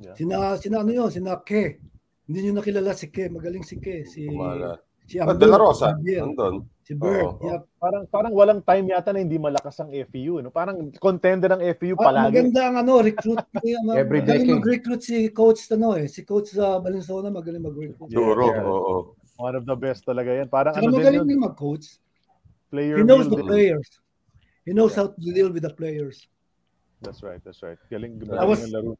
Yeah. 0.00 0.16
Sina, 0.16 0.56
sina 0.56 0.80
ano 0.80 0.92
yun, 0.92 1.12
sina 1.12 1.36
Ke. 1.44 1.76
Hindi 2.24 2.48
nyo 2.48 2.60
nakilala 2.60 2.96
si 2.96 3.12
Ke, 3.12 3.28
magaling 3.28 3.64
si 3.64 3.76
Ke. 3.76 4.08
Si, 4.08 4.24
Wala. 4.28 4.80
Si 5.06 5.16
Abdul, 5.16 5.38
De 5.38 5.46
La 5.46 5.56
Rosa, 5.56 5.88
nandun. 5.94 6.66
si 6.82 6.92
Bird. 6.94 7.24
Oo. 7.24 7.38
yeah. 7.42 7.60
Parang 7.78 8.04
parang 8.06 8.32
walang 8.34 8.60
time 8.60 8.90
yata 8.90 9.10
na 9.10 9.22
hindi 9.22 9.38
malakas 9.38 9.78
ang 9.78 9.90
FEU, 9.90 10.42
no? 10.42 10.50
Parang 10.50 10.90
contender 10.98 11.54
ng 11.54 11.62
FEU 11.74 11.94
Ah, 11.96 12.04
palagi. 12.04 12.26
maganda 12.34 12.60
ang 12.66 12.76
ano, 12.82 12.92
recruit. 13.00 13.38
ano, 13.38 13.90
Every 14.02 14.20
magaling 14.20 14.46
decade. 14.46 14.56
mag-recruit 14.58 15.02
si 15.02 15.16
coach 15.30 15.66
ano 15.70 15.94
eh. 15.94 16.06
Si 16.06 16.22
coach 16.22 16.50
sa 16.52 16.78
Valenzuela 16.78 17.30
magaling 17.30 17.62
mag-recruit. 17.62 18.10
Yeah, 18.10 18.18
Duro, 18.18 18.46
yeah. 18.50 18.66
oo. 18.66 18.94
One 19.38 19.54
of 19.54 19.64
the 19.64 19.76
best 19.76 20.02
talaga 20.02 20.32
yan. 20.32 20.48
Parang 20.48 20.74
Saka 20.74 20.82
ano 20.82 20.90
din 20.90 20.98
magaling 20.98 21.22
yun, 21.22 21.30
din 21.30 21.40
mag-coach. 21.42 21.86
player 22.66 22.98
He 22.98 23.06
knows 23.06 23.26
the 23.26 23.38
building. 23.38 23.46
players. 23.46 23.88
He 24.66 24.74
knows 24.74 24.94
how 24.98 25.06
to 25.06 25.18
deal 25.22 25.54
with 25.54 25.62
the 25.62 25.70
players. 25.70 26.26
That's 26.98 27.22
right, 27.22 27.38
that's 27.44 27.62
right. 27.62 27.78
Galing, 27.86 28.18
I 28.18 28.26
galing 28.26 28.48
was- 28.50 28.64
ang 28.64 28.74
laro. 28.74 28.90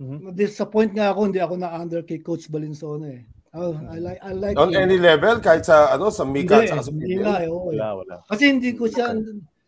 Mhm. 0.00 0.32
Disappoint 0.32 0.96
nga 0.96 1.12
ako, 1.12 1.28
hindi 1.28 1.38
ako 1.38 1.54
na-under 1.60 2.00
kay 2.02 2.18
Coach 2.18 2.48
Valenzuela 2.48 3.06
eh. 3.12 3.22
Oh, 3.50 3.74
I 3.90 3.98
like, 3.98 4.20
I 4.22 4.30
like 4.30 4.54
On 4.54 4.70
him. 4.70 4.78
any 4.80 4.94
level, 4.96 5.42
kahit 5.42 5.66
sa 5.66 5.90
ano 5.90 6.06
sa 6.08 6.22
Mika 6.22 6.62
Hindi, 6.62 6.70
at 6.70 6.78
sa 6.78 6.86
hindi 6.86 7.18
nga 7.18 7.42
eh, 7.42 7.50
oo 7.50 7.74
eh. 7.74 7.82
Wala, 7.82 7.88
wala. 7.98 8.14
Kasi 8.30 8.46
hindi 8.46 8.70
ko 8.72 8.86
siya, 8.86 9.10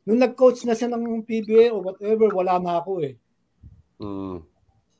nung 0.06 0.20
nag-coach 0.22 0.62
na 0.62 0.78
siya 0.78 0.86
ng 0.88 1.26
PBA 1.26 1.74
o 1.74 1.82
whatever, 1.82 2.30
wala 2.30 2.62
na 2.62 2.78
ako 2.78 3.02
eh. 3.02 3.18
Mm. 3.98 4.38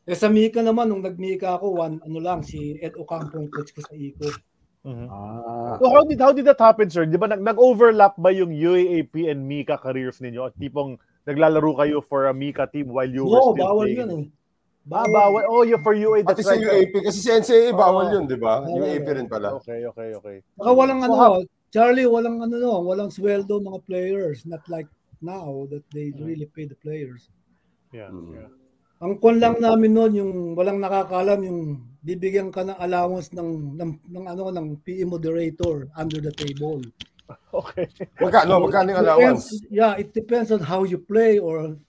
Eh 0.03 0.18
sa 0.18 0.26
Mika 0.26 0.61
naman, 0.61 0.91
nung 0.91 0.99
nag-Mika 1.01 1.55
ako, 1.55 1.78
one, 1.78 2.03
ano 2.03 2.18
lang, 2.18 2.43
si 2.43 2.74
Ed 2.76 2.99
Ocampo 2.99 3.39
ang 3.39 3.47
coach 3.49 3.70
ko 3.70 3.87
sa 3.87 3.95
ICO. 3.95 4.26
Mhm. 4.83 5.07
Ah, 5.07 5.78
So 5.78 5.87
how 5.87 6.03
did 6.03 6.18
how 6.18 6.35
did 6.35 6.43
that 6.43 6.59
happen, 6.59 6.91
sir? 6.91 7.07
Di 7.07 7.14
ba 7.14 7.30
nag- 7.30 7.39
nag-overlap 7.41 8.18
ba 8.18 8.35
yung 8.35 8.51
UAAP 8.51 9.30
and 9.30 9.47
Mika 9.47 9.78
careers 9.78 10.18
ninyo? 10.18 10.43
At 10.43 10.59
tipong 10.59 10.99
naglalaro 11.22 11.78
kayo 11.78 12.03
for 12.03 12.26
a 12.26 12.35
Mika 12.35 12.66
team 12.66 12.91
while 12.91 13.07
you 13.07 13.22
were 13.22 13.30
Oo, 13.30 13.55
still 13.55 13.62
bawal 13.62 13.87
playing? 13.87 13.99
yun 14.03 14.11
eh. 14.11 14.24
Bawal. 14.83 15.47
Oh, 15.47 15.62
you 15.62 15.78
for 15.78 15.95
UA. 15.95 16.26
Pati 16.26 16.43
That's 16.43 16.51
sa 16.51 16.59
right. 16.59 16.91
UAP, 16.91 16.95
kasi 17.07 17.18
sa 17.22 17.39
NCAA 17.39 17.70
bawal 17.70 18.11
yun, 18.11 18.26
di 18.26 18.35
ba? 18.35 18.66
Bawal 18.66 18.83
UAP 18.83 19.07
rin 19.14 19.30
pala. 19.30 19.55
Okay, 19.62 19.87
okay, 19.87 20.11
okay. 20.18 20.37
Saka 20.59 20.70
walang 20.74 21.01
So, 21.01 21.14
ano, 21.14 21.47
Charlie, 21.70 22.05
walang 22.11 22.43
ano 22.43 22.55
no, 22.59 22.83
walang 22.83 23.09
sweldo 23.09 23.62
mga 23.62 23.80
players. 23.87 24.43
Not 24.45 24.66
like 24.66 24.91
now 25.22 25.70
that 25.70 25.87
they 25.95 26.11
really 26.18 26.51
pay 26.51 26.66
the 26.66 26.74
players. 26.76 27.30
Yeah, 27.95 28.11
Mm. 28.11 28.35
yeah. 28.35 28.51
Ang 29.03 29.18
kwan 29.18 29.43
lang 29.43 29.59
namin 29.59 29.95
noon 29.95 30.12
yung 30.14 30.33
walang 30.55 30.78
nakakalam 30.78 31.43
yung 31.43 31.61
bibigyan 32.03 32.55
ka 32.55 32.62
ng 32.62 32.78
allowance 32.78 33.35
ng 33.35 33.74
ng, 33.74 33.91
ng 33.99 34.24
ano 34.30 34.51
ng 34.51 34.78
PE 34.78 35.07
moderator 35.07 35.91
under 35.95 36.18
the 36.18 36.35
table. 36.35 36.83
Okay. 37.49 37.89
Magkano? 38.20 38.61
Magkano 38.61 38.93
allowance? 38.93 39.49
Depends- 39.57 39.72
yeah, 39.72 39.97
it 39.97 40.12
depends 40.12 40.53
on 40.53 40.61
how 40.61 40.85
you 40.85 41.01
play 41.01 41.41
or 41.41 41.80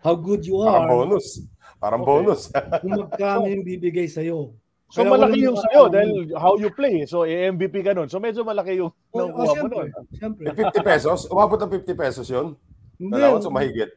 how 0.00 0.16
good 0.16 0.40
you 0.48 0.64
are. 0.64 0.88
bonus. 0.88 1.44
Parang 1.78 2.02
Okay. 2.02 2.10
bonus. 2.10 2.40
Kung 2.82 2.94
magkano 2.98 3.46
yung 3.46 3.62
bibigay 3.62 4.06
sa 4.06 4.20
iyo. 4.20 4.54
So 4.88 5.04
malaki 5.04 5.44
yung 5.44 5.54
sa'yo 5.54 5.92
dahil 5.92 6.32
how 6.32 6.56
you 6.56 6.72
play. 6.72 7.04
So 7.04 7.22
MVP 7.24 7.84
ka 7.84 7.92
nun. 7.92 8.08
So 8.08 8.16
medyo 8.18 8.40
malaki 8.40 8.80
yung 8.80 8.90
Oh, 9.12 9.18
nakuha 9.20 9.44
mo 9.44 9.52
siyempre, 9.52 9.76
nun. 9.84 9.88
siyempre. 10.10 10.44
50 10.56 10.80
pesos? 10.82 11.18
Umabot 11.28 11.60
ng 11.60 11.70
50 11.70 11.92
pesos 11.94 12.26
yun? 12.26 12.56
Hindi, 12.96 13.14
Allowance 13.14 13.46
o 13.46 13.52
mahigit? 13.52 13.90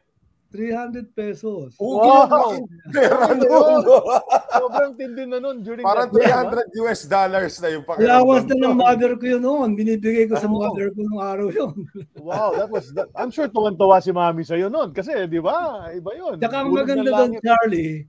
300 0.52 1.08
pesos. 1.16 1.72
Oo, 1.80 1.96
Wow! 1.96 2.60
pera 2.92 3.32
nun. 3.32 3.82
Sobrang 4.60 4.92
tindi 4.94 5.24
na 5.24 5.40
nun 5.40 5.64
during 5.64 5.80
Parang 5.80 6.12
that 6.12 6.20
time, 6.20 6.68
300 6.68 6.80
US 6.84 7.00
dollars 7.08 7.52
na 7.58 7.68
yung 7.72 7.84
pakiramdam 7.88 8.44
na 8.52 8.68
ng 8.68 8.76
mother 8.76 9.12
ko 9.16 9.24
yun 9.24 9.42
noon. 9.42 9.68
Binibigay 9.72 10.28
ko 10.28 10.36
sa 10.36 10.44
mother 10.46 10.92
ko 10.92 11.00
nung 11.00 11.24
araw 11.24 11.48
yun. 11.48 11.72
Wow, 12.22 12.54
that 12.54 12.68
was 12.68 12.92
that, 12.92 13.08
I'm 13.16 13.32
sure 13.32 13.48
tuwan-tuwa 13.48 13.98
si 13.98 14.12
Mami 14.12 14.44
sa'yo 14.44 14.68
nun 14.68 14.92
kasi 14.92 15.10
'di 15.26 15.40
ba? 15.40 15.88
Iba 15.90 16.12
'yun. 16.14 16.36
Tsaka 16.38 16.62
ang 16.62 16.70
maganda 16.70 17.10
doon. 17.10 17.40
Charlie, 17.40 18.06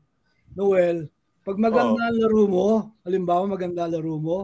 Noel, 0.53 1.07
pag 1.41 1.57
maganda 1.57 2.11
Oh. 2.11 2.15
laro 2.19 2.43
mo, 2.45 2.67
halimbawa 3.01 3.47
maganda 3.57 3.87
laro 3.89 4.19
mo, 4.21 4.39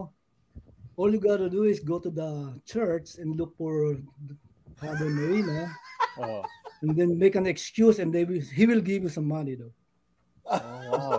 all 0.96 1.12
you 1.12 1.20
gotta 1.22 1.46
do 1.52 1.68
is 1.68 1.78
go 1.78 2.00
to 2.02 2.08
the 2.10 2.56
church 2.64 3.20
and 3.20 3.36
look 3.36 3.54
for 3.54 3.94
Father 4.80 5.06
Marina 5.12 5.68
Oh, 6.18 6.42
and 6.82 6.96
then 6.96 7.18
make 7.18 7.36
an 7.36 7.46
excuse 7.46 7.98
and 7.98 8.12
they 8.12 8.24
will, 8.24 8.40
he 8.40 8.64
will 8.66 8.80
give 8.80 9.02
you 9.04 9.12
some 9.12 9.28
money 9.28 9.54
though. 9.54 9.72
oh, 10.48 10.82
wow. 10.88 11.18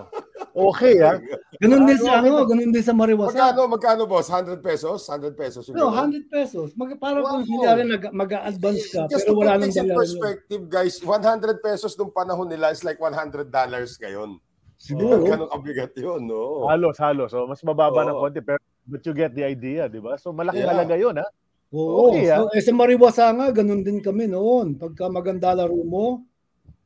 Okay 0.52 1.00
ah. 1.00 1.16
Ganun 1.64 1.88
din 1.88 1.96
Ah, 1.96 2.04
sa 2.04 2.12
okay. 2.20 2.28
ano, 2.28 2.44
ganun 2.44 2.72
din 2.76 2.84
sa 2.84 2.92
Mariwasa. 2.92 3.32
Magkano, 3.32 3.62
magkano 3.72 4.04
boss? 4.10 4.28
100 4.28 4.60
pesos? 4.60 5.08
100 5.08 5.38
pesos 5.38 5.64
yung 5.70 5.78
No, 5.80 5.88
ganun? 5.94 6.12
100 6.12 6.28
pesos. 6.28 6.68
Mag, 6.76 6.92
parang 7.00 7.24
kung 7.24 7.46
Wow. 7.46 7.48
kunyari 7.48 7.82
nag, 7.88 8.04
mag-advance 8.12 8.84
ka, 8.92 9.08
Just 9.08 9.24
pero 9.24 9.32
to 9.32 9.40
wala 9.40 9.56
nang 9.56 9.70
things 9.72 9.78
in 9.80 9.88
bayaran. 9.88 9.96
yun. 9.96 10.00
perspective, 10.02 10.62
guys, 10.68 10.96
100 11.00 11.56
pesos 11.64 11.92
nung 11.96 12.12
panahon 12.12 12.50
nila 12.50 12.74
is 12.76 12.84
like 12.84 13.00
100 13.00 13.48
dollars 13.48 13.96
ngayon. 13.96 14.42
Siguro. 14.76 15.24
Ganun 15.24 15.48
kabigat 15.48 15.94
yun, 15.96 16.26
no? 16.28 16.66
Halos, 16.68 16.98
halos. 16.98 17.30
So 17.32 17.46
mas 17.46 17.62
mababa 17.62 18.02
ng 18.04 18.18
Oo. 18.18 18.26
konti 18.28 18.42
pero 18.42 18.58
but 18.84 19.06
you 19.06 19.14
get 19.14 19.32
the 19.32 19.46
idea, 19.46 19.86
'di 19.88 20.02
ba? 20.02 20.18
So 20.18 20.34
malaking 20.34 20.66
Yeah. 20.66 20.74
halaga 20.74 20.98
'yun, 20.98 21.16
ha. 21.22 21.28
Oo. 21.72 22.12
Okay, 22.12 22.28
ah. 22.32 22.44
so, 22.44 22.52
eh, 22.52 22.64
sa 22.64 22.76
Mariwasa 22.76 23.32
nga, 23.32 23.48
ganun 23.56 23.84
din 23.84 24.04
kami 24.04 24.28
noon. 24.28 24.76
Pagka 24.76 25.08
maganda 25.08 25.56
laro 25.56 25.80
mo, 25.88 26.28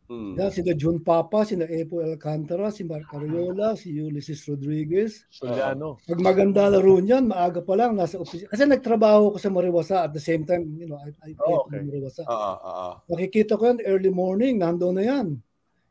Hmm. 0.06 0.38
yan, 0.38 0.54
sina 0.54 0.78
John 0.78 1.02
Papa, 1.02 1.50
sina 1.50 1.66
Epo 1.66 1.98
Alcantara, 1.98 2.70
si 2.70 2.86
Mark 2.86 3.10
Ariola, 3.10 3.74
si 3.74 3.90
Ulysses 3.98 4.46
Rodriguez. 4.46 5.26
Sulyano. 5.34 5.98
Pag 6.06 6.22
maganda 6.22 6.70
laro 6.70 7.02
niyan, 7.02 7.26
maaga 7.26 7.66
pa 7.66 7.74
lang, 7.74 7.98
nasa 7.98 8.22
opisina. 8.22 8.46
Kasi 8.54 8.70
nagtrabaho 8.70 9.34
ko 9.34 9.38
sa 9.42 9.50
Mariwasa 9.50 10.06
at 10.06 10.14
the 10.14 10.22
same 10.22 10.46
time, 10.46 10.62
you 10.78 10.86
know, 10.86 11.02
I, 11.02 11.10
I 11.26 11.34
played 11.34 11.58
Oh, 11.58 11.66
okay. 11.66 11.82
Mariwasa. 11.82 12.22
Oo, 12.22 12.54
oo. 12.62 12.90
Nakikita 13.10 13.58
ko 13.58 13.66
yan, 13.66 13.82
early 13.82 14.14
morning, 14.14 14.62
nandoon 14.62 14.94
na 14.94 15.04
yan. 15.10 15.28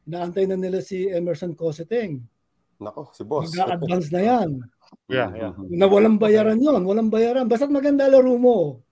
Inaantay 0.07 0.47
na 0.47 0.63
nila 0.63 0.79
si 0.79 1.11
Emerson 1.11 1.51
Coseteng. 1.59 2.23
Nako, 2.79 3.11
si 3.11 3.27
boss. 3.27 3.51
Mag-advance 3.51 4.15
na 4.15 4.23
yan. 4.23 4.63
Yeah, 5.11 5.35
yeah. 5.35 5.53
Na 5.75 5.91
walang 5.91 6.23
bayaran 6.23 6.63
yon, 6.63 6.87
walang 6.87 7.11
bayaran. 7.11 7.51
Basta't 7.51 7.67
maganda 7.67 8.07
laro 8.07 8.39
mo, 8.39 8.84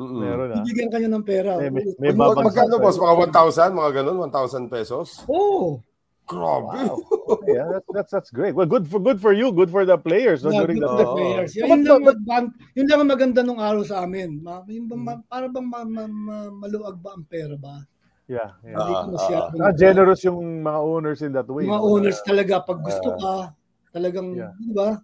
Mm-mm. 0.00 0.16
Meron 0.24 0.48
ah. 0.50 0.64
bibigyan 0.64 0.88
ka 0.88 0.96
niya 0.96 1.12
ng 1.12 1.26
pera. 1.28 1.50
May- 1.60 1.68
may- 1.68 1.94
may 2.00 2.12
magkano 2.16 2.80
boss? 2.80 2.96
Mga 2.96 3.14
1,000? 3.28 3.76
Mga 3.76 3.90
ganun? 4.00 4.16
1,000 4.32 4.72
pesos? 4.72 5.20
Oo. 5.28 5.84
Grabe. 6.24 6.86
Okay, 7.26 7.58
ah, 7.58 7.66
that's, 7.74 7.88
that's 7.90 8.12
that's 8.14 8.30
great. 8.30 8.54
Well, 8.54 8.70
good 8.70 8.86
for 8.86 9.02
good 9.02 9.18
for 9.18 9.34
you, 9.34 9.50
good 9.50 9.66
for 9.66 9.82
the 9.82 9.98
players 9.98 10.46
no, 10.46 10.54
Yeah, 10.54 10.62
good 10.62 10.78
for 10.78 10.94
the 10.94 11.08
Oo. 11.10 11.16
players. 11.18 11.50
So, 11.58 11.66
Yun, 11.66 11.82
but- 11.82 11.90
lang, 11.90 12.00
but- 12.06 12.22
mag- 12.22 12.54
yun 12.78 12.86
lang 12.86 12.98
ang 13.02 13.10
maganda 13.10 13.40
nung 13.42 13.58
araw 13.58 13.82
sa 13.82 14.06
amin. 14.06 14.38
Ma, 14.38 14.62
yung, 14.70 14.86
bang- 14.86 15.02
ma, 15.02 15.18
para 15.26 15.50
bang 15.50 15.66
ma, 15.66 15.82
ma, 15.82 16.02
ma, 16.06 16.36
maluag 16.54 17.02
ba 17.02 17.18
ang 17.18 17.26
pera 17.26 17.58
ba? 17.58 17.82
Yeah, 18.30 18.54
yeah. 18.62 18.78
Ah, 18.78 19.10
masyadong- 19.10 19.58
Ah, 19.58 19.74
generous 19.74 20.22
yung 20.22 20.38
mga 20.62 20.78
owners 20.78 21.18
in 21.20 21.34
that 21.34 21.50
way. 21.50 21.66
Mga 21.66 21.82
owners 21.82 22.18
talaga, 22.22 22.62
pag 22.62 22.78
gusto 22.78 23.08
Ah. 23.10 23.18
ka, 23.18 23.34
talagang, 23.90 24.30
Yeah. 24.38 24.54
di 24.54 24.70
ba? 24.70 25.02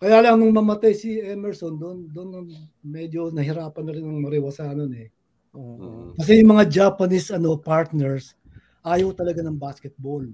Kaya 0.00 0.24
lang 0.24 0.40
nung 0.40 0.56
mamatay 0.56 0.96
si 0.96 1.20
Emerson, 1.20 1.76
doon 1.76 2.08
doon 2.08 2.48
medyo 2.80 3.28
nahirapan 3.28 3.84
na 3.84 3.92
rin 3.92 4.00
ng 4.08 4.24
mariwasa 4.24 4.72
nun 4.72 4.96
eh. 4.96 5.12
Mm. 5.52 6.16
Kasi 6.16 6.40
yung 6.40 6.56
mga 6.56 6.64
Japanese 6.72 7.28
ano 7.28 7.60
partners, 7.60 8.32
ayaw 8.80 9.12
talaga 9.12 9.44
ng 9.44 9.60
basketball. 9.60 10.24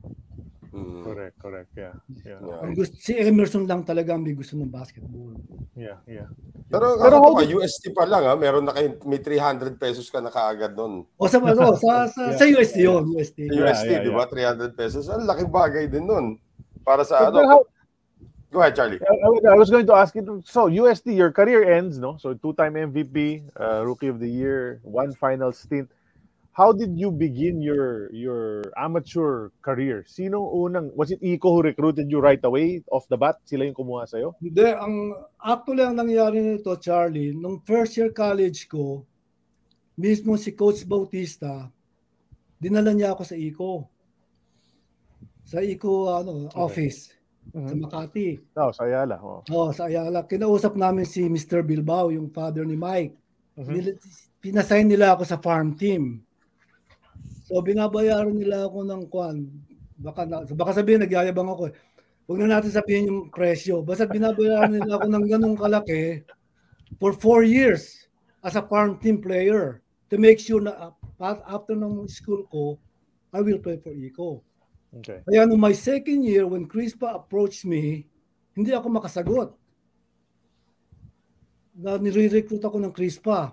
Mm. 0.71 1.03
Correct, 1.03 1.37
correct. 1.43 1.71
Yeah. 1.75 1.99
Yeah. 2.23 2.39
Yeah. 2.39 2.63
Ang 2.63 2.79
gusto, 2.79 2.95
si 2.95 3.17
Emerson 3.19 3.67
lang 3.67 3.83
talaga 3.83 4.15
ang 4.15 4.23
may 4.23 4.39
gusto 4.39 4.55
ng 4.55 4.71
basketball. 4.71 5.35
Yeah, 5.75 5.99
yeah. 6.07 6.29
Pero, 6.71 7.01
Pero 7.01 7.03
Pero 7.03 7.17
how 7.27 7.33
pa, 7.35 7.43
UST 7.49 7.85
pa 7.91 8.05
lang 8.07 8.23
ha, 8.29 8.37
meron 8.39 8.69
na 8.69 8.77
kayo, 8.77 8.95
may 9.03 9.19
300 9.19 9.81
pesos 9.81 10.07
ka 10.13 10.21
na 10.23 10.31
kaagad 10.31 10.77
doon. 10.79 11.03
O 11.17 11.27
sa 11.27 11.43
ano, 11.43 11.75
sa 11.83 12.07
sa, 12.07 12.23
Yeah. 12.31 12.39
sa 12.39 12.45
USD 12.45 12.77
yun, 12.87 13.05
USD. 13.19 13.39
Yeah, 13.51 13.67
UST, 13.67 13.89
yeah, 13.89 14.05
di 14.05 14.13
ba? 14.13 14.31
300 14.31 14.79
pesos. 14.79 15.11
Ang 15.11 15.27
laking 15.27 15.51
bagay 15.51 15.91
din 15.91 16.07
nun. 16.07 16.39
Para 16.87 17.03
sa 17.03 17.33
But 17.33 17.41
ano. 17.41 17.51
how- 17.51 17.67
Go 18.57 18.65
ahead, 18.65 18.73
Charlie. 18.75 18.97
I, 19.05 19.53
I- 19.53 19.61
was 19.61 19.69
going 19.69 19.85
to 19.85 19.93
ask 19.93 20.15
you, 20.15 20.25
so 20.49 20.65
USD, 20.65 21.13
your 21.15 21.29
career 21.31 21.77
ends, 21.77 21.99
no? 22.01 22.17
So 22.17 22.33
two-time 22.33 22.73
MVP, 22.73 23.53
uh, 23.53 23.85
Rookie 23.85 24.09
of 24.09 24.17
the 24.19 24.33
Year, 24.33 24.81
one 24.81 25.13
final 25.13 25.53
stint. 25.53 25.93
How 26.57 26.73
did 26.73 26.97
you 26.97 27.13
begin 27.13 27.61
your 27.61 28.09
your 28.17 28.65
amateur 28.73 29.53
career? 29.61 30.09
Sino 30.09 30.41
unang, 30.41 30.89
was 30.97 31.13
it 31.13 31.21
Iko 31.21 31.53
who 31.53 31.69
recruited 31.69 32.09
you 32.09 32.17
right 32.17 32.41
away 32.41 32.81
off 32.89 33.05
the 33.13 33.21
bat? 33.21 33.37
Sila 33.45 33.69
yung 33.69 33.77
kumuha 33.77 34.09
sa'yo? 34.09 34.33
Hindi, 34.41 34.73
ang 34.73 35.13
actually 35.37 35.85
ang 35.85 36.01
nangyari 36.01 36.41
nito, 36.41 36.73
Charlie, 36.81 37.37
nung 37.37 37.61
first 37.61 38.01
year 38.01 38.09
college 38.09 38.73
ko, 38.73 39.05
mismo 40.01 40.41
si 40.41 40.57
Coach 40.57 40.89
Bautista, 40.89 41.69
dinala 42.57 42.97
niya 42.97 43.13
ako 43.13 43.23
sa 43.29 43.37
ICO. 43.37 43.85
Sa 45.45 45.61
ICO 45.61 46.09
ano, 46.09 46.49
office 46.57 47.16
sa 47.55 47.75
Makati. 47.75 48.29
Oh, 48.57 48.71
sa 48.73 48.83
Ayala. 48.87 49.17
Oh. 49.23 49.41
Oh, 49.49 49.71
sa 49.71 49.87
Ayala. 49.87 50.25
Kinausap 50.25 50.75
namin 50.75 51.05
si 51.05 51.27
Mr. 51.27 51.63
Bilbao, 51.63 52.11
yung 52.11 52.31
father 52.31 52.67
ni 52.67 52.75
Mike. 52.75 53.15
Mhm. 53.57 53.73
Nila- 53.73 53.99
Pinasign 54.37 54.87
nila 54.87 55.17
ako 55.17 55.23
sa 55.27 55.41
farm 55.41 55.75
team. 55.75 56.23
So 57.47 57.59
binabayaran 57.59 58.35
nila 58.35 58.67
ako 58.67 58.79
ng 58.87 59.03
kwan. 59.11 59.49
Baka, 59.97 60.23
na, 60.29 60.45
baka 60.45 60.77
sabihin 60.77 61.03
nagyayabang 61.03 61.51
ako. 61.51 61.71
eh. 61.71 61.75
Huwag 62.27 62.39
na 62.43 62.59
natin 62.59 62.71
sabihin 62.71 63.09
yung 63.11 63.23
presyo. 63.31 63.83
Basta 63.83 64.07
binabayaran 64.07 64.71
nila 64.77 64.99
ako 64.99 65.07
ng 65.09 65.25
ganong 65.27 65.57
kalaki 65.59 66.23
for 66.99 67.11
four 67.15 67.43
years 67.43 68.07
as 68.43 68.55
a 68.55 68.63
farm 68.63 68.99
team 68.99 69.19
player 69.19 69.83
to 70.11 70.19
make 70.19 70.39
sure 70.39 70.63
na 70.63 70.95
after 71.49 71.75
ng 71.75 72.07
school 72.07 72.47
ko, 72.51 72.79
I 73.35 73.43
will 73.43 73.59
play 73.59 73.79
for 73.83 73.91
ICO. 73.91 74.43
Okay. 75.01 75.21
Kaya 75.29 75.45
nung 75.45 75.61
my 75.61 75.77
second 75.77 76.25
year, 76.25 76.49
when 76.49 76.65
Crispa 76.65 77.13
approached 77.17 77.69
me, 77.69 78.09
hindi 78.57 78.73
ako 78.73 78.89
makasagot. 78.89 79.53
Na 81.77 82.01
nire-recruit 82.01 82.65
ako 82.65 82.81
ng 82.81 82.95
Crispa. 82.97 83.53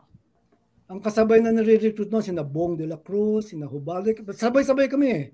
Ang 0.87 1.03
kasabay 1.03 1.43
na 1.43 1.51
nire-recruit 1.51 2.07
noon, 2.07 2.23
sina 2.23 2.43
Bong 2.47 2.79
de 2.79 2.87
la 2.87 2.95
Cruz, 2.95 3.51
sina 3.51 3.67
Hubalik. 3.67 4.23
Sabay-sabay 4.23 4.87
kami 4.87 5.07
eh. 5.11 5.25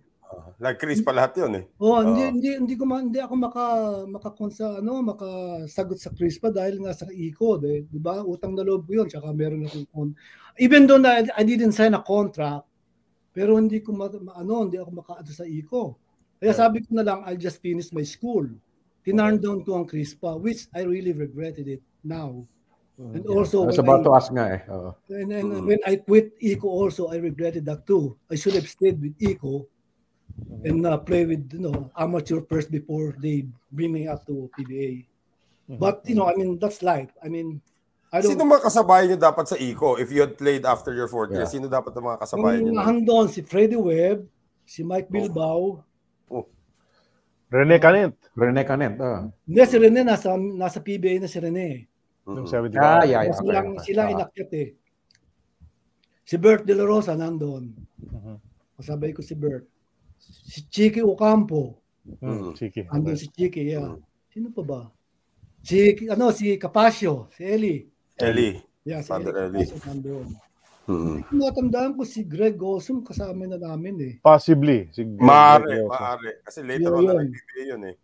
Like 0.62 0.78
Chris 0.78 1.01
pa 1.01 1.10
lahat 1.10 1.41
yun 1.41 1.51
eh. 1.57 1.66
Oh, 1.82 1.97
hindi 2.05 2.22
Oo. 2.22 2.32
hindi 2.36 2.49
hindi 2.53 2.76
ko 2.78 2.84
ma, 2.86 3.01
hindi 3.01 3.18
ako 3.18 3.34
maka 3.34 3.64
makakonsa 4.05 4.78
ano, 4.78 5.01
makasagot 5.01 5.97
sa 5.97 6.14
Crispa 6.14 6.53
dahil 6.53 6.86
nga 6.86 6.93
sa 6.93 7.10
ICO, 7.10 7.57
di, 7.57 7.89
di 7.89 7.97
ba? 7.97 8.22
Utang 8.22 8.53
na 8.53 8.62
loob 8.62 8.86
ko 8.86 9.01
'yun, 9.01 9.07
tsaka 9.10 9.34
meron 9.34 9.66
akong. 9.66 10.14
Even 10.62 10.86
though 10.86 11.01
na 11.01 11.26
I 11.34 11.43
didn't 11.47 11.74
sign 11.74 11.97
a 11.97 12.03
contract, 12.05 12.68
pero 13.40 13.56
hindi 13.56 13.80
ko 13.80 13.96
ma, 13.96 14.12
ma- 14.20 14.36
ano, 14.36 14.68
hindi 14.68 14.76
ako 14.76 15.00
makaado 15.00 15.32
sa 15.32 15.48
ICO. 15.48 15.96
Kaya 16.44 16.52
sabi 16.52 16.84
ko 16.84 16.92
na 16.92 17.08
lang, 17.08 17.24
I'll 17.24 17.40
just 17.40 17.64
finish 17.64 17.88
my 17.96 18.04
school. 18.04 18.52
Tinarn 19.08 19.40
down 19.40 19.64
ko 19.64 19.80
ang 19.80 19.88
Crispa, 19.88 20.36
which 20.36 20.68
I 20.76 20.84
really 20.84 21.16
regretted 21.16 21.72
it 21.72 21.80
now. 22.04 22.44
And 23.00 23.24
also, 23.32 23.64
I 23.64 23.72
was 23.72 23.80
about 23.80 24.04
I- 24.04 24.08
to 24.08 24.12
ask 24.12 24.28
nga 24.36 24.60
eh. 24.60 24.62
Oo. 24.68 24.92
and, 25.08 25.32
and 25.32 25.48
when 25.64 25.80
I 25.88 26.04
quit 26.04 26.36
ICO 26.44 26.68
also, 26.68 27.08
I 27.16 27.24
regretted 27.24 27.64
that 27.72 27.88
too. 27.88 28.20
I 28.28 28.36
should 28.36 28.60
have 28.60 28.68
stayed 28.68 29.00
with 29.00 29.16
ICO 29.16 29.64
and 30.68 30.84
uh, 30.84 31.00
play 31.00 31.24
with 31.24 31.48
you 31.56 31.64
know 31.64 31.88
amateur 31.96 32.44
first 32.44 32.68
before 32.68 33.16
they 33.24 33.48
bring 33.72 33.96
me 33.96 34.12
up 34.12 34.28
to 34.28 34.52
PBA. 34.52 35.08
But 35.80 36.04
you 36.04 36.20
know, 36.20 36.28
I 36.28 36.36
mean 36.36 36.60
that's 36.60 36.84
life. 36.84 37.16
I 37.24 37.32
mean, 37.32 37.64
I 38.10 38.22
don't. 38.26 38.34
Sino 38.34 38.41
mga 38.41 38.66
kasabay 38.66 39.05
niyo 39.05 39.18
dapat 39.22 39.45
sa 39.45 39.55
ICO 39.55 40.01
if 40.01 40.10
you 40.10 40.26
had 40.26 40.34
played 40.34 40.66
after 40.66 40.93
your 40.97 41.05
fourth 41.05 41.30
year? 41.30 41.45
Yeah. 41.45 41.51
Sino 41.51 41.70
dapat 41.70 41.93
ang 41.93 42.05
mga 42.10 42.20
kasabay 42.26 42.53
niyo? 42.57 42.74
Yung 42.74 42.78
nun? 42.82 42.86
handon 42.86 43.26
si 43.30 43.45
Freddie 43.45 43.78
Webb, 43.78 44.26
si 44.66 44.82
Mike 44.82 45.14
Bilbao. 45.14 45.86
Rene 47.49 47.82
Canet, 47.82 48.14
Rene 48.38 48.62
Canet. 48.62 48.93
ah. 49.01 49.26
Hindi 49.45 49.62
si 49.66 49.78
Rene 49.82 50.01
nasa 50.05 50.38
nasa 50.38 50.78
PBA 50.82 51.18
na 51.18 51.26
si 51.26 51.41
Rene. 51.41 51.89
75. 52.30 52.78
Ah, 52.78 53.01
yeah, 53.10 53.26
yeah. 53.26 53.34
Kasi 53.34 53.41
okay, 53.41 53.82
sila 53.89 54.01
Ah. 54.05 54.14
inakyat 54.14 54.49
eh. 54.53 54.70
Si 56.22 56.38
Bert 56.38 56.62
De 56.62 56.78
La 56.78 56.86
Rosa 56.86 57.18
nandun. 57.18 57.74
Mhm. 57.97 58.38
Kasabay 58.78 59.18
ko 59.18 59.26
si 59.26 59.34
Bert. 59.34 59.66
Si 60.22 60.62
Chiki 60.70 61.01
Ocampo. 61.01 61.82
Mm, 62.22 62.53
Chiki. 62.53 62.86
Andun 62.93 63.18
si 63.18 63.34
Chiki, 63.34 63.66
yeah. 63.66 63.97
Mm. 63.97 64.01
Sino 64.30 64.47
pa 64.53 64.62
ba? 64.62 64.82
Si, 65.66 66.05
ano, 66.05 66.30
si 66.30 66.53
Capasio, 66.62 67.34
si 67.34 67.41
Eli. 67.49 67.89
Eli. 68.22 68.51
Yeah, 68.84 69.01
si 69.01 69.09
Father 69.09 69.34
Eli. 69.36 69.63
Eli. 69.63 69.65
Capasio 69.70 69.80
nandun. 69.88 70.28
Mm. 70.89 71.22
Natandaan 71.38 71.93
ko 71.93 72.01
si 72.01 72.26
Greg 72.26 72.57
Gosum 72.57 73.05
kasama 73.05 73.45
na 73.45 73.61
namin 73.61 73.95
eh. 74.01 74.13
Possibly. 74.26 74.89
Si 74.89 75.05
Maaari, 75.05 75.86
maaari. 75.86 76.41
Kasi 76.41 76.65
later 76.65 76.97
on 76.97 77.05
Yun, 77.05 77.05
na 77.05 77.13
yun. 77.13 77.20
nagbibigay 77.30 77.65
yun 77.70 77.84
eh. 77.93 77.95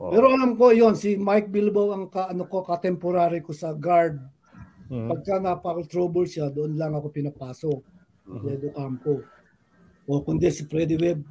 Oh. 0.00 0.08
Pero 0.08 0.32
alam 0.32 0.56
ko 0.56 0.72
yon 0.72 0.96
si 0.96 1.20
Mike 1.20 1.52
Bilbao 1.52 1.92
ang 1.92 2.08
ka, 2.08 2.32
ano 2.32 2.48
ko 2.48 2.64
ka-temporary 2.64 3.44
ko 3.44 3.52
sa 3.52 3.76
guard. 3.76 4.16
Mhm. 4.88 5.12
Pagka 5.12 5.44
napaka-trouble 5.44 6.24
siya, 6.24 6.48
doon 6.48 6.80
lang 6.80 6.96
ako 6.96 7.12
pinapasok. 7.12 7.80
Mm-hmm. 8.22 8.72
Campo. 8.72 9.20
O 10.06 10.22
kundi 10.22 10.48
si 10.50 10.64
Freddy 10.66 10.94
Webb, 10.94 11.26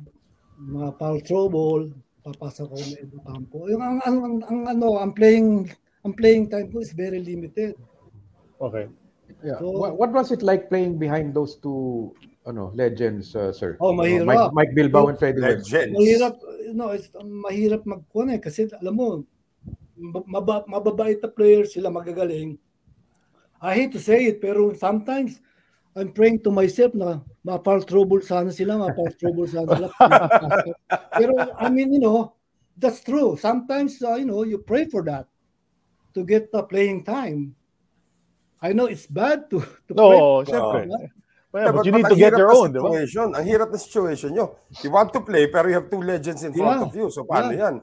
mga 0.59 0.89
foul 0.99 1.19
trouble, 1.23 1.83
papasok 2.21 2.67
ako 2.67 2.83
na 2.83 2.97
Edo 2.99 3.17
Campo. 3.25 3.57
Yung 3.71 3.81
ang, 3.83 3.97
ang, 4.05 4.17
ang, 4.21 4.35
ang, 4.43 4.61
ano, 4.69 4.87
ang 4.99 5.11
playing 5.15 5.65
ang 6.01 6.13
playing 6.17 6.49
time 6.49 6.67
ko 6.69 6.81
is 6.81 6.93
very 6.93 7.21
limited. 7.21 7.77
Okay. 8.61 8.85
Yeah. 9.43 9.57
So- 9.57 9.73
what, 9.73 9.97
what 9.97 10.11
was 10.11 10.31
it 10.31 10.41
like 10.45 10.69
playing 10.69 11.01
behind 11.01 11.33
those 11.33 11.57
two 11.57 12.13
ano 12.45 12.71
legends, 12.73 13.35
uh, 13.35 13.51
sir? 13.51 13.77
Oh, 13.81 13.93
Mike, 13.93 14.21
mahirap. 14.21 14.53
Mike 14.53 14.73
Bilbao 14.73 15.07
and 15.09 15.17
Freddie. 15.17 15.41
Legends. 15.41 15.97
Mahirap, 15.97 16.35
know, 16.73 16.89
it's, 16.93 17.09
mahirap 17.17 17.85
magkuhan 17.85 18.37
eh. 18.37 18.39
Kasi 18.41 18.69
alam 18.81 18.95
mo, 18.95 19.07
maba, 19.97 20.65
mababait 20.69 21.21
na 21.21 21.29
players 21.29 21.73
sila 21.73 21.89
magagaling. 21.89 22.57
I 23.61 23.77
hate 23.77 23.93
to 23.93 24.01
say 24.01 24.25
it, 24.25 24.41
pero 24.41 24.73
sometimes 24.73 25.37
I'm 25.93 26.09
praying 26.15 26.41
to 26.47 26.51
myself 26.51 26.97
na 26.97 27.21
ma-foul 27.45 27.85
trouble 27.85 28.21
sana 28.25 28.49
sila, 28.49 28.77
ma-foul 28.77 29.13
trouble 29.21 29.45
sana 29.45 29.69
sila. 29.69 29.87
pero 31.19 31.33
I 31.61 31.69
mean, 31.69 31.93
you 31.93 32.01
know, 32.01 32.33
that's 32.73 33.05
true. 33.05 33.37
Sometimes, 33.37 34.01
uh, 34.01 34.17
you 34.17 34.25
know, 34.25 34.41
you 34.41 34.57
pray 34.57 34.89
for 34.89 35.05
that 35.05 35.29
to 36.17 36.25
get 36.25 36.49
the 36.49 36.63
playing 36.65 37.05
time. 37.05 37.53
I 38.61 38.71
know 38.77 38.85
it's 38.85 39.09
bad 39.09 39.49
to, 39.49 39.59
to. 39.89 39.91
No, 39.97 40.45
syempre. 40.45 40.85
Yeah. 40.85 41.09
Well, 41.51 41.65
Yeah, 41.67 41.71
but 41.75 41.83
you 41.83 41.91
but 41.91 41.97
need 41.99 42.07
ang 42.07 42.13
to 42.15 42.19
get 42.21 42.37
your 42.39 42.51
own, 42.55 42.69
di 42.71 42.79
ba? 42.79 42.89
Ang 43.35 43.43
hirap 43.43 43.69
na 43.73 43.79
situation 43.81 44.31
nyo. 44.31 44.55
You 44.79 44.93
want 44.93 45.11
to 45.11 45.19
play 45.19 45.51
pero 45.51 45.67
you 45.67 45.75
have 45.75 45.91
two 45.91 45.99
legends 45.99 46.47
in 46.47 46.55
front 46.55 46.79
Yeah. 46.79 46.87
of 46.87 46.93
you. 46.95 47.07
So 47.11 47.27
paano 47.27 47.51
Yeah. 47.51 47.63
yan? 47.67 47.75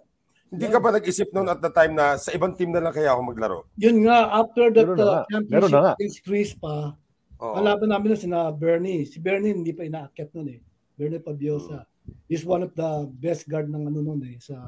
Hindi 0.48 0.66
ka 0.72 0.80
ba 0.80 0.96
nag-isip 0.96 1.28
noon 1.36 1.52
at 1.52 1.60
the 1.60 1.68
time 1.68 1.92
na 1.92 2.16
sa 2.16 2.32
ibang 2.32 2.56
team 2.56 2.72
na 2.72 2.80
lang 2.80 2.96
kaya 2.96 3.12
ako 3.12 3.20
maglaro? 3.20 3.68
Yun 3.76 4.08
nga, 4.08 4.32
after 4.32 4.72
that 4.72 4.88
Meron 4.88 4.96
na 4.96 5.04
uh, 5.04 5.24
championship 5.28 5.76
na 5.84 5.92
Chris 6.24 6.50
pa, 6.56 6.96
Oo. 7.38 7.54
Ang 7.54 7.64
laban 7.70 7.88
namin 7.94 8.08
na 8.14 8.18
sina 8.18 8.38
Bernie. 8.50 9.06
Si 9.06 9.22
Bernie 9.22 9.54
hindi 9.54 9.70
pa 9.70 9.86
inaakyat 9.86 10.34
nun 10.34 10.58
eh. 10.58 10.60
Bernie 10.98 11.22
Pabiosa. 11.22 11.86
He's 12.26 12.42
one 12.42 12.66
of 12.66 12.74
the 12.74 13.06
best 13.14 13.46
guard 13.46 13.70
ng 13.70 13.86
ano 13.86 14.02
nun 14.02 14.18
eh, 14.26 14.42
sa 14.42 14.58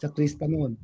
sa 0.00 0.08
Crispa 0.08 0.48
noon. 0.48 0.80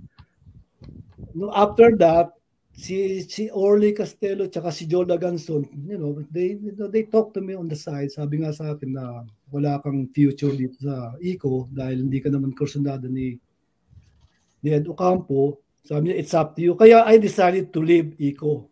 No, 1.33 1.49
after 1.57 1.97
that, 1.97 2.37
si 2.77 3.25
si 3.25 3.49
Orly 3.49 3.97
Castello 3.97 4.49
tsaka 4.53 4.69
si 4.69 4.85
Joe 4.85 5.09
Daganson, 5.09 5.65
you 5.89 5.97
know, 5.97 6.21
they 6.29 6.61
you 6.61 6.77
know, 6.77 6.93
they 6.93 7.09
talk 7.09 7.33
to 7.33 7.41
me 7.41 7.57
on 7.57 7.67
the 7.73 7.75
side. 7.75 8.13
Sabi 8.13 8.45
nga 8.45 8.53
sa 8.53 8.77
akin 8.77 8.93
na 8.93 9.25
wala 9.49 9.81
kang 9.81 10.13
future 10.13 10.53
dito 10.53 10.77
sa 10.85 11.17
ICO 11.17 11.73
dahil 11.73 12.05
hindi 12.05 12.21
ka 12.21 12.29
naman 12.29 12.53
kursunado 12.53 13.09
ni 13.09 13.41
ni 14.61 14.69
Ed 14.69 14.85
Ocampo. 14.93 15.57
Sabi 15.89 16.13
niya, 16.13 16.21
it's 16.21 16.37
up 16.37 16.53
to 16.53 16.61
you. 16.61 16.77
Kaya 16.77 17.01
I 17.09 17.17
decided 17.17 17.73
to 17.73 17.81
leave 17.81 18.13
ICO. 18.21 18.69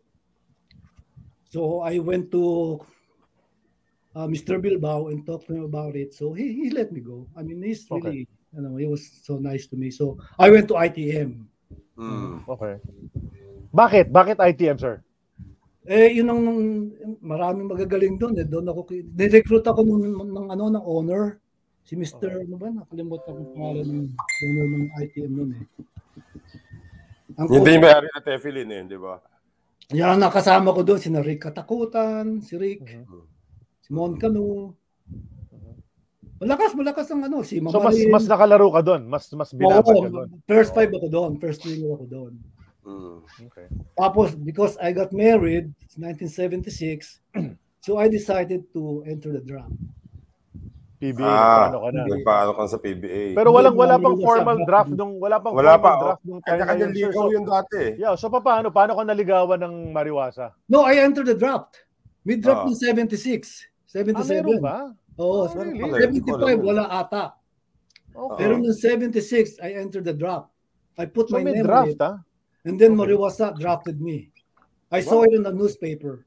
So 1.48 1.80
I 1.80 1.96
went 1.96 2.28
to 2.36 2.84
uh, 4.12 4.26
Mr. 4.28 4.60
Bilbao 4.60 5.08
and 5.08 5.24
talked 5.24 5.48
to 5.48 5.54
him 5.56 5.64
about 5.64 5.96
it. 5.96 6.12
So 6.12 6.34
he, 6.34 6.52
he 6.52 6.70
let 6.70 6.92
me 6.92 7.00
go. 7.00 7.30
I 7.38 7.46
mean, 7.46 7.62
he's 7.62 7.86
really, 7.88 8.26
you 8.52 8.60
know, 8.60 8.74
he 8.76 8.90
was 8.90 9.06
so 9.22 9.38
nice 9.38 9.70
to 9.70 9.76
me. 9.78 9.94
So 9.94 10.18
I 10.36 10.50
went 10.50 10.66
to 10.68 10.74
ITM. 10.74 11.46
Mm. 11.96 12.42
Okay. 12.48 12.82
Bakit? 13.74 14.06
Bakit 14.14 14.36
ITM, 14.38 14.78
sir? 14.78 15.02
Eh, 15.84 16.16
yun 16.16 16.30
ang 16.30 16.40
maraming 17.20 17.68
magagaling 17.68 18.16
doon. 18.16 18.38
Eh. 18.38 18.46
Doon 18.46 18.70
ako, 18.70 18.88
nirecruit 18.88 19.66
ako 19.66 19.82
ng, 19.82 20.14
ng, 20.30 20.46
ano, 20.48 20.64
ng 20.70 20.84
owner. 20.86 21.42
Si 21.84 21.98
Mr. 21.98 22.46
Ano 22.46 22.56
ba? 22.56 22.72
Nakalimutan 22.72 23.34
ko 23.34 23.40
ang 23.42 23.52
pangalan 23.52 23.86
ng 23.90 24.08
owner 24.14 24.66
ng 24.70 24.84
ITM 25.04 25.32
noon 25.34 25.50
eh. 25.58 25.64
Ang 27.34 27.46
Hindi 27.50 27.72
may 27.82 27.90
ari 27.90 28.08
na 28.08 28.22
Teflin 28.22 28.70
eh, 28.70 28.82
di 28.86 28.96
ba? 28.96 29.18
Yan 29.92 30.16
nakasama 30.16 30.72
ko 30.72 30.80
doon, 30.86 31.02
si 31.02 31.10
Rick 31.12 31.50
Katakutan, 31.50 32.40
si 32.40 32.56
Rick, 32.56 33.04
si 33.84 33.90
Mon 33.92 34.16
Canu. 34.16 34.72
Malakas, 36.40 36.72
malakas 36.72 37.06
ang 37.12 37.26
ano, 37.26 37.44
si 37.44 37.60
So 37.60 37.80
mas 37.82 37.96
mas 38.08 38.24
nakalaro 38.24 38.68
ka 38.72 38.80
doon, 38.80 39.02
mas 39.08 39.28
mas 39.36 39.52
binabad 39.52 39.84
ka 39.84 40.08
doon. 40.08 40.28
Oo, 40.32 40.46
first 40.48 40.72
five 40.72 40.88
ako 40.88 41.08
doon, 41.12 41.30
first 41.36 41.60
winger 41.68 42.00
ako 42.00 42.06
doon. 42.08 42.32
Mm. 42.84 43.24
Okay. 43.48 43.66
Tapos, 43.96 44.36
because 44.36 44.76
I 44.76 44.92
got 44.92 45.08
married, 45.10 45.72
it's 45.80 45.96
1976, 45.96 47.20
so 47.84 47.96
I 47.96 48.08
decided 48.08 48.68
to 48.72 49.02
enter 49.08 49.32
the 49.32 49.40
draft. 49.40 49.72
PBA 50.94 51.26
Ah, 51.26 51.68
paano 51.68 51.78
ka 51.84 51.88
na. 51.90 52.02
nagpaano 52.06 52.50
ka 52.54 52.62
sa 52.64 52.78
PBA. 52.78 53.34
Pero 53.34 53.50
walang 53.52 53.76
wala 53.76 53.98
pang 53.98 54.16
formal 54.16 54.56
draft 54.64 54.92
nung 54.94 55.18
wala 55.18 55.36
pang 55.36 55.52
Wala 55.52 55.76
formal 55.76 55.84
pa. 55.84 55.92
draft 56.00 56.22
Oh. 56.22 56.28
nung 56.30 56.40
time 56.40 56.60
yun. 56.60 56.70
sir. 56.70 56.90
ligaw 56.94 57.12
So, 57.12 57.32
yun 57.34 57.44
dati. 57.44 57.76
eh. 57.76 57.92
yeah, 57.98 58.14
so 58.14 58.26
paano 58.30 58.68
paano 58.70 58.96
ka 58.96 59.02
naligawan 59.04 59.60
ng 59.60 59.74
Mariwasa? 59.92 60.54
No, 60.64 60.86
I 60.86 61.02
entered 61.02 61.28
the 61.28 61.36
draft. 61.36 61.82
Mid-draft 62.24 62.64
Ah. 62.64 62.70
ng 62.72 62.78
76, 62.78 63.68
Ah, 63.92 64.00
meron 64.00 64.16
77. 64.16 64.64
ba? 64.64 64.76
Oo, 65.20 65.44
Ah, 65.44 65.52
really? 65.52 66.00
75 66.00 66.60
wala 66.62 66.84
ata. 66.88 67.24
Okay. 68.14 68.38
Pero 68.40 68.52
nung 68.56 68.72
76, 68.72 69.58
I 69.60 69.76
entered 69.76 70.06
the 70.06 70.14
draft. 70.14 70.48
I 70.96 71.04
put 71.04 71.26
so 71.28 71.36
my 71.36 71.42
name 71.44 71.66
draft 71.66 71.90
it, 71.90 72.00
ah? 72.00 72.22
And 72.64 72.76
then 72.76 72.92
Okay. 72.92 73.00
Mariwasa 73.12 73.56
drafted 73.56 74.00
me. 74.00 74.30
I 74.90 75.00
saw 75.00 75.22
it 75.22 75.32
in 75.32 75.42
the 75.42 75.52
newspaper. 75.52 76.24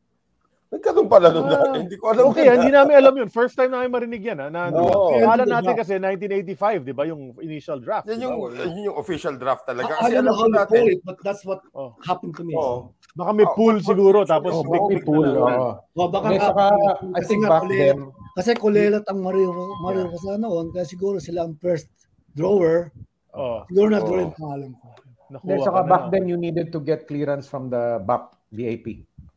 Nagkaroon 0.67 1.07
pala 1.07 1.31
nun 1.31 1.47
Ah. 1.47 1.63
dati. 1.63 1.79
Hindi 1.87 1.95
ko 1.95 2.11
alam. 2.11 2.27
Okay, 2.27 2.43
hindi 2.51 2.75
namin 2.75 2.99
alam 2.99 3.15
yun. 3.15 3.29
First 3.31 3.55
time 3.55 3.71
namin 3.71 3.87
marinig 3.87 4.19
yan. 4.19 4.35
Ha, 4.35 4.51
na, 4.51 4.67
Oo. 4.67 5.15
Akala 5.15 5.47
Entered 5.47 5.47
the 5.47 5.55
natin 5.55 5.73
kasi 5.79 5.93
1985, 5.95 6.83
di 6.83 6.91
ba? 6.91 7.07
Yung 7.07 7.31
initial 7.39 7.79
draft. 7.79 8.03
Yan 8.11 8.19
yung, 8.19 8.51
yun 8.51 8.91
yung 8.91 8.99
official 8.99 9.39
draft 9.39 9.63
talaga. 9.63 9.95
I, 9.95 9.95
I 9.95 9.99
Kasi 10.03 10.11
don't 10.11 10.19
alam 10.19 10.25
know 10.27 10.35
how 10.35 10.47
you 10.51 10.59
natin. 10.59 10.75
call 10.75 10.87
it, 10.91 11.01
but 11.07 11.17
that's 11.23 11.47
what 11.47 11.63
Oh. 11.71 11.95
happened 12.03 12.35
to 12.35 12.43
me. 12.43 12.51
Oo. 12.51 12.91
Baka 13.15 13.31
may 13.31 13.47
Oh, 13.47 13.55
pool 13.55 13.79
siguro, 13.79 14.27
tapos 14.27 14.51
Oh, 14.51 14.67
big 14.67 14.83
may 14.91 14.99
pool. 15.07 15.23
na. 15.23 15.39
oo. 15.39 15.71
Oh, 15.95 16.07
baka 16.11 16.35
nga, 16.35 16.51
saka, 16.51 16.65
I 16.67 17.15
kasi 17.15 17.27
think 17.31 17.41
back 17.47 17.63
kulelat, 17.63 17.79
then, 17.79 17.97
kasi 18.35 18.49
kulelat 18.59 19.05
ang 19.07 19.19
Mario 19.23 19.49
Mario 19.79 20.11
sa 20.19 20.35
noon, 20.35 20.75
kaya 20.75 20.83
siguro 20.83 21.23
sila 21.23 21.47
ang 21.47 21.55
first 21.57 21.87
drawer. 22.35 22.91
Oh, 23.31 23.63
Siguro 23.71 23.87
na 23.87 24.03
Oo. 24.03 24.05
draw 24.05 24.19
yung 24.19 24.35
pangalan 24.35 24.71
ko. 24.75 24.87
Nakuha 25.29 25.47
Then, 25.47 25.57
ka 25.57 25.65
saka 25.65 25.79
na. 25.79 25.87
back 25.87 26.03
then, 26.09 26.25
you 26.25 26.35
needed 26.35 26.67
to 26.69 26.79
get 26.79 27.05
clearance 27.05 27.45
from 27.45 27.67
the 27.67 27.99
BAP, 28.01 28.23
BAP, 28.49 28.87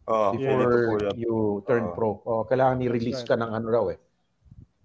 Oh, 0.06 0.34
Yeah, 0.34 0.58
po 0.58 0.66
before 0.66 1.00
yan. 1.04 1.14
you 1.16 1.34
turn 1.64 1.84
Oo. 1.86 1.94
pro. 1.94 2.10
O, 2.20 2.42
kailangan 2.42 2.82
i-release 2.82 3.22
right. 3.22 3.30
ka 3.30 3.36
ng 3.36 3.50
ano 3.52 3.66
raw 3.66 3.84
eh, 3.86 3.98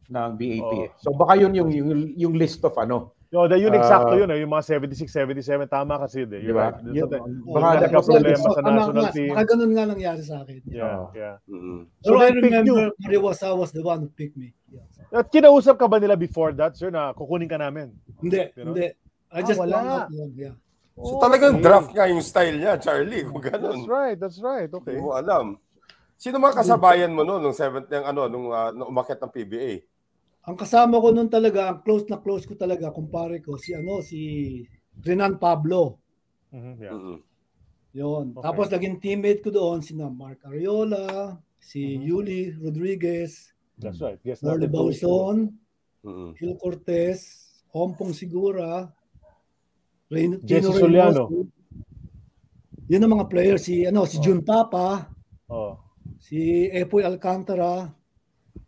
ng 0.08 0.32
BAP. 0.36 0.62
Oo. 0.64 0.84
eh. 0.86 0.90
So, 0.96 1.14
baka 1.14 1.34
yun 1.36 1.50
yung, 1.52 1.70
yung, 1.70 1.90
yung 2.14 2.34
list 2.36 2.62
of 2.62 2.78
ano. 2.78 3.18
No, 3.34 3.50
the, 3.50 3.58
yun 3.58 3.74
Ah, 3.74 3.82
eksakto 3.82 4.16
yun, 4.16 4.30
eh, 4.30 4.38
yung 4.40 4.54
mga 4.54 4.64
76, 4.78 5.10
77, 5.10 5.66
tama 5.66 5.98
kasi. 5.98 6.24
Eh. 6.24 6.30
Di 6.30 6.54
ba? 6.54 6.72
Right. 6.72 6.94
Yun, 6.94 7.10
Yung 7.10 7.10
baka 7.52 7.68
nagka- 7.68 7.82
that 7.82 7.92
was 7.92 8.06
the 8.06 8.14
problema 8.14 8.38
list. 8.38 8.46
sa 8.46 8.62
national 8.62 8.94
nga, 9.02 9.12
team. 9.12 9.30
Baka 9.34 9.44
ganun 9.44 9.72
nga 9.74 9.84
nangyari 9.90 10.22
sa 10.22 10.36
akin. 10.40 10.58
Yeah, 10.64 10.86
Oo. 10.86 11.06
yeah. 11.12 11.36
Mm. 11.44 11.80
So, 12.00 12.08
So 12.08 12.22
I 12.22 12.30
remember 12.30 12.80
Mariwasa 13.02 13.48
was 13.52 13.72
the 13.72 13.82
one 13.82 14.00
who 14.00 14.10
picked 14.10 14.38
me. 14.38 14.54
Yeah. 14.70 14.86
At 15.12 15.28
kinausap 15.28 15.76
ka 15.76 15.90
ba 15.90 15.98
nila 15.98 16.14
before 16.14 16.54
that, 16.54 16.78
sir, 16.78 16.88
na 16.88 17.12
kukunin 17.12 17.50
ka 17.50 17.58
namin? 17.58 17.98
Hindi, 18.22 18.54
You 18.54 18.62
know? 18.62 18.72
hindi. 18.72 18.88
I 19.28 19.36
Ah, 19.36 19.44
just 19.44 19.58
wala. 19.58 19.74
found 19.74 19.90
out 19.90 20.08
yun, 20.12 20.30
yeah. 20.38 20.56
So 20.96 21.20
talagang 21.20 21.60
draft 21.60 21.92
nga 21.92 22.08
yung 22.08 22.24
style 22.24 22.56
niya, 22.56 22.80
Charlie. 22.80 23.28
Kung 23.28 23.44
That's 23.44 23.60
ganun. 23.60 23.84
right, 23.84 24.16
that's 24.16 24.40
right. 24.40 24.72
Okay. 24.72 24.96
Hindi 24.96 25.04
mo 25.04 25.12
alam. 25.12 25.60
Sino 26.16 26.40
mga 26.40 26.64
kasabayan 26.64 27.12
mo 27.12 27.28
noon 27.28 27.44
nung 27.44 27.58
seventh 27.58 27.92
yung 27.92 28.08
ano 28.08 28.32
nung, 28.32 28.48
nung 28.72 28.88
umakyat 28.88 29.20
ng 29.20 29.34
PBA? 29.36 29.84
Ang 30.48 30.56
kasama 30.56 31.02
ko 31.04 31.12
nun 31.12 31.28
talaga, 31.28 31.74
ang 31.74 31.84
close 31.84 32.08
na 32.08 32.22
close 32.24 32.48
ko 32.48 32.56
talaga, 32.56 32.94
kumpare 32.96 33.44
ko, 33.44 33.60
si 33.60 33.76
ano, 33.76 34.00
si 34.00 34.62
Renan 35.04 35.36
Pablo. 35.36 36.00
Mhm, 36.56 36.74
yeah. 36.80 36.94
Mm-mm. 36.96 37.20
Yon. 37.96 38.26
Okay. 38.32 38.44
Tapos 38.44 38.68
naging 38.72 39.00
teammate 39.00 39.44
ko 39.44 39.52
doon 39.52 39.84
sina 39.84 40.08
Mark 40.08 40.40
Ariola, 40.48 41.36
si 41.60 42.00
Mhm. 42.00 42.04
Yuli 42.08 42.42
Rodriguez, 42.62 43.52
That's 43.76 44.00
right. 44.00 44.20
Yes, 44.24 44.40
to. 44.40 44.56
Bauson, 44.72 45.52
Mm-mm. 46.06 46.32
Phil 46.40 46.56
Cortez, 46.56 47.44
Ompong 47.76 48.16
Sigura, 48.16 48.88
Reyn- 50.10 50.40
Jesse 50.44 50.70
Gino 50.70 50.78
Soliano. 50.78 51.24
Yun 52.86 53.02
ang 53.02 53.14
mga 53.18 53.28
players. 53.30 53.66
Si, 53.66 53.82
ano, 53.86 54.06
si 54.06 54.22
Jun 54.22 54.46
Papa, 54.46 55.10
Oh. 55.50 55.78
si 56.22 56.70
Epoy 56.70 57.02
Alcantara, 57.02 57.90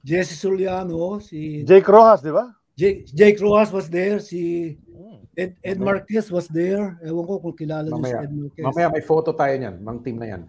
Jesse 0.02 0.34
Soliano, 0.34 1.20
si 1.22 1.62
Jake 1.64 1.86
Rojas, 1.86 2.22
di 2.26 2.34
ba? 2.34 2.50
Jake, 2.78 3.06
Jake 3.14 3.38
Rojas 3.42 3.70
was 3.74 3.90
there, 3.90 4.18
si 4.22 4.74
Mm. 4.90 5.18
Ed, 5.38 5.52
Ed 5.62 5.78
Marquez 5.78 6.30
was 6.34 6.50
there. 6.50 6.98
Ewan 7.06 7.26
ko 7.26 7.34
kung 7.38 7.54
kilala 7.58 7.86
niyo 7.86 8.02
si. 8.02 8.14
Ed 8.18 8.34
Marquez. 8.34 8.64
Mamaya 8.66 8.88
may 8.90 9.06
photo 9.06 9.30
tayo 9.34 9.54
niyan, 9.54 9.76
mang 9.82 10.02
team 10.02 10.18
na 10.18 10.28
yan. 10.34 10.44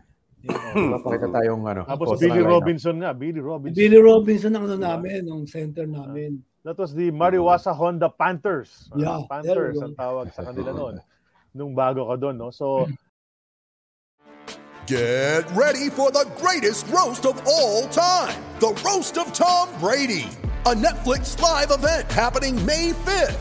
Papakita 0.49 1.29
tayong 1.29 1.61
ano. 1.67 1.83
Tapos 1.85 2.17
Billy. 2.17 2.41
Robinson 2.41 2.97
nga, 2.97 3.11
Billy 3.13 3.43
Robinson. 3.43 3.75
Billy 3.77 4.01
Robinson 4.01 4.53
ang 4.57 4.65
ano 4.65 4.77
namin, 4.81 5.29
ang 5.29 5.45
center 5.45 5.85
namin. 5.85 6.41
That 6.69 6.77
was 6.77 6.93
the 6.93 7.09
Mariwasa 7.09 7.73
Honda 7.75 8.13
Panthers. 8.13 8.93
Ah, 8.93 8.97
Yeah, 9.01 9.25
Panthers 9.25 9.57
there 9.57 9.73
we 9.73 9.81
go. 9.81 9.87
ang 9.89 9.97
tawag 9.97 10.27
sa 10.37 10.45
kanila 10.53 10.77
noon. 10.77 11.01
Nung 11.57 11.73
bago 11.73 12.05
ka 12.13 12.21
doon, 12.21 12.37
no? 12.37 12.53
So, 12.53 12.85
Get 14.85 15.49
ready 15.57 15.89
for 15.89 16.13
the 16.13 16.29
greatest 16.37 16.85
roast 16.93 17.25
of 17.25 17.41
all 17.49 17.89
time 17.89 18.37
the 18.61 18.73
Roast 18.85 19.17
of 19.17 19.33
Tom 19.33 19.73
Brady, 19.81 20.29
a 20.69 20.77
Netflix 20.77 21.41
live 21.41 21.73
event 21.73 22.05
happening 22.13 22.61
May 22.69 22.93
5th. 22.93 23.41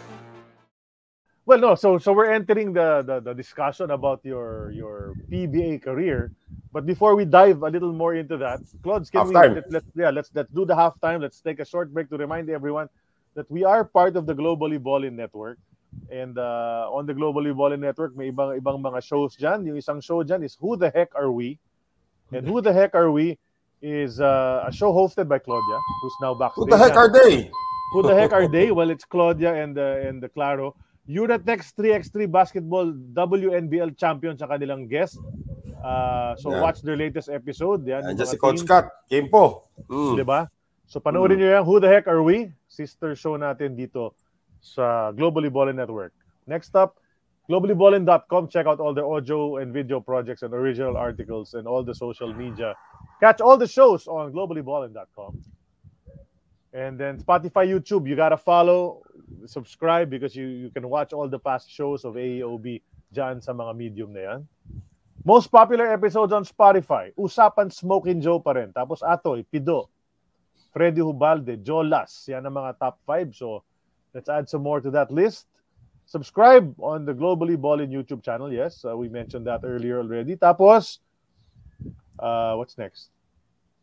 Well, 1.45 1.59
no. 1.59 1.75
So, 1.75 1.97
so 1.97 2.13
we're 2.13 2.31
entering 2.31 2.73
the, 2.73 3.03
the 3.05 3.19
the 3.19 3.33
discussion 3.33 3.91
about 3.91 4.21
your 4.23 4.71
your 4.71 5.13
PBA 5.29 5.81
career. 5.81 6.31
But 6.71 6.85
before 6.85 7.15
we 7.15 7.25
dive 7.25 7.63
a 7.63 7.69
little 7.69 7.91
more 7.91 8.15
into 8.15 8.37
that, 8.37 8.61
Claude, 8.83 9.09
can 9.11 9.27
Halftime. 9.27 9.49
we 9.49 9.55
let, 9.55 9.71
let's 9.71 9.85
yeah 9.95 10.09
let's 10.09 10.31
let's 10.33 10.51
do 10.51 10.65
the 10.65 10.73
halftime. 10.75 11.21
Let's 11.21 11.41
take 11.41 11.59
a 11.59 11.65
short 11.65 11.93
break 11.93 12.09
to 12.09 12.17
remind 12.17 12.49
everyone 12.49 12.87
that 13.35 13.49
we 13.51 13.63
are 13.63 13.83
part 13.83 14.15
of 14.15 14.25
the 14.25 14.35
Globally 14.35 14.81
Ballin 14.81 15.15
Network. 15.15 15.57
And 16.09 16.37
uh, 16.37 16.87
on 16.91 17.05
the 17.05 17.13
Globally 17.13 17.55
Ballin 17.55 17.81
Network, 17.81 18.15
may 18.15 18.31
ibang 18.31 18.55
ibang 18.55 18.79
mga 18.79 19.03
shows 19.03 19.35
dyan. 19.35 19.67
Yung 19.67 19.75
isang 19.75 19.99
show 19.99 20.23
dyan 20.23 20.43
is 20.45 20.55
Who 20.55 20.77
the 20.77 20.89
Heck 20.89 21.11
Are 21.15 21.31
We? 21.31 21.59
And 22.31 22.47
Who 22.47 22.61
the 22.61 22.71
Heck 22.71 22.95
Are 22.95 23.11
We 23.11 23.37
is 23.81 24.21
uh, 24.21 24.63
a 24.65 24.71
show 24.71 24.93
hosted 24.93 25.27
by 25.27 25.39
Claudia, 25.39 25.79
who's 26.01 26.13
now 26.21 26.33
backstage. 26.33 26.63
Who 26.63 26.69
the 26.69 26.77
heck 26.77 26.95
are 26.95 27.11
they? 27.11 27.51
Who 27.91 28.01
the 28.03 28.15
heck 28.15 28.31
are 28.31 28.47
they? 28.55 28.71
Well, 28.71 28.89
it's 28.89 29.03
Claudia 29.03 29.51
and 29.55 29.75
the 29.75 30.07
and 30.07 30.23
the 30.23 30.29
Claro. 30.29 30.75
Unatex 31.09 31.73
3x3 31.73 32.29
basketball 32.29 32.93
WNBL 32.93 33.97
champion 33.97 34.37
sa 34.37 34.45
kanilang 34.45 34.85
guest. 34.85 35.17
Uh, 35.81 36.37
so 36.37 36.53
Yan. 36.53 36.61
watch 36.61 36.85
their 36.85 36.97
latest 36.97 37.27
episode. 37.27 37.81
Yan, 37.89 38.05
mga 38.05 38.29
si 38.29 38.37
Coach 38.37 38.61
Kat. 38.65 38.89
Game 39.09 39.25
po. 39.27 39.65
Mm. 39.89 40.21
Di 40.21 40.25
ba? 40.25 40.45
So 40.85 41.01
panoorin 41.01 41.41
nyo 41.41 41.49
yan. 41.57 41.63
Who 41.65 41.81
the 41.81 41.89
heck 41.89 42.05
are 42.05 42.21
we? 42.21 42.53
Sister 42.69 43.17
show 43.17 43.33
natin 43.39 43.73
dito 43.73 44.13
sa 44.61 45.09
Globally 45.15 45.49
Ballin 45.49 45.79
Network. 45.79 46.13
Next 46.45 46.75
up, 46.77 47.01
globallyballin.com. 47.49 48.47
Check 48.47 48.65
out 48.65 48.79
all 48.79 48.93
the 48.93 49.03
audio 49.03 49.57
and 49.57 49.73
video 49.73 49.99
projects 49.99 50.41
and 50.43 50.53
original 50.53 50.97
articles 50.97 51.53
and 51.53 51.67
all 51.67 51.83
the 51.83 51.95
social 51.95 52.33
media. 52.33 52.75
Catch 53.19 53.41
all 53.41 53.57
the 53.57 53.67
shows 53.67 54.07
on 54.07 54.31
globallyballin.com. 54.31 55.41
And 56.73 56.97
then 56.97 57.19
Spotify, 57.19 57.67
YouTube, 57.67 58.07
you 58.07 58.15
gotta 58.15 58.37
follow, 58.37 59.03
subscribe 59.45 60.09
because 60.09 60.35
you, 60.35 60.47
you 60.47 60.69
can 60.69 60.87
watch 60.89 61.13
all 61.13 61.27
the 61.27 61.39
past 61.39 61.69
shows 61.69 62.05
of 62.05 62.15
AEOB 62.15 62.81
dyan 63.13 63.43
sa 63.43 63.51
mga 63.51 63.71
medium 63.75 64.13
na 64.13 64.21
yan. 64.21 64.41
Most 65.21 65.53
popular 65.53 65.93
episodes 65.93 66.33
on 66.33 66.41
Spotify, 66.41 67.13
Usapan 67.13 67.69
Smoking 67.69 68.21
Joe 68.21 68.41
pa 68.41 68.57
rin. 68.57 68.73
Tapos 68.73 69.05
Atoy, 69.05 69.45
Pido, 69.45 69.91
Freddy 70.73 71.01
Hubalde, 71.01 71.61
Joe 71.61 71.85
Las. 71.85 72.25
Yan 72.25 72.47
ang 72.47 72.57
mga 72.57 72.79
top 72.81 72.97
5. 73.05 73.35
So 73.37 73.61
let's 74.17 74.29
add 74.29 74.49
some 74.49 74.65
more 74.65 74.81
to 74.81 74.89
that 74.89 75.13
list. 75.13 75.45
Subscribe 76.09 76.73
on 76.81 77.05
the 77.05 77.13
Globally 77.13 77.55
Ballin 77.55 77.93
YouTube 77.93 78.25
channel. 78.25 78.51
Yes, 78.51 78.83
uh, 78.83 78.97
we 78.97 79.07
mentioned 79.07 79.45
that 79.45 79.61
earlier 79.63 80.01
already. 80.01 80.35
Tapos, 80.35 80.99
uh, 82.17 82.57
what's 82.57 82.77
next? 82.77 83.13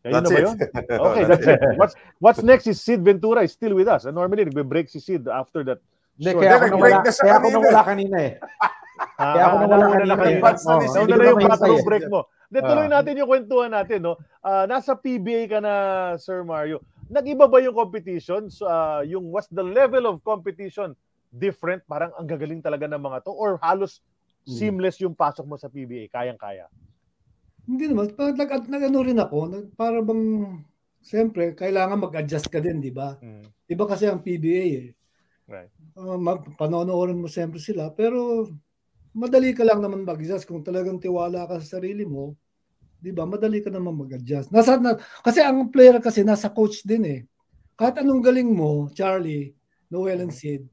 Yan 0.06 0.12
That's 0.14 0.30
na 0.30 0.30
ba 0.30 0.38
it. 0.38 0.46
yun? 0.46 0.56
Okay, 1.08 1.24
that's 1.26 1.46
it. 1.46 1.60
What's, 1.74 1.94
what's 2.22 2.42
next 2.42 2.66
is 2.66 2.78
Sid 2.78 3.02
Ventura 3.02 3.42
is 3.42 3.50
still 3.50 3.74
with 3.74 3.88
us. 3.88 4.06
And 4.06 4.14
normally, 4.14 4.46
nagbe-break 4.46 4.86
si 4.88 5.02
Sid 5.02 5.26
after 5.26 5.66
that. 5.66 5.82
Hindi, 6.14 6.30
Sure. 6.34 6.40
kaya 6.42 6.54
ako 6.54 6.66
nawala, 6.70 6.96
na 6.98 7.10
kaya 7.10 7.34
ako 7.34 7.46
nawala 7.50 7.80
kanina 7.82 8.16
eh. 8.18 8.32
Ah, 9.18 9.34
Kaya 9.34 9.44
ako 9.46 9.54
ah, 9.54 9.60
nawala 9.62 9.84
kanina 9.88 10.06
na 10.06 10.14
eh. 10.14 10.18
kanina. 10.18 10.38
Nauna 10.58 10.98
hindi 10.98 11.14
na 11.14 11.24
yung 11.26 11.42
bathroom 11.46 11.78
eh. 11.78 11.86
break 11.86 12.04
mo. 12.06 12.20
Hindi, 12.48 12.58
tuloy 12.64 12.86
Ah. 12.86 12.92
natin 12.98 13.12
yung 13.18 13.30
kwentuhan 13.30 13.70
natin. 13.70 13.98
No? 14.02 14.12
Ah, 14.40 14.64
nasa 14.66 14.94
PBA 14.94 15.46
ka 15.46 15.58
na, 15.58 15.72
Sir 16.16 16.42
Mario. 16.42 16.78
Nag-iba 17.06 17.46
ba 17.46 17.58
yung 17.58 17.72
competition? 17.72 18.46
So, 18.48 18.66
ah, 18.66 19.02
yung 19.02 19.30
what's 19.30 19.50
the 19.50 19.62
level 19.62 20.06
of 20.06 20.22
competition 20.22 20.94
different? 21.28 21.82
Parang 21.86 22.10
ang 22.14 22.26
gagaling 22.26 22.62
talaga 22.62 22.86
ng 22.86 22.98
mga 22.98 23.26
to? 23.26 23.32
Or 23.32 23.58
halos 23.58 23.98
Hmm. 24.42 24.54
seamless 24.54 24.96
yung 24.98 25.12
pasok 25.12 25.44
mo 25.44 25.54
sa 25.54 25.68
PBA? 25.68 26.08
Kayang-kaya? 26.08 26.66
Hindi 27.68 27.84
naman. 27.84 28.16
Parang 28.16 28.32
nag, 28.32 28.50
nag, 28.64 28.82
ano 28.88 28.98
rin 29.04 29.20
ako, 29.20 29.38
nag, 29.52 29.66
para 29.76 30.00
bang, 30.00 30.56
siyempre, 31.04 31.52
kailangan 31.52 32.00
mag-adjust 32.00 32.48
ka 32.48 32.64
din, 32.64 32.80
di 32.80 32.88
ba? 32.88 33.20
Mm. 33.20 33.44
Iba 33.68 33.84
kasi 33.84 34.08
ang 34.08 34.24
PBA 34.24 34.64
eh. 34.72 34.88
Right. 35.44 35.68
Uh, 35.92 36.16
mag, 36.16 36.48
panonoorin 36.56 37.20
mo 37.20 37.28
siyempre 37.28 37.60
sila, 37.60 37.92
pero 37.92 38.48
madali 39.12 39.52
ka 39.52 39.68
lang 39.68 39.84
naman 39.84 40.08
mag-adjust 40.08 40.48
kung 40.48 40.64
talagang 40.64 40.96
tiwala 40.96 41.44
ka 41.44 41.60
sa 41.60 41.76
sarili 41.76 42.08
mo. 42.08 42.32
Di 42.98 43.12
ba? 43.12 43.28
Madali 43.28 43.60
ka 43.60 43.68
naman 43.68 44.00
mag-adjust. 44.00 44.48
Nasa, 44.48 44.80
na, 44.80 44.96
kasi 45.20 45.44
ang 45.44 45.68
player 45.68 46.00
kasi 46.00 46.24
nasa 46.24 46.48
coach 46.48 46.80
din 46.88 47.04
eh. 47.04 47.20
Kahit 47.76 48.00
anong 48.00 48.24
galing 48.24 48.48
mo, 48.48 48.88
Charlie, 48.96 49.52
Noel 49.92 50.24
and 50.24 50.34
Sid, 50.34 50.64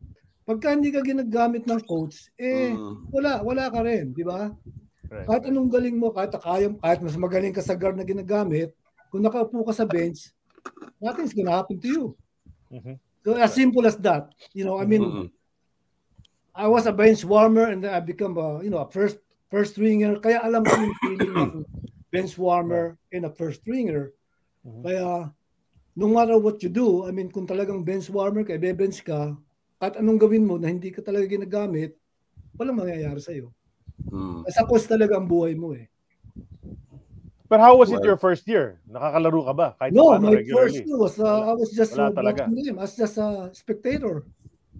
pagka 0.47 0.71
hindi 0.71 0.95
ka 0.95 1.03
ginagamit 1.03 1.67
ng 1.67 1.83
coach, 1.83 2.31
eh, 2.39 2.71
Mm. 2.71 3.11
wala, 3.11 3.31
wala 3.43 3.65
ka 3.67 3.83
rin, 3.83 4.15
di 4.15 4.23
ba? 4.23 4.49
Right. 5.09 5.27
Kahit 5.29 5.43
anong 5.49 5.69
galing 5.69 5.97
mo, 5.97 6.09
kahit 6.11 6.33
kaya, 6.37 6.69
kahit 6.81 6.99
mas 7.01 7.17
magaling 7.17 7.53
ka 7.53 7.61
sa 7.61 7.77
guard 7.77 7.97
na 7.97 8.05
ginagamit, 8.05 8.73
kung 9.09 9.21
nakaupo 9.21 9.65
ka 9.65 9.73
sa 9.73 9.85
bench, 9.85 10.33
nothing's 10.97 11.33
gonna 11.33 11.53
happen 11.53 11.77
to 11.77 11.87
you. 11.87 12.03
Mhm. 12.73 12.97
So 13.25 13.33
as 13.37 13.53
simple 13.57 13.85
as 13.89 13.97
that. 14.05 14.29
You 14.53 14.69
know, 14.69 14.77
I 14.77 14.85
mean, 14.85 15.01
Mm-mm. 15.01 15.27
I 16.55 16.69
was 16.69 16.85
a 16.85 16.93
bench 16.93 17.25
warmer 17.25 17.67
and 17.73 17.83
then 17.83 17.91
I 17.91 17.99
become 17.99 18.37
a, 18.37 18.61
you 18.61 18.69
know, 18.69 18.85
a 18.85 18.89
first 18.89 19.17
first 19.49 19.75
stringer. 19.75 20.21
Kaya 20.21 20.45
alam 20.45 20.61
ko 20.61 20.73
yung 20.77 20.97
feeling 21.01 21.33
ng 21.33 21.51
bench 22.13 22.37
warmer 22.37 23.01
and 23.09 23.25
a 23.25 23.33
first 23.33 23.65
stringer. 23.65 24.13
Mhm. 24.61 24.81
Kaya 24.85 25.33
no 25.95 26.07
matter 26.11 26.37
what 26.37 26.61
you 26.61 26.69
do, 26.69 27.07
I 27.07 27.11
mean, 27.15 27.31
kung 27.31 27.47
talagang 27.47 27.81
bench 27.81 28.11
warmer 28.11 28.43
ka, 28.43 28.59
bench 28.59 29.01
ka, 29.01 29.33
at 29.79 29.95
anong 29.95 30.19
gawin 30.19 30.43
mo 30.43 30.59
na 30.59 30.69
hindi 30.69 30.91
ka 30.91 31.01
talaga 31.01 31.27
ginagamit, 31.27 31.95
walang 32.59 32.79
mangyayari 32.79 33.19
sa'yo. 33.19 33.51
Mm. 34.11 34.43
Sa 34.51 34.63
course 34.63 34.85
talaga 34.85 35.15
ang 35.15 35.27
buhay 35.27 35.55
mo 35.55 35.71
eh. 35.73 35.87
But 37.45 37.61
how 37.61 37.77
was 37.77 37.93
it 37.93 38.01
Well- 38.01 38.15
your 38.15 38.19
first 38.19 38.43
year? 38.49 38.81
Nakakalaro 38.89 39.45
ka 39.45 39.53
ba? 39.53 39.67
Kahit 39.77 39.93
No, 39.93 40.11
paano 40.17 40.33
my 40.33 40.41
regularly? 40.41 40.81
first 40.81 40.87
year 40.89 40.97
was, 40.97 41.15
uh, 41.21 41.41
I 41.45 41.53
was 41.53 41.69
just 41.71 41.93
Wala 41.93 42.09
uh, 42.09 42.13
talaga. 42.17 42.41
them. 42.49 42.77
I 42.81 42.85
was 42.89 42.95
just 42.97 43.15
a 43.21 43.53
spectator. 43.53 44.25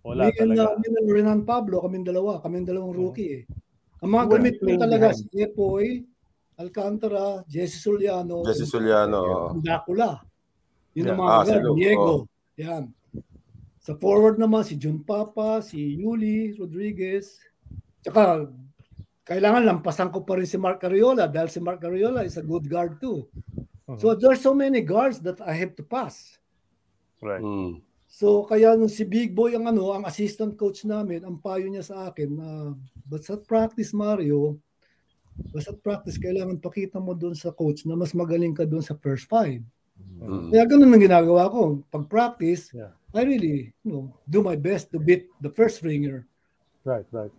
Wala 0.02 0.28
me 0.28 0.34
and, 0.42 0.52
talaga. 0.58 0.64
uh, 0.66 0.80
me 0.82 0.88
and 0.90 1.08
Renan 1.10 1.42
Pablo, 1.46 1.82
kaming 1.86 2.06
dalawa, 2.06 2.42
kaming 2.42 2.66
dalawang 2.66 2.94
Mhm. 2.94 3.00
rookie 3.00 3.32
eh. 3.32 3.44
Ang 4.02 4.12
mga 4.12 4.26
gamit 4.28 4.54
ko 4.60 4.66
talaga, 4.76 5.08
si 5.14 5.26
Epoy, 5.38 5.86
Alcantara, 6.58 7.46
Jesse 7.46 7.78
Soliano, 7.78 8.42
Jesse 8.46 8.66
Soliano. 8.66 9.54
Dracula. 9.62 10.20
Yun 10.98 11.06
ang 11.06 11.18
Yeah. 11.18 11.22
mga 11.22 11.30
Ah, 11.32 11.44
si 11.46 11.52
guard, 11.54 11.76
Diego. 11.78 12.06
oh. 12.10 12.22
Yan. 12.58 12.84
Sa 13.78 13.94
forward 13.94 14.42
naman, 14.42 14.66
si 14.66 14.74
Jun 14.74 15.06
Papa, 15.06 15.62
si 15.62 16.02
Yuli 16.02 16.58
Rodriguez. 16.58 17.38
Tsaka, 18.02 18.50
kailangan 19.26 19.66
lampasan 19.66 20.14
ko 20.14 20.22
pa 20.22 20.38
rin 20.38 20.46
si 20.46 20.56
Mark 20.56 20.86
Ariola 20.86 21.26
dahil 21.26 21.50
si 21.50 21.58
Mark 21.58 21.82
Ariola 21.82 22.22
is 22.22 22.38
a 22.38 22.46
good 22.46 22.70
guard 22.70 23.02
too. 23.02 23.26
Mhm. 23.90 23.98
So 23.98 24.14
there's 24.14 24.42
so 24.42 24.54
many 24.54 24.86
guards 24.86 25.20
that 25.26 25.42
I 25.42 25.54
have 25.58 25.74
to 25.82 25.84
pass. 25.84 26.38
Right. 27.20 27.42
Mm. 27.42 27.82
So 28.06 28.46
kaya 28.46 28.78
nung 28.78 28.90
si 28.90 29.04
Big 29.04 29.34
Boy 29.34 29.58
ang 29.58 29.66
ano, 29.66 29.92
ang 29.98 30.06
assistant 30.06 30.54
coach 30.56 30.86
namin, 30.86 31.26
ang 31.26 31.42
payo 31.42 31.66
niya 31.66 31.84
sa 31.84 32.14
akin 32.14 32.30
na 32.38 32.50
basta 33.04 33.36
practice 33.36 33.92
Mario, 33.98 34.62
basta 35.52 35.74
practice 35.74 36.22
kailangan 36.22 36.62
pakita 36.62 37.02
mo 37.02 37.18
doon 37.18 37.34
sa 37.34 37.50
coach 37.50 37.84
na 37.84 37.98
mas 37.98 38.14
magaling 38.14 38.54
ka 38.54 38.64
doon 38.64 38.86
sa 38.86 38.94
first 39.02 39.26
five. 39.26 39.60
Mm. 40.22 40.54
Kaya 40.54 40.64
ganun 40.70 40.94
ang 40.96 41.04
ginagawa 41.04 41.50
ko. 41.50 41.82
Pag 41.90 42.06
practice, 42.08 42.72
Yeah. 42.72 42.94
I 43.16 43.24
really, 43.24 43.72
you 43.88 43.92
know, 43.96 44.12
do 44.28 44.44
my 44.44 44.60
best 44.60 44.92
to 44.92 45.00
beat 45.00 45.32
the 45.40 45.48
first 45.48 45.80
ringer. 45.88 46.28
Right, 46.84 47.08
right. 47.16 47.32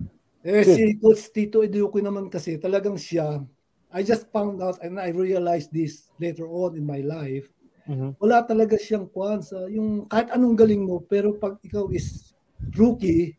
Eh 0.47 0.63
si 0.63 0.95
Coach 1.03 1.35
Tito 1.35 1.59
Eduque 1.67 1.99
naman 1.99 2.31
kasi 2.31 2.55
talagang 2.63 2.95
siya, 2.95 3.43
I 3.91 4.07
just 4.07 4.31
found 4.31 4.63
out 4.63 4.79
and 4.79 4.95
I 5.03 5.11
realized 5.11 5.75
this 5.75 6.15
later 6.23 6.47
on 6.47 6.79
in 6.79 6.87
my 6.87 7.03
life, 7.03 7.51
Mhm. 7.91 8.17
wala 8.23 8.47
talaga 8.47 8.79
siyang 8.79 9.11
kwan 9.11 9.43
sa 9.43 9.67
yung 9.67 10.07
kahit 10.07 10.31
anong 10.31 10.55
galing 10.55 10.87
mo 10.87 11.03
pero 11.03 11.35
pag 11.43 11.59
ikaw 11.67 11.91
is 11.91 12.35
rookie 12.79 13.35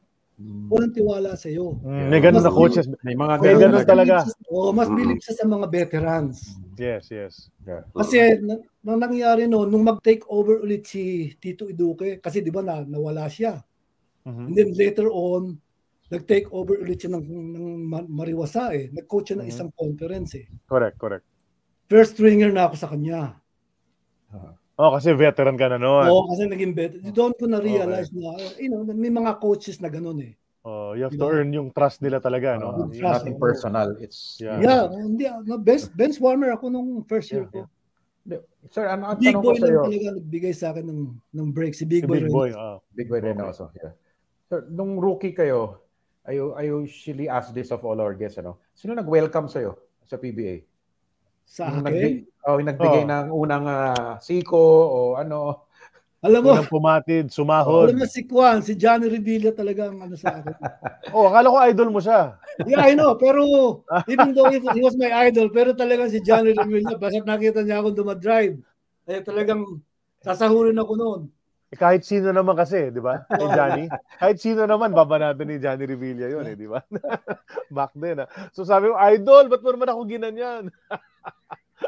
walang 0.67 0.91
tiwala 0.91 1.31
sa 1.39 1.47
iyo. 1.47 1.79
Mm, 1.85 2.09
may 2.11 2.19
ganun 2.21 2.43
na 2.43 2.51
coaches. 2.51 2.85
May 3.05 3.15
mga 3.15 3.35
May 3.39 3.55
ganun 3.55 3.61
ganun 3.61 3.83
talaga. 3.87 4.17
talaga. 4.27 4.49
Oh, 4.51 4.71
mas 4.75 4.89
Mm. 4.91 4.97
bilib 4.99 5.19
siya 5.23 5.35
sa 5.39 5.45
mga 5.47 5.65
veterans. 5.71 6.37
Yes, 6.77 7.09
yes. 7.09 7.49
Kasi 7.95 8.17
na, 8.43 8.55
nang 8.85 8.99
nangyari 9.01 9.47
no 9.49 9.63
nung 9.65 9.83
mag-take 9.87 10.23
over 10.29 10.59
ulit 10.61 10.83
si 10.85 11.33
Tito 11.39 11.65
Eduque 11.71 12.19
kasi 12.21 12.43
'di 12.43 12.51
ba 12.51 12.61
na 12.65 12.83
nawala 12.83 13.25
siya. 13.31 13.63
Mhm. 14.25 14.45
And 14.47 14.53
then 14.57 14.71
later 14.75 15.09
on 15.11 15.59
nag-take 16.07 16.47
over 16.49 16.79
ulit 16.79 16.97
siya 16.97 17.11
ng, 17.13 17.23
ng 17.25 17.65
Ma- 17.83 18.07
Mariwasa 18.07 18.71
eh. 18.71 18.87
Nag-coach 18.89 19.31
siya 19.31 19.37
ng 19.39 19.47
Mhm. 19.47 19.53
isang 19.53 19.69
conference 19.71 20.31
eh. 20.35 20.45
Correct, 20.65 20.95
correct. 20.95 21.25
First 21.85 22.15
stringer 22.15 22.51
na 22.51 22.67
ako 22.67 22.75
sa 22.75 22.87
kanya. 22.87 23.39
Oh, 24.77 24.93
kasi 24.93 25.09
veteran 25.11 25.57
ka 25.57 25.73
na 25.73 25.81
noon. 25.81 26.05
Oo, 26.05 26.29
kasi 26.29 26.45
naging 26.45 26.73
better. 26.77 27.01
Doon 27.01 27.33
ko 27.33 27.49
na-realize 27.49 28.13
na, 28.13 28.29
you 28.61 28.69
know, 28.69 28.85
may 28.85 29.09
mga 29.09 29.41
coaches 29.41 29.81
na 29.81 29.89
ganun 29.89 30.21
eh. 30.21 30.37
Oh, 30.61 30.93
you 30.93 31.01
have 31.01 31.15
to 31.15 31.17
Diba? 31.17 31.31
earn 31.31 31.49
yung 31.49 31.71
trust 31.71 32.03
nila 32.03 32.19
talaga, 32.19 32.59
no? 32.59 32.75
Uh, 32.75 32.91
trust. 32.91 33.23
nothing 33.23 33.39
personal. 33.39 33.95
It's 33.97 34.37
Yeah. 34.37 34.59
Yeah, 34.59 34.83
hindi, 34.91 35.25
no, 35.47 35.57
bench, 35.57 35.87
bench 35.89 36.19
warmer 36.19 36.51
ako 36.51 36.69
nung 36.69 37.01
first 37.03 37.31
year 37.31 37.47
Yeah, 37.49 37.65
ko. 37.65 38.39
Sir, 38.67 38.83
ano 38.85 39.07
ang 39.07 39.17
Big 39.17 39.31
tanong 39.31 39.41
ko 39.41 39.47
Boy 39.47 39.55
sa 39.55 39.63
lang 39.63 39.71
iyo? 39.71 39.83
talaga 39.87 40.07
nagbigay 40.19 40.53
sa 40.53 40.65
akin 40.69 40.85
ng, 40.85 41.01
ng 41.31 41.47
break. 41.49 41.71
Si 41.71 41.81
Si 41.81 41.85
Big 41.87 42.03
Boy. 42.03 42.19
Big. 42.19 42.29
Boy, 42.29 42.49
oh. 42.51 42.83
Big 42.91 43.07
Boy 43.07 43.23
Reynoso. 43.23 43.71
Yeah. 43.73 43.95
Sir, 44.45 44.67
nung 44.67 44.99
rookie 44.99 45.31
kayo, 45.31 45.86
I, 46.27 46.35
I 46.35 46.63
usually 46.67 47.31
ask 47.31 47.55
this 47.55 47.71
of 47.71 47.79
all 47.87 47.95
our 47.97 48.11
guests, 48.11 48.35
ano? 48.37 48.59
Sino 48.75 48.91
nag-welcome 48.91 49.47
sa 49.47 49.63
iyo 49.63 49.79
sa 50.03 50.19
PBA? 50.19 50.67
Sa 51.47 51.71
Yung 51.71 51.79
akin. 51.79 51.87
nagbigay, 51.87 52.13
oh, 52.43 52.55
yung 52.59 52.69
nagbigay 52.69 53.03
Oh. 53.03 53.09
ng 53.09 53.25
unang 53.31 53.65
ah, 53.65 54.19
siko 54.19 54.59
o 54.91 54.97
ano. 55.15 55.63
Alam 56.19 56.41
mo, 56.43 56.51
Unang 56.57 56.67
pumatid, 56.67 57.29
sumahod. 57.31 57.87
alam 57.87 58.03
mo 58.03 58.07
si 58.09 58.25
Kwan, 58.27 58.59
si 58.59 58.73
Johnny 58.75 59.07
Revilla 59.07 59.53
talaga 59.55 59.87
ang 59.87 60.03
ano 60.03 60.15
sa 60.19 60.35
akin. 60.35 60.55
Oh, 61.15 61.31
akala 61.31 61.47
ko 61.47 61.57
idol 61.63 61.89
mo 61.95 62.03
siya. 62.03 62.35
Yeah, 62.67 62.83
I 62.83 62.91
know. 62.91 63.15
Pero 63.15 63.47
even 64.11 64.35
though 64.35 64.51
he, 64.51 64.59
he 64.59 64.81
was 64.83 64.99
my 64.99 65.07
idol, 65.31 65.47
pero 65.47 65.71
talagang 65.71 66.11
si 66.11 66.19
Johnny 66.19 66.51
Revilla, 66.51 66.99
basta 66.99 67.23
nakita 67.23 67.63
niya 67.63 67.79
akong 67.79 67.95
dumadrive, 67.95 68.59
eh 69.07 69.23
talagang 69.23 69.63
sasahurin 70.19 70.75
ako 70.75 70.93
noon. 70.99 71.21
Eh, 71.67 71.75
kahit 71.75 72.07
sino 72.07 72.31
naman 72.31 72.55
kasi, 72.55 72.89
di 72.89 73.03
ba? 73.03 73.27
Ni 73.35 73.45
Johnny. 73.51 73.85
Kahit 74.15 74.39
sino 74.39 74.63
naman, 74.63 74.95
babanatan 74.95 75.43
ni 75.43 75.59
Johnny 75.59 75.83
Revilla 75.83 76.31
yun, 76.31 76.47
eh, 76.47 76.55
di 76.55 76.63
ba? 76.63 76.79
Back 77.75 77.91
then, 77.91 78.23
ah. 78.23 78.29
So 78.55 78.63
sabi 78.63 78.87
ko, 78.87 78.95
idol, 78.95 79.51
ba't 79.51 79.59
mo 79.59 79.75
naman 79.75 79.91
ako 79.91 80.01
ginanyan? 80.07 80.71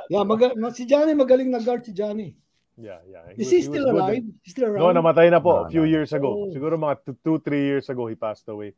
Yeah, 0.06 0.22
maga- 0.22 0.54
ma- 0.54 0.70
si 0.70 0.86
Johnny 0.86 1.18
magaling 1.18 1.50
na 1.50 1.58
guard 1.58 1.82
si 1.82 1.90
Johnny. 1.90 2.38
Yeah, 2.78 3.02
yeah. 3.10 3.26
Is 3.34 3.46
was- 3.46 3.50
he 3.50 3.58
was 3.58 3.68
still 3.74 3.86
good, 3.90 3.98
eh. 3.98 4.06
alive? 4.22 4.26
He's 4.46 4.54
still 4.54 4.70
No, 4.70 4.86
around? 4.90 5.02
namatay 5.02 5.28
na 5.34 5.42
po 5.42 5.52
a 5.52 5.64
No, 5.66 5.70
few 5.70 5.82
no. 5.82 5.90
years 5.90 6.14
ago. 6.14 6.30
Oh. 6.30 6.54
Siguro 6.54 6.78
mga 6.78 7.02
2 7.26 7.42
3 7.42 7.58
years 7.60 7.90
ago 7.90 8.06
he 8.06 8.14
passed 8.14 8.46
away. 8.48 8.78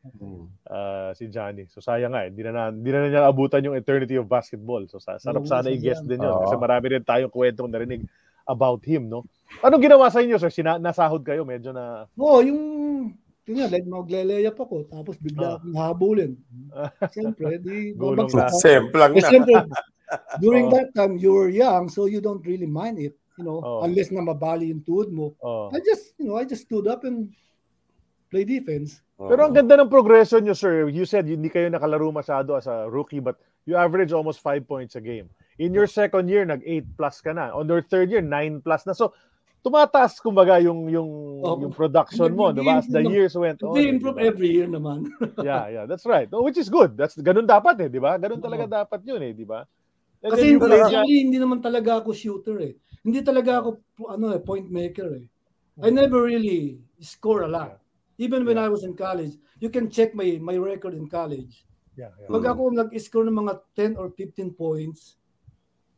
Uh, 0.64 1.12
si 1.12 1.28
Johnny. 1.28 1.68
So 1.68 1.84
sayang 1.84 2.16
nga 2.16 2.24
eh, 2.24 2.32
hindi 2.32 2.42
na, 2.42 2.50
na 2.50 2.62
hindi 2.72 2.88
na 2.88 2.98
niya 3.06 3.28
abutan 3.28 3.60
yung 3.60 3.76
eternity 3.76 4.16
of 4.16 4.24
basketball. 4.24 4.88
So 4.88 4.98
sa, 4.98 5.20
sarap 5.20 5.44
sana 5.44 5.68
i-guess 5.68 6.00
din 6.00 6.18
yun 6.18 6.32
Oo. 6.32 6.48
kasi 6.48 6.56
marami 6.56 6.96
rin 6.96 7.04
tayong 7.04 7.28
kwentong 7.30 7.68
narinig 7.68 8.08
about 8.44 8.82
him, 8.82 9.06
no? 9.06 9.22
Anong 9.60 9.84
ginawa 9.84 10.08
sa 10.08 10.20
inyo, 10.20 10.36
sir? 10.36 10.48
Sina- 10.48 10.80
nasahod 10.80 11.20
kayo, 11.20 11.44
medyo 11.44 11.70
na 11.70 12.08
Oo, 12.16 12.40
yung 12.40 12.60
yun 13.42 13.56
nga, 13.58 13.66
like 13.68 13.84
magle-layup 13.84 14.54
ako, 14.54 14.86
tapos 14.86 15.18
bigla 15.18 15.58
akong 15.58 15.74
habulin. 15.74 16.32
Siyempre, 17.14 17.58
di 17.58 17.90
Gulong 17.92 18.30
babagsak 18.30 18.38
na. 18.38 18.46
ako. 18.48 18.56
Simple 18.58 18.98
lang 18.98 19.12
Eh, 19.12 19.18
na. 19.18 19.28
siyempre, 19.28 19.54
during 20.44 20.66
Oo. 20.66 20.72
that 20.72 20.88
time, 20.94 21.18
you 21.18 21.34
were 21.34 21.50
young, 21.50 21.90
so 21.90 22.06
you 22.06 22.22
don't 22.22 22.46
really 22.46 22.70
mind 22.70 23.02
it, 23.02 23.18
you 23.34 23.44
know, 23.44 23.58
Oo. 23.58 23.82
unless 23.82 24.14
na 24.14 24.22
mabali 24.22 24.70
yung 24.70 24.80
tuhod 24.80 25.10
mo. 25.10 25.34
oh. 25.42 25.74
I 25.74 25.82
just, 25.82 26.14
you 26.16 26.30
know, 26.30 26.38
I 26.38 26.46
just 26.46 26.64
stood 26.64 26.86
up 26.86 27.02
and 27.02 27.34
play 28.30 28.46
defense. 28.46 29.02
Pero 29.18 29.44
ang 29.44 29.54
ganda 29.54 29.76
ng 29.76 29.86
progression 29.86 30.42
nyo, 30.42 30.50
sir. 30.50 30.88
You 30.88 31.04
said 31.04 31.26
hindi 31.26 31.46
kayo 31.46 31.68
nakalaro 31.68 32.10
masyado 32.10 32.56
as 32.56 32.66
a 32.66 32.86
rookie, 32.88 33.20
but 33.20 33.36
you 33.66 33.76
average 33.76 34.10
almost 34.10 34.40
5 34.40 34.66
points 34.66 34.94
a 34.94 35.02
game. 35.02 35.30
In 35.60 35.74
your 35.76 35.88
second 35.88 36.28
year, 36.28 36.44
nag-8 36.44 36.96
plus 36.96 37.20
ka 37.20 37.32
na. 37.36 37.52
On 37.52 37.68
your 37.68 37.84
third 37.84 38.08
year, 38.08 38.24
9 38.24 38.64
plus 38.64 38.86
na. 38.88 38.96
So, 38.96 39.12
tumataas 39.62 40.18
kumbaga 40.18 40.58
yung 40.58 40.90
yung 40.90 41.10
Oh, 41.42 41.58
yung 41.58 41.74
production 41.74 42.34
mo, 42.34 42.50
di 42.50 42.62
ba? 42.62 42.82
As 42.82 42.90
the 42.90 43.02
years 43.02 43.34
went 43.38 43.62
on. 43.62 43.74
They 43.74 43.86
eh, 43.86 43.94
improve 43.94 44.18
di 44.18 44.26
ba? 44.26 44.28
every 44.30 44.50
year 44.50 44.68
naman. 44.70 45.06
Yeah, 45.42 45.70
yeah, 45.70 45.84
that's 45.86 46.06
right. 46.06 46.26
Oh, 46.34 46.42
which 46.42 46.58
is 46.58 46.70
good. 46.70 46.98
That's 46.98 47.18
ganun 47.18 47.46
dapat 47.46 47.78
eh, 47.82 47.88
di 47.90 48.02
ba? 48.02 48.18
Ganun 48.18 48.42
talaga 48.42 48.86
dapat 48.86 49.02
'yun 49.06 49.22
eh, 49.22 49.32
di 49.34 49.46
ba? 49.46 49.66
Kasi 50.22 50.54
hindi, 50.54 50.70
actually, 50.70 51.18
hindi 51.26 51.38
naman 51.42 51.58
talaga 51.58 51.98
ako 51.98 52.14
shooter 52.14 52.54
eh. 52.62 52.78
Hindi 53.02 53.26
talaga 53.26 53.58
ako 53.58 53.82
ano 54.06 54.30
eh, 54.30 54.38
point 54.38 54.70
maker 54.70 55.18
eh. 55.18 55.26
I 55.82 55.90
never 55.90 56.22
really 56.22 56.78
score 57.02 57.42
a 57.42 57.50
lot. 57.50 57.82
Even 58.22 58.46
when 58.46 58.54
I 58.54 58.70
was 58.70 58.86
in 58.86 58.94
college, 58.94 59.34
you 59.58 59.66
can 59.66 59.90
check 59.90 60.14
my 60.14 60.38
my 60.38 60.54
record 60.54 60.94
in 60.94 61.10
college. 61.10 61.66
yeah, 61.98 62.14
yeah. 62.16 62.30
Pag 62.30 62.44
ako 62.54 62.70
nag-score 62.70 63.26
ng 63.26 63.36
mga 63.36 63.54
10 63.96 64.00
or 64.00 64.14
15 64.14 64.54
points, 64.54 65.18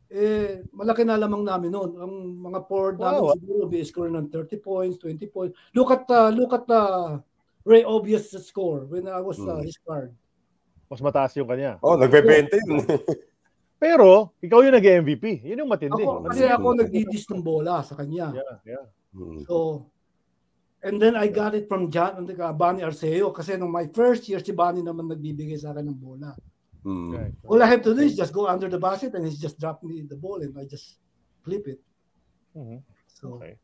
eh, 0.09 0.61
malaki 0.69 1.01
na 1.01 1.17
lamang 1.17 1.41
namin 1.41 1.69
noon. 1.73 1.91
Ang 1.97 2.13
mga 2.39 2.59
forward 2.69 2.97
namin 3.01 3.21
Wow. 3.25 3.33
siguro 3.35 3.63
may 3.69 3.83
score 3.83 4.11
ng 4.13 4.27
30 4.29 4.57
points, 4.61 4.95
20 5.01 5.25
points. 5.29 5.53
Look 5.73 5.89
at, 5.91 6.05
uh, 6.09 6.29
look 6.29 6.53
at 6.53 6.65
uh, 6.69 7.19
Ray 7.65 7.81
obvious 7.81 8.29
score 8.45 8.85
when 8.85 9.09
I 9.09 9.19
was 9.21 9.41
uh, 9.41 9.57
Hmm. 9.57 9.65
his 9.65 9.77
card. 9.81 10.13
Mas 10.85 11.01
mataas 11.01 11.33
yung 11.33 11.49
kanya. 11.49 11.81
Oh, 11.81 11.97
nagbebenta 11.97 12.53
yun. 12.61 12.85
Pero, 13.81 14.37
ikaw 14.39 14.61
yung 14.63 14.77
nag-MVP. 14.77 15.43
Yun 15.43 15.65
yung 15.65 15.71
matindi. 15.71 16.05
Ako, 16.05 16.29
kasi 16.29 16.45
ako 16.47 16.67
nagdidis 16.77 17.25
ng 17.27 17.41
bola 17.43 17.81
sa 17.81 17.97
kanya. 17.97 18.31
Yeah, 18.31 18.55
yeah. 18.63 18.85
Hmm. 19.11 19.41
So, 19.49 19.85
and 20.85 21.01
then 21.01 21.17
I 21.17 21.27
got 21.33 21.57
it 21.57 21.65
from 21.65 21.89
John, 21.89 22.23
Bonnie 22.55 22.85
Arceo 22.85 23.33
kasi 23.33 23.57
nung 23.57 23.73
my 23.73 23.89
first 23.89 24.29
year, 24.29 24.39
si 24.39 24.53
Bonnie 24.53 24.85
naman 24.85 25.09
nagbibigay 25.09 25.57
sa 25.57 25.73
akin 25.73 25.89
ng 25.89 25.97
bola. 25.97 26.37
Hmm. 26.85 27.17
Okay. 27.17 27.27
All 27.49 27.57
I 27.57 27.65
have 27.65 27.81
to 27.81 27.97
do 27.97 28.05
is 28.05 28.13
just 28.13 28.29
go 28.29 28.45
under 28.45 28.69
the 28.69 28.77
basket 28.77 29.17
and 29.17 29.25
he's 29.25 29.41
just 29.41 29.57
drop 29.57 29.81
me 29.81 30.05
the 30.05 30.15
ball 30.15 30.45
and 30.45 30.53
I 30.53 30.69
just 30.69 31.01
flip 31.41 31.65
it. 31.65 31.81
Mhm. 32.53 32.85
So, 33.09 33.41
Okay. 33.41 33.57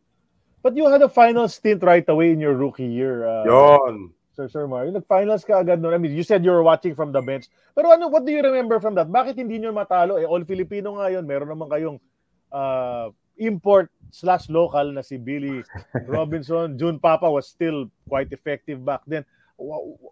But 0.62 0.78
you 0.78 0.86
had 0.90 1.02
a 1.02 1.10
final 1.10 1.50
stint 1.50 1.82
right 1.82 2.06
away 2.10 2.34
in 2.34 2.42
your 2.42 2.54
rookie 2.54 2.86
year. 2.86 3.26
Uh, 3.26 3.46
Yun. 3.46 4.14
Sir, 4.34 4.46
Sir 4.50 4.66
Mario. 4.66 4.94
Nag-finals 4.94 5.42
ka 5.46 5.62
agad 5.62 5.82
noon. 5.82 5.94
I 5.94 5.98
mean, 5.98 6.14
you 6.14 6.22
said 6.22 6.46
you 6.46 6.54
were 6.54 6.62
watching 6.66 6.94
from 6.94 7.10
the 7.12 7.22
bench. 7.22 7.50
Pero 7.74 7.90
ano, 7.94 8.10
what 8.10 8.26
do 8.26 8.32
you 8.32 8.42
remember 8.42 8.80
from 8.80 8.94
that? 8.96 9.10
Bakit 9.10 9.38
hindi 9.42 9.58
nyo 9.58 9.74
matalo? 9.74 10.22
Eh, 10.22 10.26
all 10.26 10.46
Filipino 10.46 10.98
nga 11.02 11.10
yun. 11.10 11.26
Meron 11.26 11.50
naman 11.50 11.68
kayong 11.70 11.98
uh, 12.54 13.10
import 13.42 13.90
slash 14.14 14.50
local 14.54 14.94
na 14.94 15.02
si 15.02 15.18
Billy 15.18 15.66
Robinson. 16.14 16.78
June 16.78 17.02
Papa 17.02 17.26
was 17.26 17.50
still 17.50 17.90
quite 18.06 18.30
effective 18.30 18.86
back 18.86 19.02
then. 19.10 19.26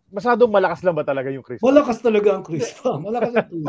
Masyadong 0.09 0.49
malakas 0.49 0.81
lang 0.81 0.93
ba 0.97 1.05
talaga 1.05 1.29
yung 1.29 1.45
Chris? 1.45 1.61
malakas 1.61 1.97
talaga 2.01 2.37
ang 2.37 2.43
Chris 2.45 2.69
pa. 2.77 2.97
Malakas 3.07 3.33
ang 3.33 3.47
Chris. 3.49 3.65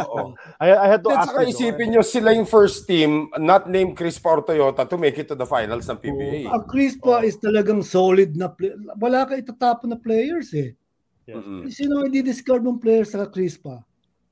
I, 0.61 0.67
I 0.73 0.87
had 0.89 1.01
to 1.05 1.11
At 1.13 1.25
ask 1.25 1.29
saka 1.33 1.45
you, 1.45 1.53
isipin 1.53 1.87
nyo, 1.93 2.03
sila 2.05 2.33
yung 2.33 2.49
first 2.49 2.89
team, 2.89 3.29
not 3.37 3.69
named 3.69 3.97
Chris 3.97 4.17
or 4.25 4.41
Toyota, 4.45 4.89
to 4.89 4.97
make 4.97 5.17
it 5.21 5.29
to 5.29 5.37
the 5.37 5.49
finals 5.49 5.89
ng 5.89 6.01
PBA. 6.01 6.49
Ang 6.49 6.65
Chris 6.65 6.97
pa 6.97 7.21
is 7.25 7.37
talagang 7.37 7.85
solid 7.85 8.37
na 8.37 8.49
play. 8.49 8.73
Wala 8.97 9.29
ka 9.29 9.37
itatapon 9.37 9.93
na 9.93 9.99
players 10.01 10.53
eh. 10.57 10.73
Yes. 11.29 11.37
Mm-mm. 11.37 11.69
Sino 11.69 12.01
ang 12.03 12.11
i-discard 12.11 12.65
ng 12.65 12.81
players 12.81 13.13
sa 13.13 13.29
Chris 13.29 13.61
pa? 13.61 13.85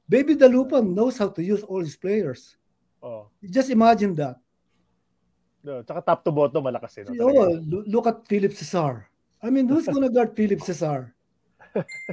Baby 0.09 0.32
Dalupan 0.34 0.88
knows 0.96 1.20
how 1.20 1.28
to 1.28 1.44
use 1.44 1.61
all 1.68 1.84
his 1.84 1.94
players. 1.94 2.57
Oh. 3.05 3.28
Just 3.44 3.68
imagine 3.68 4.16
that. 4.16 4.40
No, 5.62 5.84
tsaka 5.84 6.01
top 6.01 6.24
to 6.24 6.32
bottom 6.32 6.64
malakas 6.64 6.96
eh. 6.96 7.05
no? 7.05 7.28
Oh, 7.28 7.61
lo- 7.61 7.84
look 7.84 8.07
at 8.09 8.24
Philip 8.24 8.57
Cesar. 8.57 9.11
I 9.44 9.51
mean, 9.51 9.68
who's 9.68 9.86
gonna 9.86 10.11
guard 10.11 10.34
Philip 10.34 10.64
Cesar? 10.64 11.14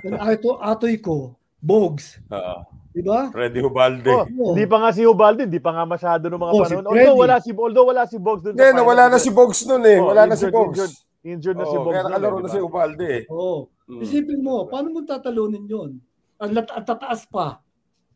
And 0.04 0.16
Ato, 0.18 0.58
Atoy 0.60 0.98
ko, 0.98 1.36
Bogs. 1.60 2.20
Ah, 2.30 2.66
Di 2.96 3.04
ba? 3.04 3.28
Freddy 3.28 3.60
Hubalde. 3.60 4.08
Oh. 4.08 4.56
Hindi 4.56 4.64
pa 4.66 4.80
nga 4.80 4.90
si 4.96 5.04
Ubaldo, 5.04 5.44
hindi 5.44 5.60
pa 5.60 5.76
nga 5.76 5.84
masyado 5.84 6.32
ng 6.32 6.40
mga 6.40 6.52
Oh, 6.52 6.64
si 6.64 6.72
panahon. 6.72 6.84
Freddy. 6.88 6.96
although 7.04 7.20
wala 7.20 7.36
si 7.44 7.50
although 7.52 7.88
wala 7.92 8.04
si 8.08 8.18
Bogs 8.18 8.42
doon 8.48 8.54
Hindi, 8.56 8.72
nawala 8.72 9.04
na 9.12 9.18
si 9.20 9.30
Bogs 9.36 9.60
nun 9.68 9.84
eh. 9.84 10.00
Oh, 10.00 10.08
Wala 10.16 10.24
na 10.24 10.36
si 10.40 10.48
injured, 10.48 10.56
Bogs. 10.56 10.78
Injured, 10.80 10.96
injured 11.28 11.58
na 11.60 11.66
si 11.68 11.76
Oo, 11.76 11.84
Bogs. 11.84 11.92
kaya 11.92 12.04
nakalaro 12.08 12.38
eh, 12.38 12.40
na 12.40 12.48
di 12.48 12.54
si 12.56 12.60
ba? 12.60 12.68
Ubalde 12.72 13.08
eh. 13.12 13.24
Oo. 13.28 13.58
Mm. 13.86 14.02
Isipin 14.02 14.40
mo, 14.42 14.56
paano 14.72 14.88
mo 14.96 15.00
tatalunin 15.04 15.66
yun? 15.68 15.92
Ang, 16.40 16.52
tataas 16.64 17.28
pa. 17.28 17.60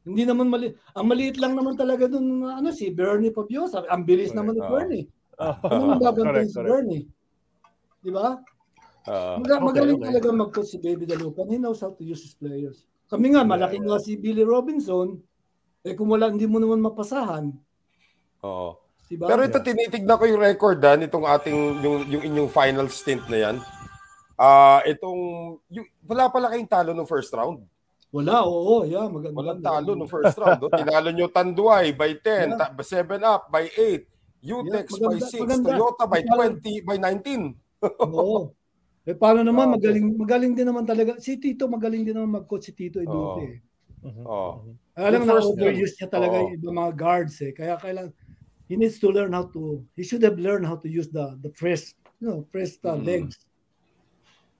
Hindi 0.07 0.23
naman 0.23 0.47
mali 0.47 0.71
ang 0.95 1.05
maliit 1.05 1.35
lang 1.37 1.53
naman 1.59 1.75
talaga 1.75 2.07
dun 2.07 2.41
ano 2.47 2.71
si 2.71 2.87
Bernie 2.89 3.35
Pabiosa. 3.35 3.83
Ang 3.91 4.07
bilis 4.07 4.31
naman 4.31 4.55
ni. 4.55 4.63
Bernie. 4.63 5.05
Oh. 5.37 5.55
Ano 5.67 5.83
ang 5.95 6.01
babantayan 6.01 6.47
Correct, 6.47 6.55
si. 6.55 6.63
Bernie? 6.63 7.03
Di 7.99 8.11
ba? 8.15 8.39
Ah, 9.07 9.39
Maga- 9.39 9.63
magaling 9.63 9.97
okay. 9.99 10.07
talaga 10.11 10.27
mag-coach 10.31 10.69
si 10.71 10.77
Baby 10.77 11.07
Dalupan. 11.07 11.47
He 11.47 11.57
knows 11.57 11.79
how 11.79 11.91
to 11.91 12.03
use 12.03 12.19
his 12.21 12.35
players. 12.35 12.83
Kami 13.07 13.33
nga, 13.33 13.41
malaki 13.41 13.79
nga 13.79 13.97
si 13.97 14.19
Billy 14.19 14.43
Robinson. 14.43 15.17
Eh 15.81 15.95
kung 15.95 16.11
wala, 16.11 16.29
hindi 16.29 16.45
mo 16.45 16.59
naman 16.59 16.83
mapasahan. 16.83 17.49
oo. 18.43 18.69
Di 19.09 19.17
ba? 19.17 19.25
Pero 19.25 19.41
ito 19.41 19.57
tinitignan 19.57 20.21
ko 20.21 20.25
yung 20.29 20.37
record 20.37 20.77
ha, 20.85 20.93
nitong 20.93 21.25
ating 21.25 21.57
yung 21.81 21.97
yung 22.05 22.23
inyong 22.29 22.51
final 22.53 22.85
stint 22.93 23.25
na 23.25 23.49
yan. 23.49 23.55
Ah, 24.37 24.85
itong 24.85 25.17
yung, 25.73 25.87
wala 26.05 26.29
pala 26.29 26.53
kayong 26.53 26.69
talo 26.69 26.93
no 26.93 27.09
first 27.09 27.33
round. 27.33 27.65
Wala, 28.13 28.45
oo, 28.45 28.85
yeah, 28.85 29.09
maganda. 29.09 29.33
Walang 29.33 29.61
talo 29.65 29.97
no 29.97 30.05
first 30.05 30.37
round. 30.37 30.61
Oh. 30.61 30.69
Tinalo 30.69 31.09
nyo 31.09 31.25
Tanduay 31.25 31.89
by 31.93 32.21
10, 32.21 32.53
ta- 32.53 32.73
7 32.73 33.17
up 33.25 33.49
by 33.49 33.65
8, 33.73 34.05
Utex 34.39 34.87
Yeah, 34.93 35.09
by 35.09 35.17
maganda, 35.17 35.25
6, 35.25 35.41
maganda. 35.41 35.67
Toyota 35.73 36.03
by 36.05 36.21
Maganda. 36.21 36.61
20, 36.61 36.87
by 36.87 36.97
19. 37.01 37.49
Oo. 38.13 38.37
Eh 39.09 39.17
paano 39.17 39.41
naman 39.41 39.73
Oo. 39.73 39.81
magaling 39.81 40.07
magaling 40.13 40.53
din 40.53 40.69
naman 40.69 40.85
talaga 40.85 41.17
si 41.17 41.33
Tito 41.41 41.65
magaling 41.65 42.05
din 42.05 42.13
naman 42.13 42.37
mag-coach 42.45 42.69
si 42.69 42.73
Tito 42.77 43.01
eh. 43.01 43.09
Oh. 43.09 44.61
Lang 44.93 45.25
Yung 45.25 45.27
na 45.27 45.41
overuse 45.41 45.97
niya 45.97 46.07
talaga 46.13 46.37
Oo. 46.45 46.53
yung 46.53 46.77
mga 46.77 46.93
guards 46.93 47.41
eh. 47.41 47.49
Kaya 47.57 47.73
kailang 47.81 48.13
he 48.69 48.77
needs 48.77 49.01
to 49.01 49.09
learn 49.09 49.33
how 49.33 49.49
to 49.49 49.81
he 49.97 50.05
should 50.05 50.21
have 50.21 50.37
learned 50.37 50.69
how 50.69 50.77
to 50.77 50.85
use 50.85 51.09
the 51.09 51.33
the 51.41 51.49
press 51.49 51.97
you 52.21 52.29
know, 52.29 52.39
press 52.53 52.77
the 52.77 52.93
Mm. 52.93 53.01
legs. 53.07 53.35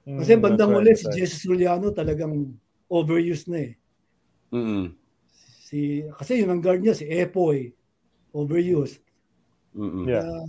Mm, 0.10 0.18
Kasi 0.24 0.32
bandang 0.42 0.72
that's 0.74 0.82
uli 0.82 0.90
right, 0.90 0.98
si 0.98 1.06
right. 1.06 1.18
Jesus 1.22 1.40
Juliano 1.46 1.88
talagang 1.94 2.34
overused 2.90 3.54
na 3.54 3.70
eh. 3.70 3.72
Mm. 4.50 4.98
Si 5.70 6.02
kasi 6.18 6.42
yun 6.42 6.50
ang 6.50 6.64
guard 6.66 6.82
niya 6.82 6.98
si 6.98 7.06
Epoy 7.06 7.70
overused. 8.34 9.06
Mm. 9.78 10.10
Yeah. 10.10 10.42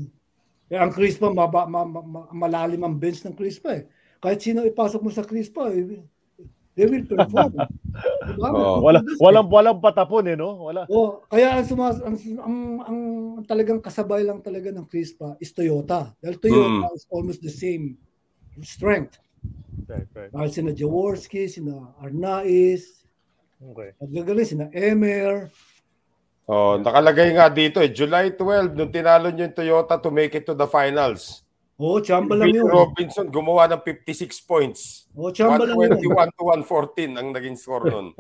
Kaya 0.71 0.87
ang 0.87 0.95
Crispa 0.95 1.27
maba, 1.35 1.67
ma, 1.67 1.83
ma, 1.83 1.99
ma- 1.99 2.31
malalim 2.31 2.87
ang 2.87 2.95
bench 2.95 3.27
ng 3.27 3.35
Crispa 3.35 3.75
eh. 3.75 3.91
Kahit 4.23 4.39
sino 4.39 4.63
ipasok 4.63 5.03
mo 5.03 5.11
sa 5.11 5.27
Crispa, 5.27 5.67
eh, 5.75 5.99
they 6.79 6.87
will 6.87 7.03
perform. 7.03 7.59
diba? 7.59 8.49
Oo. 8.55 8.79
Wala, 8.87 9.03
walang 9.19 9.51
walang 9.51 9.79
patapon 9.83 10.31
eh, 10.31 10.39
no? 10.39 10.71
Wala. 10.71 10.87
Oh, 10.87 11.27
kaya 11.27 11.59
ang, 11.59 11.67
sumas, 11.67 11.99
ang, 11.99 12.15
ang, 12.39 12.57
ang 12.87 12.99
talagang 13.43 13.83
kasabay 13.83 14.23
lang 14.23 14.39
talaga 14.39 14.71
ng 14.71 14.87
Crispa 14.87 15.35
is 15.43 15.51
Toyota. 15.51 16.15
Dahil 16.23 16.39
Toyota 16.39 16.87
Mm. 16.87 16.95
is 16.95 17.05
almost 17.11 17.43
the 17.43 17.51
same 17.51 17.99
strength. 18.63 19.19
Right, 19.91 20.07
right. 20.15 20.31
Dahil 20.31 20.51
sina 20.55 20.71
Jaworski, 20.71 21.51
sina 21.51 21.91
Arnaiz, 21.99 23.03
Okay. 23.61 23.93
nagagaling 24.01 24.47
sina 24.47 24.67
Emer. 24.71 25.51
Oh, 26.51 26.75
nakalagay 26.83 27.31
nga 27.31 27.47
dito 27.47 27.79
eh, 27.79 27.95
July 27.95 28.35
12 28.35 28.75
nung 28.75 28.91
tinalo 28.91 29.31
nyo 29.31 29.47
yung 29.47 29.55
Toyota 29.55 29.95
to 30.03 30.11
make 30.11 30.35
it 30.35 30.43
to 30.43 30.51
the 30.51 30.67
finals. 30.67 31.47
Oh, 31.79 32.03
chamba 32.03 32.35
lang 32.35 32.51
yun. 32.51 32.67
Robinson 32.67 33.31
gumawa 33.31 33.71
ng 33.71 33.81
56 33.87 34.35
points. 34.43 35.07
Oh, 35.15 35.31
chamba 35.31 35.63
lang 35.63 35.79
yun. 35.79 35.95
121 36.11 36.35
to 36.35 36.43
114 36.67 37.17
ang 37.23 37.29
naging 37.31 37.55
score 37.55 37.87
nun. 37.87 38.11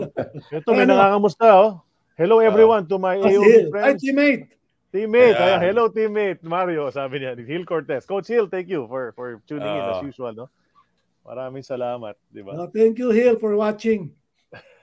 Ito, 0.54 0.68
may 0.70 0.84
Ano? 0.84 0.92
nangangamusta, 0.94 1.48
oh. 1.48 1.80
Hello 2.14 2.44
everyone 2.44 2.84
to 2.84 3.00
my 3.00 3.16
AOB 3.16 3.72
friends. 3.72 4.04
teammate. 4.04 4.52
Teammate, 4.92 5.36
Yeah. 5.36 5.60
hello 5.60 5.88
teammate 5.88 6.44
Mario, 6.44 6.92
sabi 6.92 7.20
niya, 7.20 7.36
Hill 7.40 7.64
Cortez. 7.64 8.04
Coach 8.04 8.28
Hill, 8.28 8.52
thank 8.52 8.68
you 8.68 8.84
for 8.84 9.16
for 9.16 9.40
tuning 9.48 9.64
in 9.64 9.80
Ah. 9.80 9.96
as 9.96 10.04
usual, 10.04 10.36
no? 10.36 10.46
Maraming 11.24 11.64
salamat, 11.64 12.16
di 12.28 12.44
ba? 12.44 12.52
Oh, 12.52 12.68
thank 12.68 13.00
you, 13.00 13.08
Hill, 13.12 13.40
for 13.40 13.56
watching. 13.56 14.12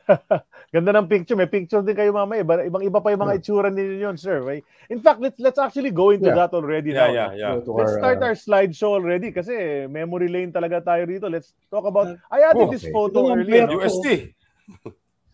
Ganda 0.74 0.92
ng 0.92 1.08
picture. 1.08 1.34
May 1.34 1.48
picture 1.48 1.82
din 1.82 1.96
kayo 1.96 2.12
mamaya. 2.12 2.44
Iba, 2.44 2.62
ibang 2.62 2.84
iba 2.84 3.00
pa 3.00 3.10
yung 3.10 3.24
mga 3.24 3.36
itsura 3.40 3.70
ninyo 3.72 3.98
yun, 4.02 4.18
sir. 4.18 4.44
In 4.92 5.00
fact, 5.00 5.24
let's 5.24 5.40
let's 5.40 5.58
actually 5.58 5.90
go 5.90 6.12
into 6.12 6.30
Yeah. 6.30 6.46
that 6.46 6.52
already 6.54 6.92
Yeah, 6.92 7.08
now. 7.08 7.14
yeah, 7.14 7.30
yeah. 7.34 7.52
To 7.64 7.72
Let's 7.74 7.96
our, 7.96 8.00
start 8.00 8.18
uh, 8.20 8.26
our 8.28 8.36
slideshow 8.36 8.92
already 8.98 9.32
kasi 9.32 9.86
memory 9.88 10.28
lane 10.28 10.52
talaga 10.52 10.84
tayo 10.84 11.08
rito. 11.08 11.26
Let's 11.26 11.56
talk 11.72 11.86
about 11.86 12.14
I 12.30 12.44
added 12.46 12.68
Oh, 12.68 12.70
this 12.70 12.84
okay. 12.84 12.94
photo 12.94 13.18
Ito 13.24 13.30
ang 13.32 13.38
earlier. 13.40 13.68
UST. 13.72 14.08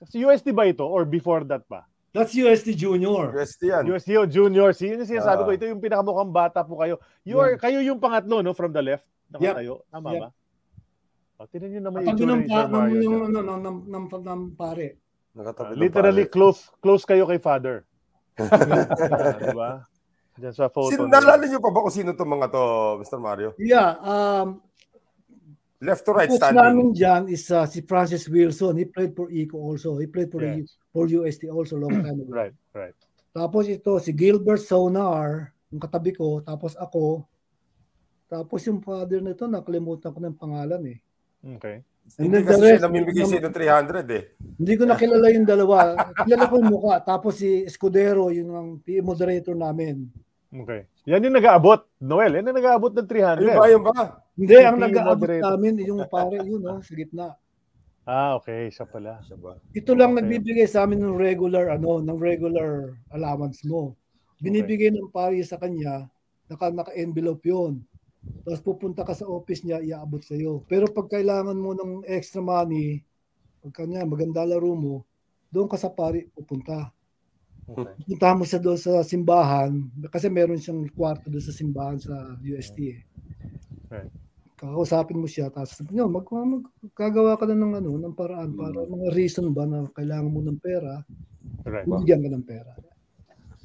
Si 0.07 0.17
UST 0.22 0.47
ba 0.51 0.65
ito 0.65 0.86
or 0.86 1.05
before 1.05 1.43
that 1.45 1.65
pa? 1.65 1.86
That's 2.11 2.36
USD 2.36 2.76
Junior. 2.76 3.32
UST 3.32 3.61
yan. 3.72 3.84
UST 3.88 4.09
o 4.19 4.28
Junior. 4.28 4.76
Si 4.76 4.84
yun 4.91 4.99
yung 4.99 5.07
sinasabi 5.07 5.41
Ah. 5.41 5.45
ko. 5.47 5.51
Ito 5.55 5.65
yung 5.72 5.80
pinakamukhang 5.80 6.32
bata 6.36 6.59
po 6.59 6.76
kayo. 6.84 6.99
You 7.24 7.39
are, 7.39 7.55
kayo 7.55 7.80
yung 7.80 8.03
pangatlo, 8.03 8.43
no? 8.43 8.51
From 8.51 8.76
the 8.76 8.84
left. 8.84 9.07
Nakatayo. 9.32 9.88
Tama 9.88 10.11
Yep. 10.11 10.19
ba? 10.19 10.30
O, 11.42 11.50
tinan 11.50 11.74
nyo 11.74 11.82
naman 11.82 12.06
yung 12.06 12.14
Katabi 12.14 12.22
itsura 12.22 12.30
ng, 12.30 12.38
ni 12.38 12.46
pa, 12.46 12.54
Sir 12.54 12.62
ng, 12.62 12.74
Mario. 12.78 12.94
ng, 12.94 13.02
dyan. 13.02 13.18
ano, 13.18 13.39
ng, 13.42 13.58
ng, 13.66 13.78
ng, 13.89 14.06
ng, 14.22 14.42
pare. 14.54 14.88
Nakatabi 15.34 15.72
ng 15.74 15.80
Literally 15.82 16.26
pare. 16.30 16.34
close 16.38 16.60
close 16.78 17.02
kayo 17.02 17.26
kay 17.26 17.42
father. 17.42 17.76
Ah, 18.38 18.46
di 19.42 19.58
ba? 19.58 19.72
Diyan 20.38 20.54
sa 20.54 20.70
photo. 20.70 20.94
Sino, 20.94 21.04
na 21.04 21.10
yun. 21.10 21.12
naalala 21.18 21.44
niyo 21.50 21.58
pa 21.58 21.74
ba 21.74 21.82
kung 21.82 21.89
sino 21.92 22.14
itong 22.14 22.30
mga 22.30 22.48
to, 22.54 22.64
Mr. 23.02 23.18
Mario? 23.18 23.50
Yeah, 23.58 23.98
um, 24.00 24.62
Left 25.82 26.06
to 26.06 26.14
right 26.14 26.30
standing. 26.30 26.62
namin 26.62 26.88
dyan 26.94 27.26
is 27.26 27.50
uh, 27.50 27.66
si 27.66 27.82
Francis 27.82 28.30
Wilson. 28.30 28.78
He 28.78 28.86
played 28.86 29.18
for 29.18 29.34
ECO 29.34 29.58
also. 29.58 29.98
He 29.98 30.06
played 30.06 30.30
for, 30.30 30.38
Yeah. 30.38 30.62
for 30.94 31.10
UST 31.10 31.50
also 31.50 31.82
long 31.82 32.06
time 32.06 32.22
ago. 32.22 32.30
Right, 32.30 32.54
right. 32.78 32.94
Tapos 33.34 33.66
ito, 33.66 33.98
si 33.98 34.14
Gilbert 34.14 34.62
Sonar, 34.62 35.50
yung 35.74 35.82
katabi 35.82 36.14
ko. 36.14 36.38
Tapos 36.46 36.78
ako. 36.78 37.26
Tapos 38.30 38.62
yung 38.62 38.78
father 38.80 39.26
nito, 39.26 39.50
nakalimutan 39.50 40.14
ko 40.14 40.22
ng 40.22 40.38
pangalan 40.38 40.86
eh. 40.86 41.02
Okay. 41.42 41.82
And 42.18 42.28
Hindi 42.28 42.38
then 42.38 42.44
the 42.44 42.50
kasi 42.50 42.62
siya 42.62 42.74
rest, 42.76 42.84
namimigay 42.86 43.24
sa 43.26 43.38
ng 43.39 43.56
300 43.56 44.18
eh. 44.20 44.24
Hindi 44.58 44.74
ko 44.76 44.84
nakilala 44.89 45.26
yung 45.32 45.48
dalawa. 45.48 45.78
Kilala 46.26 46.44
ko 46.50 46.54
yung 46.60 46.72
mukha. 46.74 46.96
Tapos 47.02 47.34
si 47.39 47.64
Escudero, 47.64 48.30
yung 48.34 48.52
ang 48.52 48.70
PE 48.82 49.02
moderator 49.06 49.56
namin. 49.56 50.10
Okay. 50.52 50.89
Yan 51.08 51.24
yung 51.24 51.38
nag-aabot, 51.38 51.88
Noel. 52.04 52.36
Yan 52.42 52.52
yung 52.52 52.60
nag-aabot 52.60 52.92
ng 52.92 53.08
300. 53.08 53.42
Ayun 53.42 53.56
ba, 53.56 53.64
ayun 53.64 53.84
ba? 53.86 54.00
Hindi, 54.36 54.56
ang 54.60 54.78
PE 54.78 54.84
nag-aabot 54.92 55.30
namin, 55.39 55.74
yung 55.88 56.02
pare, 56.12 56.38
yun, 56.44 56.62
no, 56.62 56.84
sa 56.84 56.94
gitna. 56.94 57.28
Ah, 58.04 58.36
okay. 58.36 58.68
Siya 58.74 58.84
pala. 58.89 59.22
Siya 59.24 59.38
ba? 59.39 59.62
Ito 59.72 59.94
lang 59.96 60.12
Okay. 60.12 60.20
nagbibigay 60.26 60.68
sa 60.68 60.84
amin 60.84 61.00
ng 61.00 61.16
regular, 61.16 61.72
ano, 61.72 62.02
ng 62.02 62.20
regular 62.20 62.98
allowance 63.14 63.64
mo. 63.64 63.96
Binibigay 64.42 64.89
ng 64.92 65.14
pare 65.14 65.38
sa 65.46 65.56
kanya, 65.56 66.10
naka, 66.50 66.74
naka-envelope 66.74 67.46
yun. 67.46 67.86
Tapos 68.22 68.61
pupunta 68.61 69.01
ka 69.05 69.13
sa 69.13 69.30
office 69.30 69.65
niya, 69.65 69.82
iaabot 69.82 70.22
sa 70.22 70.38
iyo. 70.38 70.61
Pero 70.65 70.89
pag 70.89 71.09
kailangan 71.09 71.57
mo 71.57 71.74
ng 71.74 72.05
extra 72.05 72.41
money, 72.41 73.01
pag 73.61 73.84
kanya 73.86 74.05
maganda 74.05 74.45
laro 74.45 74.74
mo, 74.74 75.05
doon 75.49 75.69
ka 75.69 75.78
sa 75.78 75.93
pari 75.93 76.26
pupunta. 76.34 76.89
Okay. 77.72 77.93
Punta 78.03 78.34
mo 78.34 78.43
siya 78.43 78.59
doon 78.59 78.80
sa 78.80 79.05
simbahan 79.05 79.72
kasi 80.09 80.28
meron 80.28 80.59
siyang 80.59 80.89
kwarto 80.91 81.30
doon 81.30 81.45
sa 81.45 81.53
simbahan 81.53 81.97
sa 82.01 82.36
UST 82.41 82.78
eh. 82.89 82.99
Right. 83.88 84.11
Kakausapin 84.57 85.17
mo 85.17 85.26
siya 85.30 85.49
tapos 85.49 85.78
yun, 85.89 86.09
mag, 86.09 86.26
magkagawa 86.28 87.38
ka 87.38 87.45
na 87.49 87.57
ng 87.57 87.82
ano, 87.82 87.91
ng 87.97 88.15
paraan 88.17 88.53
para 88.53 88.86
mga 88.86 89.07
reason 89.13 89.49
ba 89.53 89.65
na 89.65 89.88
kailangan 89.93 90.30
mo 90.30 90.41
ng 90.41 90.59
pera, 90.61 91.01
Right. 91.61 91.86
bibigyan 91.86 92.26
ka 92.26 92.30
ng 92.34 92.45
pera. 92.45 92.74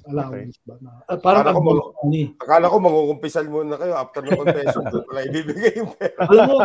Allowance 0.06 0.58
ba 0.62 0.74
na. 0.78 0.90
Ah, 1.04 1.18
parang 1.18 1.42
Akala 1.42 1.56
ko 1.56 1.60
mag- 1.60 1.94
money. 1.98 2.24
Akala 2.38 2.66
ko 2.70 2.76
mangungumpisal 2.78 3.44
muna 3.46 3.74
kayo 3.74 3.94
after 3.98 4.22
ng 4.22 4.38
confession. 4.38 4.82
Doon 4.86 5.04
pala 5.04 5.20
ibibigay 5.26 5.72
yung 5.82 5.90
pera. 5.92 6.20
Alam 6.30 6.44
mo, 6.46 6.56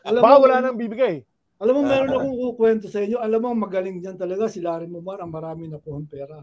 alam 0.00 0.20
Baka 0.24 0.32
mo, 0.32 0.42
wala 0.42 0.56
nang 0.64 0.78
bibigay. 0.80 1.14
alam 1.56 1.72
mo 1.76 1.82
meron 1.84 2.08
akong 2.10 2.36
kukwento 2.40 2.86
sa 2.88 3.04
inyo. 3.04 3.20
Alam 3.20 3.40
mo, 3.44 3.48
magaling 3.52 4.00
diyan 4.00 4.16
talaga 4.16 4.48
si 4.48 4.64
Larry 4.64 4.88
Mumar, 4.88 5.20
ang 5.20 5.28
marami 5.28 5.68
nakuha 5.68 6.00
pera. 6.08 6.40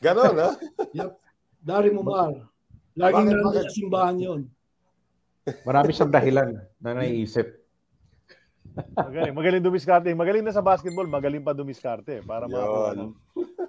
Ganon, 0.00 0.36
ha? 0.36 0.50
Yep. 0.92 1.10
Larry 1.64 1.90
Mumar. 1.92 2.32
Laging 2.94 3.32
bakit? 3.32 3.64
sa 3.66 3.72
simbahan 3.72 4.16
yun. 4.20 4.40
Marami 5.64 5.90
siyang 5.90 6.12
dahilan 6.12 6.48
na 6.78 6.90
naiisip. 6.92 7.63
Magaling, 8.74 9.34
magaling 9.34 9.62
dumiskarte. 9.62 10.10
Magaling 10.14 10.42
na 10.42 10.54
sa 10.54 10.62
basketball, 10.62 11.06
magaling 11.06 11.42
pa 11.42 11.54
dumiskarte 11.54 12.22
para 12.26 12.50
makakuha 12.50 12.90
Yun. 12.94 12.98
ng, 12.98 13.10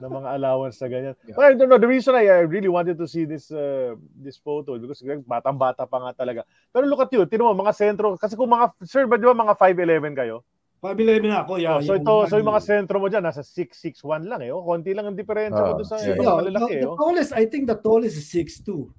ng 0.01 0.11
mga 0.21 0.29
allowance 0.33 0.77
na 0.81 0.87
ganyan. 0.89 1.15
But 1.33 1.45
I 1.45 1.53
don't 1.53 1.69
know, 1.69 1.77
the 1.81 1.89
reason 1.89 2.17
I, 2.17 2.25
I 2.29 2.43
really 2.45 2.69
wanted 2.69 2.97
to 2.97 3.05
see 3.05 3.25
this 3.25 3.53
uh, 3.53 3.93
this 4.17 4.41
photo 4.41 4.77
because 4.81 5.01
batang-bata 5.25 5.85
pa 5.85 5.97
nga 6.09 6.11
talaga. 6.25 6.41
Pero 6.73 6.89
look 6.89 7.05
at 7.05 7.13
you, 7.13 7.25
tinan 7.29 7.53
mo, 7.53 7.65
mga 7.65 7.77
sentro, 7.77 8.17
kasi 8.17 8.33
kung 8.33 8.49
mga, 8.49 8.73
sir, 8.85 9.05
ba 9.05 9.17
di 9.21 9.29
ba 9.29 9.37
mga 9.37 9.53
5'11 9.57 10.17
kayo? 10.17 10.41
5'11 10.81 11.25
na 11.25 11.41
ako, 11.41 11.53
yeah. 11.57 11.77
Oh, 11.77 11.81
so 11.81 11.93
yeah. 11.97 12.01
ito, 12.01 12.13
so 12.29 12.37
yung 12.37 12.51
mga 12.53 12.61
sentro 12.65 12.95
mo 13.01 13.07
dyan, 13.09 13.25
nasa 13.25 13.41
6'6'1 13.41 14.25
lang 14.29 14.41
eh. 14.45 14.53
Oh, 14.53 14.61
konti 14.61 14.93
lang 14.93 15.09
ang 15.09 15.17
diferensya 15.17 15.61
mo 15.65 15.73
Ah, 15.73 15.77
doon 15.81 15.89
sa 15.89 15.97
yeah. 16.01 16.13
ibang 16.13 16.25
Yeah, 16.29 16.37
malalaki 16.37 16.73
the, 16.73 16.77
eh. 16.77 16.83
the 16.85 16.89
Oh. 16.93 16.97
tallest, 16.97 17.31
I 17.33 17.43
think 17.49 17.65
the 17.65 17.77
tallest 17.77 18.17
is 18.21 18.29
6'2". 18.29 18.89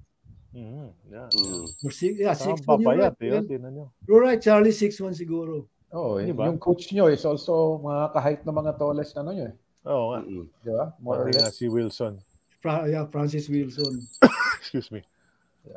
Mhm, 0.57 0.89
yeah. 1.11 1.29
Mm. 1.31 1.63
Or 1.85 1.91
six, 1.93 2.11
yeah, 2.17 2.33
Saka 2.33 2.55
6'1". 2.55 2.65
You're 2.65 2.67
papayat 2.67 3.13
right, 3.19 3.51
eh. 3.51 3.79
You're 4.07 4.23
right, 4.23 4.41
Charlie, 4.41 4.73
6'1 4.75 5.13
siguro. 5.15 5.67
Oh, 5.89 6.19
Di 6.19 6.35
ba? 6.35 6.51
yung 6.51 6.59
coach 6.59 6.91
nyo 6.91 7.07
is 7.07 7.23
also 7.23 7.79
mga 7.79 8.03
kahit 8.11 8.39
na 8.43 8.51
mga 8.51 8.75
tallest 8.75 9.15
na 9.15 9.23
ano 9.23 9.31
nyo 9.31 9.45
eh. 9.47 9.55
Oo 9.87 10.05
nga. 10.11 10.19
Mm. 10.19 10.45
Di 10.59 10.71
ba? 10.71 10.85
More 10.99 11.17
or 11.23 11.27
nga 11.31 11.47
less. 11.47 11.55
si 11.55 11.71
Wilson. 11.71 12.19
Fra- 12.59 12.83
yeah, 12.85 13.07
Francis 13.07 13.47
Wilson. 13.47 14.03
Excuse 14.59 14.91
me. 14.91 14.99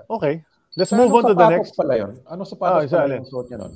Okay. 0.08 0.42
Let's 0.74 0.90
move 0.90 1.10
on 1.10 1.26
to 1.26 1.34
the 1.34 1.48
next. 1.50 1.74
pala 1.74 1.98
yun? 1.98 2.14
Ah, 2.26 2.38
sapatos 2.40 2.86
isa 2.86 3.02
pala 3.02 3.18
yung 3.18 3.26
suot 3.26 3.50
nyo 3.50 3.58
nun? 3.66 3.74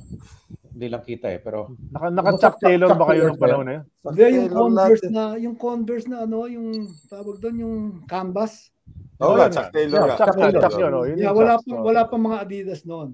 Hindi 0.74 0.86
lang 0.90 1.02
kita 1.02 1.26
eh, 1.30 1.38
pero 1.38 1.70
Naka, 1.90 2.06
naka-Chuck 2.10 2.56
Taylor 2.58 2.90
ba 2.94 3.06
kayo 3.10 3.30
ng 3.30 3.38
panahon 3.38 3.66
na 3.66 3.72
yun? 3.78 3.84
Hindi, 4.02 4.22
yung 4.22 4.46
Taylor 4.46 4.58
Converse 4.58 5.04
na, 5.06 5.24
yung 5.38 5.56
Converse 5.58 6.06
na 6.06 6.16
ano, 6.22 6.38
yung 6.46 6.66
tawag 7.06 7.36
doon, 7.38 7.56
yung 7.62 7.76
canvas. 8.06 8.74
Oo 9.22 9.34
Oh, 9.34 9.34
nga, 9.34 9.46
yun 9.46 9.54
Chuck 9.54 9.66
nga. 9.70 9.74
Taylor 9.74 9.94
Yeah, 9.94 10.06
nga. 10.06 10.16
Chuck, 10.18 10.34
Chuck, 10.34 10.54
Chuck 10.60 10.76
yun. 10.78 10.92
Oh, 10.92 11.04
yun 11.06 11.16
Yeah, 11.18 11.30
wala 11.30 11.54
pa, 11.58 11.68
oh. 11.70 11.82
wala 11.82 12.02
pa 12.06 12.14
mga 12.16 12.36
Adidas 12.42 12.82
noon. 12.82 13.08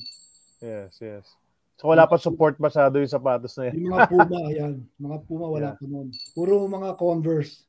Yes, 0.60 0.92
yes. 1.00 1.24
So 1.80 1.88
wala 1.88 2.04
pa 2.04 2.20
support 2.20 2.60
masyado 2.60 3.00
yung 3.00 3.08
sapatos 3.08 3.56
na 3.56 3.72
yan. 3.72 3.74
Yung 3.80 3.96
mga 3.96 4.08
Puma, 4.12 4.38
yan. 4.60 4.74
Mga 5.00 5.18
Puma, 5.24 5.46
wala 5.48 5.72
pa 5.72 5.84
noon. 5.88 6.12
Puro 6.36 6.68
mga 6.68 6.92
Converse. 7.00 7.64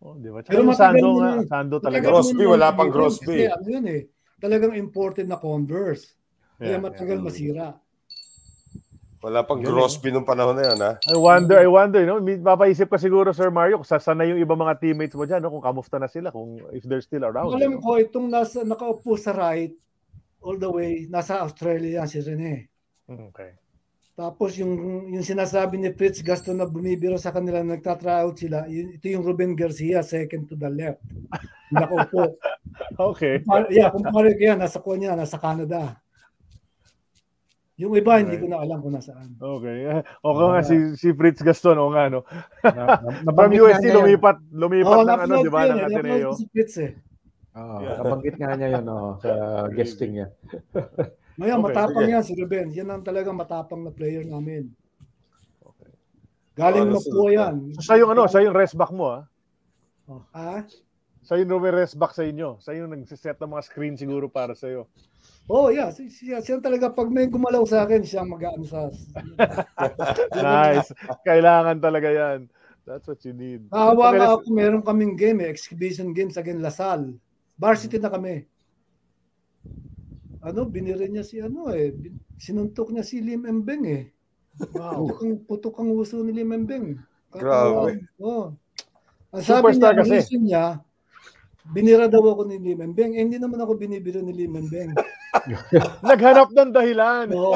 Oh, 0.00 0.16
di 0.16 0.32
ba? 0.32 0.40
Tsaka 0.40 0.56
Pero 0.56 0.64
yung 0.64 0.72
Sando 0.72 1.08
na 1.12 1.20
nga, 1.20 1.30
yun. 1.36 1.44
Sando 1.44 1.76
talaga. 1.76 2.08
Mo 2.08 2.24
na 2.24 2.48
wala 2.48 2.68
pang 2.72 2.88
siguro 2.88 3.04
Crosby. 3.04 3.36
Kasi 3.44 3.52
ano 3.52 3.68
yun 3.68 3.86
eh, 3.92 4.02
talagang 4.40 4.72
imported 4.80 5.28
na 5.28 5.36
Converse. 5.36 6.16
Kaya 6.56 6.76
Yeah, 6.76 6.80
matagal 6.80 7.20
yeah. 7.20 7.26
masira. 7.28 7.68
Wala 9.20 9.44
pang. 9.44 9.60
Grosby 9.60 10.08
nung 10.14 10.24
panahon 10.24 10.56
na 10.56 10.64
yun, 10.72 10.78
ha? 10.80 10.92
I 11.08 11.16
wonder, 11.20 11.56
I 11.60 11.68
wonder, 11.68 12.00
you 12.00 12.08
know, 12.08 12.20
mapaisip 12.22 12.88
ka 12.88 12.96
siguro, 12.96 13.34
Sir 13.36 13.52
Mario, 13.52 13.80
kung 13.82 13.88
sasana 13.88 14.24
yung 14.24 14.40
ibang 14.40 14.56
mga 14.56 14.78
teammates 14.80 15.18
mo 15.18 15.28
dyan, 15.28 15.42
no? 15.44 15.52
kung 15.52 15.64
kamusta 15.64 16.00
na 16.00 16.08
sila, 16.08 16.32
kung 16.32 16.62
if 16.72 16.86
they're 16.86 17.04
still 17.04 17.28
around. 17.28 17.52
you 17.52 17.60
Alam 17.60 17.76
know? 17.76 17.82
ko, 17.82 18.00
itong 18.00 18.28
nasa, 18.30 18.64
nakaupo 18.64 19.18
sa 19.20 19.34
right, 19.36 19.74
all 20.40 20.56
the 20.56 20.70
way, 20.70 21.10
nasa 21.10 21.42
Australia 21.42 22.04
yan 22.04 22.08
si 22.08 22.22
Rene. 22.22 22.75
Mm, 23.06 23.30
Okay. 23.30 23.50
Tapos 24.16 24.56
yung 24.56 24.72
yung 25.12 25.20
sinasabi 25.20 25.76
ni 25.76 25.92
Fritz 25.92 26.24
Gaston 26.24 26.56
na 26.56 26.64
bumibiro 26.64 27.20
sa 27.20 27.28
kanila, 27.28 27.60
nagtatryout 27.60 28.32
out 28.32 28.36
sila, 28.40 28.64
yun, 28.64 28.96
ito 28.96 29.12
yung 29.12 29.20
Ruben 29.20 29.52
Garcia, 29.52 30.00
second 30.00 30.48
to 30.48 30.56
the 30.56 30.72
left. 30.72 31.04
Nakaupo. 31.76 32.32
Okay. 33.12 33.44
Kumpare- 33.44 33.68
yeah, 33.68 33.92
kumpare 33.92 34.32
ko 34.32 34.40
yan, 34.40 34.56
nasa 34.56 34.80
kuha 34.80 34.96
niya, 34.96 35.12
nasa 35.12 35.36
Canada. 35.36 36.00
Yung 37.76 37.92
iba, 37.92 38.16
hindi 38.16 38.40
ko 38.40 38.48
na 38.48 38.64
alam 38.64 38.80
kung 38.80 38.96
nasaan. 38.96 39.36
Okay. 39.36 40.00
O 40.24 40.32
nga, 40.32 40.64
si, 40.64 40.96
si 40.96 41.12
Fritz 41.12 41.44
Gaston, 41.44 41.76
o 41.76 41.92
nga, 41.92 42.08
no? 42.08 42.24
na, 42.64 42.96
na, 43.20 43.30
From 43.36 43.52
USC, 43.52 43.84
lumipat, 43.92 44.40
lumipat 44.48 44.96
Oo, 44.96 45.04
ng 45.04 45.20
ano, 45.28 45.34
di 45.44 45.50
ba, 45.52 45.68
ng 45.68 45.80
Ateneo. 45.84 46.32
sa 46.32 46.48
Fritz 46.48 46.74
eh. 46.80 46.92
Oo, 47.52 47.84
Yeah. 47.84 47.96
nabanggit 48.00 48.36
nga 48.40 48.52
niya 48.56 48.68
yun 48.80 48.84
oh, 48.88 49.16
sa 49.20 49.28
guesting 49.68 50.12
niya. 50.16 50.26
Maya, 51.36 51.54
Okay, 51.54 51.64
matapang 51.68 52.02
sige. 52.02 52.12
yan 52.12 52.24
si 52.24 52.32
Ruben. 52.32 52.66
Yan 52.72 52.88
ang 52.90 53.04
talagang 53.04 53.36
matapang 53.36 53.84
na 53.84 53.92
player 53.92 54.24
namin. 54.24 54.72
Galing 56.56 56.88
Oh, 56.88 56.96
mo 56.96 57.00
po 57.00 57.28
nasa- 57.28 57.36
yan. 57.36 57.54
So, 57.76 57.80
siya 57.84 57.96
yung 58.00 58.10
ano, 58.10 58.22
siya 58.24 58.42
yung 58.48 58.56
rest 58.56 58.74
back 58.74 58.88
mo, 58.88 59.04
ah. 59.12 59.22
Oh, 60.08 60.24
ha? 60.32 60.64
Siya 61.20 61.42
yung 61.42 61.52
rest 61.60 62.00
back 62.00 62.16
sa 62.16 62.24
inyo. 62.24 62.56
Siya 62.56 62.80
yung 62.80 62.88
nagsiset 62.88 63.36
ng 63.36 63.52
mga 63.52 63.64
screen 63.66 63.94
siguro 63.94 64.30
para 64.30 64.56
sa 64.56 64.64
iyo. 64.66 64.88
Oh, 65.46 65.68
yeah. 65.68 65.92
Si- 65.92 66.08
Siya, 66.08 66.40
siya 66.40 66.56
talaga, 66.58 66.88
pag 66.88 67.12
may 67.12 67.28
gumalaw 67.28 67.66
sa 67.68 67.84
akin, 67.84 68.00
siya 68.00 68.24
mag-ano 68.24 68.64
sa... 68.64 68.88
Nice. 70.32 70.90
Kailangan 71.22 71.76
talaga 71.78 72.08
yan. 72.08 72.48
That's 72.86 73.04
what 73.04 73.18
you 73.26 73.34
need. 73.34 73.66
Okay, 73.66 74.14
nga 74.14 74.38
ako, 74.38 74.46
meron 74.48 74.80
kaming 74.80 75.18
game 75.18 75.42
eh, 75.42 75.50
exhibition 75.50 76.14
games 76.14 76.38
against 76.38 76.62
Lasal. 76.62 77.18
Varsity 77.58 77.98
na 77.98 78.08
kami. 78.08 78.46
Ano, 80.46 80.62
binira 80.70 81.02
niya 81.10 81.26
si 81.26 81.42
ano 81.42 81.74
eh, 81.74 81.90
sinuntok 82.38 82.94
niya 82.94 83.02
si 83.02 83.18
Lim 83.18 83.50
Embeng 83.50 83.82
eh. 83.82 84.14
Wow. 84.78 85.10
Putok 85.10 85.18
ang, 85.18 85.34
putok 85.42 85.76
ang 85.82 85.90
uso 85.90 86.22
ni 86.22 86.30
Lim 86.30 86.54
Embeng. 86.54 87.02
Grabe. 87.34 88.06
Oh. 88.22 88.54
Ang 89.34 89.42
sabi 89.42 89.74
Superstar 89.74 89.92
niya, 89.92 90.00
kasi. 90.06 90.12
reason 90.14 90.42
niya, 90.46 90.64
binira 91.74 92.06
daw 92.06 92.22
ako 92.30 92.46
ni 92.46 92.62
Lim 92.62 92.78
Embeng. 92.78 93.18
Eh, 93.18 93.26
hindi 93.26 93.42
naman 93.42 93.58
ako 93.58 93.74
binibiro 93.74 94.22
ni 94.22 94.30
Lim 94.30 94.54
Embeng. 94.54 94.94
Naghanap 96.06 96.54
ng 96.54 96.70
dahilan. 96.70 97.26
Oo. 97.34 97.52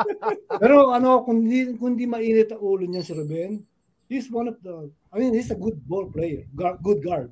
Pero 0.62 0.90
ano, 0.90 1.22
kung 1.22 1.46
di, 1.46 1.78
kung 1.78 1.94
di 1.94 2.10
mainit 2.10 2.50
ang 2.50 2.60
ulo 2.60 2.84
niya 2.84 3.06
si 3.06 3.14
Ruben, 3.14 3.62
he's 4.10 4.26
one 4.34 4.50
of 4.50 4.58
the, 4.66 4.90
I 5.14 5.22
mean, 5.22 5.30
he's 5.30 5.54
a 5.54 5.58
good 5.58 5.78
ball 5.86 6.10
player, 6.10 6.42
guard, 6.58 6.82
good 6.82 7.00
guard. 7.06 7.30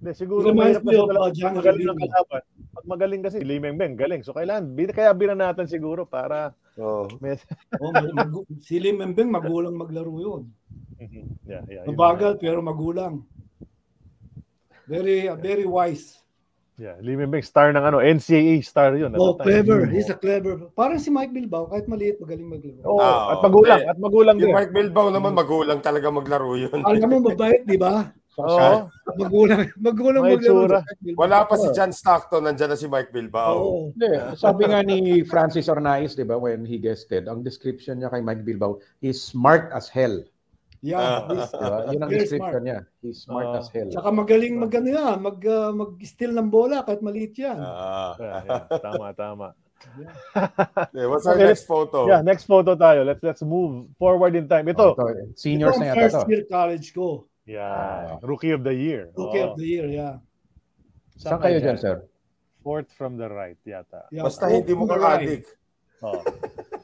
Hindi, 0.00 0.20
siguro 0.20 0.52
Reminds 0.52 0.84
me 0.84 0.96
of, 1.00 1.08
talaga 1.08 1.28
uh, 1.28 1.32
John 1.32 1.52
magaling 1.56 1.84
ng 1.84 1.96
Revilla. 1.96 2.12
kalaban. 2.12 2.42
Magaling 2.84 3.24
kasi, 3.24 3.40
Limeng 3.40 3.80
Beng, 3.80 3.96
galing. 3.96 4.20
So 4.20 4.36
kailangan, 4.36 4.76
bin, 4.76 4.92
kaya 4.92 5.10
binan 5.16 5.40
natin 5.40 5.64
siguro 5.64 6.04
para 6.04 6.52
Oh. 6.76 7.06
may, 7.22 7.38
Oh, 7.82 7.94
mag, 7.94 8.10
mag- 8.12 8.50
si 8.60 8.82
Lim 8.82 8.98
Embeng 9.00 9.30
magulang 9.30 9.78
maglaro 9.78 10.10
yun. 10.18 10.42
yeah, 11.46 11.62
yeah, 11.70 11.82
yun 11.86 11.94
Mabagal 11.94 12.36
pero 12.42 12.58
magulang. 12.60 13.22
Very 14.84 15.30
uh, 15.32 15.38
very 15.38 15.64
wise. 15.64 16.20
Yeah, 16.74 16.98
Limeng 16.98 17.30
Beng, 17.30 17.46
star 17.46 17.70
ng 17.70 17.78
ano, 17.80 18.02
NCAA 18.02 18.58
star 18.66 18.98
yun. 18.98 19.14
Oh, 19.14 19.38
clever. 19.38 19.86
He's 19.86 20.10
a 20.10 20.18
clever. 20.18 20.68
Parang 20.74 20.98
si 20.98 21.06
Mike 21.06 21.30
Bilbao, 21.30 21.70
kahit 21.70 21.86
maliit, 21.86 22.18
magaling 22.18 22.50
maglaro. 22.50 22.82
Oo, 22.82 22.98
Ah, 22.98 23.38
at 23.38 23.38
magulang, 23.46 23.78
okay. 23.78 23.90
at 23.94 23.98
magulang 24.02 24.36
din. 24.42 24.50
Mark 24.50 24.70
Bilbao 24.74 25.06
naman, 25.14 25.32
magulang 25.38 25.78
talaga 25.78 26.10
maglaro 26.10 26.58
yun. 26.58 26.82
Alam 26.82 27.06
mo, 27.06 27.30
mabait, 27.30 27.62
di 27.62 27.78
ba? 27.78 28.10
Oo, 28.36 28.90
Magulang, 29.14 29.70
magulang 29.78 30.22
May 30.22 30.34
maglaro. 30.34 30.66
Mike 30.82 30.98
Bilbao. 30.98 31.20
Wala 31.20 31.38
pa 31.44 31.54
si 31.54 31.68
John 31.70 31.90
Stockton, 31.90 32.42
nandyan 32.42 32.66
na 32.66 32.74
si 32.74 32.86
Mike 32.86 33.10
Bilbao. 33.10 33.54
Oo. 33.54 33.80
Hindi, 33.92 34.10
sabi 34.34 34.66
nga 34.66 34.80
ni 34.80 34.98
Francis 35.22 35.66
Ornais, 35.66 36.12
di 36.12 36.22
ba, 36.22 36.34
when 36.34 36.62
he 36.62 36.76
guested, 36.76 37.26
ang 37.26 37.40
description 37.40 37.98
niya 37.98 38.10
kay 38.10 38.18
Mike 38.20 38.42
Bilbao, 38.42 38.82
he's 38.98 39.22
smart 39.22 39.70
as 39.70 39.86
hell. 39.86 40.18
Yeah. 40.80 41.24
he's- 41.30 41.48
Di 41.48 41.62
ba? 41.62 41.78
Yun 41.88 42.00
ang 42.00 42.10
Very 42.10 42.20
description 42.20 42.50
smart. 42.52 42.66
niya. 42.66 42.78
He's 43.00 43.18
smart 43.22 43.46
Ah. 43.48 43.58
as 43.58 43.68
hell. 43.70 43.88
Tsaka 43.88 44.08
magaling 44.10 44.54
mag 44.58 44.72
ano 44.74 44.88
yan, 44.90 45.16
mag, 45.16 45.38
uh, 45.40 45.70
mag-steal 45.72 46.32
ng 46.34 46.48
bola 46.48 46.82
kahit 46.82 47.00
maliit 47.00 47.32
yan. 47.34 47.56
Ah. 47.56 48.12
yeah, 48.18 48.40
yeah, 48.44 48.62
tama, 48.82 49.06
tama. 49.14 49.48
Okay, 50.34 51.04
what's 51.06 51.24
our 51.24 51.36
Okay, 51.36 51.46
next 51.46 51.64
photo? 51.64 52.08
Yeah, 52.08 52.20
next 52.20 52.44
photo 52.44 52.72
tayo. 52.74 53.04
Let's 53.04 53.20
let's 53.20 53.42
move 53.44 53.84
forward 53.94 54.32
in 54.32 54.48
time. 54.48 54.64
Ito. 54.66 54.96
Ito, 54.96 55.04
seniors 55.36 55.76
Ito 55.76 55.80
na 55.80 55.84
ang 55.84 55.90
yata 55.92 56.00
first 56.00 56.18
to. 56.18 56.28
year 56.28 56.44
college 56.48 56.88
ko. 56.92 57.28
Yeah, 57.44 58.16
rookie 58.24 58.56
of 58.56 58.64
the 58.64 58.72
year. 58.72 59.12
Rookie 59.12 59.44
Oo. 59.44 59.52
of 59.52 59.60
the 59.60 59.68
year, 59.68 59.86
yeah. 59.88 60.16
Saan 61.20 61.40
kayo 61.44 61.60
dyan, 61.60 61.76
sir? 61.76 62.08
Fourth 62.64 62.88
from 62.96 63.20
the 63.20 63.28
right 63.28 63.60
yata. 63.68 64.08
yeah. 64.08 64.24
Basta 64.24 64.48
hindi 64.48 64.72
mo 64.72 64.88
kakadik. 64.88 65.44
Oh. 66.00 66.24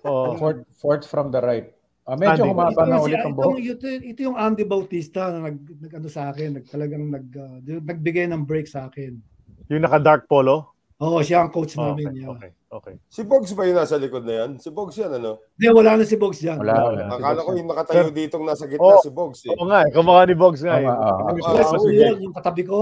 Oh. 0.05 0.37
Fourth, 0.41 0.61
fourth 0.77 1.05
from 1.09 1.33
the 1.33 1.41
right. 1.41 1.73
Ah, 2.09 2.17
medyo 2.17 2.49
humaba 2.49 2.89
na 2.89 3.01
ulit 3.01 3.21
ang 3.21 3.37
ito, 3.37 3.39
buhok. 3.39 3.57
ito, 3.61 3.87
ito 3.87 4.21
yung 4.25 4.35
Andy 4.35 4.65
Bautista 4.65 5.31
na 5.31 5.53
nag, 5.53 5.57
nag 5.63 5.93
ano 5.95 6.09
sa 6.09 6.33
akin, 6.33 6.59
nag, 6.59 6.67
talagang 6.67 7.05
nag, 7.07 7.27
uh, 7.37 7.59
nagbigay 7.63 8.27
ng 8.29 8.43
break 8.49 8.67
sa 8.67 8.89
akin. 8.89 9.21
Yung 9.69 9.85
naka-dark 9.85 10.27
polo? 10.27 10.75
Oo, 11.01 11.25
siya 11.25 11.41
ang 11.41 11.49
coach 11.49 11.75
Oh, 11.75 11.91
namin. 11.91 12.07
okay, 12.07 12.21
yeah. 12.21 12.29
okay, 12.29 12.51
okay. 12.69 12.95
Si 13.09 13.25
Bogs 13.25 13.57
ba 13.57 13.65
yung 13.65 13.75
nasa 13.75 13.97
likod 13.97 14.21
na 14.21 14.35
yan? 14.39 14.51
Si 14.61 14.69
Bogs 14.69 14.93
yan, 14.95 15.09
ano? 15.11 15.41
Hindi, 15.57 15.67
wala 15.73 15.97
na 15.97 16.05
si 16.05 16.13
Bogs 16.15 16.37
dyan. 16.37 16.61
Wala, 16.61 16.77
wala. 16.77 17.03
Akala 17.09 17.41
ko 17.41 17.51
yung 17.55 17.67
nakatayo 17.67 18.13
ditong 18.13 18.45
nasa 18.45 18.69
gitna 18.69 18.95
Oh. 18.95 19.01
si 19.01 19.09
Bogs 19.09 19.41
eh. 19.43 19.57
Oo 19.57 19.65
nga, 19.65 19.81
eh, 19.81 19.93
ni 20.29 20.37
Bogs 20.37 20.61
nga. 20.61 20.77
eh. 20.77 20.85
Tama, 20.85 20.93
oo. 20.93 21.09
Yung 21.09 21.25
Ah, 21.25 21.33
gusto 21.33 21.49
Ano 21.73 21.81
ko 21.81 21.89
yun, 21.89 22.17
yung 22.21 22.35
katabi 22.37 22.63
ko? 22.63 22.81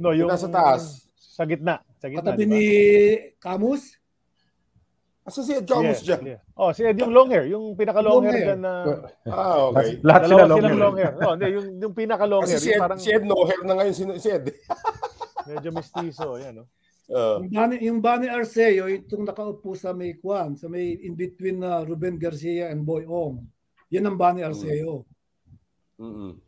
No, 0.00 0.10
yung 0.10 0.32
Nasa 0.32 0.48
taas. 0.48 1.04
Sa 1.14 1.44
gitna. 1.44 1.84
Sa 2.00 2.08
gitna, 2.08 2.32
Katabi 2.32 2.40
di 2.40 2.46
ba? 2.46 2.52
ni 2.56 2.64
Camus? 3.36 3.82
Asa 5.20 5.44
si 5.44 5.52
Ed 5.52 5.68
Camus 5.68 6.00
Yes, 6.00 6.02
dyan? 6.02 6.20
yes. 6.26 6.40
Oh, 6.56 6.72
si 6.72 6.80
Ed 6.80 6.96
yung 6.96 7.12
long 7.12 7.28
hair, 7.28 7.44
yung 7.44 7.76
pinaka 7.76 8.00
long 8.00 8.18
Long 8.18 8.24
hair 8.24 8.40
hair. 8.40 8.46
dyan 8.56 8.60
na 8.64 8.72
Ah, 9.28 9.68
okay. 9.68 10.00
Lahat 10.00 10.20
sila 10.24 10.32
dalawa 10.32 10.48
long 10.48 10.56
silang 10.56 10.72
hair. 10.72 10.80
long 10.80 10.96
hair. 10.96 11.12
Oh, 11.20 11.32
hindi, 11.36 11.46
yung 11.52 11.66
yung 11.78 11.92
pinaka 11.92 12.24
long 12.24 12.40
Kasi 12.40 12.56
hair, 12.56 12.58
si 12.58 12.66
yung 12.66 12.72
Ed, 12.72 12.80
parang 12.80 12.98
si 12.98 13.08
Ed 13.12 13.24
no 13.28 13.36
hair 13.44 13.60
na 13.62 13.72
ngayon 13.76 13.92
si, 13.92 14.02
si 14.16 14.28
Ed. 14.32 14.44
medyo 15.48 15.70
mestizo, 15.72 16.36
yan, 16.36 16.60
no. 16.60 16.64
Ah. 17.10 17.42
Yung 17.42 17.50
Bani, 17.50 17.74
yung 17.82 18.00
Bani 18.00 18.26
Arceo, 18.30 18.86
itong 18.86 19.26
nakaupo 19.26 19.74
sa 19.74 19.90
may 19.90 20.14
Kwan, 20.14 20.54
sa 20.54 20.70
may 20.70 20.94
in 21.02 21.18
between 21.18 21.58
na 21.58 21.82
Ruben 21.82 22.14
Garcia 22.14 22.70
and 22.70 22.86
Boy 22.86 23.02
Ong. 23.02 23.42
Yan 23.90 24.06
ang 24.06 24.14
Bani 24.14 24.46
Arceo. 24.46 25.02
Mm-mm. 25.98 26.38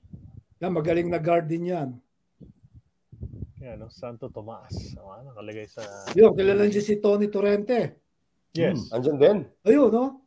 Yan, 0.63 0.71
magaling 0.71 1.11
na 1.11 1.19
guard 1.19 1.51
din 1.51 1.75
yan. 1.75 1.99
Yan, 3.59 3.83
no, 3.83 3.91
Santo 3.91 4.31
Tomas. 4.31 4.95
Oh, 5.03 5.11
ano, 5.11 5.35
nakalagay 5.35 5.67
sa 5.67 5.83
Yun, 6.15 6.31
kilala 6.39 6.63
niyo 6.63 6.79
si 6.79 7.03
Tony 7.03 7.27
Torrente. 7.27 7.99
Yes. 8.55 8.87
Andyan 8.95 9.19
din. 9.19 9.39
Ayun, 9.67 9.91
no? 9.91 10.23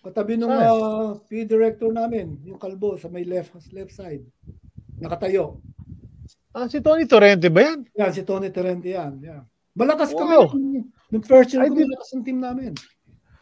Katabi 0.00 0.38
nung 0.38 0.54
Saan? 0.54 0.70
uh, 0.70 1.10
P 1.28 1.44
director 1.44 1.90
namin, 1.92 2.40
yung 2.46 2.56
kalbo 2.56 2.96
sa 2.96 3.10
may 3.10 3.26
left 3.26 3.52
left 3.74 3.92
side. 3.92 4.24
Nakatayo. 4.96 5.60
Ah, 6.50 6.66
si 6.66 6.82
Tony 6.82 7.06
Torrente 7.06 7.46
ba 7.46 7.62
yan? 7.62 7.86
Yan, 7.94 8.10
si 8.10 8.22
Tony 8.26 8.50
Torrente 8.50 8.90
yan. 8.90 9.22
yan. 9.22 9.46
Malakas 9.70 10.10
kami. 10.10 10.34
Wow. 10.34 10.50
Nung, 10.50 10.90
nung 11.14 11.24
first 11.24 11.54
year 11.54 11.62
I 11.62 11.70
ko, 11.70 11.78
did- 11.78 11.86
malakas 11.86 12.10
ang 12.10 12.24
team 12.26 12.38
namin. 12.42 12.72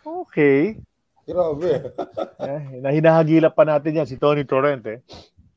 Okay. 0.05 0.77
Grabe. 1.25 1.73
Eh, 2.49 2.81
nahinahagilap 2.81 3.53
pa 3.53 3.65
natin 3.67 4.01
yan, 4.01 4.09
si 4.09 4.17
Tony 4.17 4.45
Torrente. 4.45 5.05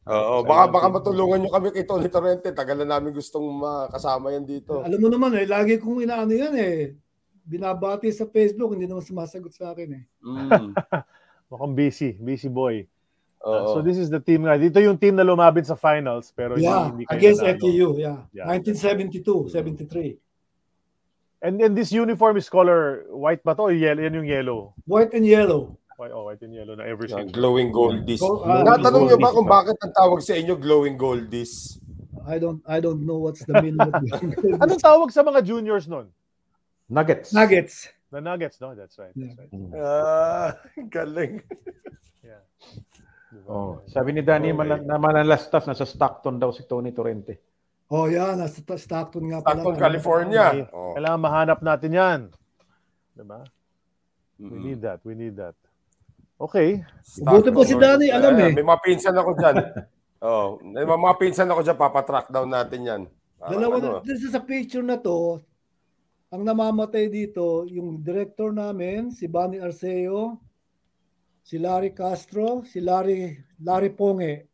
Oo, 0.02 0.42
baka 0.42 0.66
baka 0.68 0.88
matulungan 0.90 1.46
nyo 1.46 1.52
kami 1.54 1.70
kay 1.72 1.86
Tony 1.86 2.10
Torrente. 2.10 2.50
Tagal 2.52 2.84
na 2.84 2.98
namin 2.98 3.14
gustong 3.14 3.46
makasama 3.46 4.34
yan 4.34 4.44
dito. 4.48 4.82
Alam 4.82 4.98
mo 4.98 5.08
naman 5.14 5.38
eh, 5.38 5.46
lagi 5.46 5.78
kong 5.78 6.04
inaano 6.04 6.34
yan 6.34 6.56
eh. 6.58 6.98
Binabati 7.46 8.10
sa 8.10 8.26
Facebook, 8.26 8.74
hindi 8.74 8.90
naman 8.90 9.06
sumasagot 9.06 9.54
sa 9.54 9.72
akin 9.76 9.90
eh. 9.94 10.04
Mm. 10.26 10.74
Mukhang 11.54 11.74
busy, 11.78 12.18
busy 12.18 12.50
boy. 12.50 12.82
So 13.42 13.82
this 13.82 13.98
is 13.98 14.10
the 14.10 14.22
team 14.22 14.46
nga. 14.46 14.54
Dito 14.54 14.78
yung 14.78 15.02
team 15.02 15.18
na 15.18 15.26
lumabit 15.26 15.66
sa 15.66 15.74
finals 15.74 16.30
pero 16.30 16.54
hindi- 16.56 16.70
Yeah, 16.70 16.86
hindi, 16.94 17.04
kayo 17.10 17.18
against 17.18 17.42
nanalo. 17.42 17.58
FTU, 17.58 17.88
yeah. 17.98 18.18
Yeah. 18.32 18.46
1972, 18.46 19.50
73. 19.50 20.18
And 21.42 21.58
then 21.58 21.74
this 21.74 21.90
uniform 21.90 22.38
is 22.38 22.46
color 22.46 23.10
white 23.10 23.42
ba 23.42 23.58
to 23.58 23.74
yellow? 23.74 23.98
Yan 23.98 24.14
yung 24.14 24.30
yellow. 24.30 24.78
White 24.86 25.18
and 25.18 25.26
yellow. 25.26 25.74
White, 25.98 26.14
oh, 26.14 26.30
white 26.30 26.42
and 26.46 26.54
yellow 26.54 26.78
na 26.78 26.86
ever 26.86 27.10
since. 27.10 27.34
glowing 27.34 27.74
goldies. 27.74 28.22
Go- 28.22 28.46
ah, 28.46 28.62
Natanong 28.62 29.10
nyo 29.10 29.18
ba 29.18 29.30
kung 29.34 29.50
ba? 29.50 29.66
bakit 29.66 29.78
ang 29.82 29.94
tawag 29.94 30.22
sa 30.22 30.38
inyo 30.38 30.54
glowing 30.54 30.98
goldies? 30.98 31.82
I 32.22 32.38
don't 32.38 32.62
I 32.70 32.78
don't 32.78 33.02
know 33.02 33.18
what's 33.18 33.42
the 33.50 33.58
meaning 33.58 33.82
of 33.82 33.90
Anong 34.62 34.78
tawag 34.78 35.10
sa 35.10 35.26
mga 35.26 35.42
juniors 35.42 35.90
nun? 35.90 36.14
Nuggets. 36.86 37.34
Nuggets. 37.34 37.90
The 38.14 38.22
Nuggets, 38.22 38.62
no? 38.62 38.78
That's 38.78 39.02
right. 39.02 39.10
That's 39.18 39.34
right. 39.34 39.50
Ah, 39.74 40.54
galing. 40.94 41.42
Yeah. 42.22 42.46
Diba? 43.32 43.48
Oh, 43.48 43.80
sabi 43.88 44.12
ni 44.12 44.22
Danny 44.22 44.52
Okay. 44.52 44.84
na 44.84 45.00
manalastas 45.00 45.64
nasa 45.64 45.88
Stockton 45.88 46.36
daw 46.36 46.52
si 46.52 46.68
Tony 46.68 46.92
Torrente. 46.92 47.40
Oh, 47.88 48.08
yeah, 48.12 48.36
nasa 48.36 48.60
Stockton 48.60 49.32
nga 49.32 49.40
pala. 49.40 49.64
Stockton, 49.64 49.76
California. 49.80 50.46
Okay. 50.52 50.64
Oh. 50.76 50.92
Kailangan 51.00 51.22
mahanap 51.24 51.60
natin 51.64 51.92
yan. 51.96 52.20
Diba? 53.16 53.40
We 54.36 54.52
Mm. 54.52 54.64
need 54.64 54.80
that. 54.84 55.00
We 55.08 55.14
need 55.16 55.36
that. 55.40 55.56
Okay. 56.42 56.82
Buti 57.22 57.50
po 57.54 57.62
si 57.64 57.78
Danny, 57.78 58.10
alam 58.10 58.34
Ayan, 58.36 58.52
eh. 58.52 58.54
May 58.58 58.66
mga 58.66 58.82
pinsan 58.82 59.14
ako 59.16 59.32
dyan. 59.38 59.56
oh, 60.26 60.58
may 60.66 60.84
mga 60.84 61.16
pinsan 61.22 61.48
ako 61.48 61.62
dyan, 61.62 61.78
papatrack 61.78 62.28
down 62.34 62.50
natin 62.50 62.82
yan. 62.82 63.02
Parang 63.38 63.52
Dalawa 63.54 63.76
ano, 63.78 63.88
na, 64.02 64.06
this 64.06 64.26
is 64.26 64.34
a 64.34 64.42
picture 64.42 64.82
na 64.82 64.98
to, 64.98 65.38
ang 66.34 66.42
namamatay 66.42 67.12
dito, 67.14 67.70
yung 67.70 68.02
director 68.02 68.50
namin, 68.50 69.14
si 69.14 69.30
Bani 69.30 69.62
Arceo, 69.62 70.42
si 71.42 71.58
Larry 71.58 71.92
Castro, 71.92 72.64
si 72.64 72.80
Larry, 72.80 73.36
Larry 73.62 73.92
Ponge, 73.92 74.48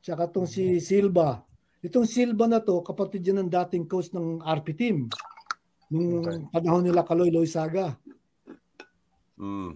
tsaka 0.00 0.28
tong 0.28 0.48
si 0.48 0.80
Silva. 0.80 1.40
Itong 1.84 2.08
Silva 2.08 2.48
na 2.48 2.64
to, 2.64 2.80
kapatid 2.80 3.24
yan 3.28 3.44
ng 3.44 3.50
dating 3.52 3.84
coach 3.84 4.08
ng 4.16 4.40
RP 4.40 4.72
team. 4.72 4.96
Nung 5.92 6.24
Okay. 6.24 6.40
panahon 6.48 6.84
nila 6.84 7.04
Kaloy 7.04 7.28
Loisaga. 7.28 7.96
mm. 9.36 9.70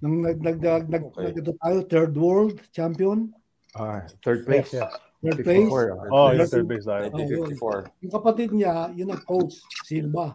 Nang 0.00 0.14
nag, 0.24 0.38
nag, 0.40 0.56
nag, 0.56 0.84
nag, 0.88 1.04
Okay. 1.12 1.36
nag- 1.36 1.60
tayo, 1.60 1.78
third 1.84 2.12
world 2.16 2.56
champion, 2.72 3.28
Ah, 3.76 4.02
third 4.24 4.42
place. 4.48 4.74
Yes. 4.74 4.82
third 5.22 5.44
place. 5.46 5.68
54. 5.70 6.10
Oh, 6.10 6.34
yung 6.34 6.48
third 6.50 6.66
base 6.66 6.86
tayo. 6.90 7.06
1954. 7.12 7.78
Yung 8.02 8.10
kapatid 8.18 8.50
niya, 8.50 8.90
yun 8.98 9.14
ang 9.14 9.22
coach, 9.22 9.62
Silva. 9.86 10.34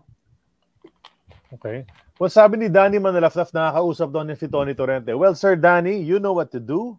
Okay. 1.51 1.83
Well, 2.15 2.31
sabi 2.31 2.55
ni 2.55 2.71
Danny 2.71 2.95
Manalaflaf, 2.95 3.51
nakakausap 3.51 4.07
daw 4.07 4.23
ni 4.23 4.39
si 4.39 4.47
Tony 4.47 4.71
Torrente. 4.71 5.11
Well, 5.11 5.35
Sir 5.35 5.59
Danny, 5.59 5.99
you 5.99 6.15
know 6.15 6.31
what 6.31 6.47
to 6.55 6.63
do. 6.63 6.95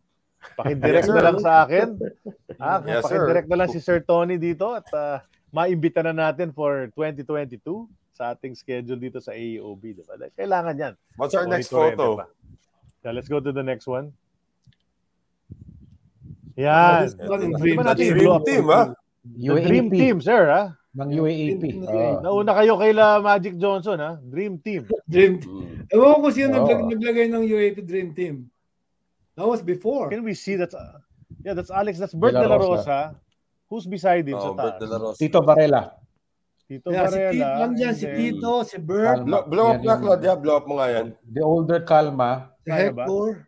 Pakidirect 0.60 1.08
Yes, 1.08 1.08
na 1.08 1.16
sir. 1.16 1.24
lang 1.24 1.38
sa 1.40 1.52
akin. 1.64 1.88
Ah, 2.60 2.78
Yes, 2.84 3.00
sir. 3.08 3.24
pakidirect 3.24 3.48
na 3.48 3.56
lang 3.56 3.70
si 3.72 3.80
Sir 3.80 4.04
Tony 4.04 4.36
dito 4.36 4.76
at 4.76 4.84
ah, 4.92 5.24
maimbita 5.48 6.04
na 6.04 6.12
natin 6.12 6.52
for 6.52 6.92
2022 6.92 7.56
sa 8.12 8.36
ating 8.36 8.52
schedule 8.52 9.00
dito 9.00 9.16
sa 9.18 9.32
AEOB. 9.32 9.82
Diba? 9.96 10.14
Kailangan 10.36 10.74
yan. 10.76 10.92
What's 11.16 11.32
our 11.32 11.48
Tony 11.48 11.64
next 11.64 11.72
Torrente 11.72 11.96
photo? 11.96 12.20
pa. 12.20 12.26
Yeah, 13.00 13.12
let's 13.16 13.30
go 13.32 13.40
to 13.40 13.50
the 13.50 13.64
next 13.64 13.88
one. 13.88 14.12
Yan. 16.56 17.08
Natin 17.16 17.56
Dream 17.56 17.78
i-blow 17.80 18.36
up? 18.36 18.44
team, 18.44 18.64
ha? 18.68 18.92
The 19.24 19.60
Dream 19.64 19.86
Team, 19.88 20.20
sir. 20.20 20.48
Ha? 20.52 20.62
Ng 20.96 21.10
UAAP. 21.12 21.62
Ah. 21.84 22.24
Nauna 22.24 22.56
kayo 22.56 22.80
kay 22.80 22.96
La 22.96 23.20
Magic 23.20 23.60
Johnson. 23.60 24.00
Ha? 24.00 24.16
Dream 24.18 24.56
Team. 24.58 24.88
Dream 25.12 25.36
Mm. 25.44 25.92
Ewan 25.92 26.18
ko 26.18 26.28
sino 26.32 26.48
naglag- 26.50 26.88
naglagay 26.88 27.26
ng 27.28 27.44
UAP 27.44 27.84
Dream 27.84 28.10
Team. 28.10 28.48
That 29.36 29.44
was 29.44 29.60
before. 29.60 30.08
Can 30.08 30.24
we 30.24 30.32
see 30.32 30.56
that's 30.56 30.72
uh, 30.72 30.96
yeah, 31.44 31.52
that's 31.52 31.68
Alex. 31.70 32.00
That's 32.00 32.16
Bert 32.16 32.32
De 32.32 32.40
De 32.40 32.48
La 32.48 32.56
Rosa. 32.56 33.12
Who's 33.68 33.84
beside 33.84 34.24
him 34.24 34.40
Oh, 34.40 34.40
sa 34.40 34.50
Bert 34.56 34.74
taas? 34.76 34.80
De 34.80 34.86
La 34.88 34.98
Rosa. 34.98 35.18
Tito 35.20 35.40
Varela. 35.44 35.82
Tito 36.66 36.88
Yeah, 36.90 37.06
si 37.06 37.14
Tito, 37.14 37.22
Varela. 37.22 37.46
andyan, 37.62 37.92
and 37.92 37.98
si 38.00 38.06
Tito, 38.10 38.52
si 38.64 38.76
Bert. 38.80 39.22
Blow, 39.22 39.44
blow 39.46 39.66
up 39.70 39.84
yung- 39.84 40.00
Claudia. 40.02 40.34
Blow 40.34 40.56
up 40.56 40.66
mo 40.66 40.80
nga 40.80 40.88
yan. 40.90 41.06
The 41.22 41.42
older 41.44 41.84
Calma. 41.84 42.56
si? 42.64 42.72
Hector. 42.74 43.45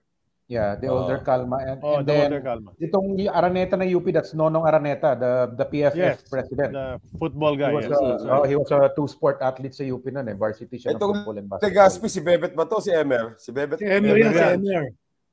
Yeah, 0.48 0.80
the 0.80 0.88
Oh. 0.88 1.04
older 1.04 1.20
Calma. 1.20 1.60
And, 1.60 1.76
Oh, 1.84 2.00
and 2.00 2.08
the 2.08 2.12
then, 2.16 2.32
Walter 2.32 2.40
Calma. 2.40 2.70
itong 2.80 3.06
Araneta 3.28 3.76
ng 3.76 3.84
UP, 3.92 4.08
that's 4.08 4.32
Nonong 4.32 4.64
Araneta, 4.64 5.12
the, 5.12 5.32
the 5.52 5.66
PFF 5.68 5.92
Yes, 5.94 6.24
president. 6.24 6.72
The 6.72 6.96
football 7.20 7.52
He 7.52 7.60
guy. 7.60 7.72
was, 7.76 7.84
yes. 7.84 8.00
a, 8.24 8.32
oh, 8.32 8.44
he 8.48 8.56
was 8.56 8.72
a 8.72 8.88
two-sport 8.96 9.44
athlete 9.44 9.76
sa 9.76 9.84
UP 9.84 10.08
nun 10.08 10.24
eh. 10.24 10.32
Varsity 10.32 10.80
siya 10.80 10.96
ng 10.96 10.96
Itong 10.96 11.12
football 11.20 11.36
and 11.36 11.46
basketball. 11.52 11.68
Tegaspi, 11.68 12.08
si 12.08 12.20
Bebet 12.24 12.56
ba 12.56 12.64
to? 12.64 12.80
Si 12.80 12.88
Emer? 12.88 13.36
Si 13.36 13.52
Bebet? 13.52 13.76
Si 13.76 13.84
Emer 13.84 14.16
yan, 14.16 14.32
si 14.32 14.40
Emer. 14.40 14.56
Emer. 14.56 14.84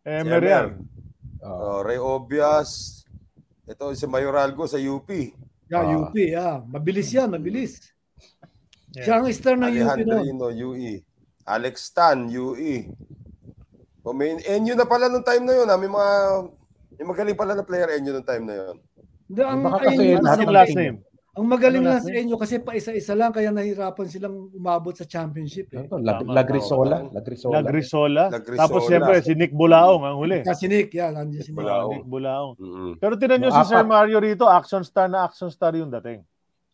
Emer 0.04 0.42
Si 0.44 0.52
yan. 0.52 0.68
Oh. 1.48 1.80
Oh, 1.80 1.80
Ray 1.80 1.96
Obias. 1.96 2.70
Ito 3.64 3.96
si 3.96 4.04
Mayoralgo 4.12 4.68
sa 4.68 4.76
UP. 4.76 5.08
Yeah, 5.72 5.80
Ah. 5.80 5.96
UP, 5.96 6.16
yeah. 6.20 6.60
Mabilis 6.68 7.08
yan, 7.10 7.32
mabilis. 7.32 7.80
Yeah. 8.92 9.08
Siya 9.08 9.14
ang 9.18 9.32
star 9.32 9.56
ng 9.56 9.72
UP 9.72 9.96
noon. 10.04 10.28
Alejandrino, 10.36 10.46
UE. 10.52 11.00
Alex 11.48 11.88
Tan, 11.96 12.28
UE. 12.28 12.92
O 14.06 14.14
may 14.14 14.38
NU 14.38 14.74
na 14.74 14.86
pala 14.86 15.10
nung 15.10 15.26
time 15.26 15.44
na 15.44 15.54
yun. 15.56 15.68
Ha? 15.68 15.76
May 15.76 15.90
mga 15.90 16.10
may 16.96 17.06
magaling 17.06 17.36
pala 17.36 17.54
na 17.54 17.66
player 17.66 17.90
NU 17.98 18.14
nung 18.14 18.24
time 18.24 18.46
na 18.46 18.56
yun. 18.56 18.76
Hindi, 19.26 19.42
ang, 19.42 19.60
Baka 19.60 19.78
kasi 19.84 20.02
ayun, 20.06 20.22
lahat 20.22 20.38
Anong 20.38 20.46
ng 20.46 20.54
last 20.54 20.70
team- 20.70 20.80
name? 20.80 20.98
ang 21.36 21.48
magaling 21.52 21.84
ano 21.84 21.92
lang 21.92 22.00
sa 22.00 22.14
inyo 22.16 22.36
kasi 22.40 22.56
pa 22.64 22.72
isa-isa 22.72 23.12
lang 23.12 23.28
kaya 23.28 23.52
nahirapan 23.52 24.08
silang 24.08 24.48
umabot 24.54 24.96
sa 24.96 25.04
championship 25.04 25.68
eh. 25.74 25.84
Ito, 25.84 26.00
Lag- 26.00 26.24
Tama, 26.24 26.32
Lagrisola. 26.32 26.98
Lagrisola. 27.12 27.56
Lagrisola. 27.60 28.24
Lagrisola. 28.32 28.62
Tapos 28.64 28.82
siyempre 28.88 29.20
si 29.20 29.36
Nick 29.36 29.52
Bulaong 29.52 30.00
ang 30.00 30.16
huli. 30.16 30.48
Kasi 30.48 30.72
Nick, 30.72 30.96
yeah, 30.96 31.12
nandiyan 31.12 31.44
si 31.44 31.52
Nick. 31.52 31.60
Bulaong. 31.60 31.92
Nick 31.92 32.08
Bulaong. 32.08 32.52
Mm-mm. 32.56 32.92
Pero 32.96 33.14
tinan 33.20 33.38
nyo 33.38 33.50
Yung 33.52 33.58
si 33.60 33.68
Sir. 33.68 33.84
Mario 33.84 34.18
rito, 34.18 34.48
action 34.48 34.80
star 34.80 35.12
na 35.12 35.28
action 35.28 35.52
star 35.52 35.76
yung 35.76 35.92
dating. 35.92 36.24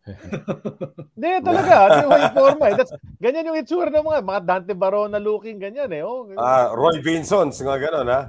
Hindi, 1.13 1.29
talaga. 1.41 1.75
Ito 1.93 2.07
yung 2.09 2.33
forma 2.33 2.63
eh. 2.67 2.75
That's, 2.75 2.91
ganyan 3.17 3.47
yung 3.47 3.59
itsura 3.59 3.89
ng 3.89 4.01
mga, 4.01 4.19
mga 4.21 4.41
Dante 4.43 4.73
Barona 4.73 5.17
looking, 5.17 5.57
ganyan 5.57 5.91
eh. 5.91 6.01
Oh, 6.01 6.25
Ah, 6.35 6.71
Roy 6.71 6.99
Vinsons, 6.99 7.57
nga 7.57 7.77
gano'n 7.77 8.07
ha. 8.07 8.21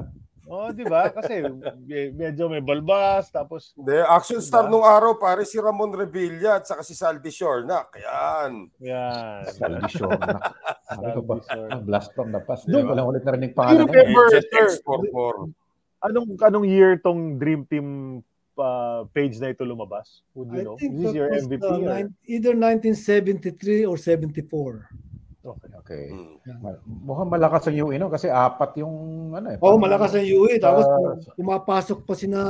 oh 0.45 0.69
di 0.69 0.85
ba? 0.85 1.09
Kasi 1.09 1.41
me- 1.41 2.13
medyo 2.13 2.45
may 2.47 2.61
balbas, 2.61 3.29
tapos 3.29 3.73
Hindi, 3.73 3.97
action 3.99 4.37
star 4.39 4.69
Diba? 4.69 4.71
nung 4.71 4.85
araw 4.85 5.17
pare 5.17 5.43
si 5.43 5.57
Ramon 5.57 5.91
Revilla 5.91 6.61
at 6.61 6.69
saka 6.69 6.83
si 6.83 6.93
Saldi 6.93 7.33
Shornak. 7.33 7.97
Yan. 7.97 8.69
yan. 8.79 9.49
Saldi 9.49 9.89
Shornak. 9.89 10.53
Sabi 10.85 11.09
ko 11.11 11.21
ba? 11.23 11.35
Ah, 11.49 11.81
Blast 11.81 12.13
from 12.13 12.31
the 12.31 12.41
past. 12.41 12.69
Doon- 12.69 12.85
Walang 12.85 13.09
ulit 13.09 13.25
narinig 13.25 13.51
you 13.51 13.57
pangalan 13.57 13.81
yun. 13.81 13.89
remember, 13.89 14.25
sir, 14.31 14.45
X44. 14.77 15.35
anong 16.03 16.29
anong 16.37 16.67
year 16.67 16.99
tong 16.99 17.39
Dream 17.39 17.65
Team 17.65 17.87
uh, 18.63 19.01
page 19.11 19.37
na 19.37 19.51
ito 19.51 19.67
lumabas? 19.67 20.23
Would 20.33 20.55
you 20.55 20.61
I 20.61 20.65
know? 20.65 20.77
think 20.79 20.95
Is 20.95 21.01
this 21.03 21.13
your 21.13 21.29
was, 21.29 21.43
MVP? 21.45 21.63
uh, 21.63 21.83
or- 21.83 22.15
either 22.25 22.55
1973 22.55 23.83
or 23.85 23.99
74. 23.99 24.87
Okay. 25.43 25.71
Okay. 25.83 26.05
Mm. 26.09 26.39
Ma- 26.63 26.79
Mukhang 26.87 27.27
malakas 27.29 27.67
ang 27.67 27.75
UE 27.75 27.99
no 27.99 28.07
kasi 28.07 28.31
apat 28.31 28.79
yung 28.79 28.95
ano 29.35 29.51
eh. 29.51 29.59
Oh, 29.59 29.75
malakas 29.75 30.15
ang 30.15 30.23
UE. 30.23 30.63
Tapos 30.63 30.87
Ah, 30.87 31.19
pumapasok 31.35 32.07
pa 32.07 32.15
sina 32.15 32.41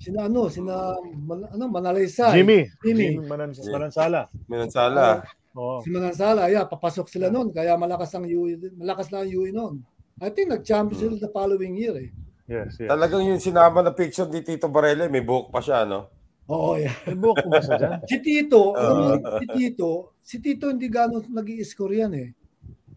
sina 0.00 0.24
ano, 0.24 0.48
sina 0.48 0.96
Man- 1.12 1.52
ano, 1.52 1.64
Manalaysay. 1.68 2.32
Jimmy. 2.32 2.64
Jimmy. 2.80 3.12
Jimmy 3.12 3.28
Manan- 3.28 3.52
Manansala. 3.52 4.24
Minansala. 4.48 5.20
Oo. 5.52 5.84
Si 5.84 5.92
Manansala, 5.92 6.48
yeah, 6.48 6.64
papasok 6.64 7.12
sila 7.12 7.28
noon. 7.28 7.52
Kaya 7.52 7.76
malakas 7.76 8.08
ang 8.16 8.24
UE, 8.24 8.56
malakas 8.72 9.12
lang 9.12 9.28
ang 9.28 9.32
UE 9.34 9.52
noon. 9.52 9.84
I 10.18 10.32
think 10.32 10.48
nag-champion 10.48 10.96
sila 10.96 11.14
the 11.18 11.28
following 11.28 11.76
year 11.76 11.94
eh. 11.94 12.08
Yes, 12.48 12.80
yes. 12.80 12.88
Talagang 12.88 13.28
yung 13.28 13.38
sinama 13.38 13.84
na 13.84 13.92
picture 13.92 14.24
ni 14.24 14.40
Tito 14.40 14.72
Barella, 14.72 15.04
may 15.12 15.20
buhok 15.20 15.52
pa 15.52 15.60
siya, 15.60 15.84
no? 15.84 16.08
Oo, 16.48 16.80
yeah. 16.80 16.96
May 17.04 17.16
buhok 17.20 17.44
ba 17.44 17.60
siya 17.60 17.76
dyan? 17.76 17.92
Si 18.08 18.16
Tito, 18.24 18.72
Ah. 18.72 19.20
si 19.36 19.46
Tito, 19.52 19.90
si 20.24 20.36
Tito 20.40 20.72
hindi 20.72 20.88
gano'n 20.88 21.28
nag 21.28 21.48
score 21.60 22.00
yan 22.00 22.12
eh. 22.16 22.32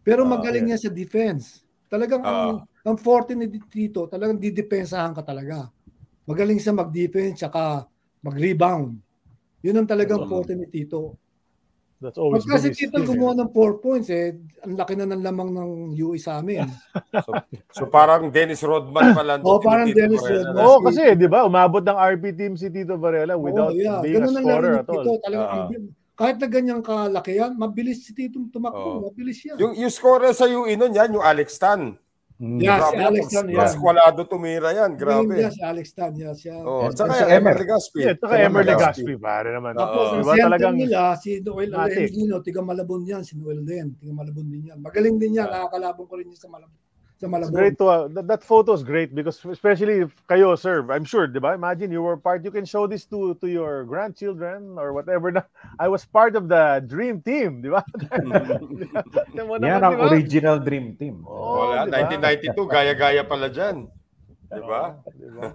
Pero 0.02 0.24
magaling 0.26 0.72
niya 0.72 0.80
sa 0.80 0.90
defense. 0.90 1.68
Talagang 1.92 2.24
ang, 2.24 2.64
ang 2.64 2.98
forte 2.98 3.36
ni 3.36 3.52
Tito, 3.68 4.08
talagang 4.08 4.40
didepensahan 4.40 5.12
ka 5.12 5.22
talaga. 5.22 5.68
Magaling 6.24 6.58
siya 6.58 6.72
mag-defense 6.72 7.44
tsaka 7.44 7.86
mag-rebound. 8.24 8.96
Yun 9.62 9.76
ang 9.78 9.86
talagang 9.86 10.26
forte 10.26 10.56
ni 10.56 10.66
Tito. 10.72 11.21
That's 12.02 12.18
always 12.18 12.42
Pagka 12.42 12.58
si 12.58 12.62
been 12.66 12.74
his 12.74 12.80
Tito 12.82 12.98
eh. 12.98 13.06
gumawa 13.06 13.34
ng 13.38 13.50
4 13.54 13.78
points 13.78 14.10
eh, 14.10 14.34
ang 14.66 14.74
laki 14.74 14.98
na 14.98 15.06
ng 15.06 15.22
lamang 15.22 15.54
ng 15.54 15.70
UE 15.94 16.18
sa 16.18 16.42
amin. 16.42 16.66
So, 17.22 17.32
so 17.70 17.82
parang 17.86 18.34
Dennis 18.34 18.66
Rodman 18.66 19.14
pala. 19.14 19.38
Oh, 19.46 19.62
parang 19.62 19.86
Dennis 19.86 20.18
Barella. 20.18 20.50
Rodman. 20.50 20.64
Oo, 20.66 20.78
kasi, 20.82 21.02
di 21.14 21.30
ba, 21.30 21.46
umabot 21.46 21.80
ng 21.80 21.94
RP 21.94 22.34
team 22.34 22.54
si 22.58 22.68
Tito 22.68 22.98
Varela 22.98 23.38
without 23.38 23.70
Oo, 23.70 23.78
yeah. 23.78 24.02
being 24.02 24.18
a 24.18 24.26
Ganun 24.26 24.34
laro 24.34 24.42
scorer 24.42 24.74
at 24.74 24.88
all. 24.90 24.96
Tito. 24.98 25.12
Talagang, 25.22 25.46
Ah. 25.46 25.68
ang- 25.70 25.94
kahit 26.12 26.38
na 26.38 26.48
ganyang 26.48 26.82
kalaki 26.82 27.32
yan, 27.36 27.52
mabilis 27.54 28.02
si 28.02 28.12
Tito 28.12 28.42
tumakbo. 28.48 28.82
Oo. 28.82 29.00
Mabilis 29.08 29.38
yan. 29.44 29.56
Yung, 29.62 29.74
yung 29.76 29.94
scorer 29.94 30.34
sa 30.34 30.46
UE 30.46 30.74
nun 30.74 30.92
yan, 30.92 31.12
yung 31.12 31.22
Alex 31.24 31.54
Tan. 31.56 32.02
Mm. 32.42 32.58
Yeah, 32.58 32.82
Grabe 32.82 32.98
si 32.98 33.06
Alex 33.06 33.26
Tan, 33.30 33.46
yeah. 33.54 33.70
squalado 33.70 34.22
tumira 34.26 34.74
yan. 34.74 34.98
Grabe. 34.98 35.38
Si 35.54 35.62
Alex 35.62 35.94
Tan, 35.94 36.10
yan 36.18 36.34
siya. 36.34 36.58
Oh, 36.66 36.90
And- 36.90 36.98
saka 36.98 37.30
Emer. 37.30 37.54
Legaspi. 37.54 38.02
Yeah, 38.02 38.18
tsaka 38.18 38.34
Emer 38.42 38.66
Legaspi. 38.66 39.14
Pare 39.22 39.54
naman. 39.54 39.78
Tapos 39.78 40.06
ang 40.10 40.26
Diba 40.26 40.34
talagang 40.50 40.74
nila, 40.74 41.14
si 41.22 41.38
Noel. 41.46 41.70
Alejandro, 41.70 42.42
tiga 42.42 42.66
Malabon 42.66 43.06
yan. 43.06 43.22
Si 43.22 43.38
Noel 43.38 43.62
din, 43.62 43.94
tiga 43.94 44.10
Malabon 44.10 44.50
din 44.50 44.74
yan. 44.74 44.82
Magaling 44.82 45.22
din 45.22 45.38
yan, 45.38 45.54
nakakalabong 45.54 46.10
ko 46.10 46.18
rin 46.18 46.34
yan 46.34 46.40
sa 46.42 46.50
Malabon. 46.50 46.74
Sa 47.22 47.30
It's 47.30 47.34
Malabon. 47.38 47.54
great 47.54 47.78
to 47.78 47.86
uh, 47.86 48.08
that, 48.18 48.26
that 48.26 48.42
photo 48.42 48.74
is 48.74 48.82
great 48.82 49.14
because 49.14 49.38
especially 49.46 50.10
if 50.10 50.12
kayo 50.26 50.58
sir 50.58 50.82
I'm 50.90 51.06
sure 51.06 51.30
di 51.30 51.38
ba 51.38 51.54
imagine 51.54 51.94
you 51.94 52.02
were 52.02 52.18
part 52.18 52.42
you 52.42 52.50
can 52.50 52.66
show 52.66 52.90
this 52.90 53.06
to 53.14 53.38
to 53.38 53.46
your 53.46 53.86
grandchildren 53.86 54.74
or 54.74 54.90
whatever 54.90 55.30
na 55.30 55.46
I 55.78 55.86
was 55.86 56.02
part 56.02 56.34
of 56.34 56.50
the 56.50 56.82
dream 56.82 57.22
team 57.22 57.62
di 57.62 57.70
ba 57.70 57.86
Yan 59.38 59.38
naman, 59.38 59.62
ang 59.62 60.02
original 60.02 60.58
dream 60.58 60.98
team. 60.98 61.22
Oo, 61.30 61.78
Wala, 61.78 61.86
di 61.86 61.94
ba? 61.94 62.58
1992, 62.58 62.66
gaya-gaya 62.66 63.22
pala 63.22 63.48
dyan. 63.54 63.86
Di 64.50 64.62
ba? 64.66 64.98
Oo, 64.98 65.14
di 65.14 65.30
ba? 65.30 65.46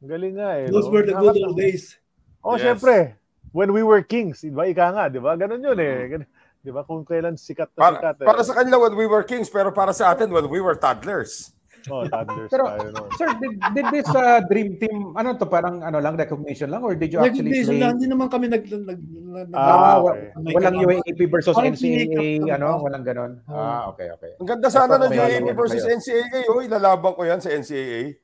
Ang 0.00 0.08
galing 0.08 0.34
nga 0.40 0.50
eh 0.56 0.66
Those 0.72 0.88
no? 0.88 0.92
were 0.96 1.04
the 1.04 1.16
good 1.16 1.36
old 1.36 1.56
days. 1.60 2.00
oh 2.40 2.56
Yes. 2.56 2.64
syempre 2.80 3.16
when 3.52 3.76
we 3.76 3.84
were 3.84 4.00
kings 4.00 4.40
di 4.40 4.48
ba 4.48 4.64
ika 4.64 4.88
nga 4.88 5.04
di 5.08 5.20
ba 5.20 5.36
ganun 5.36 5.60
yun 5.60 5.78
eh 5.80 5.96
Gan- 6.16 6.28
di 6.64 6.72
ba 6.72 6.80
kung 6.80 7.04
kailan 7.04 7.36
sikat 7.36 7.68
na 7.70 7.78
Para, 7.78 7.96
sikat 8.00 8.16
eh. 8.16 8.26
para 8.26 8.40
sa 8.40 8.56
kanila 8.56 8.76
when 8.80 8.96
we 8.96 9.04
were 9.04 9.20
kings, 9.20 9.46
pero 9.46 9.68
para 9.68 9.92
sa 9.92 10.10
atin 10.10 10.32
when 10.32 10.48
we 10.48 10.58
were 10.58 10.72
toddlers. 10.74 11.52
oh 11.84 12.08
toddlers 12.08 12.48
Pero, 12.48 12.64
tayo 12.64 12.88
noon. 12.88 13.08
sir, 13.12 13.28
did, 13.36 13.52
did 13.76 13.86
this 13.92 14.08
uh, 14.08 14.40
dream 14.48 14.80
team, 14.80 15.12
ano 15.12 15.36
to, 15.36 15.44
parang 15.44 15.84
ano 15.84 16.00
lang, 16.00 16.16
recognition 16.16 16.72
lang, 16.72 16.80
or 16.80 16.96
did 16.96 17.12
you 17.12 17.20
actually 17.20 17.52
Recognition 17.52 17.76
play? 17.76 17.82
lang, 17.84 17.90
hindi 18.00 18.08
naman 18.08 18.32
kami 18.32 18.48
nag... 18.48 18.64
nag, 18.64 19.00
nag, 19.04 19.48
Ah, 19.52 19.60
Ah, 19.60 19.94
okay. 20.00 20.32
Walang. 20.48 20.80
UAP 20.80 21.20
versus 21.28 21.52
Parang 21.52 21.76
NCAA, 21.76 22.40
ano, 22.48 22.80
walang 22.80 23.04
ganon. 23.04 23.32
Ah, 23.44 23.92
okay, 23.92 24.08
okay. 24.08 24.32
Ang 24.40 24.48
ganda 24.48 24.72
sana 24.72 24.96
ng 24.96 25.12
May 25.12 25.20
UAP 25.20 25.44
ano 25.44 25.52
versus. 25.52 25.84
NCAA. 25.84 26.48
Oh, 26.48 26.64
ilalaban 26.64 27.12
ko 27.12 27.20
yan 27.20 27.44
sa 27.44 27.52
NCAA. 27.52 28.16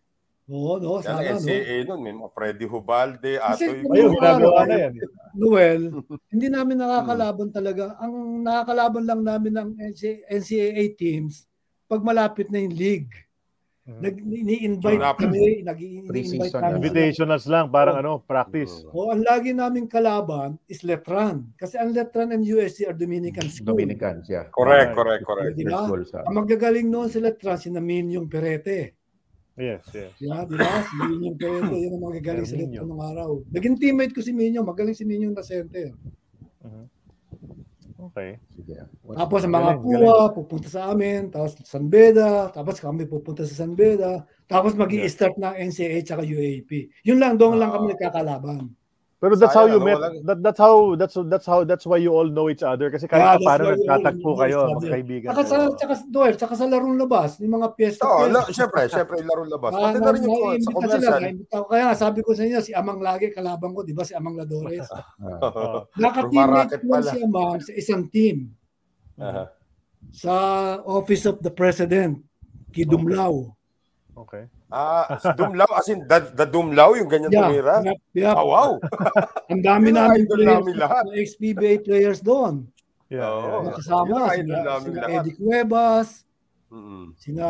Oo, 0.51 0.73
no, 0.77 0.99
Yan 0.99 1.05
sana, 1.07 1.21
ang 1.23 1.39
no? 1.39 1.39
NCAA 1.39 1.77
nun. 1.87 2.01
May 2.03 2.13
mga 2.13 2.31
Freddy 2.35 2.67
Hubalde, 2.67 3.33
Kasi 3.39 3.65
Atoy. 3.65 3.79
kung- 3.81 3.95
ayun 3.95 4.11
ginagawa 4.13 4.61
na 4.67 4.77
yan 4.77 4.93
eh. 4.93 5.07
Noel, 5.33 5.81
hindi 6.35 6.47
namin 6.51 6.77
nakakalaban 6.77 7.49
talaga. 7.49 7.85
Ang 7.97 8.15
nakakalaban 8.43 9.05
lang 9.07 9.21
namin 9.23 9.53
ng 9.55 9.69
NC- 9.79 10.27
NCAA 10.27 10.85
teams 10.93 11.47
pag 11.87 12.03
malapit 12.03 12.51
na 12.51 12.59
yung 12.59 12.75
league. 12.75 13.15
Nag, 13.91 14.23
ini-invite 14.23 15.03
Malapit. 15.03 15.27
kami, 15.27 15.67
nag-i-invite 15.67 16.53
kami. 16.55 16.79
invitationals 16.79 17.43
lang 17.51 17.75
parang 17.75 17.99
ano 17.99 18.23
practice 18.23 18.87
O, 18.87 19.11
ang 19.11 19.19
lagi 19.19 19.51
naming 19.51 19.91
kalaban 19.91 20.55
is 20.71 20.87
Letran. 20.87 21.51
Kasi 21.59 21.75
ang 21.75 21.91
Letran 21.91 22.31
and 22.31 22.47
USC 22.47 22.87
are 22.87 22.95
Dominican 22.95 23.51
school. 23.51 23.75
Dominicans, 23.75 24.31
yeah. 24.31 24.47
Correct, 24.47 24.95
correct, 24.95 25.27
correct. 25.27 25.59
Di 25.59 25.67
ba? 25.67 25.91
Goals, 25.91 26.15
ah. 26.15 26.23
Ang 26.23 26.39
magagaling 26.39 26.87
noon 26.87 27.11
si 27.11 27.19
Letran, 27.19 27.59
si 27.59 27.67
Naminyong 27.67 28.31
Perete. 28.31 29.00
Yes 29.59 29.83
yes 29.95 30.13
Di 30.19 30.27
ba? 30.29 30.47
Di 30.47 30.55
ba? 30.55 30.85
Si 30.87 30.95
Minyong 30.99 31.37
Perete, 31.39 31.77
yun 31.77 31.93
ang 31.97 32.05
magagaling 32.05 32.47
sa 32.47 32.57
Minyo. 32.59 32.81
Letran 32.85 32.91
ng 32.93 33.05
araw. 33.15 33.31
Naging 33.51 33.77
teammate 33.81 34.15
ko 34.15 34.21
si 34.23 34.33
Minyong, 34.35 34.67
magaling 34.67 34.97
si 34.97 35.05
Minyong 35.09 35.35
na 35.35 35.45
center. 35.47 35.95
okay 38.01 38.41
Sige. 38.57 38.75
Tapos 39.15 39.41
ang 39.45 39.55
mga 39.55 39.73
Galing, 39.79 39.85
kuwa, 39.85 40.33
pupunta 40.33 40.69
sa 40.69 40.91
amin, 40.91 41.31
tapos 41.31 41.57
San 41.65 41.87
Beda, 41.87 42.51
tapos 42.51 42.77
kami 42.81 43.07
pupunta 43.07 43.43
sa 43.47 43.65
San 43.65 43.73
Beda, 43.77 44.25
tapos 44.51 44.75
mag 44.75 44.91
start 44.91 45.37
ng 45.39 45.55
NCAA 45.71 46.03
tsaka 46.03 46.23
UAP. 46.27 46.91
Yun 47.07 47.19
lang, 47.23 47.39
doon 47.39 47.61
lang 47.61 47.71
kami 47.71 47.95
nagkakalaban. 47.95 48.73
Pero 49.21 49.37
that's 49.37 49.53
how 49.53 49.69
Sayang, 49.69 49.77
you 49.77 49.81
ano, 49.81 49.85
met. 49.85 49.97
walang- 50.01 50.25
That, 50.25 50.39
that's 50.41 50.57
how 50.65 50.75
that's 50.97 51.17
that's 51.29 51.45
how 51.45 51.61
that's 51.61 51.85
why 51.85 52.01
you 52.01 52.09
all 52.09 52.25
know 52.25 52.49
each 52.49 52.65
other 52.65 52.89
kasi 52.89 53.05
kahit 53.05 53.21
Yeah, 53.21 53.45
paano 53.45 53.77
nagtatagpo 53.77 54.31
kayo, 54.33 54.59
magkaibigan. 54.81 55.29
Tsaka 55.29 55.43
sa, 55.45 55.57
tsaka, 55.77 55.93
Doel, 56.09 56.35
tsaka 56.41 56.55
sa 56.57 56.65
larong 56.65 56.97
labas, 56.97 57.37
yung 57.37 57.53
mga 57.61 57.69
piyesta. 57.77 58.09
Oo, 58.09 58.33
la, 58.33 58.49
syempre, 58.49 58.89
syempre, 58.89 59.21
laro 59.21 59.45
labas. 59.45 59.77
Ah, 59.77 59.93
Maganda 59.93 60.17
rin 60.17 60.25
yung 60.25 60.41
na- 60.41 60.57
sa 60.57 60.71
commercial. 60.73 61.21
Kaya 61.69 61.83
nga, 61.85 61.97
sabi 62.01 62.19
ko 62.25 62.33
sa 62.33 62.43
inyo, 62.43 62.59
si 62.65 62.73
Amang 62.73 63.05
lagi, 63.05 63.29
kalaban 63.29 63.77
ko, 63.77 63.85
di 63.85 63.93
ba 63.93 64.09
si 64.09 64.17
Amang 64.17 64.41
Ladores. 64.41 64.89
Oo. 65.45 65.85
Naka-teammate 66.01 66.81
ko 66.81 66.93
si 67.05 67.17
Amang 67.21 67.61
sa 67.61 67.73
isang 67.77 68.09
team 68.09 68.57
Aha. 69.21 69.53
sa 70.17 70.33
Office 70.81 71.29
of 71.29 71.45
the 71.45 71.53
President, 71.53 72.25
Kidumlao. 72.73 73.53
okay. 74.17 74.49
Ah, 74.71 75.05
dumlaw, 75.35 75.67
as 75.75 75.91
in, 75.91 76.07
the, 76.07 76.19
the 76.33 76.47
dumlaw, 76.47 76.95
yung 76.95 77.11
ganyan 77.11 77.29
Yeah, 77.29 77.43
tumira. 77.45 77.77
yep, 77.83 77.99
yep. 78.15 78.35
Ah, 78.35 78.47
wow. 78.47 78.71
Ang 79.53 79.63
dami 79.63 79.91
namin 79.91 80.25
players, 80.25 80.47
namin 80.63 80.75
lahat. 80.79 81.03
mga 81.05 81.17
XPBA 81.27 81.73
players 81.83 82.21
doon. 82.23 82.71
Yeah. 83.11 83.27
Oo. 83.27 83.67
yeah, 83.67 83.75
yeah. 83.83 83.91
Ang 83.91 84.31
sina, 84.31 84.59
sina. 84.79 85.07
Eddie 85.11 85.35
Cuevas, 85.35 86.23
Mm-mm. 86.71 87.11
sina 87.19 87.47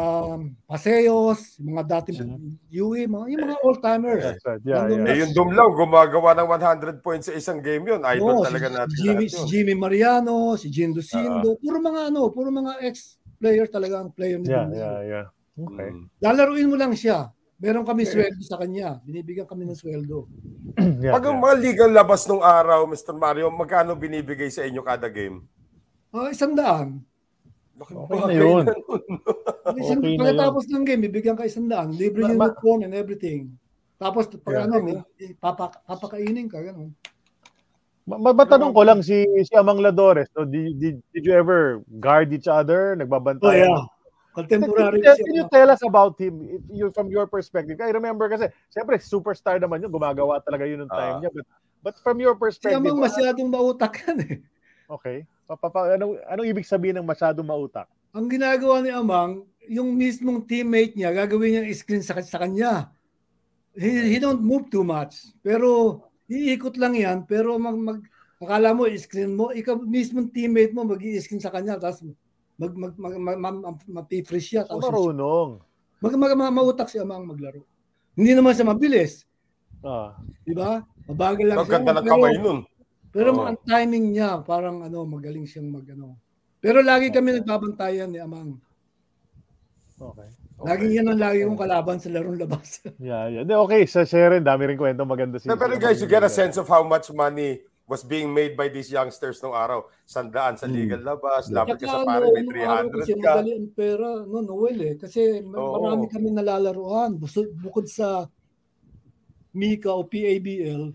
Paseos, 0.64 1.60
yung 1.60 1.76
mga 1.76 1.84
dating 2.00 2.24
UE, 2.72 3.04
mga, 3.04 3.24
yung 3.28 3.42
mga 3.44 3.56
old-timers. 3.60 4.24
That's 4.24 4.44
right. 4.48 4.62
Yeah, 4.64 4.88
yeah. 4.88 5.04
Eh, 5.04 5.16
yung 5.20 5.36
dumlaw, 5.36 5.68
gumagawa 5.76 6.32
ng 6.32 6.48
100 6.48 7.04
points 7.04 7.28
sa 7.28 7.36
isang 7.36 7.60
game 7.60 7.84
yun. 7.84 8.00
Idol 8.00 8.40
Oo, 8.40 8.48
talaga 8.48 8.72
si, 8.72 8.72
natin 8.72 8.96
si 8.96 9.04
Jimmy, 9.04 9.26
si. 9.28 9.40
Jimmy 9.44 9.74
Mariano, 9.76 10.56
si 10.56 10.72
Jin 10.72 10.96
Lucindo, 10.96 11.60
puro 11.60 11.76
mga 11.76 12.08
ano, 12.08 12.32
puro 12.32 12.48
mga 12.48 12.80
ex-player 12.80 13.68
talaga 13.68 14.00
ang 14.00 14.08
player 14.08 14.40
ni 14.40 14.48
Yeah, 14.48 14.64
Dumlao. 14.64 14.80
yeah, 14.80 14.98
yeah. 15.04 15.26
Okay. 15.68 15.90
Mm. 15.92 16.04
Lalaruin 16.22 16.70
mo 16.70 16.76
lang 16.78 16.92
siya. 16.96 17.28
Meron 17.60 17.84
kami 17.84 18.08
sweldo 18.08 18.40
sa 18.40 18.56
kanya. 18.56 19.04
Binibigyan 19.04 19.44
kami 19.44 19.68
ng 19.68 19.76
sweldo. 19.76 20.24
yeah, 21.04 21.12
Pag 21.12 21.28
ang 21.28 21.36
yeah. 21.36 21.44
mga 21.44 21.54
ligang 21.60 21.92
labas 21.92 22.24
nung 22.24 22.40
araw, 22.40 22.88
Mr. 22.88 23.12
Mario, 23.12 23.52
magkano 23.52 23.92
binibigay 23.92 24.48
sa 24.48 24.64
inyo 24.64 24.80
kada 24.80 25.12
game? 25.12 25.44
Ah, 26.08 26.32
isang 26.32 26.56
daan. 26.56 27.04
Laking 27.76 28.00
Okay 28.08 28.16
na 28.16 28.32
yun. 28.32 28.64
Isang, 29.76 30.00
Okay 30.00 30.16
pagkatapos 30.16 30.64
ng 30.72 30.84
game, 30.88 31.02
bibigyan 31.04 31.36
ka 31.36 31.44
isang 31.44 31.68
daan. 31.68 31.92
Libre 31.92 32.24
yung 32.24 32.40
uniform 32.40 32.80
and 32.88 32.96
everything. 32.96 33.52
Tapos 34.00 34.24
pag 34.40 34.54
Yeah. 34.56 34.64
ano, 34.64 34.74
may- 34.80 35.36
papa, 35.36 35.68
papakainin 35.84 36.48
ka, 36.48 36.64
gano'n. 36.64 36.88
Ma- 38.08 38.16
ma- 38.16 38.32
Matanong 38.32 38.72
ko 38.72 38.80
lang 38.80 39.04
si 39.04 39.22
si 39.44 39.52
Amang 39.52 39.84
Ladores, 39.84 40.32
so 40.32 40.48
did, 40.48 40.80
did, 40.80 40.96
did 41.12 41.22
you 41.28 41.36
ever 41.36 41.84
guard 42.00 42.32
each 42.32 42.48
other? 42.48 42.96
Oh 42.96 42.98
Nagbabantay? 43.04 43.68
yeah. 43.68 43.84
Contemporary 44.46 45.00
Can, 45.00 45.16
siya. 45.16 45.24
can 45.26 45.34
you 45.34 45.46
tell 45.50 45.68
us 45.68 45.82
about 45.82 46.14
him 46.16 46.34
if 46.46 46.62
you 46.70 46.86
from 46.94 47.08
your 47.10 47.26
perspective? 47.26 47.76
I 47.80 47.90
remember 47.90 48.30
kasi, 48.30 48.48
siyempre, 48.70 48.96
superstar 49.02 49.58
naman 49.58 49.82
yun, 49.82 49.90
gumagawa 49.90 50.38
talaga 50.40 50.64
yun 50.64 50.86
ng 50.86 50.92
time 50.92 51.14
Ah. 51.16 51.20
niya. 51.20 51.30
But, 51.32 51.46
but 51.80 51.94
from 52.00 52.20
your 52.20 52.36
perspective, 52.36 52.78
Amang 52.80 53.00
masyadong 53.00 53.48
mautak 53.48 54.00
yan 54.06 54.18
eh. 54.24 54.36
okay. 54.86 55.24
Pa, 55.44 55.58
pa, 55.58 55.66
pa- 55.66 55.98
anong, 55.98 56.20
anong 56.30 56.46
ibig 56.46 56.68
sabihin 56.68 57.02
ng 57.02 57.08
masyadong 57.08 57.44
mautak? 57.44 57.90
Ang 58.14 58.30
ginagawa 58.30 58.78
ni 58.82 58.90
Amang, 58.94 59.42
yung 59.66 59.94
mismong 59.94 60.42
teammate 60.46 60.94
niya, 60.98 61.10
gagawin 61.14 61.62
niyang 61.62 61.70
screen 61.74 62.02
sa, 62.02 62.18
sa 62.22 62.38
kanya. 62.42 62.90
He, 63.74 64.14
he 64.14 64.18
don't 64.18 64.42
move 64.42 64.66
too 64.66 64.82
much. 64.82 65.30
Pero, 65.42 66.00
iikot 66.26 66.74
lang 66.74 66.98
yan. 66.98 67.22
Pero, 67.26 67.54
mag, 67.58 67.78
mag, 67.78 67.98
akala 68.42 68.74
mo, 68.74 68.86
screen 68.98 69.34
mo, 69.34 69.54
ikaw 69.54 69.78
mismong 69.78 70.30
teammate 70.30 70.74
mo, 70.74 70.82
mag 70.82 70.98
screen 70.98 71.42
sa 71.42 71.54
kanya. 71.54 71.78
Tapos, 71.78 72.02
mag, 72.60 72.72
mag, 72.76 72.92
mag, 73.00 73.14
mag, 73.16 73.38
mag, 73.40 73.56
mag, 73.64 73.78
mag-freeze 73.88 74.48
siya. 74.52 74.62
So, 74.68 74.76
marunong. 74.76 75.64
mag, 76.04 76.14
mag, 76.20 76.32
mag, 76.36 76.52
mautak 76.52 76.92
si 76.92 77.00
Amang 77.00 77.24
maglaro. 77.24 77.64
Hindi 78.12 78.36
naman 78.36 78.52
siya 78.52 78.68
mabilis. 78.68 79.24
Ah. 79.80 80.20
Di 80.44 80.52
ba? 80.52 80.84
Mabagal 81.08 81.46
lang 81.48 81.56
Ang 81.64 81.70
ganda 81.72 81.92
ng 81.96 82.04
Pero- 82.04 82.12
kamay 82.12 82.34
nun. 82.36 82.58
Pero 83.10 83.34
Oo. 83.34 83.42
ang 83.42 83.58
timing 83.66 84.14
niya, 84.14 84.38
parang 84.46 84.86
ano, 84.86 85.02
magaling 85.02 85.42
siyang 85.42 85.66
mag 85.72 85.88
ano. 85.90 86.14
Pero 86.62 86.78
lagi 86.84 87.10
kami 87.10 87.40
nagbabantayan 87.40 88.12
ni 88.12 88.20
Amang. 88.22 88.60
Okay. 89.98 90.30
Lagi 90.60 90.86
yan 90.92 91.08
ang 91.08 91.20
lagi 91.20 91.40
kong 91.42 91.56
kalaban 91.56 91.96
sa 91.96 92.12
larong 92.12 92.36
labas. 92.36 92.84
Yeah, 93.00 93.32
yeah. 93.32 93.60
Okay, 93.64 93.88
sa 93.88 94.04
Sharon, 94.04 94.44
dami 94.44 94.68
rin 94.68 94.76
kwento 94.76 95.08
maganda 95.08 95.40
si 95.40 95.48
pero 95.48 95.74
guys, 95.80 96.04
you 96.04 96.08
get 96.08 96.22
a 96.22 96.28
sense 96.28 96.60
of 96.60 96.68
how 96.68 96.84
much 96.84 97.08
money 97.16 97.64
was 97.90 98.06
being 98.06 98.30
made 98.30 98.54
by 98.54 98.70
these 98.70 98.86
youngsters 98.86 99.42
nung 99.42 99.50
araw. 99.50 99.82
Sandaan 100.06 100.54
sa 100.54 100.70
legal 100.70 101.02
labas, 101.02 101.50
lapit 101.50 101.82
ka 101.82 101.90
sa 101.90 102.06
pare, 102.06 102.30
may 102.30 102.46
nung 102.46 102.54
araw 102.54 102.86
300 102.86 103.02
kasi 103.02 103.12
ka. 103.18 103.32
madali 103.34 103.50
ang 103.58 103.70
pera, 103.74 104.08
no, 104.22 104.38
Noel 104.46 104.78
eh. 104.78 104.94
Kasi 104.94 105.42
Oo. 105.42 105.74
marami 105.74 106.06
kami 106.06 106.30
nalalaruan. 106.30 107.18
Bukod, 107.18 107.50
bukod 107.58 107.90
sa 107.90 108.30
Mika 109.50 109.90
o 109.90 110.06
PABL 110.06 110.94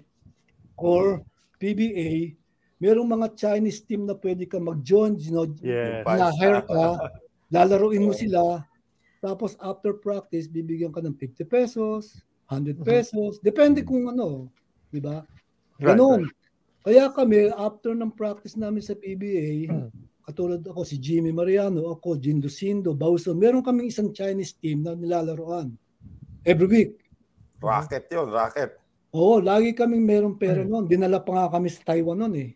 or 0.79 1.19
PBA, 1.59 2.39
merong 2.79 3.11
mga 3.11 3.27
Chinese 3.35 3.83
team 3.83 4.07
na 4.07 4.15
pwede 4.15 4.47
ka 4.47 4.55
mag-join, 4.55 5.19
you 5.19 5.35
know, 5.35 5.43
Yes. 5.59 6.07
na 6.07 6.31
hire 6.31 6.63
ka, 6.63 7.11
lalaruin 7.51 8.07
mo 8.07 8.15
sila, 8.15 8.63
tapos 9.19 9.59
after 9.59 9.99
practice, 9.99 10.47
bibigyan 10.47 10.95
ka 10.95 11.03
ng 11.03 11.15
50 11.19 11.43
pesos, 11.43 12.23
100 12.47 12.79
pesos, 12.87 13.43
depende 13.43 13.83
kung 13.83 14.07
ano, 14.07 14.47
di 14.87 15.03
ba? 15.03 15.23
Right, 15.79 15.91
Ganon. 15.91 16.23
Kaya 16.85 17.09
kami, 17.09 17.49
after 17.49 17.97
ng 17.97 18.13
practice 18.13 18.53
namin 18.53 18.85
sa 18.85 18.93
PBA, 18.93 19.65
katulad 20.21 20.61
ako, 20.61 20.85
si 20.85 21.01
Jimmy 21.01 21.33
Mariano, 21.33 21.89
ako, 21.89 22.13
Jindo 22.13 22.45
Sindo, 22.45 22.93
Bauso, 22.93 23.33
meron 23.33 23.65
kaming 23.65 23.89
isang 23.89 24.13
Chinese 24.13 24.53
team 24.53 24.85
na 24.85 24.93
nilalaroan. 24.93 25.73
Every 26.45 26.69
week. 26.69 27.01
Racket 27.57 28.05
yun, 28.13 28.29
racket. 28.29 28.77
Oo, 29.09 29.41
lagi 29.41 29.73
kaming 29.73 30.05
meron 30.05 30.37
pera 30.37 30.61
noon. 30.61 30.85
Dinala 30.85 31.17
pa 31.17 31.33
nga 31.33 31.57
kami 31.57 31.73
sa 31.73 31.81
Taiwan 31.81 32.21
noon 32.21 32.35
eh. 32.37 32.51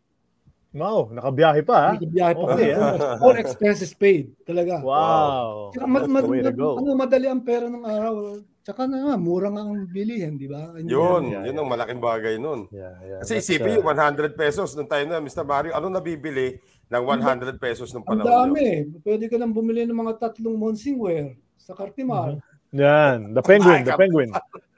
Wow, 0.69 1.09
nakabiyahe 1.09 1.65
pa, 1.65 1.75
ha? 1.81 1.91
Biyahe 1.97 2.33
pa 2.37 2.45
Okay, 2.53 2.69
kami. 2.77 2.97
All 3.25 3.37
expenses 3.41 3.89
paid. 3.97 4.29
Talaga. 4.45 4.85
Wow. 4.85 5.73
Tsaka 5.73 5.85
ma- 5.89 6.05
That's 6.05 6.13
ma- 6.13 6.21
the 6.21 6.29
way 6.29 6.45
to 6.45 6.53
ma- 6.53 6.59
go. 6.61 6.77
ano, 6.77 6.93
madali 6.93 7.25
ang 7.25 7.41
pera 7.41 7.65
ng 7.65 7.81
araw. 7.81 8.13
Tsaka 8.69 8.85
na 8.85 9.01
nga, 9.01 9.17
mura 9.17 9.49
nga 9.49 9.65
ang 9.65 9.89
bilihin, 9.89 10.37
di 10.37 10.45
ba? 10.45 10.77
Hindi 10.77 10.93
Yun, 10.93 11.33
Yeah, 11.33 11.49
yun 11.49 11.57
ang 11.57 11.73
malaking 11.73 11.97
bagay 11.97 12.37
nun. 12.37 12.69
Yeah, 12.69 12.93
yeah. 13.01 13.17
Kasi 13.25 13.41
isipin 13.41 13.73
uh, 13.73 13.75
yung 13.81 13.87
100 13.97 14.37
pesos 14.37 14.77
nung 14.77 14.85
tayo 14.85 15.09
na, 15.09 15.17
Mr. 15.17 15.41
Mario, 15.41 15.73
ano 15.73 15.89
nabibili 15.89 16.61
ng 16.85 17.01
100 17.01 17.57
pesos 17.57 17.89
nung 17.97 18.05
Ang 18.05 18.21
panahon 18.21 18.53
dami. 18.53 18.61
yun? 18.61 19.01
Pwede 19.01 19.25
ka 19.25 19.41
nang 19.41 19.57
bumili 19.57 19.89
ng 19.89 19.97
mga 19.97 20.21
tatlong 20.21 20.53
Monsingware 20.53 21.33
sa 21.57 21.73
Cartimar. 21.73 22.37
Yan, 22.69 23.33
the 23.33 23.41
penguin, 23.41 23.81
the 23.81 23.97
penguin. 23.97 24.29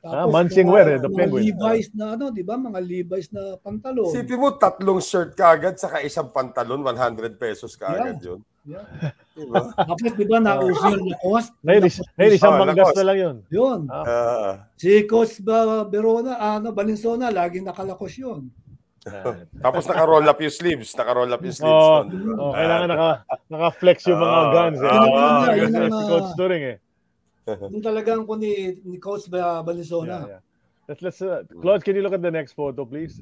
Ah, 0.08 0.24
Mansingware, 0.24 0.96
eh, 0.96 1.00
the 1.04 1.12
mga 1.12 1.18
penguin. 1.28 1.44
Levi's 1.52 1.92
na 1.92 2.16
ano, 2.16 2.32
di 2.32 2.48
ba? 2.48 2.56
Mga 2.56 2.80
Levi's 2.80 3.28
na 3.36 3.60
pantalon. 3.60 4.08
Isipin 4.08 4.40
mo, 4.40 4.56
tatlong 4.56 5.04
shirt 5.04 5.36
ka 5.36 5.52
agad, 5.52 5.76
saka 5.76 6.00
isang 6.00 6.32
pantalon, 6.32 6.80
100 6.80 7.36
pesos 7.36 7.76
ka 7.76 7.92
agad 7.92 8.24
yun. 8.24 8.40
Yeah. 8.62 8.86
Diba? 9.34 9.74
Tapos 9.90 10.12
di 10.14 10.26
ba 10.30 10.38
nauso 10.38 10.86
yung 10.94 11.10
Lacoste? 11.10 11.54
Ngayon, 11.66 11.84
is- 11.90 12.06
ngayon 12.14 12.34
isang 12.38 12.54
Oh, 12.54 12.60
manggas 12.62 12.94
na 12.94 13.06
lang 13.10 13.18
yun. 13.18 13.36
Yun. 13.50 13.80
Ah, 13.90 14.70
Si 14.78 15.02
Coach 15.10 15.42
ba, 15.42 15.82
Verona, 15.90 16.38
ano, 16.38 16.70
Balinsona, 16.70 17.34
laging 17.34 17.66
nakalakos 17.66 18.14
yun. 18.22 18.54
tapos 19.66 19.90
naka-roll 19.90 20.30
up 20.30 20.38
yung 20.38 20.54
sleeves, 20.54 20.94
naka-roll 20.94 21.34
up 21.34 21.42
yung 21.42 21.58
sleeves. 21.58 21.74
Oh, 21.90 22.06
nun. 22.06 22.38
oh, 22.38 22.54
kailangan 22.54 22.86
naka, 22.86 23.10
naka-flex 23.50 23.98
yung 24.06 24.22
mga 24.22 24.38
Ah, 24.38 24.52
guns. 24.54 24.78
Eh. 24.78 24.86
ah, 24.86 24.94
Yun 24.94 25.10
ah, 25.10 25.26
ano, 25.42 25.54
yun 25.58 25.66
Kasi 25.66 25.78
ang, 25.82 25.90
si 25.90 25.98
ah, 25.98 26.06
Coach 26.06 26.30
Turing 26.38 26.64
eh. 26.70 26.78
Yung 27.74 27.82
talagang 27.84 28.22
ko 28.30 28.34
ni, 28.38 28.78
ni 28.86 28.98
Coach 29.02 29.26
ba, 29.26 29.66
Balinsona. 29.66 30.06
Yeah, 30.06 30.38
yeah. 30.38 30.42
Let's, 30.86 31.02
let's, 31.02 31.20
uh, 31.26 31.42
Claude, 31.50 31.82
can 31.82 31.98
you 31.98 32.04
look 32.06 32.14
at 32.14 32.22
the 32.22 32.30
next 32.30 32.54
photo, 32.54 32.86
please? 32.86 33.18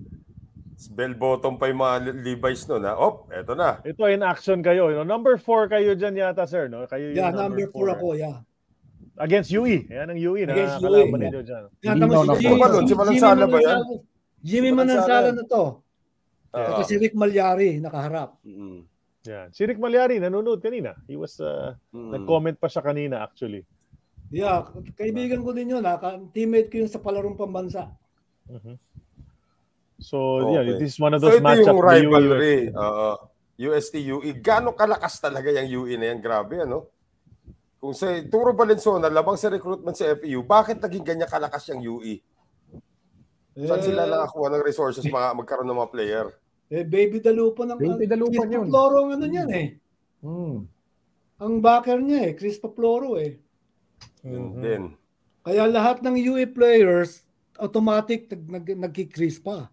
Bell 0.87 1.11
bottom 1.11 1.59
pa 1.59 1.67
yung 1.67 1.83
mga 1.83 2.15
Levi's 2.23 2.63
nun. 2.71 2.87
Ha? 2.87 2.95
Oh, 2.95 3.27
eto 3.35 3.51
na. 3.51 3.83
Ito 3.83 4.07
in 4.07 4.23
action 4.23 4.63
kayo. 4.63 4.87
No? 4.95 5.03
Number 5.03 5.35
4 5.35 5.67
kayo 5.67 5.91
dyan 5.91 6.15
yata, 6.15 6.47
sir. 6.47 6.71
No? 6.71 6.87
Kayo 6.87 7.11
yung 7.11 7.19
Yeah, 7.19 7.35
number 7.35 7.67
4 7.67 7.73
four. 7.75 7.87
ako, 7.91 8.07
yeah. 8.15 8.39
Against 9.19 9.51
UE. 9.51 9.83
Yan 9.91 10.15
ang 10.15 10.19
UE 10.21 10.47
na 10.47 10.55
Against 10.55 10.79
kalaban 10.79 11.19
UE. 11.19 11.23
ninyo 11.27 11.41
dyan. 11.43 11.63
Yan, 11.83 11.95
Lino 11.99 12.05
tapos 12.07 12.39
si. 12.39 12.43
Jimmy? 12.47 12.87
Si 12.87 12.93
Manansala 12.95 13.43
ba 13.43 13.57
yan? 13.59 13.79
Jimmy 14.39 14.71
Manansala 14.71 15.29
na 15.35 15.43
to. 15.43 15.63
Tapos 16.49 16.85
si 16.87 16.95
Rick 16.95 17.15
Malyari, 17.19 17.83
nakaharap. 17.83 18.39
mm, 18.47 18.79
Yan. 19.27 19.47
Si 19.51 19.67
Rick 19.67 19.83
Malyari, 19.83 20.15
nanonood 20.23 20.63
kanina. 20.63 20.95
He 21.11 21.19
was, 21.19 21.35
uh, 21.43 21.75
mm. 21.91 22.15
nag-comment 22.15 22.55
pa 22.55 22.71
siya 22.71 22.79
kanina 22.79 23.19
actually. 23.19 23.67
Yeah, 24.31 24.63
kaibigan 24.95 25.43
ko 25.43 25.51
din 25.51 25.75
yun. 25.75 25.83
Ha? 25.83 25.99
Teammate 26.31 26.71
ko 26.71 26.85
yun 26.85 26.89
sa 26.89 27.03
palarong 27.03 27.35
pambansa. 27.35 27.91
So, 29.99 30.17
Okay. 30.41 30.53
yeah, 30.55 30.79
this 30.79 30.95
is 30.95 30.99
one 30.99 31.11
of 31.11 31.19
So 31.19 31.27
those 31.27 31.37
ito 31.37 31.45
matchups. 31.45 31.67
yung 31.67 31.81
rivalry. 31.81 32.57
Oo. 32.71 33.09
UST 33.59 33.99
UE. 33.99 34.31
Gano'ng 34.39 34.73
kalakas 34.73 35.19
talaga 35.19 35.51
yung 35.51 35.83
UE 35.83 35.99
na 35.99 36.15
yan? 36.15 36.19
Grabe, 36.19 36.63
ano? 36.63 36.87
Kung 37.75 37.91
sa 37.91 38.07
Turo 38.23 38.51
Valenzuela, 38.51 39.07
labang 39.07 39.35
sa 39.35 39.47
recruitment 39.47 39.95
sa 39.95 40.15
FEU, 40.15 40.39
bakit 40.41 40.79
naging 40.79 41.03
ganyan 41.03 41.27
kalakas 41.27 41.67
yung 41.69 41.83
UE? 41.83 42.23
Saan 43.59 43.83
sila 43.83 44.03
Eh, 44.03 44.09
nakakuha 44.09 44.47
ng 44.49 44.63
resources 44.63 45.03
mga 45.03 45.35
magkaroon 45.35 45.67
ng 45.67 45.75
mga 45.75 45.91
player? 45.91 46.25
Eh, 46.71 46.87
baby 46.87 47.19
dalupan 47.19 47.75
ng... 47.75 47.79
Baby 47.79 48.07
dalupan 48.07 48.47
Chris 48.47 48.55
yun. 48.55 48.63
Paploro 48.67 48.95
ang 49.03 49.11
ano 49.15 49.25
niyan 49.27 49.49
eh. 49.51 49.67
Hmm. 50.23 50.57
Ang 51.39 51.53
backer 51.59 51.99
niya 51.99 52.31
eh, 52.31 52.33
Chris 52.35 52.55
Paploro 52.55 53.19
eh. 53.19 53.35
Yun 54.23 54.55
Mhm. 54.55 54.61
din. 54.63 54.83
Kaya 55.43 55.67
lahat 55.67 55.99
ng 55.99 56.15
UE 56.15 56.47
players, 56.47 57.27
automatic 57.59 58.27
nag, 58.27 58.43
nag, 58.47 58.65
nagkikris 58.87 59.39
pa. 59.39 59.67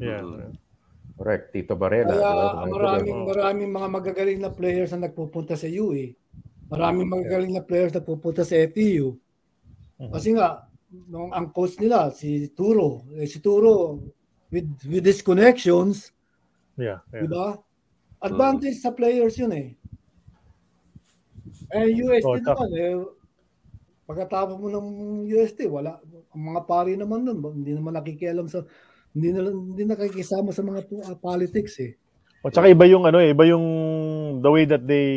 Yeah. 0.00 0.52
Correct. 1.20 1.52
Tito 1.52 1.76
Barela. 1.76 2.16
Kaya 2.16 2.64
maraming 2.68 3.18
maraming 3.28 3.70
mga 3.70 3.88
magagaling 3.92 4.40
na 4.40 4.48
players 4.48 4.90
na 4.96 5.08
nagpupunta 5.08 5.52
sa 5.56 5.68
UE. 5.68 6.16
Maraming 6.70 7.08
magagaling 7.10 7.52
na 7.52 7.64
players 7.66 7.92
na 7.92 8.00
pupunta 8.00 8.46
sa 8.46 8.56
FEU. 8.70 9.18
Kasi 10.00 10.32
nga, 10.32 10.64
nung 11.10 11.28
ang 11.34 11.52
coach 11.52 11.76
nila, 11.76 12.08
si 12.14 12.48
Turo, 12.56 13.04
eh, 13.18 13.28
si 13.28 13.42
Turo, 13.42 14.00
with, 14.48 14.70
with 14.88 15.04
his 15.04 15.20
connections, 15.20 16.14
Yeah. 16.80 17.04
di 17.12 17.28
yeah. 17.28 17.28
ba? 17.28 17.60
Advantage 18.24 18.80
sa 18.80 18.88
players 18.88 19.36
yun 19.36 19.52
eh. 19.52 19.76
Eh, 21.76 21.86
UST 21.92 22.24
Oh, 22.24 22.40
naman, 22.40 22.70
eh, 22.72 22.96
pagkatapos 24.08 24.56
mo 24.56 24.72
ng 24.72 24.88
UST, 25.28 25.68
wala, 25.68 26.00
ang 26.32 26.42
mga 26.54 26.62
pari 26.64 26.96
naman 26.96 27.28
nun, 27.28 27.38
hindi 27.60 27.76
naman 27.76 28.00
nakikialam 28.00 28.48
sa, 28.48 28.64
hindi 29.10 29.28
na, 29.34 29.40
hindi 29.50 29.82
nakikisama 29.84 30.54
sa 30.54 30.62
mga 30.62 30.86
uh, 30.86 31.16
politics 31.18 31.76
eh. 31.82 31.92
O 32.40 32.48
tsaka 32.48 32.72
iba 32.72 32.88
yung 32.88 33.04
ano 33.04 33.20
eh, 33.20 33.36
iba 33.36 33.44
yung 33.44 33.66
the 34.40 34.48
way 34.48 34.64
that 34.64 34.88
they 34.88 35.08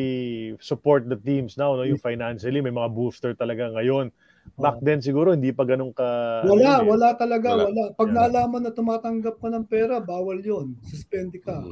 support 0.59 1.07
the 1.07 1.15
teams 1.15 1.55
now, 1.55 1.71
no? 1.71 1.87
Yung 1.87 2.01
financially, 2.01 2.59
may 2.59 2.73
mga 2.73 2.91
booster 2.91 3.31
talaga 3.31 3.71
ngayon. 3.71 4.11
Back 4.59 4.83
then 4.83 4.99
siguro 4.99 5.31
hindi 5.31 5.55
pa 5.55 5.63
ganun 5.63 5.95
ka 5.95 6.03
Wala, 6.43 6.83
ano 6.83 6.83
eh. 6.83 6.89
wala 6.91 7.09
talaga, 7.15 7.47
Wala. 7.55 7.63
wala. 7.71 7.83
Pag 7.95 8.09
Yeah. 8.11 8.15
naalaman 8.19 8.61
na 8.67 8.71
tumatanggap 8.75 9.39
ka 9.39 9.47
ng 9.47 9.65
pera, 9.71 10.03
bawal 10.03 10.43
yon 10.43 10.75
Suspend 10.83 11.31
ka. 11.39 11.63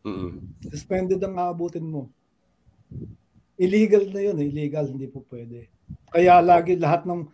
Mm-mm. 0.00 0.40
Suspended 0.72 1.20
ang 1.20 1.36
aabutin 1.36 1.84
mo. 1.84 2.08
Illegal 3.60 4.08
na 4.08 4.20
yun, 4.32 4.36
eh. 4.40 4.48
illegal, 4.48 4.88
hindi 4.88 5.12
po 5.12 5.28
pwede. 5.28 5.68
Kaya 6.08 6.40
lagi 6.40 6.72
lahat 6.80 7.04
ng 7.04 7.28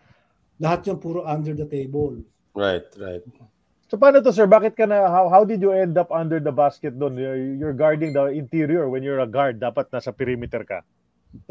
lahat 0.59 0.91
yung 0.91 0.99
puro 0.99 1.23
under 1.27 1.55
the 1.55 1.67
table. 1.67 2.19
Right, 2.59 2.87
right. 2.99 3.23
So 3.93 4.01
paano 4.01 4.25
to 4.25 4.33
sir? 4.33 4.49
Bakit 4.49 4.73
ka 4.73 4.89
na 4.89 5.05
how, 5.05 5.29
how 5.29 5.45
did 5.45 5.61
you 5.61 5.77
end 5.77 6.01
up 6.01 6.09
under 6.09 6.41
the 6.41 6.49
basket 6.49 6.97
doon? 6.97 7.13
You're, 7.13 7.61
you're 7.61 7.77
guarding 7.77 8.17
the 8.17 8.33
interior 8.33 8.89
when 8.89 9.05
you're 9.05 9.21
a 9.21 9.29
guard, 9.29 9.61
dapat 9.61 9.93
nasa 9.93 10.17
perimeter 10.17 10.65
ka. 10.65 10.81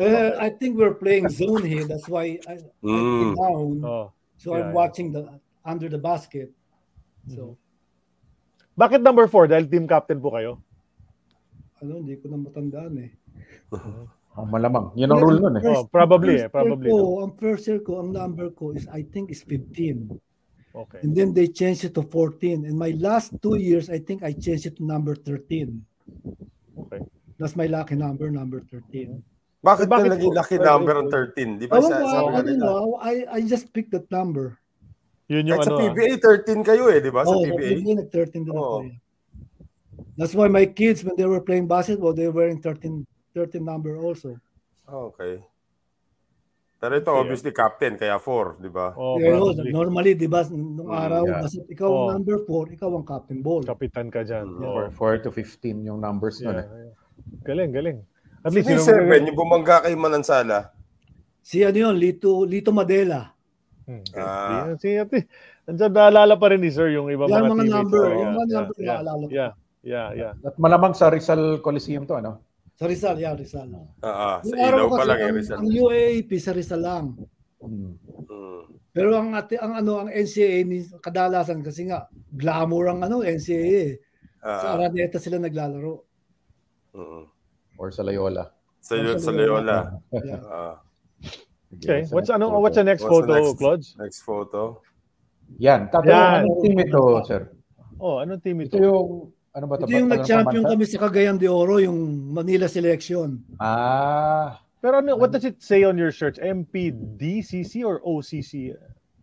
Eh, 0.01 0.33
I 0.41 0.49
think 0.49 0.73
we're 0.73 0.97
playing 0.97 1.29
zone 1.29 1.61
here. 1.61 1.85
That's 1.85 2.09
why 2.09 2.41
I, 2.49 2.57
I 2.57 2.81
Mm. 2.81 3.37
down. 3.37 3.69
Oh. 3.85 4.09
So 4.41 4.57
Yeah, 4.57 4.65
I'm 4.65 4.73
yeah. 4.73 4.81
watching 4.81 5.13
the 5.13 5.37
under 5.61 5.85
the 5.85 6.01
basket. 6.01 6.49
So, 7.29 7.61
Bakit 8.73 9.05
number 9.05 9.29
4? 9.29 9.45
Dahil 9.45 9.69
team 9.69 9.85
captain 9.85 10.17
po 10.17 10.33
kayo? 10.33 10.57
ano, 11.77 12.01
hindi 12.01 12.17
ko 12.17 12.25
na 12.25 12.41
matandaan 12.41 12.93
eh. 13.05 13.11
Ah, 14.31 14.47
malamang. 14.47 14.95
Yun 14.95 15.11
ang 15.11 15.19
rule 15.19 15.43
nun 15.43 15.59
eh. 15.59 15.63
Oh, 15.67 15.83
probably 15.91 16.39
eh, 16.39 16.47
first 16.47 16.55
probably. 16.55 16.87
Ko, 16.87 16.95
no? 16.95 17.27
Ang 17.27 17.33
first 17.35 17.67
year 17.67 17.83
ko, 17.83 17.99
ang 17.99 18.15
number 18.15 18.47
ko 18.55 18.71
is, 18.71 18.87
I 18.87 19.03
think, 19.03 19.27
is 19.27 19.43
15. 19.43 20.07
Okay. 20.71 20.99
And 21.03 21.11
then 21.11 21.33
they 21.35 21.47
changed 21.51 21.83
it 21.83 21.93
to 21.95 22.03
14. 22.03 22.63
And 22.65 22.79
my 22.79 22.95
last 22.95 23.35
two 23.43 23.55
years, 23.59 23.89
I 23.91 23.99
think 23.99 24.23
I 24.23 24.31
changed 24.31 24.65
it 24.65 24.77
to 24.79 24.83
number 24.87 25.15
13. 25.15 25.83
Okay. 26.87 26.99
That's 27.35 27.55
my 27.59 27.67
lucky 27.67 27.95
number, 27.95 28.31
number 28.31 28.63
13. 28.71 29.19
Bakit, 29.61 29.85
Bakit 29.91 30.07
na 30.09 30.15
naging 30.15 30.33
lucky 30.33 30.57
number 30.57 30.93
on 30.97 31.11
13? 31.11 31.59
Di 31.59 31.67
ba 31.69 31.77
Ewan 31.77 31.91
sa, 31.91 31.97
sa 32.01 32.17
I, 32.33 32.41
don't 32.41 32.57
know. 32.57 32.97
I, 32.97 33.13
I 33.29 33.39
just 33.45 33.69
picked 33.75 33.91
that 33.93 34.09
number. 34.09 34.57
Yun 35.27 35.45
yung 35.47 35.59
Kahit 35.61 35.67
sa 35.67 35.71
ano. 35.75 35.79
ah. 35.79 35.93
PBA, 35.93 36.09
13 36.17 36.65
kayo 36.65 36.83
eh, 36.89 36.99
di 37.03 37.11
ba? 37.13 37.21
Sa 37.27 37.35
Oh, 37.35 37.43
PBA. 37.45 37.67
PBA, 37.77 37.91
nag-13 38.07 38.31
din 38.31 38.55
ako. 38.55 38.57
Oo. 38.57 38.79
eh. 38.87 38.95
That's 40.17 40.33
why 40.33 40.47
my 40.49 40.65
kids, 40.65 41.03
when 41.05 41.15
they 41.19 41.27
were 41.29 41.39
playing 41.43 41.67
basketball, 41.67 42.11
they 42.15 42.27
were 42.31 42.47
in 42.49 42.59
13, 42.63 43.05
13 43.35 43.59
number 43.63 43.95
also. 44.01 44.39
Okay. 44.87 45.39
Pero 46.81 46.97
ito, 46.97 47.13
obviously, 47.13 47.53
captain, 47.53 47.93
kaya 47.93 48.17
4, 48.17 48.57
di 48.57 48.65
ba? 48.67 48.89
Oh, 48.91 49.13
Pero 49.13 49.53
probably. 49.53 49.69
normally, 49.69 50.11
di 50.13 50.25
ba, 50.25 50.41
nung 50.49 50.89
Mm, 50.89 50.97
araw, 50.97 51.23
yeah. 51.23 51.41
basta 51.45 51.61
ikaw 51.69 51.85
ang 51.87 52.01
Oh. 52.01 52.09
number 52.11 52.35
4, 52.41 52.73
ikaw 52.73 52.89
ang 52.89 53.05
captain 53.05 53.39
ball. 53.39 53.61
Kapitan 53.61 54.09
ka 54.09 54.25
dyan. 54.25 54.49
Mm. 54.49 54.65
Oo. 54.65 54.89
For 54.89 55.13
4 55.13 55.21
to 55.21 55.29
15 55.29 55.85
yung 55.85 56.01
numbers 56.01 56.41
nun 56.41 56.57
Yeah, 56.57 56.65
eh. 56.65 56.89
yeah. 56.89 56.93
Galing, 57.45 57.69
galing. 57.69 57.97
At 58.41 58.49
least, 58.51 58.65
yung 58.65 58.81
sino- 58.81 58.97
7, 58.97 59.29
yung 59.29 59.37
bumangga 59.37 59.85
kay 59.85 59.93
Manansala? 59.93 60.73
Si 61.39 61.61
ano 61.61 61.77
yun, 61.79 61.95
Lito, 61.95 62.41
Lito 62.43 62.73
Madela. 62.73 63.29
Hmm. 63.85 64.01
Ah. 64.11 64.73
Si, 64.75 64.81
si, 64.83 64.97
ati, 64.97 65.21
andyan 65.63 65.89
naalala 65.91 66.33
pa 66.33 66.49
rin 66.49 66.59
ni 66.59 66.69
Sir 66.69 66.89
yung 66.89 67.09
ibang 67.09 67.29
Yan 67.29 67.45
mga, 67.45 67.45
mga 67.45 67.53
teammates. 67.59 67.73
number, 67.75 68.01
yeah, 68.01 68.09
mga 68.09 68.25
yeah, 68.25 68.49
number 68.51 68.75
yeah, 68.75 68.89
naalala 68.91 69.21
ko. 69.21 69.29
yeah, 69.31 69.51
yeah, 69.83 70.07
yeah. 70.15 70.33
At 70.41 70.57
malamang 70.57 70.93
sa 70.93 71.09
Rizal 71.09 71.61
Coliseum 71.61 72.05
to, 72.05 72.13
ano? 72.15 72.41
Sa 72.81 72.89
Rizal, 72.89 73.13
yeah, 73.15 73.37
Rizal. 73.37 73.69
Ah, 74.01 74.41
sa 74.41 74.49
Yung 74.49 74.57
araw 74.57 74.85
ilaw 74.89 74.97
pa 74.97 75.05
lang 75.05 75.19
eh, 75.21 75.29
Rizal. 75.37 75.57
ang 75.61 75.69
UAAP 75.69 76.31
sa 76.41 76.49
Rizal 76.49 76.81
lang. 76.81 77.05
Mm. 77.61 77.93
Mm. 78.25 78.61
Pero 78.89 79.09
ang 79.13 79.37
ate, 79.37 79.53
ang 79.55 79.77
ano 79.77 80.01
ang 80.01 80.09
NCAA 80.09 80.65
kadalasan 80.97 81.61
kasi 81.61 81.85
nga 81.85 82.09
glamour 82.27 82.89
ang 82.89 83.05
ano 83.05 83.21
NCAA. 83.21 83.69
eh. 83.85 84.01
Sa 84.41 84.65
Ah, 84.65 84.73
Araneta 84.73 85.21
sila 85.21 85.37
naglalaro. 85.37 86.01
mm. 86.97 87.23
Or 87.77 87.93
sa 87.93 88.01
Loyola. 88.01 88.49
Sa, 88.81 88.97
Sa 88.97 89.13
sa 89.19 89.31
Loyola. 89.31 90.01
Yeah. 90.11 90.41
Ah, 90.49 90.75
Okay, 91.71 92.03
Sa 92.03 92.17
what's 92.17 92.27
ano 92.27 92.49
what's 92.57 92.75
the 92.75 92.83
next 92.83 93.05
What's 93.05 93.13
the 93.15 93.21
photo, 93.23 93.33
next? 93.37 93.53
Claude? 93.55 93.83
next 94.01 94.19
photo. 94.25 94.61
Yan. 95.55 95.85
Yan. 96.03 96.43
anong 96.43 96.59
team 96.59 96.75
ito, 96.81 97.01
sir? 97.23 97.41
Oh, 97.95 98.19
anong 98.19 98.41
team 98.41 98.57
Ito 98.59 98.73
ito? 98.73 98.77
yung, 98.81 99.07
ano 99.51 99.65
ba 99.67 99.75
ito? 99.75 99.83
Ito 99.87 99.93
yung 99.93 100.11
nag-champion 100.11 100.63
kami 100.63 100.83
sa 100.87 100.97
Cagayan 101.01 101.37
de 101.39 101.47
Oro, 101.51 101.79
yung 101.79 102.31
Manila 102.31 102.71
Selection. 102.71 103.43
Ah, 103.59 104.63
Pero 104.81 104.97
ano, 105.03 105.13
what 105.13 105.29
does 105.29 105.45
it 105.45 105.61
say 105.61 105.83
on 105.85 105.93
your 105.99 106.09
shirts? 106.09 106.39
MPDCC 106.41 107.85
or 107.85 108.01
OCC? 108.01 108.73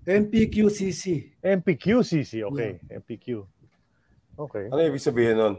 MPQCC. 0.07 1.05
MPQCC, 1.43 2.33
okay. 2.47 2.79
MPQ. 2.89 3.43
Okay. 4.39 4.65
Ano 4.71 4.81
ibig 4.81 5.03
sabihin 5.03 5.35
nun? 5.37 5.55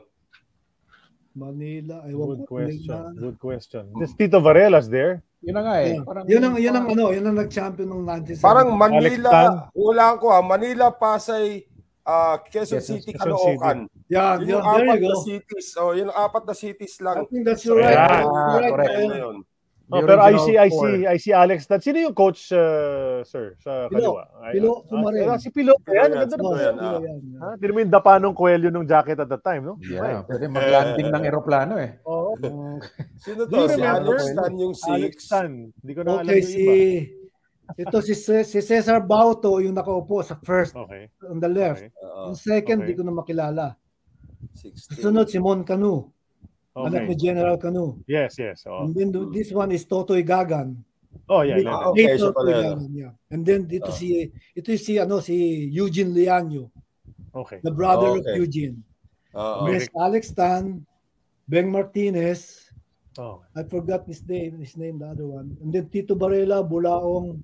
Manila, 1.36 2.02
ewan 2.10 2.42
Good 2.42 2.44
question. 2.48 2.96
Manila. 2.96 3.22
Good 3.22 3.38
question. 3.38 3.84
This 4.00 4.16
Tito 4.18 4.40
Varela's 4.42 4.90
there. 4.90 5.22
yun 5.40 5.56
na 5.56 5.62
nga 5.64 5.76
eh. 5.80 5.96
Yeah. 5.96 6.04
Parang, 6.04 6.24
Yun 6.28 6.42
ang 6.44 6.56
yun 6.60 6.76
ang 6.76 6.88
ano, 6.90 7.04
yun 7.16 7.26
ang 7.30 7.38
nag-champion 7.38 7.88
ng 7.88 8.04
1970. 8.04 8.44
Parang 8.44 8.68
Alex 8.76 8.80
Tan. 8.80 8.92
Manila, 8.92 9.32
wala 9.72 10.06
ko 10.20 10.26
ha, 10.34 10.40
Manila, 10.44 10.86
Pasay, 10.92 11.69
ah, 12.10 12.36
Quezon 12.42 12.82
Quezon- 12.82 12.98
City, 12.98 13.12
Quezon 13.14 13.22
Caloocan. 13.22 13.78
yeah, 14.10 14.34
Yun 14.36 14.42
yeah, 14.42 14.50
yung 14.50 14.64
there 14.66 14.82
apat 14.82 14.98
you 14.98 15.08
na 15.08 15.18
cities. 15.22 15.68
Oh, 15.76 15.92
yun 15.94 16.10
apat 16.10 16.44
na 16.44 16.56
cities 16.56 16.94
I 16.98 17.04
lang. 17.04 17.18
think 17.28 17.44
that's 17.44 17.62
your 17.64 17.78
right. 17.78 17.94
Yeah, 17.94 18.26
You're 18.26 18.34
right. 18.58 18.72
correct. 18.74 18.90
Uh, 18.92 19.08
na 19.08 19.18
yun. 19.20 19.38
Oh, 19.90 20.06
pero 20.06 20.22
I 20.22 20.38
see, 20.38 20.54
I 20.54 20.70
see, 20.70 20.96
I 21.04 21.18
see 21.18 21.34
Alex. 21.34 21.66
That 21.66 21.82
sino 21.82 21.98
yung 21.98 22.14
coach, 22.14 22.54
uh, 22.54 23.26
sir, 23.26 23.58
sa 23.58 23.90
Pilo. 23.90 24.22
kaliwa? 24.22 24.24
Ay, 24.38 24.52
Pilo 24.54 24.70
ah, 24.70 24.80
Sumarin. 24.86 25.26
ah, 25.26 25.38
si 25.42 25.50
Pilo. 25.50 25.74
Pilo 25.82 25.98
Yan, 25.98 26.06
yan, 26.06 26.20
ganda 26.20 26.30
si 26.30 26.38
na. 26.38 26.38
Pilo 26.38 26.46
Oh, 26.46 26.54
yan, 26.54 26.62
yeah, 26.62 26.86
ah. 26.86 27.00
yeah, 27.02 27.18
yeah. 27.18 27.52
Hindi 27.58 27.74
mo 27.74 27.80
yung 27.82 27.90
dapa 27.90 28.12
nung 28.22 28.38
Coelho 28.38 28.70
nung 28.70 28.86
jacket 28.86 29.18
at 29.18 29.26
the 29.26 29.42
time, 29.42 29.66
no? 29.66 29.82
Yeah, 29.82 30.22
pwede 30.24 30.46
mag-landing 30.46 31.10
ng 31.10 31.24
eroplano 31.26 31.82
eh. 31.82 31.98
Oo. 32.06 32.38
Yung- 32.38 32.78
Sino 33.18 33.50
to? 33.50 33.66
Si? 33.66 33.82
Alex 33.82 34.22
Tan 34.32 34.54
yung 34.56 34.74
Alex 34.78 35.16
6. 35.26 35.34
Tan. 35.34 35.52
Hindi 35.74 35.92
ko 35.92 36.02
na 36.06 36.10
alam 36.14 36.22
Okay, 36.22 36.38
yung 36.38 36.46
si 36.46 36.62
iba. 36.62 36.74
Ito 37.78 37.98
si 38.02 38.14
si 38.16 38.60
Cesar 38.62 39.04
Bauto 39.04 39.60
yung 39.60 39.76
nakaupo 39.76 40.24
sa 40.24 40.40
first 40.42 40.74
Okay. 40.74 41.12
on 41.30 41.38
the 41.38 41.50
left. 41.50 41.86
Okay. 41.86 41.92
Yung 42.26 42.38
second, 42.38 42.80
Okay. 42.82 42.88
di 42.90 42.98
ko 42.98 43.02
na 43.04 43.14
makilala. 43.14 43.66
16. 44.56 45.04
Sunod, 45.04 45.28
si 45.28 45.38
Mon 45.38 45.62
Canu. 45.62 46.10
Anak 46.74 47.12
ni 47.12 47.16
Okay. 47.18 47.28
General 47.28 47.60
Canu. 47.60 48.00
Yes, 48.08 48.40
yes. 48.40 48.64
Oh, 48.64 48.88
And 48.88 48.96
then 48.96 49.12
this 49.36 49.52
one 49.52 49.76
is 49.76 49.84
Totoy 49.84 50.24
Gagan. 50.24 50.80
oh 51.28 51.42
yeah, 51.42 51.58
yeah. 51.60 51.74
Ah, 51.74 51.90
okay, 51.92 52.16
Totoy 52.16 52.32
pala? 52.32 52.52
Gagan, 52.54 52.82
yeah. 52.96 53.14
And 53.34 53.42
then 53.44 53.68
dito 53.68 53.92
Ah. 53.92 53.98
si 53.98 54.30
ito 54.56 54.70
si 54.80 54.96
ano 54.96 55.20
si 55.20 55.36
Eugene 55.68 56.14
Lianyo, 56.16 56.70
Okay. 57.36 57.60
the 57.62 57.74
brother 57.74 58.16
of 58.16 58.24
Okay. 58.24 58.38
Eugene. 58.40 58.78
Oo. 59.36 59.68
Yes, 59.70 59.90
Alex 59.94 60.32
Tan, 60.32 60.86
Ben 61.46 61.68
Martinez, 61.68 62.66
Oh. 63.20 63.44
I 63.52 63.68
forgot 63.68 64.08
his 64.08 64.24
name, 64.24 64.64
his 64.64 64.80
name, 64.80 64.96
the 64.96 65.10
other 65.12 65.28
one. 65.28 65.52
And 65.60 65.76
then 65.76 65.92
Tito 65.92 66.16
Barela, 66.16 66.64
Bulaong, 66.64 67.44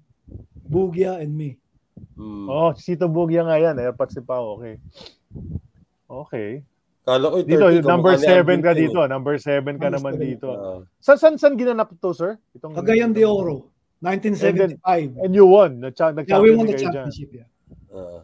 Bugya, 0.65 1.21
and 1.21 1.33
me. 1.33 1.57
Mm. 2.17 2.47
Oh, 2.49 2.71
si 2.75 2.93
Tito 2.95 3.07
Bugya 3.07 3.45
nga 3.45 3.55
yan. 3.57 3.77
Airpods 3.77 4.13
si 4.17 4.21
Pao. 4.21 4.59
Okay. 4.59 4.75
Okay. 6.05 6.49
Kala 7.05 7.29
ko 7.29 7.37
Dito, 7.45 7.69
30 7.69 7.85
number 7.85 8.17
kamukha 8.17 8.25
ni 8.49 8.57
7 8.57 8.65
ka 8.65 8.71
dito. 8.73 8.99
Number 9.05 9.35
7 9.37 9.77
ka 9.77 9.87
naman 9.93 10.13
dito. 10.17 10.49
Ah. 10.49 10.81
San, 10.97 11.17
san, 11.21 11.33
san 11.37 11.53
ginanap 11.53 11.93
to, 12.01 12.09
sir? 12.17 12.41
Itong, 12.57 12.73
Cagayan 12.73 13.13
de 13.13 13.21
Oro, 13.21 13.69
1975. 14.01 15.21
And 15.21 15.33
you 15.37 15.45
won. 15.45 15.85
Nag- 15.85 15.93
Yeah, 15.93 16.09
we 16.09 16.17
Nag-champion 16.25 16.55
won 16.57 16.65
the 16.65 16.77
championship. 16.81 17.29
Yeah. 17.29 17.49
Ah. 17.93 18.21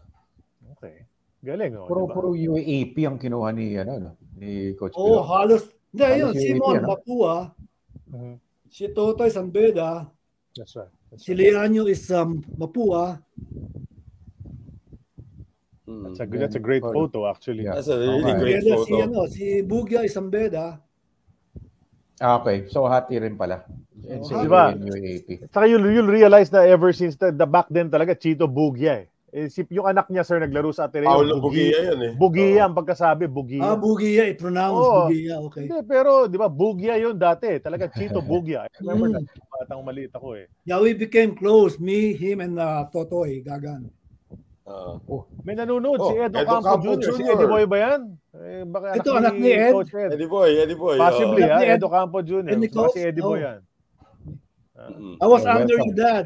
Okay. 0.78 1.06
Galing, 1.46 1.78
oh. 1.78 1.86
Puro, 1.86 2.10
diba? 2.10 2.14
puro 2.18 2.28
UAP 2.34 2.96
ang 3.06 3.22
kinuha 3.22 3.54
ni, 3.54 3.78
ano, 3.78 3.94
no, 4.02 4.12
ni 4.42 4.74
Coach 4.74 4.98
Oh, 4.98 5.22
Pilo. 5.22 5.30
halos. 5.30 5.64
Hindi, 5.94 6.06
yun. 6.18 6.34
Simon 6.34 6.58
AP, 6.58 6.78
ano? 6.82 6.88
Mapua, 6.90 7.34
Mhm. 8.10 8.34
si 8.66 8.84
Totoy 8.90 9.30
Sanbeda, 9.30 10.10
That's 10.58 10.74
right. 10.76 10.90
That's 11.12 11.26
si 11.28 11.36
right. 11.36 11.52
Leanyo 11.54 11.90
is 11.92 12.08
um, 12.12 12.40
Mapua, 12.58 13.20
Mm. 15.92 16.08
That's 16.08 16.20
a, 16.22 16.26
good- 16.26 16.40
that's 16.40 16.56
a 16.56 16.64
great 16.64 16.84
Oh, 16.88 16.94
photo, 16.94 17.28
actually. 17.28 17.68
Yeah. 17.68 17.76
That's 17.76 17.90
a 17.92 18.00
really 18.00 18.24
Okay. 18.24 18.40
great 18.40 18.56
together 18.64 18.80
si, 18.86 18.92
photo. 18.96 19.04
ano, 19.04 19.20
si 19.28 19.46
Bugya 19.60 20.00
is 20.08 20.14
Sanbeda. 20.16 20.80
Ah, 22.22 22.40
okay. 22.40 22.70
So, 22.72 22.88
hati 22.88 23.20
rin 23.20 23.36
pala. 23.36 23.66
NCAA 24.00 24.46
Diba? 24.48 24.64
and 24.72 24.88
UAP. 24.88 25.30
Saka 25.52 25.68
you'll, 25.68 25.84
you'll 25.92 26.08
realize 26.08 26.48
na 26.48 26.64
ever 26.64 26.94
since 26.96 27.20
the, 27.20 27.34
the 27.36 27.44
back 27.44 27.68
then 27.68 27.92
talaga, 27.92 28.16
Chito 28.16 28.48
Bugya 28.48 29.04
eh. 29.04 29.11
Eh, 29.32 29.48
si, 29.48 29.64
yung 29.72 29.88
anak 29.88 30.12
niya, 30.12 30.28
sir, 30.28 30.44
naglaro 30.44 30.76
sa 30.76 30.92
Ateneo. 30.92 31.08
Paulo 31.08 31.40
Bugia 31.40 31.88
yun 31.88 32.00
eh. 32.04 32.12
Bugia 32.12 32.68
ang 32.68 32.76
pagkasabi, 32.76 33.32
Bugia. 33.32 33.64
Ah, 33.64 33.80
Bugya, 33.80 34.28
i-pronounce 34.28 34.76
Oo. 34.76 35.08
Bugya, 35.08 35.36
okay. 35.40 35.72
Hindi, 35.72 35.80
pero 35.88 36.28
di 36.28 36.36
ba, 36.36 36.52
Bugia 36.52 37.00
yun 37.00 37.16
dati. 37.16 37.56
Talaga 37.58 37.88
Chito 37.88 38.20
Bugia. 38.28 38.68
I 38.68 38.84
remember 38.84 39.08
Mm. 39.08 39.24
that. 39.24 39.40
Batang 39.64 39.88
maliit 39.88 40.12
ako 40.12 40.36
eh. 40.36 40.52
Yeah, 40.68 40.84
we 40.84 40.92
became 40.92 41.32
close, 41.32 41.80
me, 41.80 42.12
him, 42.12 42.44
and 42.44 42.60
uh, 42.60 42.92
Totoy 42.92 43.40
Gagan. 43.40 43.88
Ah. 44.68 45.00
May 45.42 45.56
nanonood 45.56 45.96
Oh, 45.98 46.12
si 46.12 46.20
Edo, 46.20 46.36
Edo 46.38 46.48
Campo, 46.52 46.68
Campo 46.68 46.92
Jr. 46.92 47.12
Si 47.16 47.24
Jr. 47.24 47.32
Eddie 47.34 47.50
Boy 47.50 47.64
ba 47.66 47.78
yan? 47.82 48.02
Eh, 48.36 48.64
baka 48.64 48.86
Ito, 49.00 49.10
anak 49.16 49.36
ni 49.36 49.50
Ed. 49.50 49.74
Coach 49.74 49.92
Ed. 49.92 50.10
Eddie 50.12 50.28
Boy, 50.28 50.50
Eddie 50.54 50.76
Boy. 50.76 50.96
Possibly, 51.00 51.44
Anak 51.44 51.56
ha? 51.66 51.76
Edo 51.76 51.88
Campo 51.88 52.20
Jr. 52.20 52.52
Baka 52.52 52.88
si 52.92 53.00
Eddie 53.00 53.24
Boy 53.24 53.40
Oh. 53.40 53.46
yan. 53.48 53.60
Mm. 54.82 55.16
I 55.20 55.26
was 55.26 55.44
Oh, 55.44 55.52
under 55.52 55.78
your 55.78 55.96
dad. 55.96 56.26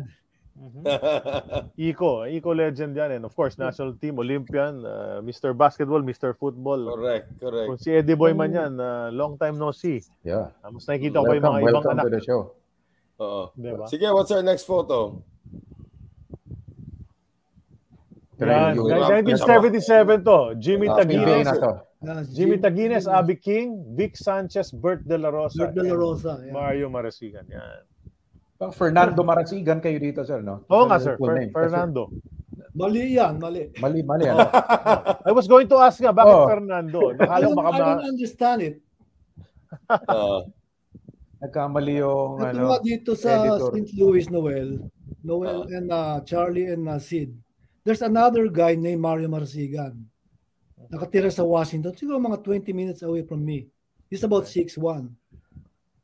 Iko, 1.75 2.23
Iko 2.31 2.49
legend 2.55 2.95
yan. 2.95 3.11
And 3.11 3.25
of 3.25 3.35
course, 3.35 3.57
national 3.59 3.93
team, 3.99 4.19
Olympian, 4.19 4.85
uh, 4.85 5.19
Mr. 5.19 5.51
Basketball, 5.51 6.01
Mr. 6.01 6.31
Football. 6.37 6.95
correct, 6.95 7.27
correct. 7.39 7.67
Kung 7.67 7.79
si 7.79 7.91
Eddie 7.91 8.15
Boy 8.15 8.31
man 8.31 8.51
yan, 8.55 8.79
uh, 8.79 9.11
long 9.11 9.35
time 9.37 9.59
no 9.59 9.75
see. 9.75 9.99
Yeah. 10.23 10.55
Uh, 10.63 10.71
mas 10.71 10.87
nakikita 10.87 11.19
ko 11.19 11.27
yung 11.27 11.43
Welcome, 11.43 11.51
mga 11.51 11.59
ibang 11.59 11.75
welcome 11.75 11.91
anak. 11.99 12.03
to 12.07 12.11
the 12.15 12.21
show. 12.23 12.41
Oo. 13.19 13.43
Diba? 13.55 13.85
Sige, 13.91 14.07
what's 14.15 14.31
our 14.31 14.43
next 14.43 14.63
photo? 14.63 15.19
Yung 18.35 18.51
UAP, 18.83 19.31
1977 19.39 20.23
to. 20.27 20.39
Jimmy 20.59 20.87
PBA 20.91 20.99
Taguines. 20.99 21.47
Uh, 21.55 22.23
Jimmy 22.35 22.57
Taguines, 22.59 23.07
Abby 23.07 23.35
King, 23.39 23.95
Vic 23.95 24.19
Sanchez, 24.19 24.71
Bert 24.75 25.07
De 25.07 25.15
La 25.15 25.31
Rosa, 25.31 25.71
Lord 25.71 25.75
De 25.75 25.83
La 25.83 25.95
Rosa. 25.95 26.33
Yeah. 26.43 26.51
Mario 26.51 26.87
Marasigan. 26.91 27.47
Yan. 27.47 27.79
Pang 28.55 28.71
Fernando 28.71 29.19
Marasigan 29.19 29.83
kayo 29.83 29.99
dito, 29.99 30.23
sir, 30.23 30.39
no? 30.39 30.63
Oo 30.71 30.87
nga, 30.87 30.95
sir. 30.95 31.19
full 31.19 31.27
Fer- 31.27 31.37
name. 31.43 31.51
Kasi 31.51 31.59
Fernando. 31.67 32.01
Mali 32.75 33.15
yan, 33.15 33.35
mali. 33.39 33.71
Mali, 33.79 33.99
mali. 34.03 34.27
ano? 34.31 34.47
I 35.27 35.31
was 35.31 35.47
going 35.47 35.67
to 35.67 35.79
ask 35.79 35.99
nga, 35.99 36.11
bakit 36.11 36.35
Oh. 36.35 36.47
Fernando? 36.47 36.99
I 37.19 37.39
don't, 37.43 37.55
baka 37.55 37.71
I 37.71 37.79
ma... 37.79 37.87
don't 37.99 38.07
understand 38.15 38.59
it. 38.63 38.75
Ah. 39.91 40.43
Nagkamali 41.43 41.99
yung, 41.99 42.39
Ito 42.39 42.47
ano, 42.47 42.63
nga 42.71 42.79
dito 42.79 43.11
sa 43.15 43.43
editor. 43.43 43.71
St. 43.75 43.91
Louis, 43.99 44.25
Noel, 44.31 44.69
Noel 45.19 45.67
and 45.71 45.87
uh, 45.91 46.23
Charlie 46.23 46.71
and 46.71 46.87
uh, 46.87 46.95
Sid. 46.99 47.35
There's 47.83 48.01
another 48.01 48.47
guy 48.47 48.79
named 48.79 49.03
Mario 49.03 49.27
Marasigan. 49.27 49.99
Nakatira 50.89 51.27
sa 51.29 51.43
Washington. 51.43 51.91
Siguro 51.91 52.17
mga 52.17 52.39
20 52.39 52.71
minutes 52.71 53.01
away 53.03 53.21
from 53.27 53.43
me. 53.43 53.67
He's 54.07 54.23
about 54.23 54.47
6'1". 54.47 55.11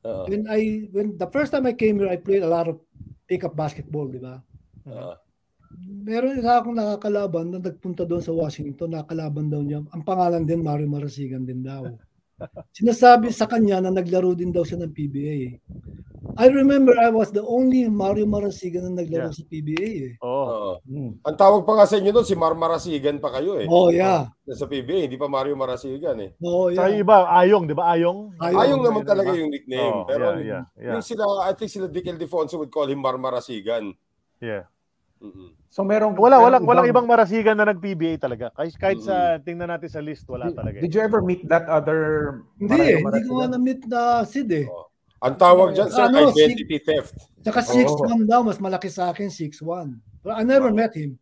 Oo. 0.02 0.26
When 0.26 0.50
I 0.50 0.90
when 0.90 1.18
the 1.18 1.30
first 1.30 1.54
time 1.54 1.70
I 1.70 1.78
came 1.78 2.02
here, 2.02 2.10
I 2.10 2.18
played 2.18 2.42
a 2.42 2.50
lot 2.50 2.66
of 2.66 2.82
pick-up 3.30 3.54
basketball, 3.54 4.10
di 4.10 4.18
ba? 4.18 4.42
Ah. 4.90 5.16
Meron 5.82 6.36
isa 6.36 6.60
akong 6.60 6.76
nakakalaban 6.76 7.48
na 7.48 7.60
nagpunta 7.64 8.04
doon 8.04 8.20
sa 8.20 8.36
Washington, 8.36 8.92
nakakalaban 8.92 9.48
daw 9.48 9.62
niya. 9.64 9.86
Ang 9.94 10.04
pangalan 10.04 10.44
din, 10.44 10.66
Mario 10.66 10.90
Marasigan 10.90 11.48
din 11.48 11.64
daw. 11.64 11.86
Sinasabi 12.72 13.30
sa 13.30 13.46
kanya 13.46 13.82
na 13.82 13.92
naglaro 13.92 14.34
din 14.34 14.50
daw 14.50 14.64
siya 14.64 14.82
ng 14.82 14.94
PBA. 14.94 15.38
I 16.38 16.48
remember 16.48 16.96
I 16.96 17.12
was 17.12 17.34
the 17.34 17.44
only 17.44 17.84
Mario 17.92 18.24
Marasigan 18.24 18.88
na 18.88 19.04
naglaro 19.04 19.28
Yeah. 19.28 19.36
sa 19.36 19.44
PBA. 19.44 19.90
Eh. 20.08 20.14
Oo, 20.24 20.46
Oo. 20.48 20.72
Mm. 20.88 21.12
Ang 21.20 21.36
tawag 21.36 21.68
pa 21.68 21.74
nga 21.76 21.86
sa 21.90 22.00
inyo 22.00 22.12
doon, 22.14 22.24
si 22.24 22.38
Marmarasigan 22.38 23.20
pa 23.20 23.36
kayo 23.36 23.60
eh. 23.60 23.68
Oh, 23.68 23.92
yeah. 23.92 24.32
Sa 24.48 24.64
PBA, 24.64 25.10
hindi 25.12 25.20
pa 25.20 25.28
Mario 25.28 25.58
Marasigan 25.60 26.16
eh. 26.24 26.32
Oh, 26.40 26.72
Sa 26.72 26.88
yeah. 26.88 27.02
iba, 27.04 27.28
Ayong, 27.28 27.68
di 27.68 27.76
ba? 27.76 27.92
Ayong? 27.92 28.32
Ayong. 28.40 28.60
Ayong 28.64 28.82
naman 28.86 29.02
Diba? 29.04 29.12
talaga 29.12 29.32
yung 29.36 29.52
nickname. 29.52 29.92
Oh, 29.92 30.06
Pero 30.08 30.26
yeah, 30.40 30.46
yeah, 30.46 30.64
yeah. 30.80 30.94
yung 30.96 31.04
sila, 31.04 31.24
I 31.44 31.52
think 31.58 31.68
sila 31.68 31.92
Dick 31.92 32.08
Ildefonso 32.08 32.56
would 32.62 32.72
call 32.72 32.88
him 32.88 33.04
Marmarasigan. 33.04 33.92
Yeah. 34.40 34.72
Mm-mm. 35.22 35.54
So 35.70 35.86
merong 35.86 36.18
Wala, 36.18 36.36
merong 36.36 36.44
walang, 36.44 36.64
walang 36.66 36.88
ibang 36.90 37.08
marasigan 37.08 37.56
na 37.56 37.70
nag-PBA 37.70 38.18
talaga. 38.20 38.50
Kahit, 38.52 38.74
kahit 38.76 39.00
sa, 39.06 39.38
tingnan 39.40 39.70
natin 39.72 39.88
sa 39.88 40.02
list, 40.02 40.26
wala 40.28 40.50
Did, 40.50 40.58
talaga. 40.58 40.76
eh. 40.78 40.84
did 40.84 40.92
you 40.92 41.00
ever 41.00 41.22
meet 41.22 41.46
that 41.48 41.70
other 41.70 42.42
Hindi 42.60 42.76
eh, 42.76 43.00
hindi 43.00 43.22
ko 43.30 43.40
Marasigan? 43.40 43.50
na-meet 43.56 43.82
na 43.88 44.02
Sid 44.26 44.50
eh. 44.52 44.66
Oh. 44.68 44.90
Ang 45.22 45.38
tawag 45.38 45.78
dyan 45.78 45.90
sa 45.94 46.10
Ano, 46.10 46.34
identity 46.34 46.82
theft. 46.82 47.14
Tsaka 47.46 47.62
6'1 47.62 48.26
daw, 48.26 48.42
mas 48.42 48.58
malaki 48.58 48.90
sa 48.90 49.14
akin, 49.14 49.30
6'1. 49.30 49.94
But 50.26 50.34
I 50.34 50.42
never 50.42 50.74
met 50.74 50.98
him. 50.98 51.22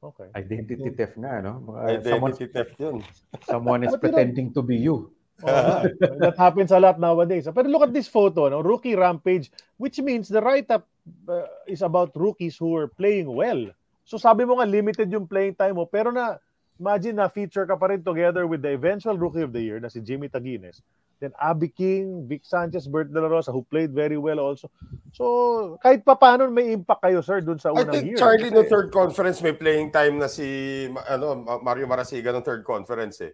Okay. 0.00 0.32
Identity 0.32 0.88
theft 0.96 1.16
nga, 1.20 1.44
no? 1.44 1.60
Someone, 1.60 2.32
Identity 2.32 2.46
theft 2.48 2.74
yun. 2.80 2.96
someone 3.44 3.80
is 3.84 3.92
pretending 4.02 4.48
to 4.52 4.64
be 4.64 4.80
you. 4.80 5.12
Oh, 5.44 5.84
that 6.24 6.36
happens 6.40 6.72
a 6.72 6.80
lot 6.80 6.96
nowadays. 6.96 7.44
Pero 7.48 7.68
look 7.68 7.84
at 7.84 7.92
this 7.92 8.08
photo, 8.08 8.48
no? 8.48 8.64
rookie 8.64 8.96
rampage, 8.96 9.52
which 9.76 10.00
means 10.00 10.28
the 10.28 10.40
write-up 10.40 10.88
uh, 11.28 11.48
is 11.66 11.82
about 11.82 12.12
rookies 12.16 12.56
who 12.56 12.74
are 12.76 12.88
playing 12.88 13.28
well. 13.28 13.70
So 14.04 14.16
sabi 14.20 14.44
mo 14.44 14.60
nga, 14.60 14.68
limited 14.68 15.08
yung 15.12 15.28
playing 15.28 15.56
time 15.56 15.76
mo, 15.80 15.88
pero 15.88 16.12
na, 16.12 16.36
imagine 16.76 17.16
na 17.16 17.28
feature 17.28 17.64
ka 17.64 17.76
pa 17.76 17.92
rin 17.92 18.04
together 18.04 18.44
with 18.44 18.60
the 18.60 18.72
eventual 18.72 19.16
rookie 19.16 19.44
of 19.44 19.52
the 19.52 19.62
year 19.62 19.80
na 19.80 19.88
si 19.88 20.00
Jimmy 20.00 20.28
Taguines. 20.28 20.84
Then 21.22 21.32
Abby 21.40 21.70
King, 21.70 22.26
Vic 22.26 22.42
Sanchez, 22.44 22.90
Bert 22.90 23.08
De 23.08 23.16
La 23.16 23.30
Rosa, 23.30 23.54
who 23.54 23.62
played 23.64 23.94
very 23.94 24.18
well 24.18 24.42
also. 24.42 24.68
So, 25.14 25.78
kahit 25.78 26.02
pa 26.02 26.18
paano 26.18 26.50
may 26.50 26.74
impact 26.74 27.06
kayo, 27.06 27.22
sir, 27.22 27.38
dun 27.38 27.56
sa 27.56 27.70
I 27.70 27.86
unang 27.86 27.94
think 28.02 28.04
year. 28.12 28.18
Charlie 28.18 28.50
no 28.50 28.66
third 28.66 28.90
conference 28.90 29.38
may 29.38 29.54
playing 29.54 29.94
time 29.94 30.18
na 30.18 30.26
si 30.26 30.90
ano 31.06 31.38
Ma- 31.38 31.62
Mario 31.62 31.86
Marasigan 31.86 32.34
ng 32.34 32.44
third 32.44 32.66
conference 32.66 33.22
eh. 33.22 33.32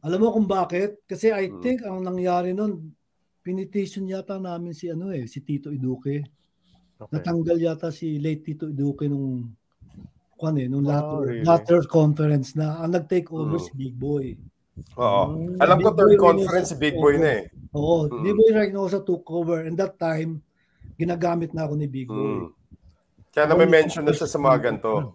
Alam 0.00 0.18
mo 0.24 0.28
kung 0.32 0.48
bakit? 0.48 1.04
Kasi 1.04 1.28
I 1.28 1.52
Hmm. 1.52 1.60
think 1.60 1.84
ang 1.84 2.00
nangyari 2.00 2.56
nun, 2.56 2.96
pinitation 3.44 4.08
yata 4.08 4.40
namin 4.40 4.72
si 4.72 4.88
ano 4.88 5.12
eh, 5.12 5.28
si 5.28 5.44
Tito 5.44 5.68
Iduque. 5.68 6.39
Okay. 7.00 7.16
Natanggal 7.16 7.56
yata 7.56 7.88
si 7.88 8.20
late 8.20 8.44
Tito 8.44 8.68
Iduque 8.68 9.08
nung 9.08 9.56
kwan 10.36 10.56
eh, 10.56 10.68
nung 10.68 10.84
Oh, 10.84 10.90
latter, 10.92 11.20
really? 11.24 11.44
latter 11.44 11.80
conference 11.88 12.52
na 12.52 12.76
ang 12.78 12.92
nag-take 12.92 13.32
over 13.32 13.56
Hmm. 13.56 13.64
si 13.64 13.72
Big 13.72 13.96
Boy. 13.96 14.36
Oo. 14.96 15.22
Mm. 15.36 15.60
Alam 15.60 15.76
ko 15.80 15.88
third 15.92 16.16
conference 16.16 16.72
si 16.72 16.76
Big 16.76 16.96
Boy 16.96 17.16
na 17.16 17.40
eh. 17.40 17.42
Oo, 17.72 18.08
Mm. 18.08 18.20
Big 18.20 18.36
Boy 18.36 18.50
Reynoso 18.50 19.00
took 19.00 19.24
over 19.28 19.64
and 19.64 19.76
that 19.76 19.96
time, 19.96 20.40
ginagamit 20.96 21.52
na 21.52 21.64
ako 21.64 21.74
ni 21.76 21.84
Big 21.84 22.08
Boy. 22.08 22.44
Mm. 22.44 22.48
Kaya 23.30 23.44
na 23.46 23.54
may 23.54 23.68
mention 23.68 24.04
na 24.04 24.12
siya 24.12 24.26
sa 24.26 24.36
mga 24.36 24.58
ganito. 24.60 25.12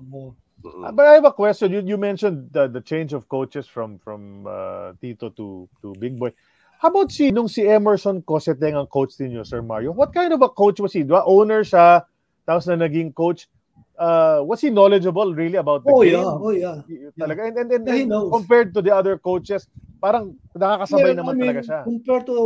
Uh, 0.65 0.89
But 0.89 1.05
I 1.05 1.21
have 1.21 1.29
a 1.29 1.35
question. 1.35 1.69
You, 1.69 1.85
you 1.85 1.97
mentioned 1.97 2.49
the, 2.49 2.65
the 2.65 2.81
change 2.81 3.13
of 3.13 3.29
coaches 3.29 3.69
from 3.69 4.01
from 4.01 4.49
uh, 4.49 4.97
Tito 4.97 5.29
to 5.29 5.69
to 5.79 5.93
Big 5.95 6.17
Boy. 6.17 6.33
How 6.79 6.89
about 6.91 7.11
si 7.11 7.31
nung 7.31 7.47
si 7.47 7.63
Emerson 7.63 8.19
Coseteng 8.21 8.75
ang 8.75 8.87
coach 8.87 9.15
ninyo, 9.15 9.47
Sir 9.47 9.63
Mario? 9.63 9.95
What 9.95 10.11
kind 10.11 10.31
of 10.35 10.43
a 10.43 10.51
coach 10.51 10.79
was 10.83 10.91
he? 10.91 11.07
Di 11.07 11.11
ba? 11.15 11.23
Owner 11.23 11.63
siya, 11.63 12.03
tapos 12.43 12.67
na 12.67 12.75
naging 12.75 13.15
coach. 13.15 13.47
Uh, 13.95 14.43
was 14.43 14.59
he 14.59 14.67
knowledgeable 14.67 15.31
really 15.31 15.55
about 15.55 15.87
the 15.87 15.91
Oh 15.95 16.03
game? 16.03 16.19
yeah, 16.19 16.27
oh 16.35 16.51
yeah. 16.51 16.77
Talaga. 17.15 17.47
And, 17.47 17.55
and, 17.63 17.69
and, 17.71 17.83
Yeah, 17.87 17.95
he 17.95 18.03
and 18.03 18.11
knows. 18.11 18.31
compared 18.35 18.75
to 18.75 18.83
the 18.83 18.91
other 18.91 19.15
coaches, 19.15 19.71
parang 20.03 20.35
nakakasabay 20.51 21.15
Yeah, 21.15 21.19
naman 21.23 21.31
I 21.31 21.39
mean, 21.39 21.43
talaga 21.47 21.61
siya. 21.63 21.79
Compared 21.87 22.23
to 22.27 22.37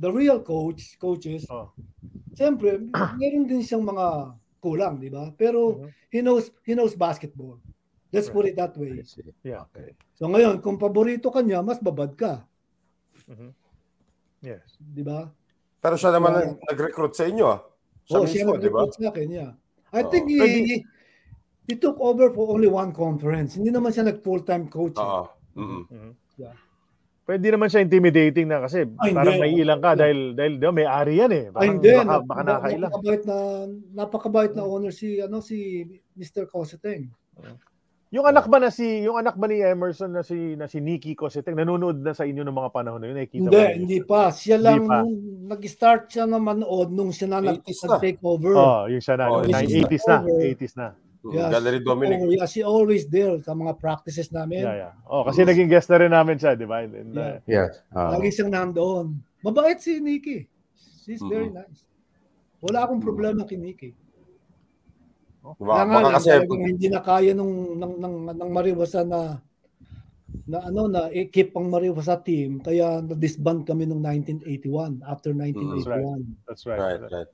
the 0.00 0.08
real 0.08 0.40
coach, 0.40 0.96
coaches, 0.96 1.44
Oh. 1.52 1.68
siyempre, 2.32 2.80
meron 3.20 3.44
din 3.44 3.60
siyang 3.60 3.84
mga 3.84 4.40
kulang, 4.64 4.96
di 4.96 5.12
ba? 5.12 5.28
Pero 5.36 5.84
Mhm. 5.84 5.88
he 6.08 6.18
knows 6.24 6.48
he 6.64 6.72
knows 6.72 6.96
basketball. 6.96 7.60
Let's 8.08 8.32
put 8.32 8.48
it 8.48 8.56
that 8.56 8.72
way. 8.74 9.04
Yeah. 9.44 9.68
So 10.18 10.26
ngayon, 10.26 10.64
kung 10.64 10.80
paborito 10.80 11.28
ka 11.30 11.44
niya, 11.44 11.60
mas 11.62 11.78
babad 11.78 12.16
ka, 12.16 12.42
Mhm. 13.30 13.50
Yes. 14.40 14.74
di 14.76 15.00
ba? 15.00 15.28
Pero 15.78 15.94
siya 15.94 16.10
naman 16.10 16.30
Yeah. 16.32 16.42
nag- 16.50 16.60
nag-recruit 16.66 17.14
sa 17.14 17.24
inyo 17.24 17.46
ah. 17.46 17.60
Siya 18.02 18.18
Oh, 18.18 18.26
siya 18.26 18.42
mismo, 18.42 18.52
di 18.56 18.66
ba? 18.66 18.82
nag-recruit 18.82 18.94
sa 18.96 19.08
akin, 19.08 19.28
yeah. 19.30 19.50
I 19.90 20.00
Oo. 20.02 20.08
think 20.08 20.24
he, 20.26 20.38
he, 20.40 20.76
he 21.66 21.74
took 21.74 21.98
over 21.98 22.30
for 22.30 22.50
only 22.50 22.66
one 22.66 22.90
conference. 22.90 23.54
Hindi 23.54 23.70
naman 23.70 23.90
siya 23.90 24.06
nag-full-time 24.06 24.66
coach. 24.66 24.96
eh. 24.96 25.02
Oo. 25.02 25.24
Mm-mm. 25.54 25.82
Mhm. 25.86 26.12
Yeah. 26.36 26.56
Pwede 27.20 27.46
naman 27.46 27.70
siya 27.70 27.80
intimidating 27.80 28.50
na 28.50 28.58
kasi 28.60 28.82
Ay, 28.98 29.14
parang 29.14 29.38
may 29.38 29.54
ilang 29.54 29.78
ka 29.78 29.94
dahil 29.94 30.34
dahil 30.34 30.58
di 30.58 30.64
ba, 30.64 30.72
may 30.72 30.82
ari 30.82 31.14
yan 31.16 31.30
eh. 31.30 31.44
Ay, 31.46 31.52
Parang 31.52 31.70
hindi. 31.78 31.90
Baka, 31.92 32.14
baka 32.24 32.40
nakakailang. 32.42 32.90
Napakabait 32.90 33.22
na, 33.22 33.36
napakabait 33.94 34.52
na 34.52 34.62
owner 34.64 34.90
si, 34.90 35.08
ano, 35.20 35.38
si 35.38 35.86
Mr. 36.12 36.44
Coseteng. 36.44 37.06
Yung 38.10 38.26
anak 38.26 38.50
ba 38.50 38.58
na 38.58 38.74
si 38.74 39.06
yung 39.06 39.14
anak 39.14 39.38
ba 39.38 39.46
ni 39.46 39.62
Emerson 39.62 40.10
na 40.10 40.26
si 40.26 40.58
na 40.58 40.66
si 40.66 40.82
Nikki 40.82 41.14
Coseteng 41.14 41.54
nanonood 41.54 42.02
na 42.02 42.10
sa 42.10 42.26
inyo 42.26 42.42
ng 42.42 42.58
mga 42.58 42.70
panahon 42.74 42.98
na 42.98 43.06
yun 43.06 43.16
nakikita 43.16 43.46
Hindi, 43.46 43.54
ba 43.54 43.70
hindi 43.70 43.98
pa. 44.02 44.20
Siya 44.34 44.58
lang, 44.58 44.82
pa. 44.82 45.06
nung 45.06 45.14
nag-start 45.46 46.10
siya 46.10 46.26
na 46.26 46.42
manood 46.42 46.90
nung 46.90 47.14
siya 47.14 47.30
na 47.30 47.38
80s 47.38 47.78
na. 47.78 47.86
nag-take 47.86 48.18
over. 48.20 48.52
Oh, 48.52 48.82
yung 48.90 48.98
siya 48.98 49.14
na, 49.14 49.24
Oh, 49.30 49.46
yung 49.46 49.54
this 49.54 49.62
is 49.62 49.86
80s 49.86 50.04
na, 50.04 50.16
over. 50.18 50.42
80s 50.42 50.74
na. 50.74 50.88
Mm, 50.90 50.98
Yeah, 51.30 51.48
Gallery 51.52 51.80
Dominic. 51.84 52.16
Oh, 52.18 52.32
yeah, 52.32 52.48
she 52.48 52.64
always 52.64 53.04
there 53.06 53.36
sa 53.38 53.52
mga 53.52 53.76
practices 53.76 54.32
namin. 54.32 54.64
Yeah, 54.64 54.90
yeah. 54.90 54.92
Oh, 55.04 55.22
kasi 55.22 55.44
naging 55.44 55.68
guest 55.68 55.86
na 55.86 56.00
rin 56.00 56.10
namin 56.10 56.34
siya, 56.34 56.56
di 56.56 56.64
ba? 56.64 56.80
And, 56.80 56.96
and, 56.96 57.12
uh, 57.14 57.36
Yes. 57.44 57.78
Uh, 57.92 58.16
Lagi 58.16 58.32
siyang 58.32 58.50
nandoon. 58.50 59.20
Mabait 59.44 59.76
si 59.76 60.00
Nikki. 60.00 60.48
She's 61.04 61.22
very 61.22 61.46
Mhm. 61.46 61.60
nice. 61.60 61.84
Wala 62.58 62.88
akong 62.88 62.98
problema 62.98 63.44
kay 63.44 63.54
Nikki. 63.54 63.92
Baka, 65.40 65.56
Kaya 65.56 65.84
nga 65.84 65.94
baka 65.96 66.04
lang, 66.04 66.14
kasi 66.14 66.28
talagang 66.28 66.64
hindi 66.68 66.86
na 66.92 67.00
kaya 67.00 67.30
nung 67.32 67.54
ng 67.80 67.94
ng 67.96 68.14
ng 68.36 68.50
Mariwasa 68.52 69.00
na 69.08 69.40
na 70.46 70.58
ano 70.62 70.82
na 70.86 71.08
i-keep 71.10 71.56
ang 71.56 71.72
Mariwasa 71.72 72.20
team 72.22 72.60
kaya 72.60 73.02
na-disband 73.02 73.66
kami 73.66 73.88
noong 73.88 74.02
1981 74.44 75.02
after 75.08 75.34
1981. 75.34 76.22
that's 76.46 76.66
right. 76.68 76.78
right, 76.78 77.00
right. 77.10 77.30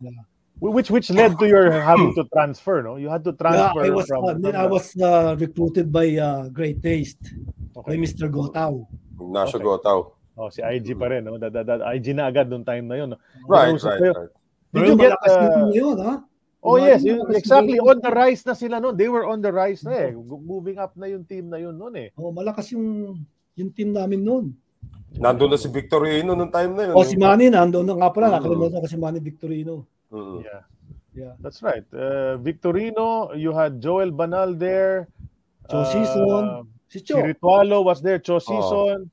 Which 0.57 0.89
which 0.89 1.13
led 1.13 1.37
to 1.37 1.45
your 1.45 1.69
having 1.69 2.17
to 2.17 2.25
transfer, 2.33 2.81
no? 2.81 2.97
You 2.97 3.13
had 3.13 3.21
to 3.29 3.37
Yeah, 3.37 3.77
transfer 3.77 3.85
I 3.85 3.93
was 3.93 4.09
from, 4.09 4.25
uh, 4.25 4.33
then 4.41 4.57
from 4.57 4.65
I 4.65 4.67
was 4.67 4.87
uh, 4.97 5.37
recruited 5.37 5.93
by 5.93 6.17
uh, 6.17 6.49
Great 6.49 6.81
Taste 6.81 7.21
by 7.77 7.93
okay. 7.93 8.01
Mr. 8.01 8.33
Gotao. 8.33 8.89
Ignacio 9.21 9.61
Okay. 9.61 9.69
Gotaw. 9.69 10.01
Oh, 10.37 10.49
si 10.53 10.61
IG 10.61 10.97
pa 11.01 11.09
rin, 11.09 11.25
no? 11.25 11.41
Da, 11.41 11.49
da, 11.49 11.65
da, 11.65 11.81
IG 11.97 12.13
na 12.13 12.29
agad 12.29 12.49
nung 12.53 12.65
time 12.65 12.85
na 12.89 12.97
yun. 13.01 13.17
No? 13.17 13.19
Right, 13.49 13.73
Nag-uusap 13.73 13.89
right, 13.89 14.01
kayo. 14.01 14.13
right. 14.13 14.33
Did 14.73 14.83
you 14.85 14.97
get 15.01 15.13
uh, 15.25 15.69
yun, 15.73 15.97
ha? 15.97 16.15
Oh 16.67 16.77
yes, 16.77 17.01
yun- 17.01 17.31
exactly. 17.31 17.79
On 17.79 17.95
the 17.97 18.11
rise 18.11 18.43
na 18.43 18.53
sila 18.53 18.77
noon. 18.77 18.99
They 18.99 19.07
were 19.07 19.23
on 19.25 19.39
the 19.39 19.49
rise 19.49 19.87
na 19.87 19.95
eh. 19.95 20.11
Gu- 20.11 20.43
Moving 20.43 20.77
up 20.77 20.93
na 20.99 21.07
yung 21.07 21.23
team 21.23 21.47
na 21.47 21.57
yun 21.57 21.73
noon 21.73 21.95
eh. 21.97 22.09
Oh, 22.19 22.35
malakas 22.35 22.75
yung 22.75 23.15
yung 23.55 23.71
team 23.71 23.95
namin 23.95 24.21
noon. 24.21 24.51
Nandun 25.17 25.49
na 25.49 25.57
si 25.57 25.71
Victorino 25.71 26.35
nung 26.35 26.51
time 26.51 26.75
na 26.75 26.83
yun. 26.91 26.95
O 26.95 27.07
si 27.07 27.15
Manny 27.15 27.49
nandoon 27.49 27.87
na 27.87 27.95
nga 27.97 28.11
pala, 28.11 28.27
Mm. 28.29 28.35
nakalimutan 28.37 28.83
ko 28.83 28.89
si 28.91 28.99
Manny 28.99 29.21
Victorino. 29.23 29.87
Mm. 30.11 30.39
Yeah. 30.43 30.63
Yeah. 31.17 31.33
That's 31.41 31.63
right. 31.63 31.87
Uh, 31.89 32.37
Victorino, 32.39 33.33
you 33.33 33.51
had 33.51 33.81
Joel 33.81 34.13
Banal 34.13 34.53
there. 34.53 35.09
Cho 35.67 35.81
Uh, 35.81 35.89
Season, 35.89 36.45
si 36.87 37.01
Si 37.01 37.07
Cho. 37.07 37.19
Ritualo 37.19 37.81
was 37.81 37.99
there. 37.99 38.21
Cho 38.21 38.37
Season. 38.39 39.09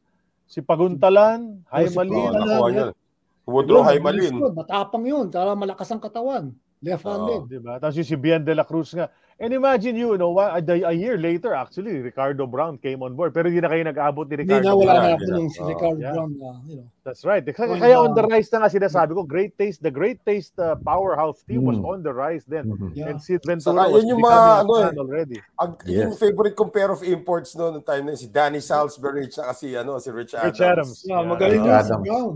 Si 0.46 0.60
Paguntalan. 0.60 1.64
Oh, 1.64 1.80
si 1.80 1.88
Haimalin. 1.88 2.12
Oh, 2.12 2.24
Paguntalan. 2.28 2.44
nakuha 2.44 2.68
yeah. 2.68 2.76
niya. 2.92 3.02
Woodrow 3.44 3.82
Yun, 3.84 3.88
Haimalin. 3.88 4.34
Matapang 4.56 5.04
yun, 5.04 5.26
tsaka 5.28 5.52
malakas 5.54 5.90
ang 5.90 6.00
katawan. 6.00 6.44
Left-handed. 6.84 7.42
Di 7.48 7.60
ba? 7.64 7.80
Tapos 7.80 7.96
yung 7.96 8.06
si 8.06 8.18
Bien 8.20 8.44
de 8.44 8.52
la 8.54 8.68
Cruz 8.68 8.92
nga. 8.92 9.08
And 9.42 9.50
imagine 9.52 9.98
you, 9.98 10.14
you 10.14 10.18
know, 10.22 10.30
a, 10.38 10.62
a 10.62 10.94
year 10.94 11.18
later, 11.18 11.58
actually, 11.58 11.98
Ricardo 12.00 12.46
Brown 12.46 12.78
came 12.78 13.02
on 13.02 13.18
board. 13.18 13.34
Pero 13.34 13.50
hindi 13.50 13.60
na 13.60 13.68
kayo 13.68 13.82
nag-abot 13.82 14.30
ni 14.30 14.38
Hindi 14.38 14.46
Ricardo 14.62 14.70
na 14.70 14.76
wala 14.78 14.94
Brown. 14.94 15.02
na 15.02 15.10
yeah, 15.10 15.16
ako 15.18 15.26
yeah. 15.26 15.34
nung 15.34 15.50
si 15.50 15.60
Oh. 15.60 15.68
Ricardo 15.68 16.00
Yeah. 16.00 16.14
Brown 16.14 16.32
na, 16.38 16.50
you 16.70 16.76
know. 16.78 16.88
That's 17.04 17.24
right. 17.26 17.42
Kaya, 17.44 17.68
Going 17.68 17.82
kaya 17.82 17.98
on 17.98 18.14
the 18.14 18.24
rise 18.30 18.48
na 18.54 18.58
nga 18.64 18.70
sinasabi 18.70 19.12
ko, 19.18 19.26
Great 19.26 19.58
Taste, 19.58 19.82
the 19.82 19.90
Great 19.92 20.22
Taste 20.24 20.54
uh, 20.62 20.78
powerhouse 20.86 21.42
team 21.44 21.66
was 21.66 21.82
Mm. 21.82 21.90
on 21.90 22.00
the 22.06 22.14
rise 22.14 22.46
then. 22.46 22.70
Mhm. 22.72 22.94
Yeah. 22.94 23.10
And 23.10 23.18
Sid 23.20 23.42
Ventura 23.44 23.84
Saka 23.84 23.90
was 23.90 24.06
yun 24.06 24.16
yung 24.16 24.22
mga 24.22 24.38
a 24.38 24.54
ano 24.62 24.72
eh. 24.78 24.84
fan 24.86 24.98
already. 25.02 25.38
Ang, 25.60 25.72
Yes. 25.84 26.00
Yung 26.06 26.14
favorite 26.16 26.56
kong 26.56 26.72
pair 26.72 26.92
of 26.94 27.02
imports 27.02 27.58
noon 27.58 27.82
nung 27.82 27.88
time 27.88 28.06
na 28.06 28.14
yun, 28.14 28.22
si 28.22 28.30
Danny 28.30 28.62
Salisbury 28.62 29.28
at 29.34 29.58
si, 29.58 29.74
ano, 29.74 29.98
si 29.98 30.14
Rich 30.14 30.38
Adams. 30.38 30.54
Rich 30.56 30.62
Adams. 30.62 30.94
Yeah, 31.10 31.26
magaling 31.26 31.66
yun 31.66 31.82
si. 31.82 31.94
Brown. 32.06 32.36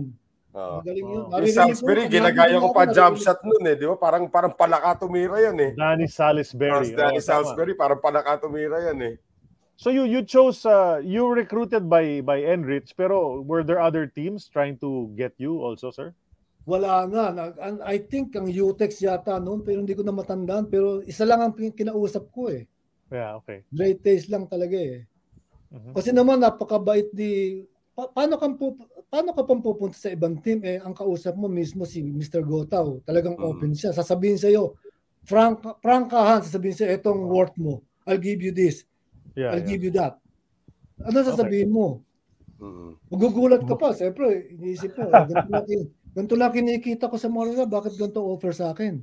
Oh. 0.55 0.79
Magaling 0.81 1.05
yun. 1.05 1.23
Oh. 1.27 1.37
Yung 1.37 1.53
Salisbury, 1.53 2.07
ko, 2.07 2.11
ginagaya 2.11 2.55
ko 2.57 2.69
pa 2.71 2.83
jump 2.87 3.15
shot 3.19 3.39
noon 3.43 3.63
eh, 3.67 3.75
di 3.75 3.85
ba? 3.85 3.95
Parang 3.95 4.25
parang 4.25 4.51
palaka 4.51 5.05
tumira 5.05 5.37
yan 5.39 5.57
eh. 5.59 5.71
Danny 5.75 6.07
Salisbury. 6.07 6.71
Tapos 6.71 6.91
Danny 6.91 7.19
Oh, 7.19 7.21
tama. 7.21 7.29
Salisbury, 7.29 7.73
parang 7.75 7.99
palaka 7.99 8.39
tumira 8.39 8.79
yan 8.81 8.99
eh. 9.03 9.15
So 9.77 9.93
you 9.93 10.09
you 10.09 10.25
chose 10.25 10.65
uh, 10.65 10.97
you 10.97 11.21
were 11.21 11.37
recruited 11.37 11.85
by 11.85 12.25
by 12.25 12.41
Enrich 12.41 12.97
pero 12.97 13.45
were 13.45 13.61
there 13.61 13.77
other 13.77 14.09
teams 14.09 14.49
trying 14.49 14.73
to 14.81 15.13
get 15.13 15.37
you 15.37 15.61
also, 15.61 15.93
sir? 15.93 16.17
Wala 16.65 17.05
na. 17.05 17.29
Nag- 17.29 17.59
an- 17.61 17.83
I 17.85 18.01
think 18.01 18.33
ang 18.33 18.49
UTEX 18.49 18.99
yata 18.99 19.37
noon, 19.37 19.61
pero 19.61 19.77
hindi 19.77 19.93
ko 19.93 20.01
na 20.01 20.11
matandaan. 20.11 20.67
Pero 20.67 21.05
isa 21.05 21.23
lang 21.23 21.39
ang 21.39 21.53
kinausap 21.53 22.33
ko 22.33 22.49
eh. 22.49 22.65
Yeah, 23.07 23.37
okay. 23.37 23.61
Great 23.69 24.01
taste 24.01 24.27
lang 24.27 24.49
talaga 24.49 24.75
eh. 24.75 25.05
Mhm. 25.69 25.93
Kasi 25.93 26.09
naman 26.09 26.41
napakabait 26.41 27.07
di 27.13 27.61
pa- 27.93 28.09
paano 28.09 28.35
ka 28.35 28.49
po 28.51 28.73
paano 29.07 29.31
ka 29.31 29.43
pang 29.47 29.63
pupunta 29.63 29.95
sa 29.95 30.11
ibang 30.11 30.35
team 30.43 30.59
eh 30.67 30.83
ang 30.83 30.91
kausap 30.91 31.33
mo 31.39 31.47
mismo 31.47 31.87
si 31.87 32.03
Mr. 32.03 32.43
Gotao. 32.43 32.99
Talagang 33.07 33.39
Mm. 33.39 33.47
open 33.47 33.71
siya. 33.71 33.95
Sasabihin 33.95 34.35
sa 34.35 34.51
iyo, 34.51 34.75
frank, 35.23 35.63
frankahan, 35.79 36.43
sasabihin 36.43 36.75
siya, 36.75 36.91
etong 36.99 37.23
worth 37.23 37.55
mo. 37.55 37.83
I'll 38.03 38.19
give 38.19 38.43
you 38.43 38.51
this. 38.51 38.83
Yeah, 39.35 39.55
I'll 39.55 39.63
yeah. 39.63 39.69
give 39.69 39.81
you 39.83 39.93
that. 39.95 40.19
Ano 41.03 41.23
sasabihin 41.23 41.71
mo? 41.71 42.03
Mm. 42.59 42.97
Magugulat 43.07 43.63
ka 43.63 43.75
pa. 43.77 43.93
Siyempre, 43.93 44.49
iniisip 44.51 44.97
mo, 44.97 45.07
"Ah, 45.13 45.23
ganito 45.23 45.49
lang, 45.51 45.65
ganito 46.15 46.35
lang 46.35 46.51
kinikita 46.51 47.05
ko 47.07 47.15
sa 47.15 47.29
mga 47.31 47.69
bakit 47.69 47.95
ganito 47.95 48.23
offer 48.25 48.51
sa 48.51 48.73
akin? 48.75 48.99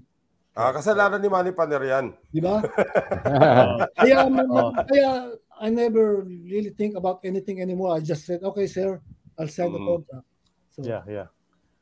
Ah, 0.54 0.70
kasalanan 0.70 1.18
ni 1.18 1.26
Manny 1.26 1.50
Paner 1.50 1.82
yan. 1.82 2.14
Di 2.30 2.38
ba? 2.38 2.62
Kaya, 3.98 4.26
Oh. 4.30 4.70
kaya 4.86 5.34
I 5.58 5.66
never 5.70 6.22
really 6.26 6.70
think 6.70 6.94
about 6.94 7.22
anything 7.26 7.58
anymore. 7.58 7.94
I 7.94 8.02
just 8.02 8.22
said, 8.26 8.42
okay, 8.42 8.66
sir, 8.70 9.02
I'll 9.36 9.48
sign 9.48 9.70
the 9.70 9.78
Mm. 9.78 9.88
contract. 9.88 10.26
So, 10.70 10.82
Yeah, 10.82 11.02
yeah. 11.06 11.28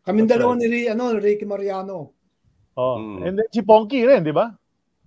Kaming 0.02 0.26
That's 0.26 0.36
dalawa 0.36 0.52
right. 0.54 0.60
ni 0.60 0.66
Ri- 0.68 0.90
ano, 0.90 1.04
Ricky 1.14 1.44
Mariano. 1.44 1.98
Oh. 2.74 2.96
Mm. 2.96 3.18
And 3.22 3.34
then 3.38 3.48
si 3.48 3.60
Ponky 3.60 4.02
rin, 4.02 4.22
di 4.22 4.32
ba? 4.32 4.50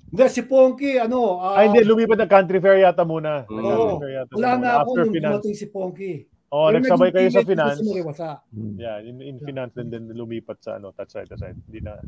Hindi, 0.05 0.23
si 0.29 0.41
Ponky, 0.41 0.95
ano, 0.95 1.41
ah, 1.41 1.57
Ay, 1.57 1.67
hindi. 1.67 1.81
Lumipat 1.83 2.21
ng 2.21 2.29
country 2.29 2.57
fair 2.59 2.77
yata 2.79 3.03
muna. 3.03 3.43
Mm. 3.45 3.51
Nag-country 3.51 3.89
Oo. 3.89 3.99
fair 3.99 4.11
yata 4.15 4.31
wala 4.31 4.47
na 4.47 4.55
muna. 4.55 4.69
ako 4.71 4.79
After 4.87 5.01
nung 5.01 5.11
finance. 5.11 5.33
dumating 5.35 5.55
si 5.55 5.65
Ponky. 5.67 6.13
Oh, 6.49 6.69
nagsabay 6.71 7.09
naging 7.09 7.15
kayo 7.17 7.27
sa 7.27 7.33
teammate 7.35 7.43
ko 7.43 7.51
finance. 7.51 7.77
Si 7.77 7.83
Mariwasa. 7.83 8.29
Yeah, 8.77 8.97
in, 9.01 9.15
in 9.19 9.35
finance 9.41 9.73
and 9.75 9.89
then 9.91 10.07
lumipat 10.07 10.57
sa 10.61 10.77
ano, 10.77 10.93
touch 10.95 11.11
right, 11.13 11.27
touch 11.27 11.41
right. 11.41 11.57
Hindi 11.57 11.79
na, 11.83 11.99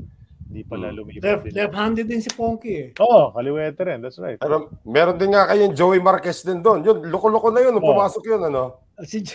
hindi 0.47 0.61
pala 0.64 0.88
Mm. 0.88 0.95
lumipat 0.95 1.23
Left, 1.26 1.43
din. 1.43 1.51
left-handed 1.51 2.05
din 2.07 2.22
si 2.23 2.31
Ponky 2.31 2.72
eh. 2.72 2.88
Oo, 2.95 3.11
oh, 3.11 3.26
kaliwete 3.35 3.81
rin. 3.84 3.99
That's 3.99 4.15
right. 4.18 4.39
Pero 4.39 4.72
meron 4.88 5.18
din 5.18 5.35
nga 5.35 5.51
kayong 5.51 5.76
Joey 5.76 5.99
Marquez 5.99 6.39
din 6.41 6.64
doon. 6.64 6.80
Yun, 6.81 6.97
loko-loko 7.11 7.51
na 7.51 7.59
yun. 7.59 7.76
Nung 7.76 7.84
Oh. 7.84 7.91
pumasok 7.91 8.23
yun, 8.23 8.41
ano? 8.45 8.88
Si, 9.03 9.26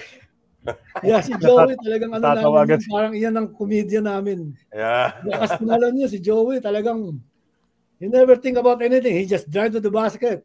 yeah, 1.03 1.19
si 1.19 1.35
Joey 1.43 1.75
talagang 1.75 2.15
ano 2.15 2.23
namin, 2.23 2.79
parang 2.87 3.13
iyan 3.19 3.35
ang 3.35 3.49
comedian 3.51 4.07
namin. 4.07 4.55
Yeah. 4.71 5.19
Lakas 5.31 5.59
pinalan 5.59 5.91
niya 5.95 6.09
si 6.11 6.19
Joey 6.23 6.63
talagang 6.63 7.19
he 7.99 8.07
never 8.11 8.35
think 8.39 8.59
about 8.59 8.83
anything. 8.83 9.15
He 9.15 9.27
just 9.27 9.47
drive 9.51 9.75
to 9.75 9.83
the 9.83 9.91
basket. 9.91 10.43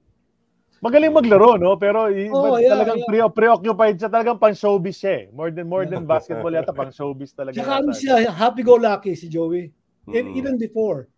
Magaling 0.78 1.10
maglaro, 1.10 1.58
no? 1.58 1.74
Pero 1.74 2.06
Oh, 2.06 2.62
yeah, 2.62 2.78
talagang 2.78 3.02
yeah. 3.02 3.10
pre- 3.10 3.34
preoccupied 3.34 3.98
siya. 3.98 4.10
Talagang 4.14 4.38
pang 4.38 4.54
showbiz 4.54 5.02
siya 5.02 5.14
eh. 5.18 5.24
More 5.34 5.50
than, 5.50 5.66
more 5.66 5.90
than 5.90 6.06
basketball 6.06 6.54
yata, 6.54 6.70
pang 6.70 6.94
showbiz 6.94 7.34
talaga. 7.34 7.58
Tsaka 7.58 7.82
ano 7.82 7.92
siya, 7.98 8.30
happy-go-lucky 8.30 9.18
si 9.18 9.26
Joey. 9.26 9.74
E- 10.06 10.22
Mm. 10.22 10.38
Even 10.38 10.56
before. 10.62 11.10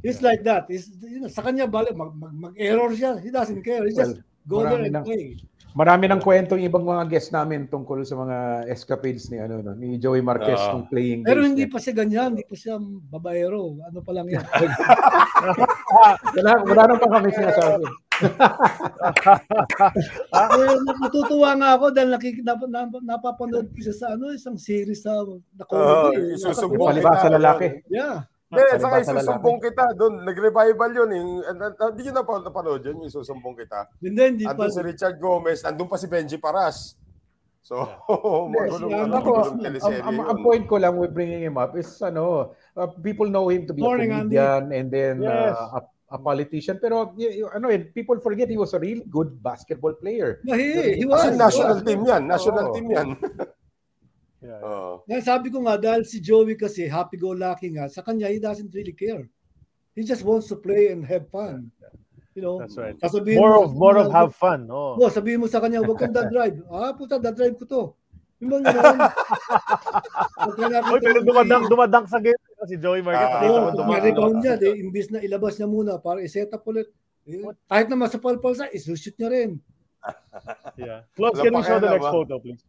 He's 0.00 0.24
like 0.24 0.40
that. 0.48 0.64
He's, 0.66 0.88
you 1.04 1.20
know, 1.20 1.28
sa 1.28 1.44
kanya, 1.44 1.68
balik, 1.68 1.92
mag, 1.92 2.10
mag, 2.16 2.32
mag-error 2.32 2.90
siya. 2.96 3.20
He 3.20 3.28
doesn't 3.28 3.60
care. 3.60 3.84
He 3.84 3.92
just 3.92 4.18
go 4.48 4.64
there 4.64 4.80
and 4.82 4.96
na- 4.96 5.04
play. 5.04 5.36
Marami 5.72 6.04
ng 6.04 6.20
kwento 6.20 6.52
yung 6.52 6.68
ibang 6.68 6.84
mga 6.84 7.08
guests 7.08 7.32
namin 7.32 7.64
tungkol 7.64 8.04
sa 8.04 8.12
mga 8.14 8.36
escapades 8.68 9.32
ni 9.32 9.40
ano 9.40 9.64
no, 9.64 9.72
ni 9.72 9.96
Joey 9.96 10.20
Marquez 10.20 10.60
Ah. 10.60 10.76
nung 10.76 10.84
playing 10.84 11.24
Pero 11.24 11.40
hindi 11.40 11.64
niya. 11.64 11.72
pa 11.72 11.78
siya 11.80 11.94
ganyan. 11.96 12.36
Hindi 12.36 12.44
pa 12.44 12.52
siya 12.52 12.76
babaero. 13.08 13.80
Ano 13.80 13.98
pa 14.00 14.12
lang 14.12 14.28
yan. 14.28 14.44
wala 16.36 16.52
wala 16.60 16.82
nang 16.84 17.00
pa 17.00 17.08
kami 17.10 17.28
sinasabi. 17.30 17.84
Kaya 20.30 20.72
natutuwa 20.94 21.50
nga 21.56 21.68
ako 21.74 21.84
dahil 21.90 22.08
nakik, 22.12 22.38
nap, 22.44 22.60
nap, 22.68 22.92
napapanood 23.02 23.66
ko 23.72 23.78
siya 23.80 23.96
sa 23.96 24.06
ano, 24.14 24.30
isang 24.30 24.54
series 24.54 25.02
sa 25.02 25.24
na 25.52 25.64
comedy. 25.64 26.36
isusumbong 26.36 26.78
Nasa- 26.78 26.90
Palibasa 26.92 27.26
kita, 27.26 27.34
lalaki. 27.34 27.66
Yeah. 27.88 28.28
Hindi, 28.52 28.64
saka 28.76 28.96
isusumbong 29.00 29.58
kita 29.64 29.84
doon. 29.96 30.14
Nag-revival 30.28 30.90
yun. 30.92 31.08
eh. 31.08 31.22
Hindi 31.48 32.00
nyo 32.04 32.12
na 32.12 32.22
napanood 32.44 32.82
yun, 32.84 33.00
yung 33.00 33.08
isusumbong 33.08 33.56
kita. 33.56 33.88
Hindi, 33.96 34.20
hindi 34.20 34.44
pa. 34.44 34.68
Si 34.68 34.84
Richard 34.84 35.16
Gomez, 35.16 35.64
andun 35.64 35.88
pa 35.88 35.96
si 35.96 36.04
Benji 36.04 36.36
Paras. 36.36 37.00
So, 37.62 37.78
magulong 38.52 38.90
ano, 38.90 39.22
ang, 39.38 39.56
teleserye 39.56 40.02
ang, 40.02 40.18
yun. 40.18 40.26
ang 40.26 40.38
point 40.42 40.64
ko 40.66 40.76
lang 40.76 40.98
with 40.98 41.14
bringing 41.14 41.46
him 41.46 41.54
up 41.56 41.72
is 41.78 41.88
ano, 42.02 42.52
uh, 42.74 42.90
people 43.00 43.30
know 43.30 43.46
him 43.48 43.64
to 43.64 43.72
be 43.72 43.80
Morning, 43.80 44.10
a 44.10 44.26
comedian 44.26 44.62
and 44.74 44.90
then 44.90 45.22
Yes. 45.22 45.54
uh, 45.54 45.78
a, 45.78 45.80
a 46.12 46.18
politician 46.18 46.82
pero 46.82 47.14
y- 47.14 47.38
y- 47.38 47.46
ano 47.54 47.70
eh, 47.70 47.86
people 47.86 48.18
forget 48.18 48.50
he 48.50 48.58
was 48.58 48.74
a 48.74 48.82
really 48.82 49.06
good 49.06 49.38
basketball 49.38 49.94
player. 49.94 50.42
Yeah, 50.42 50.58
he, 50.58 51.00
he 51.00 51.04
was. 51.06 51.22
Kasi 51.22 51.38
national 51.38 51.86
team 51.86 52.02
yan. 52.02 52.26
National 52.26 52.74
team 52.74 52.90
yan. 52.90 53.08
Yeah. 54.42 54.58
Oo. 54.66 55.06
Kaya 55.06 55.22
sabi 55.22 55.54
ko 55.54 55.62
nga, 55.62 55.78
dahil 55.78 56.02
si 56.02 56.18
Joey 56.18 56.58
kasi 56.58 56.90
happy-go-lucky 56.90 57.78
nga, 57.78 57.86
sa 57.86 58.02
kanya, 58.02 58.26
he 58.26 58.42
doesn't 58.42 58.74
really 58.74 58.92
care. 58.92 59.30
He 59.94 60.02
just 60.02 60.26
wants 60.26 60.50
to 60.50 60.58
play 60.58 60.90
and 60.90 61.06
have 61.06 61.30
fun. 61.30 61.70
You 62.34 62.42
know, 62.42 62.58
That's 62.58 62.74
right. 62.74 62.98
More 63.38 63.60
mo, 63.60 63.68
of, 63.68 63.70
more 63.76 63.96
of 64.02 64.08
have 64.10 64.34
fun. 64.34 64.66
Oh. 64.66 64.98
Oh, 64.98 65.12
sabihin 65.12 65.38
mo 65.38 65.46
sa 65.46 65.62
kanya, 65.62 65.84
huwag 65.84 66.00
kang 66.00 66.10
drive. 66.10 66.58
Ah, 66.74 66.90
puta, 66.96 67.20
drive 67.22 67.54
ko 67.60 67.64
to. 67.68 67.82
Yung 68.42 68.58
mga 68.58 68.74
Uy, 70.90 70.98
pero 70.98 71.22
dumadang, 71.22 71.70
dumadang 71.70 72.10
sa 72.10 72.18
game 72.18 72.34
si 72.66 72.74
Joey 72.74 72.98
Marquez. 73.04 73.22
Ah, 73.22 73.70
pag 73.70 73.86
may 73.86 74.10
dumadang. 74.10 74.42
niya, 74.42 74.58
de, 74.58 74.74
imbis 74.82 75.06
na 75.14 75.22
ilabas 75.22 75.54
niya 75.54 75.70
muna 75.70 76.02
para 76.02 76.18
i-set 76.18 76.50
up 76.50 76.66
ulit. 76.66 76.90
Eh, 77.22 77.38
kahit 77.70 77.86
na 77.86 77.94
masapal-pal 77.94 78.58
sa, 78.58 78.66
isushoot 78.74 79.14
niya 79.14 79.30
rin. 79.30 79.50
Yeah. 80.74 81.06
Close, 81.14 81.38
can 81.38 81.54
we 81.54 81.62
show 81.62 81.78
the 81.78 81.94
next 81.94 82.10
ah. 82.10 82.10
photo, 82.10 82.42
please? 82.42 82.66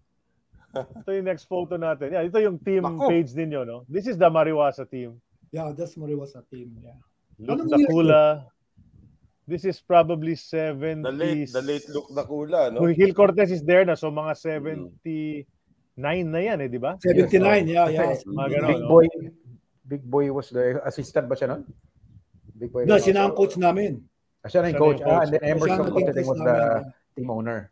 Ito 0.74 1.10
yung 1.14 1.28
next 1.30 1.46
photo 1.46 1.78
natin. 1.78 2.10
Yeah, 2.12 2.26
ito 2.26 2.42
yung 2.42 2.58
team 2.58 2.82
Nako. 2.82 3.06
page 3.06 3.32
ninyo, 3.38 3.62
no? 3.62 3.78
This 3.86 4.10
is 4.10 4.18
the 4.18 4.26
Mariwasa 4.26 4.90
team. 4.90 5.22
Yeah, 5.54 5.70
that's 5.78 5.94
Mariwasa 5.94 6.42
team. 6.50 6.74
Yeah. 6.82 6.98
Luke 7.38 7.70
year 7.70 7.86
Dakula. 7.86 8.50
This 9.46 9.68
is 9.68 9.78
probably 9.84 10.40
70s. 10.40 11.04
The 11.04 11.12
late, 11.12 11.52
the 11.52 11.62
late 11.62 11.88
look 11.92 12.08
na 12.16 12.24
kula, 12.24 12.72
no? 12.72 12.88
Gil 12.96 13.12
Cortez 13.12 13.52
is 13.52 13.62
there 13.62 13.84
na, 13.84 13.94
so 14.00 14.08
mga 14.08 14.40
79 14.40 15.44
na 16.00 16.40
yan 16.40 16.64
eh, 16.64 16.70
di 16.72 16.80
ba? 16.80 16.96
79, 17.04 17.68
yeah, 17.68 17.92
yeah. 17.92 18.16
Mga 18.24 18.48
ganun, 18.56 18.70
Big 18.72 18.82
no? 18.82 18.88
boy 18.88 19.06
Big 19.84 20.04
boy 20.08 20.32
was 20.32 20.48
the 20.48 20.80
assistant 20.88 21.28
ba 21.28 21.36
siya 21.36 21.52
nun? 21.52 21.68
Big 22.56 22.72
boy. 22.72 22.88
No, 22.88 22.96
siya 22.96 23.20
na 23.20 23.28
ang 23.28 23.36
coach 23.36 23.60
namin. 23.60 24.00
Ah, 24.40 24.48
siya 24.48 24.64
na 24.64 24.72
yung 24.72 24.80
coach. 24.80 25.04
Ah, 25.04 25.28
and 25.28 25.36
then 25.36 25.44
Emerson 25.44 25.92
coach 25.92 26.08
was 26.24 26.40
the 26.40 26.58
team 27.20 27.28
owner. 27.28 27.68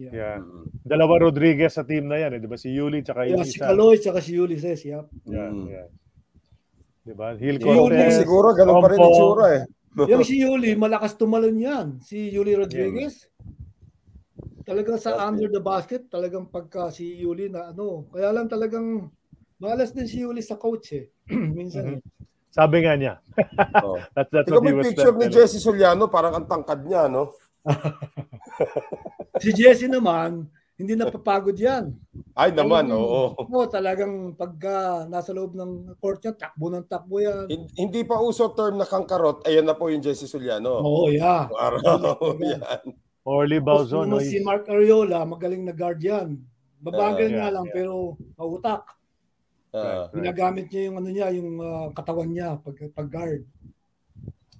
Yeah. 0.00 0.12
Yeah. 0.12 0.36
Mm. 0.40 0.64
Dalawa 0.82 1.14
Rodriguez 1.20 1.76
sa 1.76 1.84
team 1.84 2.08
na 2.08 2.16
yan 2.16 2.36
eh, 2.36 2.40
di 2.40 2.48
ba? 2.48 2.56
Si 2.56 2.72
Yuli 2.72 3.04
tsaka 3.04 3.28
Yeah, 3.28 3.44
si 3.44 3.60
isa. 3.60 3.68
Kaloy 3.68 3.96
tsaka 4.00 4.18
si 4.18 4.32
Ulysses, 4.34 4.80
yeah. 4.82 5.04
Yeah, 5.28 5.52
Mm. 5.52 5.66
yeah. 5.68 5.86
Di 7.02 7.12
ba? 7.12 7.34
Gil 7.34 7.58
Si 7.58 7.66
Siguro, 7.66 7.90
Cortez. 7.92 8.12
siguro 8.16 8.46
ganun 8.54 8.76
pa 8.80 8.88
rin 8.88 8.98
Compo. 8.98 9.06
yung 9.06 9.16
tsura 9.16 9.46
eh. 9.58 9.64
Yung 10.08 10.24
si 10.24 10.40
Yuli, 10.40 10.72
malakas 10.72 11.20
tumalon 11.20 11.52
yan. 11.52 12.00
Si 12.00 12.32
Yuli 12.32 12.56
Rodriguez. 12.56 13.28
Talagang 14.64 14.96
sa 14.96 15.20
under 15.28 15.52
the 15.52 15.60
basket, 15.60 16.08
talagang 16.08 16.48
pagka 16.48 16.88
si 16.88 17.18
Yuli 17.20 17.52
na 17.52 17.74
ano, 17.74 18.08
kaya 18.08 18.32
lang 18.32 18.48
talagang 18.48 19.10
malas 19.60 19.92
din 19.92 20.08
si 20.08 20.22
Yuli 20.24 20.40
sa 20.40 20.56
coach 20.56 20.96
eh. 20.96 21.12
Minsan. 21.58 21.98
Mhm. 21.98 22.00
Sabi 22.48 22.84
nga 22.84 22.96
niya. 22.96 23.14
Oh. 23.80 23.96
That's, 24.16 24.28
that's 24.28 24.44
Tingnan 24.48 24.60
what 24.60 24.68
he 24.68 24.76
was 24.76 24.86
picture 24.92 25.12
ni. 25.12 25.28
Jesse 25.28 25.56
Soliano, 25.56 26.08
parang 26.08 26.36
ang 26.36 26.46
tangkad 26.48 26.84
niya, 26.84 27.08
no? 27.08 27.36
Si 29.42 29.50
Jesse 29.50 29.88
naman, 29.88 30.46
hindi 30.76 30.98
napapagod 30.98 31.54
yan. 31.54 31.94
Ay 32.34 32.50
naman, 32.50 32.88
Talagang- 32.88 33.06
oo. 33.06 33.24
Oo, 33.38 33.66
talagang 33.68 34.14
pagka 34.34 35.06
nasa 35.06 35.30
loob 35.30 35.54
ng 35.54 35.96
court 36.00 36.20
niya, 36.24 36.32
takbo 36.34 36.72
ng 36.72 36.86
takbo 36.88 37.22
yan. 37.22 37.46
Hin- 37.48 37.70
Hindi 37.76 38.02
pa 38.02 38.18
uso 38.18 38.50
term 38.52 38.80
na 38.80 38.88
kangkarot, 38.88 39.46
ayan 39.46 39.68
na 39.68 39.76
po 39.76 39.92
yung 39.92 40.02
Jesse 40.02 40.26
Soliano. 40.26 40.80
Oo, 40.80 41.12
yeah. 41.12 41.46
Araw, 41.48 42.18
yan. 42.40 42.82
Orly 43.22 43.62
naman 43.62 44.02
no, 44.02 44.18
si 44.18 44.42
Mark 44.42 44.66
Ariola, 44.66 45.22
magaling 45.22 45.62
na 45.62 45.70
guard 45.70 46.02
yan. 46.02 46.42
Babagal 46.82 47.30
nga 47.30 47.46
yeah, 47.46 47.54
lang, 47.54 47.66
yeah. 47.70 47.74
pero 47.78 48.18
mautak. 48.34 48.82
Ah. 49.72 50.10
Right. 50.10 50.18
Ginagamit 50.18 50.66
niya 50.68 50.82
yung 50.90 50.96
ano 50.98 51.08
niya, 51.08 51.28
yung 51.32 51.50
ah, 51.62 51.88
katawan 51.94 52.28
niya 52.28 52.58
pag, 52.58 52.76
pag 52.92 53.08
guard. 53.08 53.42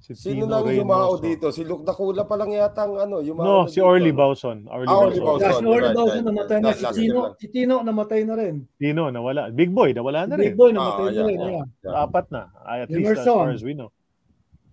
Si 0.02 0.12
Sino 0.18 0.44
Tino 0.44 0.46
nang 0.50 0.66
yumao 0.66 1.14
Reynoso. 1.14 1.22
dito? 1.22 1.46
Si 1.54 1.62
Luke 1.62 1.86
Dakula 1.86 2.26
pa 2.26 2.34
lang 2.34 2.50
yata 2.50 2.82
ang 2.82 2.98
ano, 2.98 3.22
yumao 3.22 3.46
No, 3.46 3.56
si. 3.70 3.78
Orly 3.78 4.10
Bauson. 4.10 4.66
Orly 4.66 4.86
Ah, 4.90 4.98
Orly 4.98 5.16
Bauson. 5.16 5.22
Bauson. 5.22 5.40
Yeah, 5.40 5.54
si 5.54 5.64
Orly 5.64 5.78
right, 5.80 5.94
Dawson 5.94 6.12
right, 6.18 6.26
namatay 6.26 6.56
right. 6.58 6.62
na. 6.62 6.68
Last 6.68 6.78
Si 6.82 6.82
year 6.82 7.12
Tino, 7.14 7.20
lang. 7.22 7.32
si 7.38 7.46
Tino 7.48 7.74
namatay 7.80 8.20
na 8.26 8.34
rin. 8.34 8.54
Tino, 8.76 9.02
nawala. 9.08 9.42
Big 9.48 9.70
Boy, 9.70 9.94
nawala 9.94 10.26
na 10.26 10.34
Big 10.34 10.52
rin. 10.52 10.58
Boy 10.58 10.70
namatay 10.74 11.00
Ah, 11.00 11.06
na 11.06 11.14
yeah, 11.14 11.24
rin. 11.24 11.38
yeah. 11.38 11.64
Yeah. 11.86 12.02
Apat 12.02 12.26
na. 12.28 12.42
At 12.60 12.90
least 12.90 13.06
as 13.14 13.22
Emerson. 13.22 13.32
far 13.32 13.50
as 13.50 13.62
we 13.62 13.72
know. 13.72 13.90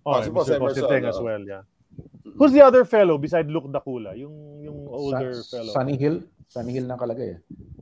Oh, 0.02 0.12
Ah, 0.12 0.20
si 0.20 0.30
Boss 0.30 0.48
Mr. 0.48 0.58
Emerson, 0.58 0.82
Positeng 0.82 1.04
as 1.06 1.16
ah. 1.16 1.22
well, 1.22 1.42
yeah. 1.46 1.62
Who's 2.34 2.50
the 2.50 2.64
other 2.64 2.82
fellow 2.84 3.14
beside 3.16 3.46
Luke 3.46 3.68
Dakula? 3.68 4.16
Yung 4.16 4.34
yung 4.60 4.88
older 4.88 5.36
Sa- 5.40 5.56
fellow. 5.60 5.72
Sunny 5.72 5.94
Hill. 5.94 6.24
Sunny 6.50 6.72
Hill 6.72 6.84
na 6.84 6.96
kalagay. 6.96 7.36
eh. 7.36 7.38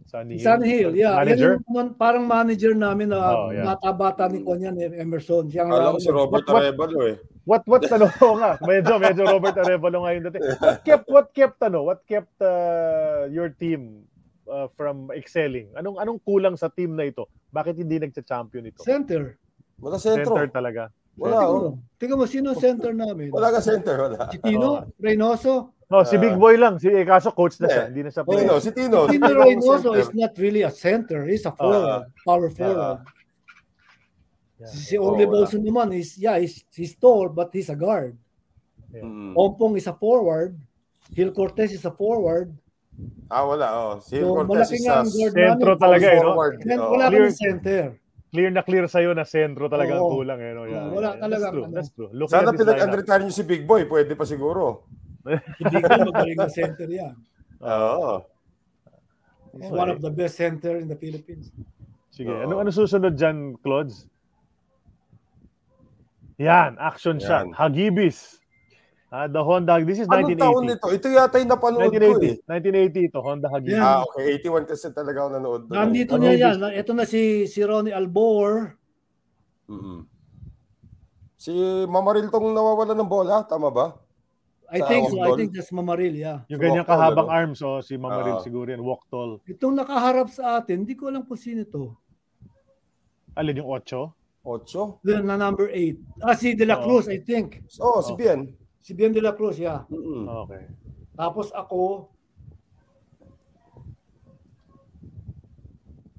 Sunny 0.08 0.40
Hill. 0.40 0.44
Sun 0.48 0.62
Hill, 0.64 0.90
yeah. 0.96 1.20
Manager? 1.20 1.52
Yan 1.60 1.68
yung 1.68 1.90
parang 1.92 2.24
manager 2.24 2.72
namin 2.72 3.12
na 3.12 3.20
Oh, 3.28 3.52
yeah. 3.52 3.68
bata-bata 3.68 4.24
ni 4.32 4.40
Kwan 4.40 4.64
yan, 4.64 4.80
eh, 4.80 5.04
Emerson. 5.04 5.52
Siyang 5.52 5.68
Kala 5.68 5.92
ko 5.92 6.00
si 6.00 6.08
Robert 6.08 6.48
What- 6.48 6.48
what- 6.48 6.64
Arevalo 6.64 7.00
eh. 7.04 7.16
What 7.48 7.64
what 7.64 7.80
ano 7.88 8.12
nga, 8.44 8.60
medyo 8.60 9.00
medyo 9.00 9.24
Robert 9.24 9.56
Arevalo 9.56 10.04
ngayon 10.04 10.20
dati. 10.28 10.36
What 10.60 10.84
kept 10.84 11.06
what 11.08 11.28
kept 11.32 11.56
ano, 11.64 11.80
what 11.80 12.04
kept 12.04 12.36
uh, 12.44 13.24
your 13.32 13.48
team 13.56 14.04
uh, 14.44 14.68
from 14.76 15.08
excelling? 15.16 15.72
Anong 15.72 15.96
anong 15.96 16.20
kulang 16.28 16.60
sa 16.60 16.68
team 16.68 16.92
na 16.92 17.08
ito? 17.08 17.24
Bakit 17.48 17.80
hindi 17.80 17.96
nagcha-champion 18.04 18.68
ito? 18.68 18.84
center. 18.84 19.40
Wala 19.80 19.96
sentro. 19.96 20.36
Center 20.36 20.48
talaga. 20.52 20.82
Wala, 21.16 21.40
Tingnan 21.40 21.48
oh. 21.48 21.56
mo. 21.56 21.70
Tingnan 21.98 22.16
mo, 22.20 22.26
sino 22.28 22.48
center 22.52 22.92
namin? 22.92 23.32
Wala 23.32 23.48
ka 23.50 23.58
center, 23.64 23.96
wala. 23.96 24.28
Si 24.30 24.38
Tino, 24.44 24.86
Reynoso. 25.00 25.77
No, 25.88 26.04
si 26.04 26.20
Big 26.20 26.36
Boy 26.36 26.60
lang. 26.60 26.76
Si 26.76 26.84
eh, 26.86 27.00
kaso 27.00 27.32
coach 27.32 27.56
na 27.60 27.68
siya, 27.68 27.84
Eh, 27.84 27.88
hindi 27.88 28.02
na 28.04 28.10
siya 28.12 28.20
Tino, 28.20 28.36
player. 28.36 28.60
si 28.60 28.70
Tino. 28.76 28.98
Si 29.08 29.12
si 29.12 29.16
Tino 29.16 29.24
Tino 29.24 29.40
ang 29.40 29.48
Reynoso 29.48 29.90
is 29.96 30.10
not 30.12 30.32
really 30.36 30.60
a 30.60 30.68
center. 30.68 31.24
He's 31.24 31.48
a 31.48 31.52
forward, 31.52 32.12
power 32.28 32.48
forward. 32.52 33.00
Si, 34.68 34.76
si 34.92 34.94
Orly 35.00 35.24
Oo, 35.24 35.32
wala. 35.32 35.48
Bolson 35.48 35.62
naman 35.64 35.88
is 35.96 36.18
yeah, 36.20 36.36
he's, 36.36 36.60
he's 36.74 36.92
tall 36.98 37.30
but 37.32 37.48
he's 37.56 37.70
a 37.72 37.78
guard. 37.78 38.18
Mm. 38.92 39.32
Ompong 39.32 39.80
is 39.80 39.86
a 39.88 39.94
forward. 39.96 40.58
Gil 41.08 41.32
Cortez 41.32 41.72
is 41.72 41.84
a 41.88 41.92
forward. 41.94 42.52
Ah, 43.30 43.46
wala. 43.46 43.66
Oh. 43.72 43.92
Si 44.02 44.18
So, 44.20 44.44
Cortez 44.44 44.68
is 44.74 44.84
a 44.84 45.00
ang 45.00 45.08
Sentro 45.08 45.72
namin. 45.72 45.80
talaga, 45.80 46.06
eh, 46.10 46.20
no? 46.20 46.32
Then, 46.66 46.78
Oo. 46.82 46.90
wala 46.98 47.04
Clear. 47.08 47.30
center. 47.32 47.84
Clear 48.28 48.50
na 48.52 48.60
clear 48.60 48.84
sa'yo 48.84 49.16
na 49.16 49.24
sentro 49.24 49.72
talaga 49.72 49.96
ang 49.96 50.04
Oo. 50.04 50.20
kulang. 50.20 50.36
Eh, 50.36 50.52
no? 50.52 50.68
Yeah, 50.68 50.84
Wala 50.92 51.16
yeah, 51.16 51.22
talaga, 51.22 51.46
That's 51.48 51.48
true. 51.48 51.64
ano. 51.64 51.72
That's 51.72 51.90
true. 51.96 52.10
Looking 52.12 52.34
Sana 52.34 52.50
pinag-unretire 52.52 53.22
niyo 53.24 53.32
si 53.32 53.44
Big 53.48 53.64
Boy. 53.64 53.88
Pwede 53.88 54.12
pa 54.12 54.28
siguro. 54.28 54.84
Hindi 55.58 55.76
ko 55.78 55.88
magaling 56.08 56.38
na 56.38 56.48
center 56.48 56.88
yan. 56.88 57.14
Oo. 57.60 58.24
He's 59.56 59.72
one 59.72 59.90
of 59.90 60.00
the 60.00 60.12
best 60.12 60.36
center 60.36 60.76
in 60.76 60.86
the 60.86 60.96
Philippines. 60.96 61.52
Sige. 62.08 62.30
Oo. 62.30 62.44
Ano 62.44 62.54
ano 62.60 62.70
susunod 62.70 63.14
dyan, 63.14 63.56
Clods? 63.60 64.08
Yan, 66.38 66.78
action 66.78 67.18
shot. 67.18 67.50
Yan. 67.50 67.54
Hagibis. 67.54 68.38
Ah, 69.08 69.24
the 69.24 69.40
Honda. 69.40 69.80
This 69.80 70.04
is 70.04 70.06
Anong 70.06 70.36
taon 70.36 70.68
1980. 70.68 70.70
nito? 70.76 70.86
Ito 70.92 71.06
yata 71.08 71.36
yung 71.40 71.50
napanood 71.50 71.90
ko 71.90 71.96
eh. 71.96 72.36
1980. 72.44 73.00
1980 73.02 73.08
ito, 73.08 73.18
Honda 73.24 73.48
Hagibis. 73.48 73.80
Yeah. 73.80 73.88
Ah, 73.88 74.04
okay. 74.04 74.36
81 74.36 74.68
kasi 74.68 74.86
talaga 74.92 75.18
ako 75.24 75.28
nanood. 75.32 75.62
doon. 75.64 75.74
Nandito 75.74 76.12
Ano 76.14 76.22
niya 76.28 76.34
yan. 76.36 76.56
Ito 76.76 76.92
na 76.92 77.04
si 77.08 77.48
si 77.48 77.58
Ronnie 77.64 77.96
Albor. 77.96 78.76
Mhm. 79.66 80.04
Si 81.40 81.50
Mamaril 81.88 82.28
tong 82.28 82.52
nawawala 82.52 82.92
ng 82.92 83.08
bola, 83.08 83.46
tama 83.48 83.72
ba? 83.72 83.96
I 84.68 84.84
Sa 84.84 84.88
think 84.88 85.08
so. 85.08 85.16
I 85.24 85.32
think 85.32 85.56
that's 85.56 85.72
Mamaril, 85.72 86.12
yeah. 86.12 86.44
Yung 86.52 86.60
ganyan 86.60 86.84
Walk 86.84 86.92
tall, 86.92 87.00
kahabang 87.00 87.28
ano? 87.32 87.38
arms, 87.40 87.58
oh, 87.64 87.80
si 87.80 87.96
Mamaril 87.96 88.36
Ah. 88.36 88.44
siguro 88.44 88.68
yan. 88.68 88.84
Walk 88.84 89.08
tall. 89.08 89.40
Itong 89.48 89.72
nakaharap 89.72 90.28
sa 90.28 90.60
atin, 90.60 90.84
hindi 90.84 90.92
ko 90.92 91.08
alam 91.08 91.24
kung 91.24 91.40
sino 91.40 91.64
to. 91.64 91.96
Alin 93.32 93.64
yung 93.64 93.70
8? 93.72 94.12
Ocho? 94.44 95.00
The, 95.04 95.24
na 95.24 95.40
number 95.40 95.72
8. 95.72 95.96
Ah, 96.20 96.36
si 96.36 96.52
De 96.52 96.68
La 96.68 96.76
Oo. 96.76 96.84
Cruz, 96.84 97.08
I 97.08 97.16
think. 97.20 97.64
Oh, 97.80 98.04
si 98.04 98.12
Bien. 98.12 98.44
Si 98.84 98.92
Bien 98.92 99.08
De 99.08 99.20
La 99.20 99.32
Cruz, 99.32 99.56
yeah. 99.56 99.88
Mm-mm. 99.88 100.28
Okay. 100.44 100.64
Tapos 101.16 101.48
ako, 101.56 102.12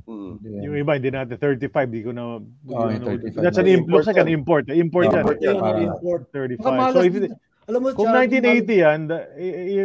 Mm. 0.09 0.41
Yung 0.65 0.73
iba, 0.73 0.97
hindi 0.97 1.13
natin 1.13 1.37
35. 1.37 1.69
Di 1.93 2.01
ko 2.01 2.09
na... 2.09 2.41
di 2.41 2.73
ko 2.73 2.81
Oh, 2.81 2.89
na- 2.89 2.97
yung 2.97 3.05
35. 3.29 3.45
That's 3.45 3.61
an 3.61 3.69
import. 3.69 3.93
Looks 3.93 4.09
like 4.09 4.17
an 4.17 4.31
import. 4.33 4.63
Import 4.73 5.05
yan. 5.05 5.21
Import 5.21 5.37
yan. 5.37 5.55
import. 5.85 6.21
35. 6.33 6.57
Nakamalas 6.65 6.93
So 6.97 7.01
if 7.05 7.13
Alam 7.69 7.79
mo, 7.85 7.87
kung 7.93 8.09
Charlie, 8.09 8.41
1980 8.41 8.83
yan, 8.83 8.99
the, 9.05 9.19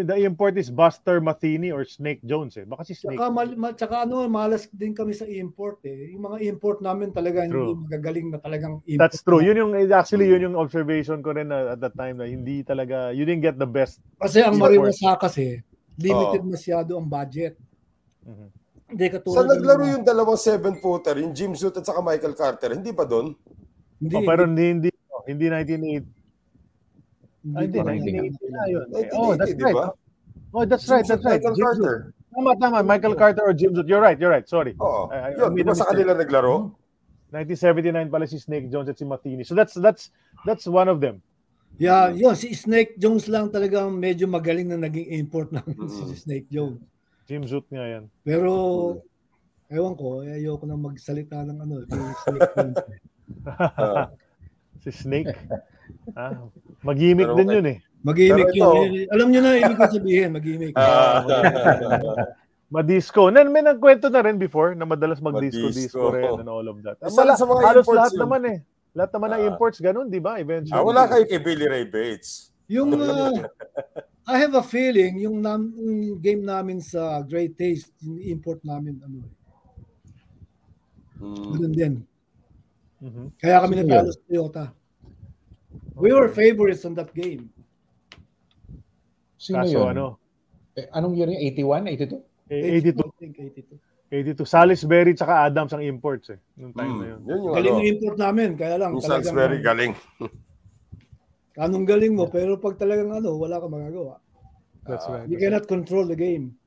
the 0.08 0.16
import 0.24 0.56
is 0.56 0.72
Buster 0.72 1.20
Matheny 1.20 1.68
or 1.68 1.84
Snake 1.84 2.24
Jones 2.24 2.56
eh. 2.56 2.64
Baka 2.64 2.88
si 2.88 2.96
Snake. 2.96 3.20
Tsaka, 3.20 3.28
mal, 3.28 3.48
ma, 3.60 3.68
tsaka 3.76 4.08
ano, 4.08 4.24
malas 4.24 4.64
din 4.72 4.96
kami 4.96 5.12
sa 5.12 5.28
import 5.28 5.84
eh. 5.84 6.16
Yung 6.16 6.24
mga 6.24 6.48
import 6.48 6.80
namin 6.80 7.12
talaga 7.12 7.44
True. 7.44 7.76
hindi 7.76 7.84
magagaling 7.84 8.26
na 8.32 8.40
talagang 8.40 8.80
import. 8.88 9.00
That's 9.04 9.20
true. 9.20 9.44
Yun 9.44 9.56
yung 9.60 9.72
actually 9.92 10.32
yun 10.32 10.48
yung 10.48 10.56
observation 10.56 11.20
ko 11.20 11.36
rin 11.36 11.52
na, 11.52 11.76
at 11.76 11.84
that 11.84 11.92
time 11.92 12.16
na 12.16 12.24
hindi 12.24 12.64
talaga 12.64 13.12
you 13.12 13.28
didn't 13.28 13.44
get 13.44 13.60
the 13.60 13.68
best. 13.68 14.00
Kasi 14.16 14.40
ang 14.40 14.56
import. 14.56 14.72
Mariwasa 14.72 15.20
kasi, 15.20 15.60
limited 16.00 16.40
Oo. 16.40 16.50
masyado 16.56 16.90
ang 16.96 17.04
budget. 17.04 17.60
Mhm. 18.24 18.48
Hindi 18.96 19.04
katulad 19.12 19.36
Sa 19.36 19.44
naglaro 19.44 19.84
yung 19.92 20.04
dalawang 20.04 20.40
seven-footer, 20.40 21.20
yung 21.20 21.36
Jim 21.36 21.52
Suit 21.52 21.76
at 21.76 21.84
saka 21.84 22.00
Michael 22.00 22.32
Carter, 22.32 22.72
hindi 22.72 22.96
ba 22.96 23.04
doon? 23.04 23.36
Hindi, 24.00 24.14
Oh, 24.16 24.24
pero 24.24 24.48
hindi 24.48 24.64
hindi 24.72 24.90
oh, 25.12 25.24
hindi 25.28 25.46
1980. 25.52 26.23
Hindi, 27.44 27.52
Ah, 27.52 27.60
hindi, 27.60 27.78
ko- 27.78 27.84
1980 27.84 28.46
na 28.48 28.62
yun. 28.66 28.86
Eh, 28.88 29.04
1980, 29.04 29.14
Oh, 29.14 29.32
that's 29.36 29.54
right. 29.60 29.76
Oh, 30.54 30.64
that's 30.64 30.86
right. 30.88 31.04
That's 31.04 31.24
right. 31.24 31.42
Michael 31.42 31.56
Carter. 31.60 31.96
Tama, 32.34 32.50
tama. 32.58 32.78
Michael 32.82 33.14
Carter 33.14 33.42
or 33.44 33.52
Jim 33.52 33.74
Zoot. 33.74 33.86
You're 33.86 34.00
right. 34.00 34.16
You're 34.16 34.32
right. 34.32 34.46
Sorry. 34.48 34.74
Oo. 34.80 35.06
Yun, 35.12 35.54
di 35.54 35.62
ba 35.62 35.74
sa 35.74 35.86
kanila 35.86 36.16
naglaro? 36.16 36.72
1979 37.30 38.08
pala 38.08 38.24
si 38.24 38.38
Snake 38.38 38.70
Jones 38.70 38.86
at 38.88 38.96
si 38.96 39.04
Matheny. 39.04 39.42
So 39.42 39.54
that's 39.54 39.74
that's 39.74 40.14
that's 40.46 40.66
one 40.66 40.86
of 40.86 41.02
them. 41.02 41.18
Yeah, 41.74 42.14
yun, 42.14 42.38
si 42.38 42.54
Snake 42.54 42.94
Jones 42.96 43.26
lang 43.26 43.50
talagang 43.50 43.90
medyo 43.98 44.30
magaling 44.30 44.70
na 44.70 44.78
naging 44.78 45.10
import 45.10 45.50
Mm-mm. 45.50 45.90
si 45.90 46.14
Snake 46.14 46.46
Jones. 46.46 46.78
Jim 47.26 47.42
Zoot 47.42 47.66
nga 47.66 47.82
yan. 47.82 48.06
Pero, 48.22 49.02
ewan 49.66 49.98
ko, 49.98 50.22
eh, 50.22 50.38
ayoko 50.38 50.62
na 50.64 50.78
magsalita 50.78 51.42
ng 51.42 51.58
ano. 51.58 51.82
kay 51.82 51.98
Snake 52.22 52.50
Jones. 52.54 52.78
Si 54.84 54.90
Snake. 54.92 55.34
ah, 56.14 56.46
mag-gimmick 56.82 57.28
din 57.34 57.48
yun 57.50 57.66
eh. 57.68 57.78
Mag-gimmick 58.00 58.50
ito- 58.50 58.58
yun. 58.58 58.90
Eh, 59.00 59.06
Alam 59.08 59.28
nyo 59.28 59.40
na, 59.40 59.50
ibig 59.54 59.74
ko 59.74 59.84
sabihin, 59.88 60.28
mag-gimmick. 60.30 60.74
Ah. 60.74 61.24
Madisco. 62.74 63.30
Nan 63.30 63.48
may 63.48 63.62
nagkwento 63.62 64.08
na 64.08 64.20
rin 64.20 64.34
before 64.34 64.74
na 64.74 64.82
madalas 64.82 65.20
mag-disco 65.20 65.70
disco 65.70 66.10
rin 66.10 66.26
and 66.36 66.48
all 66.48 66.64
of 66.64 66.82
that. 66.82 66.98
Isa 67.00 67.22
rin 67.22 67.34
sa 67.34 67.44
mga 67.44 67.60
halos 67.62 67.84
imports 67.84 67.96
lahat 67.96 68.12
yun. 68.12 68.20
naman 68.20 68.40
eh. 68.44 68.58
Lahat 68.94 69.10
naman 69.10 69.28
ng 69.28 69.40
Ah. 69.40 69.48
imports 69.48 69.78
ganun, 69.78 70.06
di 70.06 70.18
ba? 70.18 70.36
Eventually. 70.36 70.74
ah, 70.74 70.82
wala 70.82 71.06
kayo 71.06 71.24
kay 71.24 71.38
Billy 71.38 71.66
Ray 71.66 71.86
Bates. 71.86 72.50
Yung, 72.66 72.90
uh, 72.92 73.44
I 74.26 74.40
have 74.40 74.56
a 74.56 74.64
feeling, 74.64 75.20
yung, 75.20 75.38
nam, 75.38 75.76
yung 75.76 76.16
game 76.16 76.40
namin 76.40 76.80
sa 76.80 77.20
Great 77.20 77.54
Taste, 77.54 77.92
yung 78.00 78.18
import 78.20 78.58
namin, 78.62 78.96
ano, 79.00 79.20
Mm. 81.14 81.46
ganun 81.54 81.72
din. 81.72 81.94
Mhm. 83.00 83.24
Kaya 83.38 83.62
kami 83.62 83.74
natalo 83.76 84.10
sa 84.10 84.20
Toyota. 84.24 84.64
We 85.94 86.10
were 86.12 86.26
favorites 86.28 86.82
on 86.84 86.94
that 86.98 87.14
game. 87.14 87.50
Sino 89.38 89.62
Kaso 89.62 89.78
yun? 89.86 89.88
ano, 89.94 90.06
Eh, 90.74 90.90
anong 90.90 91.14
year 91.14 91.30
yun? 91.30 91.38
81? 91.38 91.86
82? 91.86 92.18
eh, 92.50 92.82
82. 92.82 92.98
I 92.98 93.10
think 93.20 93.34
82. 93.38 93.78
82. 94.10 94.42
Salisbury 94.46 95.14
tsaka 95.14 95.46
Adams 95.46 95.70
ang 95.70 95.82
imports 95.86 96.34
eh. 96.34 96.38
Nung 96.58 96.74
time 96.74 96.98
na 96.98 97.06
yun. 97.14 97.20
Mm. 97.22 97.28
Yun 97.30 97.38
yung 97.38 97.54
Galing 97.54 97.74
ano. 97.78 97.86
import 97.94 98.16
namin, 98.18 98.48
kaya 98.58 98.74
lang 98.78 98.90
Yung 98.98 99.02
Salisbury 99.06 99.58
galing. 99.62 99.92
anong 101.62 101.86
galing 101.86 102.12
mo, 102.18 102.26
pero 102.26 102.58
pag 102.58 102.74
talagang 102.74 103.14
ano, 103.14 103.38
wala 103.38 103.62
ka 103.62 103.66
magagawa. 103.70 104.18
That's 104.82 105.06
right. 105.06 105.30
You 105.30 105.38
cannot 105.38 105.70
control 105.70 106.04
the 106.04 106.18
game. 106.18 106.58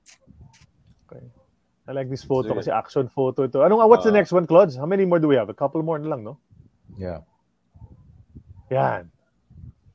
I 1.88 1.96
like 1.96 2.12
this 2.12 2.24
photo 2.28 2.52
Sige. 2.52 2.60
kasi 2.68 2.70
action 2.72 3.08
photo 3.08 3.48
ito. 3.48 3.64
Anong, 3.64 3.80
what's 3.88 4.04
the 4.04 4.12
Ah. 4.12 4.20
next 4.20 4.36
one, 4.36 4.44
Claude? 4.44 4.76
How 4.76 4.84
many 4.84 5.08
more 5.08 5.20
do 5.24 5.28
we 5.32 5.40
have? 5.40 5.48
A 5.48 5.56
couple 5.56 5.80
more 5.80 5.96
na 5.96 6.12
lang, 6.12 6.20
no? 6.24 6.36
Yeah. 7.00 7.24
Yan. 8.68 9.08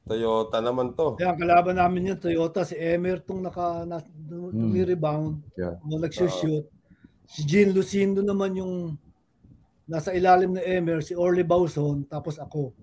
Toyota 0.02 0.58
naman 0.58 0.92
to. 0.92 1.14
Kaya 1.14 1.30
ang 1.30 1.38
kalaban 1.38 1.76
namin 1.78 2.10
yung 2.12 2.20
Toyota, 2.20 2.66
si 2.66 2.74
Emer 2.74 3.22
tong 3.22 3.38
naka, 3.38 3.86
na, 3.86 4.02
rebound 4.82 5.46
Yeah. 5.54 5.78
o 5.80 5.96
nagsushoot. 5.96 6.66
Si 7.24 7.46
Jean 7.46 7.70
Lucindo 7.70 8.18
naman 8.20 8.58
yung 8.58 8.98
nasa 9.84 10.10
ilalim 10.10 10.52
na 10.52 10.62
Emer, 10.62 11.00
si 11.00 11.14
Orly 11.14 11.46
Bauson, 11.46 12.02
tapos 12.04 12.36
ako. 12.36 12.74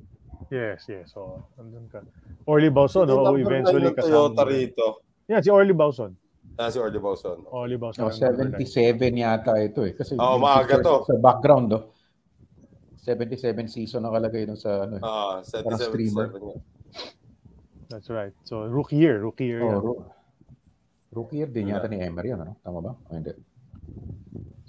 Yes, 0.49 0.87
yes. 0.87 1.11
So, 1.11 1.43
andun 1.59 1.91
ka. 1.91 2.01
Orly 2.47 2.71
Bauson, 2.71 3.05
Yung 3.05 3.19
no? 3.19 3.29
number 3.29 3.43
Eventually 3.45 3.91
ng 3.91 3.97
Toyota 3.99 4.41
kasama. 4.41 4.49
rito. 4.49 4.85
Yeah, 5.27 5.43
si 5.43 5.49
Orly 5.51 5.75
Bauson. 5.75 6.15
Ah, 6.55 6.67
si 6.67 6.79
Orly 6.79 6.97
Bauson. 6.97 7.43
Orly 7.51 7.77
Bauson. 7.77 8.03
Oh, 8.03 8.09
ang 8.09 8.15
number 8.15 8.57
nine. 8.57 8.67
77 8.67 9.15
yata 9.15 9.53
ito 9.59 9.83
eh. 9.85 9.93
Kasi 9.93 10.15
yung 10.15 10.41
maaga 10.41 10.79
to. 10.79 11.03
Sa 11.05 11.15
background, 11.15 11.69
oh. 11.71 11.83
77 12.99 13.67
season 13.67 14.03
nakalagay 14.03 14.43
dun 14.43 14.57
sa 14.57 14.83
ano. 14.83 14.97
eh. 14.97 15.03
Ah, 15.03 15.39
Parang 15.43 15.79
streamer. 15.79 16.31
77. 16.31 16.78
That's 17.89 18.09
right. 18.09 18.33
So, 18.45 18.69
rookie 18.69 18.97
year. 18.97 19.19
Rookie 19.19 19.49
year. 19.49 19.65
Oh, 19.65 19.81
ro- 19.81 20.05
rookie 21.11 21.41
year 21.41 21.49
din 21.49 21.73
yata 21.73 21.89
ni 21.89 21.97
Emer 21.99 22.25
yun, 22.25 22.39
ano? 22.39 22.53
Tama 22.61 22.79
ba? 22.85 22.93
O 23.09 23.17
hindi. 23.17 23.33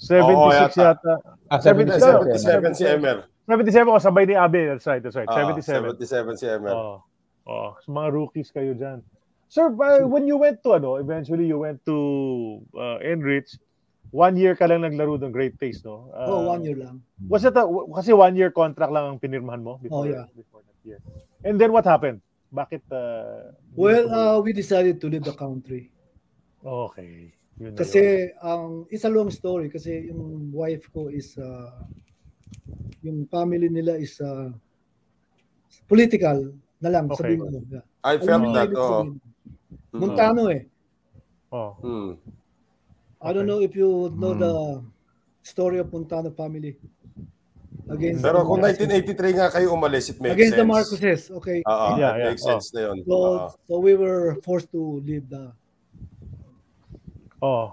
76 0.00 0.24
Oo, 0.32 0.48
yata. 0.48 0.80
yata. 0.96 1.12
Ah, 1.52 1.60
77. 1.60 2.32
77 2.40 2.74
si 2.80 2.84
Emer. 2.88 3.28
77 3.44 3.84
o 3.92 4.00
sabay 4.00 4.24
ni 4.24 4.32
Abe. 4.32 4.72
That's 4.72 4.88
right. 4.88 5.02
That's 5.04 5.16
right. 5.20 5.28
Ah, 5.28 5.44
77. 5.44 6.00
77 6.00 6.40
si 6.40 6.46
Emer. 6.48 6.72
Oh. 6.72 7.04
Oh, 7.44 7.74
so 7.84 7.92
mga 7.92 8.08
rookies 8.14 8.48
kayo 8.48 8.72
diyan. 8.72 9.04
Sir, 9.50 9.68
uh, 9.74 10.06
when 10.06 10.24
you 10.24 10.38
went 10.38 10.62
to 10.62 10.78
ano, 10.78 10.96
eventually 10.96 11.44
you 11.44 11.58
went 11.58 11.82
to 11.84 12.62
uh, 12.78 13.02
Enrich, 13.02 13.58
one 14.14 14.38
year 14.38 14.54
ka 14.54 14.70
lang 14.70 14.86
naglaro 14.86 15.18
ng 15.18 15.34
Great 15.34 15.58
Taste, 15.58 15.82
no? 15.82 16.08
Uh, 16.14 16.30
oh, 16.30 16.40
one 16.46 16.62
year 16.62 16.78
lang. 16.78 17.02
Was 17.26 17.42
it 17.42 17.58
a, 17.58 17.66
kasi 17.90 18.14
one 18.14 18.38
year 18.38 18.54
contract 18.54 18.94
lang 18.94 19.04
ang 19.10 19.18
pinirmahan 19.18 19.60
mo 19.66 19.76
Oh, 19.76 19.82
before, 19.82 20.06
yeah. 20.06 20.30
before 20.32 20.62
that 20.62 20.78
year. 20.86 21.02
And 21.42 21.58
then 21.58 21.74
what 21.74 21.82
happened? 21.82 22.22
Bakit 22.50 22.82
uh, 22.90 23.54
Well, 23.78 24.10
uh, 24.10 24.36
we 24.42 24.50
decided 24.52 24.98
to 25.00 25.06
leave 25.08 25.22
the 25.24 25.34
country. 25.34 25.90
okay. 26.60 27.32
Yun. 27.60 27.76
Kasi 27.76 28.32
ang 28.40 28.88
it's 28.88 29.04
a 29.04 29.12
long 29.12 29.28
story 29.28 29.68
kasi 29.68 30.08
yung 30.08 30.48
wife 30.48 30.88
ko 30.96 31.12
is 31.12 31.36
uh, 31.36 31.84
yung 33.04 33.28
family 33.28 33.68
nila 33.68 34.00
is 34.00 34.16
uh, 34.24 34.48
political 35.84 36.56
na 36.80 36.88
lang 36.88 37.04
Okay. 37.12 37.36
sabihin 37.36 37.40
ko. 37.44 37.60
Yeah. 37.68 37.84
I 38.00 38.16
Alam 38.16 38.24
felt 38.24 38.42
mo, 38.42 38.50
that, 38.56 38.70
oh. 38.72 38.80
sabihin. 38.80 39.12
Montano 39.92 40.42
eh. 40.48 40.62
oh. 41.52 41.72
Hmm. 41.84 42.10
I 43.20 43.28
don't 43.36 43.44
Okay. 43.44 43.50
know 43.52 43.60
if 43.60 43.72
you 43.76 44.08
know 44.16 44.32
the 44.32 44.54
story 45.44 45.76
of 45.84 45.92
Montano 45.92 46.32
family. 46.32 46.80
Against 47.90 48.22
Pero 48.22 48.46
kung 48.46 48.62
Marcoses. 48.62 48.86
1983 48.86 49.34
nga 49.34 49.46
kayo 49.50 49.68
umalis, 49.74 50.04
it 50.08 50.18
makes 50.22 50.34
Against 50.38 50.54
sense. 50.54 50.62
the 50.62 50.68
Marcoses, 50.70 51.20
okay. 51.34 51.58
Oo, 51.66 51.86
Yeah, 51.98 52.12
it 52.14 52.18
yeah. 52.22 52.28
makes 52.30 52.44
sense 52.46 52.66
na 52.70 52.80
yun. 52.86 52.96
So, 53.02 53.14
Oo. 53.14 53.46
so 53.66 53.72
we 53.82 53.92
were 53.98 54.38
forced 54.40 54.70
to 54.70 55.02
leave 55.02 55.26
the 55.26 55.50
Oh. 57.40 57.72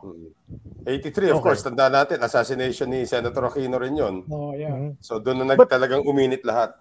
83, 0.88 1.28
of 1.30 1.38
Okay. 1.38 1.44
course, 1.44 1.60
tanda 1.60 1.92
natin, 1.92 2.24
assassination 2.24 2.88
ni 2.88 3.04
Senator 3.04 3.52
Aquino 3.52 3.76
rin 3.76 4.00
yun. 4.00 4.24
Oh, 4.32 4.56
yeah. 4.56 4.96
So 5.04 5.20
doon 5.20 5.44
na 5.44 5.54
nag, 5.54 5.60
But- 5.60 5.68
talagang 5.68 6.08
uminit 6.08 6.40
lahat. 6.48 6.72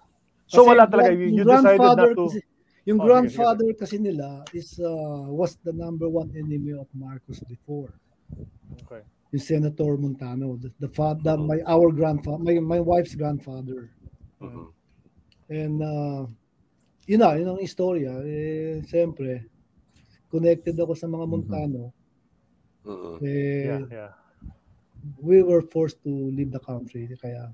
So 0.47 0.63
Kasi 0.63 0.67
wala 0.71 0.83
talaga. 0.87 1.11
You, 1.11 1.27
you 1.27 1.43
decided 1.43 1.83
not 1.83 1.99
to... 2.15 2.25
Kasi, 2.31 2.39
yung 2.87 3.03
Oh, 3.03 3.05
grandfather 3.05 3.67
kasi 3.75 3.99
nila 3.99 4.47
is 4.55 4.79
uh, 4.79 5.27
was 5.27 5.59
the 5.67 5.75
number 5.75 6.07
one 6.07 6.31
enemy 6.31 6.71
of 6.71 6.87
Marcos 6.95 7.43
before. 7.43 7.91
Okay. 8.87 9.03
Yung 9.35 9.43
Senator 9.43 9.97
Montano, 9.99 10.55
the, 10.55 10.71
the 10.79 10.87
father, 10.87 11.35
my 11.35 11.59
our 11.67 11.91
grandfather, 11.91 12.39
my 12.39 12.55
my 12.63 12.79
wife's 12.79 13.15
grandfather. 13.15 13.91
Mhm. 14.39 14.71
And 15.51 15.77
uh, 15.83 16.21
yun 17.07 17.19
na, 17.19 17.35
yun 17.35 17.51
ang 17.55 17.61
istorya. 17.63 18.23
Eh, 18.23 18.83
siyempre, 18.87 19.47
connected 20.31 20.75
ako 20.79 20.95
sa 20.95 21.07
mga 21.11 21.25
Montano. 21.27 21.91
Mhm. 22.87 23.13
Eh, 23.19 23.65
Yeah, 23.67 23.83
yeah. 23.91 24.11
we 25.19 25.43
were 25.43 25.63
forced 25.63 25.99
to 26.07 26.11
leave 26.31 26.51
the 26.51 26.59
country. 26.63 27.07
Kaya 27.19 27.51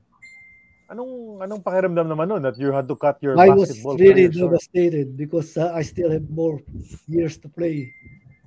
Anong 0.93 1.41
anong 1.41 1.63
pakiramdam 1.65 2.05
naman 2.05 2.27
nun 2.29 2.41
that 2.43 2.53
you 2.59 2.69
had 2.69 2.85
to 2.85 2.93
cut 2.93 3.17
your 3.23 3.33
I 3.39 3.49
was 3.49 3.73
really 3.97 4.29
career 4.29 4.29
short? 4.29 4.51
devastated 4.53 5.17
because 5.17 5.55
uh, 5.57 5.73
I 5.73 5.81
still 5.81 6.11
have 6.13 6.27
more 6.29 6.61
years 7.09 7.39
to 7.41 7.49
play. 7.49 7.89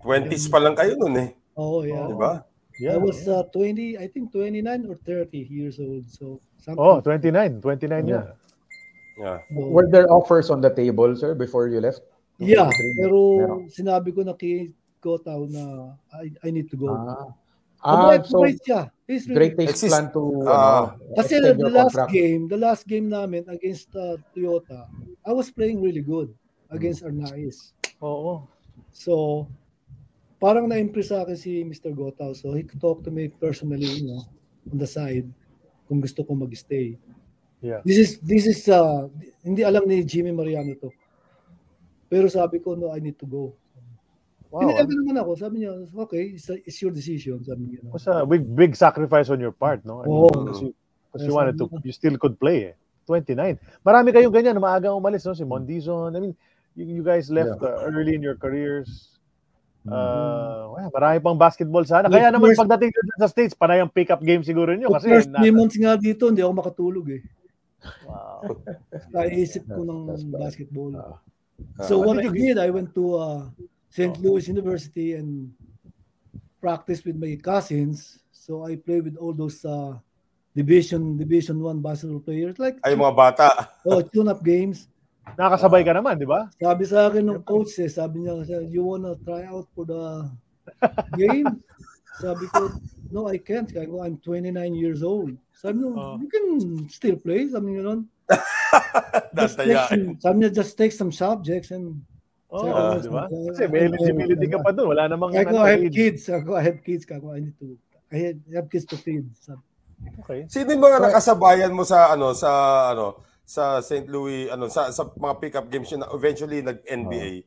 20s 0.06 0.46
pa 0.46 0.62
lang 0.62 0.78
kayo 0.78 0.94
nun 0.94 1.16
eh. 1.26 1.30
Oh, 1.58 1.82
yeah. 1.82 2.06
Di 2.06 2.14
ba? 2.14 2.46
Yeah, 2.78 2.94
I 2.94 2.98
was 3.00 3.24
yeah. 3.26 3.40
uh, 3.40 3.42
20, 3.56 3.98
I 3.98 4.06
think 4.08 4.32
29 4.32 4.86
or 4.86 4.96
30 5.00 5.48
years 5.48 5.80
old. 5.80 6.04
So 6.12 6.40
something. 6.60 6.76
Oh, 6.82 7.00
29. 7.00 7.60
29 7.60 8.08
Yeah. 8.08 8.14
yeah. 8.14 8.24
Yeah. 9.16 9.38
So, 9.48 9.68
Were 9.72 9.88
there 9.88 10.12
offers 10.12 10.50
on 10.52 10.60
the 10.60 10.68
table, 10.68 11.16
sir, 11.16 11.32
before 11.34 11.68
you 11.68 11.80
left? 11.80 12.04
yeah, 12.36 12.68
Meron. 12.68 12.92
pero 13.00 13.18
sinabi 13.72 14.12
ko 14.12 14.20
na 14.28 14.36
kay 14.36 14.68
Kotaw 15.00 15.48
na 15.48 15.96
I, 16.12 16.28
I 16.44 16.48
need 16.52 16.68
to 16.68 16.76
go. 16.76 16.92
Ah, 16.92 17.32
ah 17.80 18.20
so 18.20 18.44
siya. 18.44 18.92
He's 19.08 19.24
really, 19.24 19.56
Great 19.56 19.72
Exist- 19.72 19.88
plan 19.88 20.12
to 20.12 20.44
Ah. 20.44 20.92
ano, 21.00 21.16
Kasi 21.16 21.40
the 21.40 21.56
last 21.72 21.96
contract. 21.96 22.12
game, 22.12 22.42
the 22.44 22.60
last 22.60 22.82
game 22.84 23.08
namin 23.08 23.48
against 23.48 23.88
uh, 23.96 24.20
Toyota, 24.36 24.84
I 25.24 25.32
was 25.32 25.48
playing 25.48 25.80
really 25.80 26.04
good 26.04 26.28
against 26.68 27.00
Arnaiz. 27.00 27.72
Oo. 28.04 28.44
So, 28.92 29.46
parang 30.36 30.68
na-impress 30.68 31.12
sa 31.12 31.24
akin 31.24 31.36
si 31.36 31.64
Mr. 31.64 31.92
Gotaw. 31.92 32.36
So, 32.36 32.52
he 32.52 32.64
talked 32.80 33.04
to 33.08 33.12
me 33.12 33.28
personally, 33.28 33.88
you 33.88 34.06
know, 34.08 34.22
on 34.68 34.76
the 34.76 34.88
side, 34.88 35.28
kung 35.88 36.00
gusto 36.00 36.24
ko 36.24 36.34
mag-stay. 36.34 36.98
Yeah. 37.62 37.80
This 37.84 37.98
is, 37.98 38.10
this 38.20 38.44
is, 38.44 38.60
uh, 38.68 39.08
hindi 39.44 39.64
alam 39.64 39.88
ni 39.88 40.04
Jimmy 40.04 40.30
Mariano 40.30 40.76
to. 40.76 40.92
Pero 42.06 42.30
sabi 42.30 42.62
ko, 42.62 42.78
no, 42.78 42.94
I 42.94 43.00
need 43.02 43.18
to 43.18 43.26
go. 43.26 43.54
Wow. 44.50 44.62
Pinayagan 44.62 44.96
naman 45.02 45.16
ako. 45.18 45.30
Sabi 45.34 45.54
niya, 45.66 45.74
okay, 46.06 46.38
it's, 46.38 46.46
it's 46.64 46.78
your 46.78 46.94
decision. 46.94 47.42
Sabi 47.42 47.74
niya. 47.74 47.80
Was 47.90 48.06
a 48.06 48.22
big 48.22 48.46
big 48.46 48.72
sacrifice 48.78 49.26
on 49.28 49.42
your 49.42 49.50
part, 49.50 49.82
no? 49.82 50.00
I 50.00 50.06
mean, 50.06 50.14
Oo. 50.14 50.30
Because 50.30 50.60
you, 50.62 50.70
because 51.10 51.26
you 51.26 51.34
wanted 51.34 51.56
to, 51.58 51.66
you 51.82 51.92
still 51.92 52.14
could 52.16 52.38
play 52.38 52.70
eh. 52.70 52.74
29. 53.10 53.58
Marami 53.86 54.10
kayong 54.14 54.34
ganyan 54.34 54.58
maagang 54.58 54.94
umalis, 54.94 55.26
no? 55.26 55.34
Si 55.34 55.42
Mondizon. 55.42 56.14
I 56.14 56.20
mean, 56.22 56.34
you, 56.78 57.02
you 57.02 57.02
guys 57.02 57.30
left 57.30 57.58
uh, 57.62 57.90
early 57.90 58.14
in 58.14 58.22
your 58.22 58.38
careers. 58.38 59.15
Uh, 59.86 60.62
well, 60.74 60.90
marami 60.90 61.18
pang 61.22 61.38
basketball 61.38 61.84
sana. 61.86 62.10
Kaya 62.10 62.28
naman 62.28 62.52
first- 62.52 62.60
pagdating 62.60 62.90
nyo 62.90 63.02
dyan 63.02 63.20
sa 63.22 63.30
States, 63.30 63.54
panay 63.54 63.78
ang 63.78 63.90
pick-up 63.90 64.20
game 64.20 64.42
siguro 64.42 64.74
nyo. 64.74 64.90
The 64.90 64.96
Kasi 64.98 65.06
first 65.08 65.30
three 65.32 65.54
months 65.54 65.76
nga 65.78 65.94
dito, 65.94 66.28
hindi 66.28 66.42
ako 66.42 66.52
makatulog 66.52 67.06
eh. 67.10 67.22
Wow. 68.02 68.40
Naisip 69.14 69.62
ko 69.64 69.80
ng 69.86 70.30
basketball. 70.34 70.92
Ah. 70.98 71.16
so 71.86 72.02
What 72.02 72.18
did 72.18 72.26
I 72.26 72.34
you 72.34 72.34
did, 72.52 72.56
I 72.58 72.68
went 72.74 72.90
to 72.92 73.04
uh, 73.14 73.40
St. 73.88 74.18
Louis 74.18 74.44
University 74.50 75.14
and 75.14 75.54
practiced 76.58 77.06
with 77.06 77.14
my 77.16 77.38
cousins. 77.38 78.18
So 78.34 78.66
I 78.66 78.74
played 78.76 79.06
with 79.06 79.16
all 79.16 79.32
those 79.32 79.62
uh, 79.64 79.94
division 80.50 81.14
division 81.20 81.60
one 81.60 81.78
basketball 81.78 82.24
players 82.24 82.56
like 82.58 82.80
Ay, 82.82 82.96
mga 82.96 83.14
bata. 83.14 83.48
oh, 83.86 84.00
tune-up 84.02 84.42
games. 84.42 84.88
Nakasabay 85.34 85.82
ka 85.82 85.90
naman, 85.90 86.14
di 86.14 86.28
ba? 86.28 86.46
Sabi 86.54 86.86
sa 86.86 87.10
akin 87.10 87.26
ng 87.26 87.42
coach 87.42 87.74
eh, 87.82 87.90
sabi 87.90 88.22
niya, 88.22 88.46
you 88.70 88.86
wanna 88.86 89.18
try 89.26 89.42
out 89.50 89.66
for 89.74 89.82
the 89.82 90.30
game? 91.18 91.50
Sabi 92.16 92.48
ko, 92.48 92.72
no, 93.12 93.28
I 93.28 93.36
can't. 93.36 93.68
Sabi 93.68 93.92
ko, 93.92 94.00
I'm 94.00 94.16
29 94.24 94.48
years 94.72 95.04
old. 95.04 95.36
Sabi 95.52 95.84
niya, 95.84 95.92
Oh. 95.92 96.16
you 96.16 96.32
can 96.32 96.46
still 96.88 97.20
play. 97.20 97.44
Sabi 97.44 97.76
niya 97.76 97.82
nun. 97.84 98.08
Just 99.36 99.60
take 99.60 99.76
some, 99.92 100.04
sabi 100.16 100.36
niya, 100.40 100.50
just 100.56 100.72
take 100.80 100.94
some 100.96 101.12
subjects 101.12 101.76
and 101.76 102.00
Oo, 102.48 102.64
Second 102.64 103.04
di 103.04 103.10
ba? 103.12 103.24
uh, 103.28 103.46
Kasi 103.52 103.62
may 103.68 103.80
eligibility 103.92 104.46
ka 104.48 104.64
pa 104.64 104.72
doon. 104.72 104.96
Wala 104.96 105.12
namang 105.12 105.36
I 105.36 105.44
go, 105.44 105.60
I 105.60 105.76
have 105.76 105.92
kids. 105.92 106.24
I 106.32 106.40
go, 106.40 106.56
I 106.56 106.64
have 106.64 106.80
kids. 106.80 107.04
I 107.04 107.20
go, 107.20 107.36
I 107.36 107.44
need 107.44 107.56
to, 107.60 107.76
I 108.08 108.16
have, 108.32 108.38
I 108.48 108.52
have 108.64 108.68
kids 108.72 108.88
to 108.88 108.96
feed. 108.96 109.28
Sabi, 109.36 109.60
Okay. 110.24 110.44
Sino 110.48 110.72
yung 110.72 110.84
mga 110.84 111.08
nakasabayan 111.08 111.72
mo 111.76 111.84
sa 111.84 112.12
ano 112.12 112.32
sa 112.32 112.48
ano 112.92 113.16
sa 113.47 113.78
St. 113.78 114.10
Louis 114.10 114.51
ano 114.51 114.66
sa 114.66 114.90
sa 114.90 115.06
mga 115.06 115.35
pickup 115.39 115.66
games 115.70 115.86
yun 115.94 116.02
na 116.02 116.10
eventually 116.10 116.66
nag-NBA? 116.66 117.47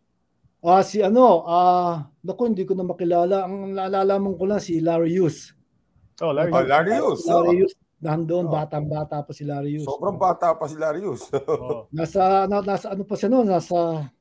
Ah, 0.63 0.83
si 0.83 0.99
ano, 0.99 1.43
ah, 1.47 2.07
naku, 2.19 2.51
hindi 2.51 2.67
ko 2.67 2.75
na 2.75 2.83
makilala. 2.83 3.47
Ang 3.47 3.75
naalala 3.75 4.19
ko 4.19 4.43
lang 4.43 4.59
si 4.59 4.79
Larry 4.83 5.15
Hughes. 5.15 5.55
Oh, 6.19 6.35
Larry. 6.35 6.51
Oh, 6.51 6.63
Larry 6.67 6.99
Hughes. 6.99 7.23
Larry 7.23 7.47
oh. 7.47 7.55
Hughes, 7.63 7.75
nandoon, 8.03 8.51
batang-bata 8.51 9.23
pa 9.23 9.31
si 9.31 9.47
Larry 9.47 9.79
Hughes. 9.79 9.87
Sobrang 9.87 10.19
bata 10.19 10.51
pa 10.55 10.67
si 10.67 10.75
Larry 10.75 10.99
Hughes. 10.99 11.31
Oh. 11.47 11.87
Nasa, 11.95 12.43
na, 12.47 12.59
nasa 12.59 12.91
ano 12.91 13.07
pa 13.07 13.15
siya 13.15 13.31
noon, 13.31 13.47
nasa 13.47 14.11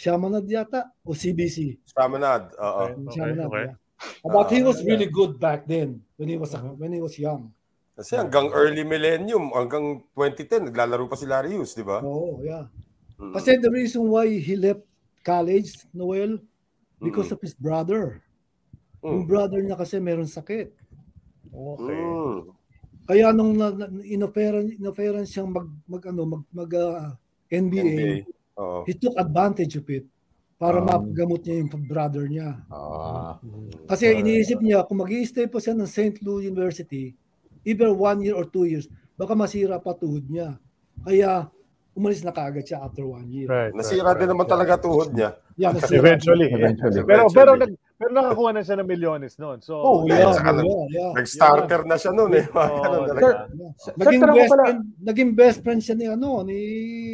Shamanad 0.00 0.48
yata 0.48 0.96
o 1.04 1.12
CBC. 1.12 1.76
Chaminade. 1.92 2.56
Oo. 2.56 2.80
Okay, 2.88 3.20
Shamanad, 3.20 3.48
okay. 3.52 3.64
yeah. 3.68 3.76
But 4.24 4.48
he 4.48 4.64
Ah, 4.64 4.72
was 4.72 4.80
really 4.80 5.12
good 5.12 5.36
back 5.36 5.68
then 5.68 6.00
when 6.16 6.32
he 6.32 6.40
was 6.40 6.56
when 6.56 6.92
he 6.96 7.04
was 7.04 7.20
young. 7.20 7.52
Kasi 8.00 8.16
hanggang 8.16 8.48
early 8.56 8.80
millennium, 8.80 9.52
hanggang 9.52 10.00
2010, 10.16 10.72
naglalaro 10.72 11.04
pa 11.04 11.20
si 11.20 11.28
Larry 11.28 11.52
Hughes, 11.52 11.76
di 11.76 11.84
ba? 11.84 12.00
Oo, 12.00 12.40
yeah. 12.40 12.64
Mm. 13.20 13.36
Kasi 13.36 13.60
the 13.60 13.68
reason 13.68 14.08
why 14.08 14.24
he 14.40 14.56
left 14.56 14.80
college, 15.20 15.76
Noel, 15.92 16.40
because 16.96 17.28
of 17.28 17.36
his 17.44 17.52
brother. 17.52 18.24
Yung 19.04 19.24
Mm. 19.24 19.28
brother 19.28 19.60
niya 19.60 19.76
kasi 19.76 20.00
meron 20.00 20.24
sakit. 20.24 20.72
Okay. 21.52 22.00
Mm. 22.00 22.36
Kaya 23.04 23.26
nung 23.36 23.52
na, 23.52 23.68
na, 23.68 23.84
inoferan, 24.00 24.72
inoferan 24.80 25.28
siyang 25.28 25.52
mag, 25.52 25.68
mag, 25.84 26.00
ano, 26.08 26.22
mag, 26.24 26.44
mag 26.56 26.70
ah, 26.80 27.12
NBA, 27.52 27.84
NBA. 27.84 28.12
Oo. 28.60 28.80
he 28.88 28.96
took 28.96 29.12
advantage 29.20 29.76
of 29.76 29.84
it 29.92 30.08
para 30.56 30.80
Um, 30.80 30.88
magamot 30.88 31.40
niya 31.44 31.64
yung 31.64 31.72
brother 31.84 32.24
niya. 32.28 32.64
Ah. 32.72 33.36
Kasi 33.88 34.12
iniisip 34.24 34.60
niya, 34.60 34.88
kung 34.88 35.04
mag 35.04 35.12
stay 35.24 35.48
pa 35.48 35.60
siya 35.60 35.76
ng 35.76 35.88
St. 35.88 36.20
Louis 36.24 36.48
University, 36.48 37.12
either 37.64 37.90
one 37.90 38.20
year 38.20 38.34
or 38.34 38.44
two 38.44 38.64
years, 38.64 38.86
baka 39.14 39.32
masira 39.32 39.76
pa 39.76 39.92
tuhod 39.92 40.24
niya. 40.26 40.56
Kaya 41.00 41.48
umalis 41.90 42.22
na 42.22 42.30
kaagad 42.30 42.64
siya 42.64 42.80
after 42.80 43.04
one 43.04 43.26
year. 43.28 43.48
Right. 43.48 43.72
Nasira 43.72 44.14
din 44.14 44.28
naman 44.28 44.46
talaga 44.46 44.78
tuhod 44.78 45.12
niya. 45.12 45.36
Yeah, 45.56 45.74
nasira. 45.74 45.98
Eventually. 46.00 46.48
yeah. 46.48 46.56
Eventually. 46.56 47.00
Pero 47.02 47.22
Eventually. 47.26 47.36
pero 47.36 47.50
nag 47.56 47.70
pero 48.00 48.10
nakakuha 48.16 48.50
na 48.56 48.64
siya 48.64 48.80
ng 48.80 48.88
milyones 48.88 49.36
noon. 49.36 49.60
So 49.60 49.76
Oh, 49.76 50.08
Yeah, 50.08 50.24
yeah, 50.24 50.56
yeah, 50.56 50.84
yeah. 50.88 51.10
Nag-starter 51.12 51.84
na 51.84 52.00
siya 52.00 52.16
noon 52.16 52.32
eh. 52.32 52.48
Oo, 52.48 52.80
Ganun 52.80 52.96
diba? 52.96 53.08
talaga. 53.12 53.28
Yeah. 53.52 53.72
Sir, 53.76 53.92
Naging 53.92 54.20
ko 54.20 54.32
best 54.32 54.48
pala- 54.48 54.56
friend, 54.64 54.80
naging 55.04 55.30
best 55.36 55.58
friend 55.60 55.80
siya 55.84 55.96
ni 56.00 56.06
ano, 56.08 56.30
ni 56.40 56.60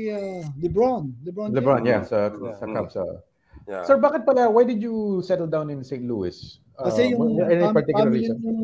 uh, 0.07 0.47
LeBron. 0.63 1.03
LeBron. 1.27 1.49
LeBron, 1.51 1.81
James. 1.83 1.91
yeah, 1.91 2.03
sa, 2.07 2.19
Mm. 2.31 2.55
sa 2.55 2.65
Cubs. 2.71 2.95
ah. 3.03 3.19
Yeah. 3.67 3.83
Sir, 3.83 3.99
bakit 3.99 4.23
pala, 4.23 4.47
why 4.47 4.63
did 4.63 4.79
you 4.79 5.19
settle 5.27 5.51
down 5.51 5.71
in 5.75 5.83
St. 5.83 6.07
Louis? 6.07 6.35
Kasi 6.77 7.11
Uh, 7.11 7.19
yung 7.19 7.41
any 7.51 7.67
particular 7.73 8.07
family 8.07 8.23
reason? 8.23 8.37
ng 8.39 8.61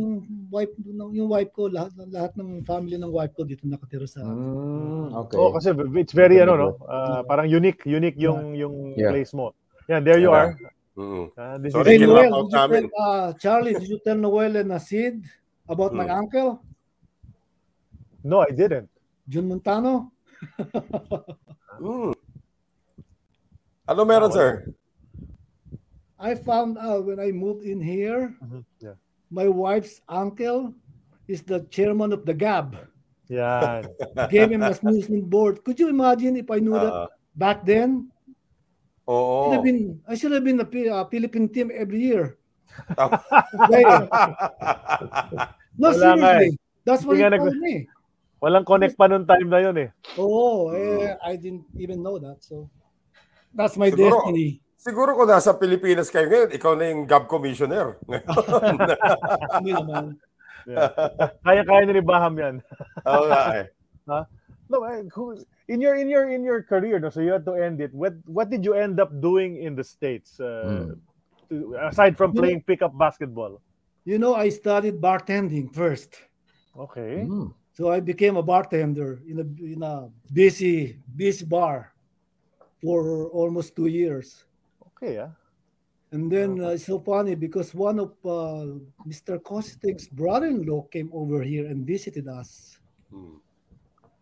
wife 0.53 0.71
ng 0.79 1.11
yung 1.17 1.29
wife 1.33 1.51
ko, 1.57 1.67
lahat 1.67 1.91
lahat 2.13 2.33
ng 2.39 2.61
family 2.63 3.01
ng 3.01 3.09
wife 3.09 3.33
ko 3.33 3.43
dito 3.43 3.65
nakatira 3.67 4.05
sa 4.05 4.21
Mm, 4.23 5.17
okay. 5.27 5.37
Oh, 5.41 5.51
kasi 5.51 5.73
it's 5.97 6.13
very 6.13 6.39
ano 6.39 6.55
no, 6.55 6.69
ah, 6.87 7.25
parang 7.25 7.49
unique, 7.49 7.83
unique 7.89 8.21
yung 8.21 8.53
yung 8.55 8.95
Yeah. 8.95 9.11
place 9.17 9.33
mo. 9.33 9.57
Yan, 9.89 10.05
there 10.05 10.21
you 10.21 10.31
are. 10.31 10.55
Yeah. 10.55 10.71
Mm. 10.93 11.25
Ah, 11.41 11.57
this 11.57 11.73
Sorry, 11.73 11.97
is 11.97 12.05
Noel, 12.05 12.29
did 12.29 12.53
you 12.53 12.61
tell, 12.69 12.87
uh, 13.01 13.29
Charlie, 13.41 13.75
did 13.81 13.89
you 13.89 14.01
tell 14.05 14.19
Noel 14.21 14.61
and 14.61 14.77
Sid 14.77 15.25
about 15.65 15.97
my 15.97 16.05
Hmm. 16.05 16.21
uncle, 16.23 16.51
No, 18.23 18.39
I 18.45 18.55
didn't. 18.55 18.87
Jun 19.27 19.51
Montano? 19.51 20.13
Mm. 21.83 22.13
Ano 23.89 24.01
meron, 24.05 24.31
sir? 24.31 24.69
I 26.23 26.39
found 26.39 26.79
out 26.79 27.11
when 27.11 27.19
I 27.19 27.35
moved 27.35 27.67
in 27.67 27.83
here, 27.83 28.31
Yeah. 28.79 28.95
my 29.27 29.51
wife's 29.51 29.99
uncle 30.07 30.71
is 31.27 31.43
the 31.43 31.67
chairman 31.67 32.15
of 32.15 32.23
the 32.23 32.31
GAB, 32.31 32.79
Yan. 33.27 33.91
Game 34.31 34.55
and 34.55 34.63
Amusement 34.71 35.27
Board. 35.27 35.67
Could 35.67 35.83
you 35.83 35.91
imagine 35.91 36.39
if 36.39 36.47
I 36.47 36.63
knew 36.63 36.79
Ah, 36.79 36.83
that 36.87 36.95
back 37.35 37.59
then? 37.67 38.15
I 39.03 39.43
should 39.43 39.55
have 39.59 39.67
been, 39.67 39.83
I 40.07 40.15
should 40.15 40.31
have 40.31 40.47
been 40.47 40.63
a 40.63 40.69
uh, 40.95 41.05
Philippine 41.11 41.51
team 41.51 41.75
every 41.75 42.07
year. 42.07 42.39
Right? 42.97 44.07
no, 45.75 45.91
Wala 45.91 46.15
nga 46.15 46.31
seriously. 46.39 46.51
That's 46.87 47.03
what 47.03 47.19
Hindi 47.19 47.27
he 47.27 47.31
nag- 47.35 47.43
told 47.43 47.59
me. 47.59 47.75
Walang 48.43 48.67
connect 48.67 48.95
pa 48.99 49.07
nung 49.07 49.27
time 49.27 49.47
na 49.51 49.59
yun 49.63 49.77
eh. 49.87 49.91
Oh, 50.19 50.71
eh, 50.75 51.15
I 51.23 51.35
didn't 51.39 51.67
even 51.79 52.03
know 52.03 52.19
that. 52.19 52.43
So 52.43 52.67
that's 53.55 53.75
my 53.79 53.91
Siguro, 53.91 54.19
destiny. 54.23 54.59
Siguro 54.83 55.15
kung 55.15 55.31
nasa 55.31 55.55
Pilipinas 55.55 56.11
kayo 56.11 56.27
ngayon, 56.27 56.51
ikaw 56.59 56.75
na 56.75 56.91
yung 56.91 57.07
GAB 57.07 57.31
commissioner. 57.31 58.03
Hindi 59.63 59.71
naman. 59.79 60.19
Yeah. 60.67 60.91
Kaya-kaya 61.47 61.87
ni 61.87 62.03
Baham 62.03 62.35
yan. 62.35 62.59
Oo 63.07 63.31
nga 63.31 63.63
eh. 63.63 63.67
Huh? 64.11 64.27
No, 64.67 64.83
eh, 64.83 65.07
who- 65.15 65.39
in 65.71 65.79
your 65.79 65.95
in 65.95 66.11
your 66.11 66.27
in 66.27 66.43
your 66.43 66.67
career, 66.67 66.99
no, 66.99 67.11
so 67.15 67.23
you 67.23 67.31
had 67.31 67.47
to 67.47 67.55
end 67.55 67.79
it. 67.79 67.95
What 67.95 68.19
what 68.27 68.51
did 68.51 68.67
you 68.67 68.75
end 68.75 68.99
up 68.99 69.15
doing 69.23 69.63
in 69.63 69.79
the 69.79 69.87
states 69.87 70.41
uh, 70.43 70.99
to, 71.51 71.79
aside 71.87 72.19
from 72.19 72.35
playing 72.35 72.67
pickup 72.67 72.91
basketball? 72.99 73.63
You 74.03 74.19
know, 74.19 74.35
I 74.35 74.51
studied 74.51 74.99
bartending 74.99 75.71
first. 75.71 76.19
Okay. 76.75 77.23
Hmm. 77.23 77.55
So 77.79 77.89
I 77.95 78.03
became 78.03 78.35
a 78.35 78.43
bartender 78.43 79.23
in 79.29 79.39
a 79.39 79.47
in 79.63 79.81
a 79.87 80.11
busy 80.33 80.99
busy 81.07 81.47
bar 81.47 81.95
for 82.83 83.31
almost 83.31 83.79
two 83.79 83.87
years. 83.87 84.43
Okay, 85.03 85.19
ah. 85.19 85.35
And 86.15 86.31
then 86.31 86.63
uh, 86.63 86.79
it's 86.79 86.87
so 86.87 87.03
funny 87.03 87.35
because 87.35 87.75
one 87.75 87.99
of 87.99 88.15
uh, 88.23 88.79
Mr. 89.03 89.43
Kostik's 89.43 90.07
brother-in-law 90.07 90.87
came 90.95 91.11
over 91.11 91.43
here 91.43 91.67
and 91.67 91.83
visited 91.83 92.31
us, 92.31 92.79
Hmm. 93.11 93.43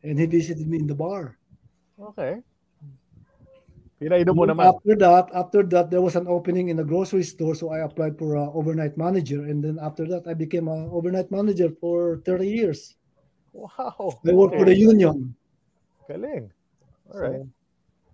and 0.00 0.16
he 0.16 0.24
visited 0.24 0.64
me 0.64 0.80
in 0.80 0.88
the 0.88 0.96
bar. 0.96 1.36
Okay. 2.00 2.40
Pinainom 4.00 4.32
mo 4.32 4.48
naman. 4.48 4.72
After 4.72 4.96
that, 4.96 5.26
after 5.36 5.60
that, 5.68 5.92
there 5.92 6.00
was 6.00 6.16
an 6.16 6.24
opening 6.24 6.72
in 6.72 6.80
a 6.80 6.86
grocery 6.88 7.28
store, 7.28 7.52
so 7.52 7.68
I 7.68 7.84
applied 7.84 8.16
for 8.16 8.40
a 8.40 8.48
overnight 8.48 8.96
manager, 8.96 9.44
and 9.44 9.60
then 9.60 9.76
after 9.76 10.08
that, 10.08 10.24
I 10.24 10.32
became 10.32 10.72
an 10.72 10.88
overnight 10.88 11.28
manager 11.28 11.68
for 11.76 12.24
30 12.24 12.48
years. 12.48 12.96
Wow. 13.52 14.16
I 14.24 14.32
worked 14.32 14.56
for 14.56 14.64
the 14.64 14.72
Okay. 14.72 14.80
union. 14.80 15.36
Galing. 16.08 16.48
All 17.12 17.20
right. 17.20 17.44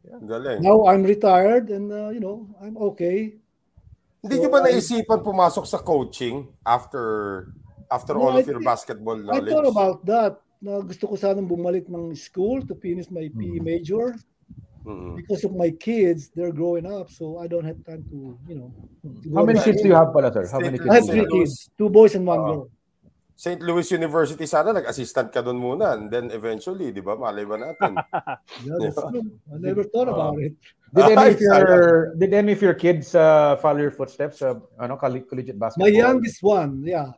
Galing. 0.06 0.62
Now 0.62 0.86
I'm 0.86 1.02
retired, 1.02 1.70
and 1.70 1.90
uh, 1.90 2.10
you 2.14 2.20
know 2.20 2.46
I'm 2.62 2.76
okay. 2.94 3.34
Hindi 4.22 4.34
nyo 4.42 4.50
ba 4.50 4.62
naisipan 4.62 5.22
pumasok 5.22 5.66
sa 5.66 5.78
coaching 5.78 6.50
after 6.66 7.46
after 7.86 8.14
No, 8.14 8.26
all 8.26 8.34
I 8.38 8.42
of 8.42 8.46
your 8.46 8.58
think- 8.62 8.70
basketball 8.70 9.18
I 9.18 9.22
knowledge? 9.22 9.52
thought 9.52 9.68
about 9.70 9.98
that. 10.06 10.32
Na 10.56 10.80
gusto 10.80 11.06
ko 11.06 11.14
sanang 11.20 11.46
bumalik 11.46 11.86
ng 11.86 12.16
school 12.16 12.64
to 12.64 12.74
finish 12.80 13.06
my 13.12 13.28
PE 13.28 13.60
major. 13.60 14.16
Mm-mm. 14.86 15.18
Because 15.18 15.42
of 15.42 15.50
my 15.52 15.74
kids, 15.74 16.30
they're 16.30 16.54
growing 16.54 16.86
up, 16.86 17.10
so 17.10 17.42
I 17.42 17.50
don't 17.50 17.66
have 17.66 17.82
time 17.82 18.06
to, 18.06 18.38
you 18.46 18.54
know. 18.54 18.70
to 19.02 19.10
How 19.34 19.42
many 19.42 19.58
kids 19.58 19.82
do 19.82 19.90
you 19.90 19.98
have 19.98 20.14
pala, 20.14 20.30
sir? 20.30 20.46
How 20.46 20.62
many 20.62 20.78
kids? 20.78 20.86
I 20.86 21.02
have 21.02 21.10
three 21.10 21.26
kids, 21.26 21.66
two 21.74 21.90
boys 21.90 22.14
and 22.14 22.22
one 22.22 22.38
Oo. 22.38 22.46
girl. 22.46 22.62
St. 23.36 23.60
Louis 23.60 23.84
University 23.92 24.48
sana, 24.48 24.72
nag-assistant 24.72 25.28
ka 25.28 25.44
doon 25.44 25.60
muna. 25.60 25.92
And 25.92 26.08
then 26.08 26.32
eventually, 26.32 26.88
di 26.88 27.04
ba, 27.04 27.20
malay 27.20 27.44
ba 27.44 27.60
natin? 27.60 27.92
Yeah, 28.64 28.88
true. 28.96 29.28
I 29.52 29.60
never 29.60 29.84
thought 29.84 30.08
about 30.08 30.40
it. 30.40 30.56
Did 30.96 31.12
any 31.12 31.34
of 31.36 31.40
your 31.42 32.14
did 32.16 32.32
any 32.32 32.52
of 32.56 32.62
your 32.62 32.72
kids 32.72 33.12
uh, 33.12 33.58
follow 33.60 33.82
your 33.84 33.90
footsteps? 33.92 34.40
Uh, 34.40 34.56
ano, 34.80 34.96
coll- 34.96 35.20
collegiate 35.28 35.58
My 35.60 35.68
basketball? 35.68 35.92
youngest 35.92 36.40
one, 36.40 36.80
yeah, 36.86 37.10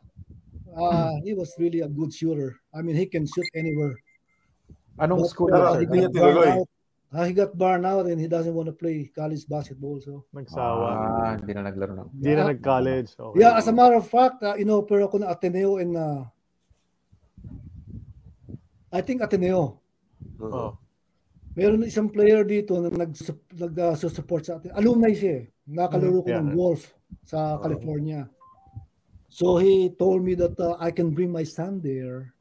uh, 0.75 1.13
he 1.23 1.31
was 1.37 1.53
really 1.55 1.79
a 1.85 1.87
good 1.87 2.11
shooter. 2.11 2.57
I 2.75 2.81
mean, 2.81 2.97
he 2.99 3.05
can 3.05 3.23
shoot 3.23 3.47
anywhere. 3.55 3.95
Anong 4.99 5.23
But, 5.23 5.29
school? 5.31 5.53
uh, 5.53 5.79
sir? 5.79 5.87
he 5.87 6.65
Uh, 7.09 7.25
he 7.25 7.33
got 7.33 7.57
burned 7.57 7.89
out 7.89 8.05
and 8.05 8.21
he 8.21 8.29
doesn't 8.29 8.53
want 8.53 8.69
to 8.69 8.75
play 8.75 9.09
college 9.09 9.41
basketball. 9.49 9.97
So 9.97 10.29
Nagsawa. 10.29 10.87
Ah, 10.93 11.31
hindi 11.41 11.57
na 11.57 11.65
naglaro 11.65 11.93
ng. 11.97 12.09
Hindi 12.21 12.31
na 12.37 12.43
nag-college. 12.53 13.09
Okay. 13.17 13.37
yeah, 13.41 13.57
as 13.57 13.65
a 13.65 13.73
matter 13.73 13.97
of 13.97 14.05
fact, 14.05 14.45
uh, 14.45 14.53
inoffer 14.53 15.01
ako 15.01 15.25
ng 15.25 15.29
Ateneo 15.29 15.81
in 15.81 15.97
uh, 15.97 16.21
I 18.93 19.01
think 19.01 19.21
Ateneo. 19.21 19.81
Oh. 20.41 20.77
Meron 21.57 21.81
isang 21.83 22.09
player 22.09 22.45
dito 22.45 22.77
na 22.77 22.89
nag 22.93 23.11
nag 23.57 23.73
uh, 23.73 23.95
support 23.97 24.45
sa 24.45 24.61
atin. 24.61 24.69
Alumni 24.77 25.13
siya. 25.13 25.33
eh. 25.33 25.43
Nakalaro 25.65 26.21
ko 26.21 26.29
Mm, 26.29 26.33
yeah. 26.33 26.41
ng 26.41 26.49
golf 26.53 26.81
sa 27.25 27.57
California. 27.57 28.21
So 29.29 29.57
he 29.57 29.89
told 29.93 30.25
me 30.25 30.33
that 30.37 30.57
uh, 30.57 30.77
I 30.77 30.89
can 30.89 31.09
bring 31.13 31.29
my 31.29 31.45
son 31.45 31.81
there 31.81 32.33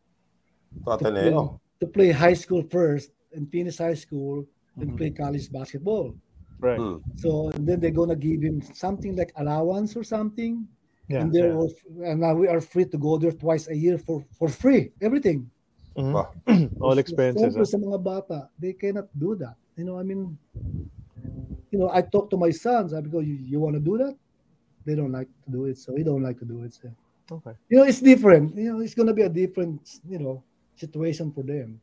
To 0.85 0.93
Ateneo. 0.93 1.61
to 1.81 1.87
play 1.89 2.13
high 2.13 2.37
school 2.37 2.65
first 2.69 3.13
and 3.33 3.49
finish 3.49 3.81
high 3.81 3.97
school 3.97 4.45
and 4.81 4.89
Mm-hmm. 4.89 4.97
play 4.97 5.11
college 5.11 5.51
basketball. 5.51 6.15
Right. 6.61 6.79
Hmm. 6.79 6.99
So 7.17 7.51
and 7.55 7.67
then 7.69 7.79
they're 7.81 7.95
gonna 7.95 8.19
give 8.19 8.43
him 8.43 8.63
something 8.75 9.15
like 9.15 9.33
allowance 9.37 9.95
or 9.95 10.03
something. 10.03 10.67
Yeah. 11.09 11.25
and 11.25 11.33
there 11.33 11.49
yeah. 11.49 11.55
was 11.57 11.73
and 12.05 12.21
now 12.21 12.35
we 12.35 12.49
are 12.53 12.61
free 12.61 12.85
to 12.85 12.99
go 12.99 13.17
there 13.17 13.33
twice 13.33 13.69
a 13.69 13.77
year 13.77 13.97
for 13.97 14.25
for 14.37 14.49
free 14.51 14.93
everything. 15.01 15.49
Mhm. 15.97 16.15
All 16.85 16.99
expenses. 16.99 17.43
Siyempre 17.55 17.67
ah. 17.67 17.71
sa 17.71 17.79
mga 17.79 17.99
bata, 17.99 18.39
they 18.59 18.75
cannot 18.75 19.11
do 19.19 19.35
that. 19.39 19.59
You 19.75 19.87
know, 19.87 19.99
I 19.99 20.05
mean, 20.07 20.39
you 21.71 21.79
know, 21.79 21.91
I 21.91 22.03
talk 22.03 22.31
to 22.31 22.39
my 22.39 22.51
sons. 22.51 22.95
I 22.95 23.03
go, 23.03 23.19
you, 23.19 23.35
you 23.35 23.59
want 23.59 23.75
to 23.75 23.83
do 23.83 23.99
that? 23.99 24.15
They 24.87 24.95
don't 24.95 25.11
like 25.11 25.27
to 25.47 25.49
do 25.51 25.67
it, 25.67 25.79
so 25.79 25.95
we 25.95 26.03
don't 26.03 26.23
like 26.23 26.39
to 26.39 26.47
do 26.47 26.63
it. 26.63 26.75
So, 26.75 26.91
Okay. 27.31 27.53
you 27.69 27.77
know, 27.79 27.85
it's 27.85 28.01
different. 28.01 28.57
You 28.57 28.73
know, 28.73 28.81
it's 28.81 28.95
gonna 28.95 29.13
be 29.13 29.23
a 29.23 29.29
different, 29.29 30.01
you 30.09 30.19
know, 30.19 30.43
situation 30.79 31.31
for 31.31 31.43
them. 31.43 31.81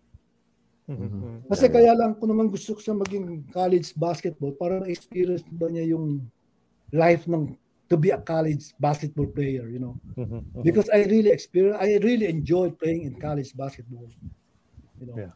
Mhm. 0.86 1.50
Kasi 1.50 1.66
kaya 1.68 1.98
lang 1.98 2.14
ko 2.14 2.30
naman 2.30 2.48
gusto 2.48 2.78
ko 2.78 2.80
siya 2.80 2.94
maging 2.94 3.50
college 3.50 3.94
basketball 3.98 4.54
para 4.54 4.78
na-experience 4.80 5.42
ba 5.50 5.66
niya 5.66 5.98
yung 5.98 6.22
life 6.94 7.26
ng 7.26 7.58
to 7.86 7.98
be 7.98 8.10
a 8.10 8.18
college 8.18 8.74
basketball 8.78 9.30
player, 9.30 9.70
you 9.70 9.78
know. 9.78 9.98
Mhm. 10.18 10.42
Mhm. 10.54 10.62
Because 10.62 10.90
I 10.90 11.06
really 11.06 11.30
experience, 11.30 11.78
I 11.78 11.98
really 12.02 12.26
enjoyed 12.26 12.78
playing 12.78 13.06
in 13.06 13.18
college 13.18 13.54
basketball. 13.54 14.10
You 14.98 15.06
know, 15.10 15.18
Yeah. 15.18 15.34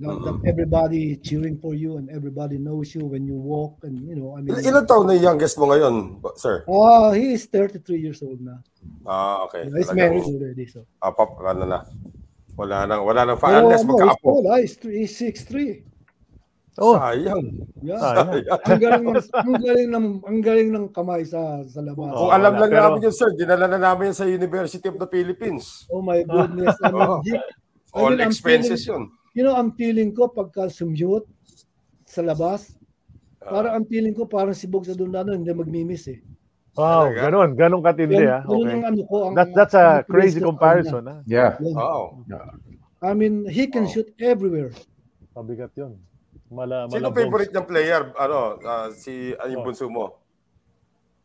Now 0.00 0.18
that 0.18 0.42
everybody 0.46 1.18
cheering 1.22 1.58
for 1.58 1.74
you 1.74 1.98
and 1.98 2.08
everybody 2.10 2.58
knows 2.58 2.94
you 2.94 3.02
when 3.04 3.26
you 3.26 3.34
walk, 3.36 3.82
and 3.82 3.98
you 4.00 4.14
know, 4.14 4.34
I 4.34 4.42
mean, 4.42 4.54
Il- 4.58 4.64
ilan 4.74 4.86
taon 4.86 5.06
na 5.06 5.14
yung 5.14 5.34
youngest 5.36 5.54
mo 5.58 5.70
ngayon, 5.70 6.18
sir? 6.34 6.62
ah, 6.66 7.10
he 7.14 7.34
is 7.34 7.46
33 7.46 7.98
years 7.98 8.18
old 8.22 8.38
now. 8.40 8.58
Ah, 9.04 9.44
okay. 9.46 9.66
He's 9.70 9.86
Talagang- 9.86 9.98
married 9.98 10.24
already, 10.24 10.64
so. 10.66 10.82
Ah, 10.98 11.10
pap, 11.10 11.34
ano 11.42 11.62
na. 11.62 11.78
Wala 12.58 12.84
nang, 12.84 13.06
wala 13.06 13.20
nang 13.22 13.38
Pero 13.38 13.46
fa- 13.48 13.62
unless 13.62 13.86
ano, 13.86 13.90
magkaapo. 13.94 14.30
ah, 14.44 14.58
three- 14.66 15.06
he's 15.06 15.14
6'3". 15.14 15.86
Oh. 16.78 16.94
Sayang. 16.94 17.42
Yeah. 17.82 17.98
Sayang. 18.02 18.30
ang 18.46 18.78
galing 18.78 19.04
ng, 19.08 19.18
ang 19.32 19.56
galing 19.58 19.88
ng 19.90 20.06
ang 20.22 20.38
galing 20.40 20.70
ng 20.70 20.86
kamay 20.90 21.22
sa 21.22 21.38
sa 21.66 21.82
labas. 21.82 22.06
Kung 22.06 22.18
Oo, 22.18 22.30
alam 22.30 22.54
wala. 22.54 22.60
lang 22.60 22.70
Pero- 22.70 22.82
namin 22.88 23.00
yun, 23.02 23.14
sir, 23.14 23.30
dinala 23.34 23.66
na 23.66 23.78
namin 23.78 24.10
yan 24.10 24.16
sa 24.16 24.26
University 24.26 24.86
of 24.86 24.94
the 24.94 25.06
Philippines. 25.06 25.86
Oh 25.88 25.98
my 26.00 26.22
goodness. 26.22 26.74
Mean, 26.80 26.94
Oo. 26.94 27.18
he- 27.22 27.46
I 27.88 27.98
All 27.98 28.14
mean, 28.14 28.26
expenses 28.26 28.82
feeling- 28.82 29.10
yun. 29.10 29.34
You 29.34 29.42
know, 29.42 29.54
ang 29.54 29.74
feeling 29.74 30.10
ko 30.12 30.28
pagka 30.28 30.66
sumute 30.68 31.26
sa 32.04 32.22
labas, 32.22 32.74
parang 33.38 33.74
ang 33.74 33.86
feeling 33.86 34.12
ko 34.12 34.26
parang 34.26 34.50
si 34.52 34.66
Bog 34.66 34.82
sa 34.82 34.94
Dundano 34.94 35.30
hindi 35.30 35.50
magmimiss 35.50 36.10
eh. 36.10 36.18
Wow, 36.78 37.10
Talaga? 37.10 37.20
ganun. 37.26 37.48
Ganun 37.58 37.80
katindi 37.82 38.22
ah. 38.22 38.46
Okay. 38.46 38.70
ang 38.70 38.84
ano 38.86 39.02
ko. 39.04 39.16
Ang, 39.26 39.34
That, 39.34 39.48
that's 39.50 39.74
a 39.74 39.84
ang 39.98 40.06
crazy 40.06 40.38
sa 40.38 40.46
comparison 40.46 41.02
ah. 41.04 41.18
Yeah. 41.26 41.58
kanya. 41.58 41.74
Wow. 41.74 42.02
I 43.02 43.12
mean, 43.12 43.46
he 43.46 43.66
can 43.66 43.86
shoot 43.86 44.06
everywhere. 44.16 44.70
Mabigat 45.34 45.74
yun. 45.74 45.98
Mala, 46.48 46.86
Sino 46.86 47.10
malabog. 47.10 47.18
favorite 47.18 47.50
niyang 47.50 47.66
player? 47.66 48.02
Ano, 48.14 48.38
ah, 48.62 48.88
si 48.90 49.34
ano 49.34 49.48
yung 49.50 49.62
Oh. 49.62 49.66
bunso 49.66 49.90
mo? 49.90 50.22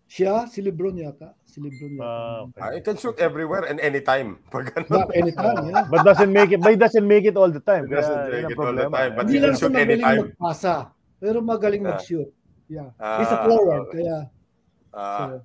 Siya, 0.05 0.45
si 0.45 0.61
Lebron 0.61 0.93
yata. 0.93 1.33
Si 1.43 1.57
Lebron 1.57 1.97
yata. 1.97 2.05
Ah, 2.05 2.37
okay. 2.43 2.77
He 2.77 2.81
can 2.81 2.97
shoot 2.97 3.17
everywhere 3.17 3.65
and 3.65 3.77
anytime. 3.79 4.37
Pag 4.53 4.73
ano. 4.75 4.85
Yeah, 4.89 5.21
anytime, 5.21 5.57
yeah. 5.69 5.85
But 5.87 6.01
doesn't 6.03 6.29
make 6.29 6.51
it, 6.51 6.61
but 6.61 6.73
he 6.73 6.77
doesn't 6.77 7.07
make 7.07 7.25
it 7.25 7.33
all 7.33 7.49
the 7.49 7.61
time. 7.61 7.87
He 7.87 7.93
doesn't 7.93 8.13
Kaya, 8.29 8.33
make 8.41 8.51
it 8.51 8.59
all 8.59 8.73
the 8.73 8.89
time, 8.89 9.11
but 9.15 9.25
Hindi 9.25 9.33
he 9.33 9.41
lang 9.41 9.53
can 9.53 9.57
siya 9.57 9.61
shoot 9.61 9.73
magaling 9.73 10.01
anytime. 10.01 10.19
magpasa, 10.33 10.73
pero 11.17 11.37
magaling 11.41 11.81
mag-shoot. 11.81 12.29
Yeah. 12.67 12.89
Ah, 12.97 13.17
He's 13.21 13.31
a 13.31 13.37
forward, 13.41 13.81
okay. 13.89 14.01
kaya 14.01 14.17
Ah, 14.93 15.41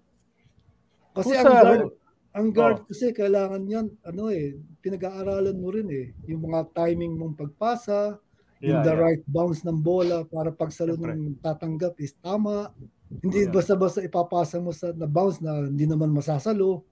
so, 1.17 1.25
kasi 1.25 1.33
ang 1.35 1.47
a- 1.49 1.63
guard, 1.65 1.83
ang 2.31 2.49
guard 2.53 2.79
Oh. 2.79 2.87
kasi 2.87 3.11
kailangan 3.11 3.63
yan, 3.67 3.87
ano 4.05 4.29
eh, 4.29 4.55
pinag-aaralan 4.79 5.57
mo 5.57 5.69
rin 5.73 5.89
eh, 5.91 6.13
yung 6.29 6.45
mga 6.45 6.69
timing 6.71 7.17
mong 7.17 7.35
pagpasa, 7.35 8.21
yung 8.61 8.83
Yeah, 8.83 8.87
the 8.87 8.95
yeah. 8.95 9.03
right 9.03 9.23
bounce 9.27 9.63
ng 9.65 9.81
bola 9.81 10.27
para 10.27 10.51
pag 10.51 10.69
salo 10.71 10.95
Siyempre. 10.95 11.15
ng 11.15 11.39
tatanggap 11.41 11.95
is 11.99 12.13
tama. 12.19 12.75
Hindi 13.09 13.49
Yeah. 13.49 13.55
basta-basta 13.55 14.05
ipapasa 14.05 14.61
mo 14.61 14.71
sa 14.71 14.93
na 14.93 15.09
bounce 15.09 15.41
na 15.41 15.65
hindi 15.65 15.89
naman 15.89 16.13
masasalo. 16.13 16.85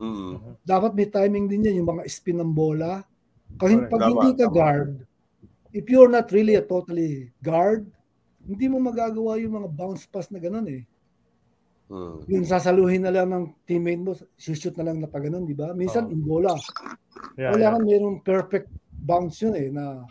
mm. 0.00 0.64
Dapat 0.64 0.92
may 0.96 1.06
timing 1.06 1.46
din 1.46 1.64
yan, 1.64 1.84
yung 1.84 1.90
mga 1.94 2.04
spin 2.08 2.40
ng 2.40 2.50
bola. 2.50 3.04
Kahit 3.54 3.84
Correct. 3.86 3.92
pag 3.92 4.00
Tama, 4.00 4.10
hindi 4.10 4.30
ka 4.34 4.46
tama. 4.48 4.56
guard, 4.56 4.90
if 5.70 5.84
you're 5.86 6.10
not 6.10 6.26
really 6.32 6.56
a 6.56 6.64
totally 6.64 7.30
guard, 7.38 7.86
hindi 8.42 8.66
mo 8.66 8.80
magagawa 8.80 9.36
yung 9.38 9.54
mga 9.54 9.68
bounce 9.70 10.08
pass 10.08 10.32
na 10.32 10.40
ganun 10.40 10.66
eh. 10.66 10.82
Mm. 11.90 12.22
Yung 12.30 12.46
sasaluhin 12.46 13.02
na 13.02 13.10
lang 13.10 13.34
ng 13.34 13.66
teammate 13.66 13.98
mo, 13.98 14.14
shoot 14.38 14.78
na 14.78 14.86
lang 14.86 15.02
na 15.02 15.10
pa 15.10 15.18
ganun, 15.18 15.42
di 15.42 15.58
ba? 15.58 15.74
Minsan, 15.74 16.06
Oo. 16.06 16.14
in 16.14 16.22
bola. 16.22 16.54
Yeah, 17.34 17.50
Wala 17.50 17.74
yeah. 17.74 17.82
mayroong 17.82 18.22
perfect 18.22 18.70
bounce 18.94 19.42
yun 19.42 19.58
eh, 19.58 19.74
na 19.74 20.06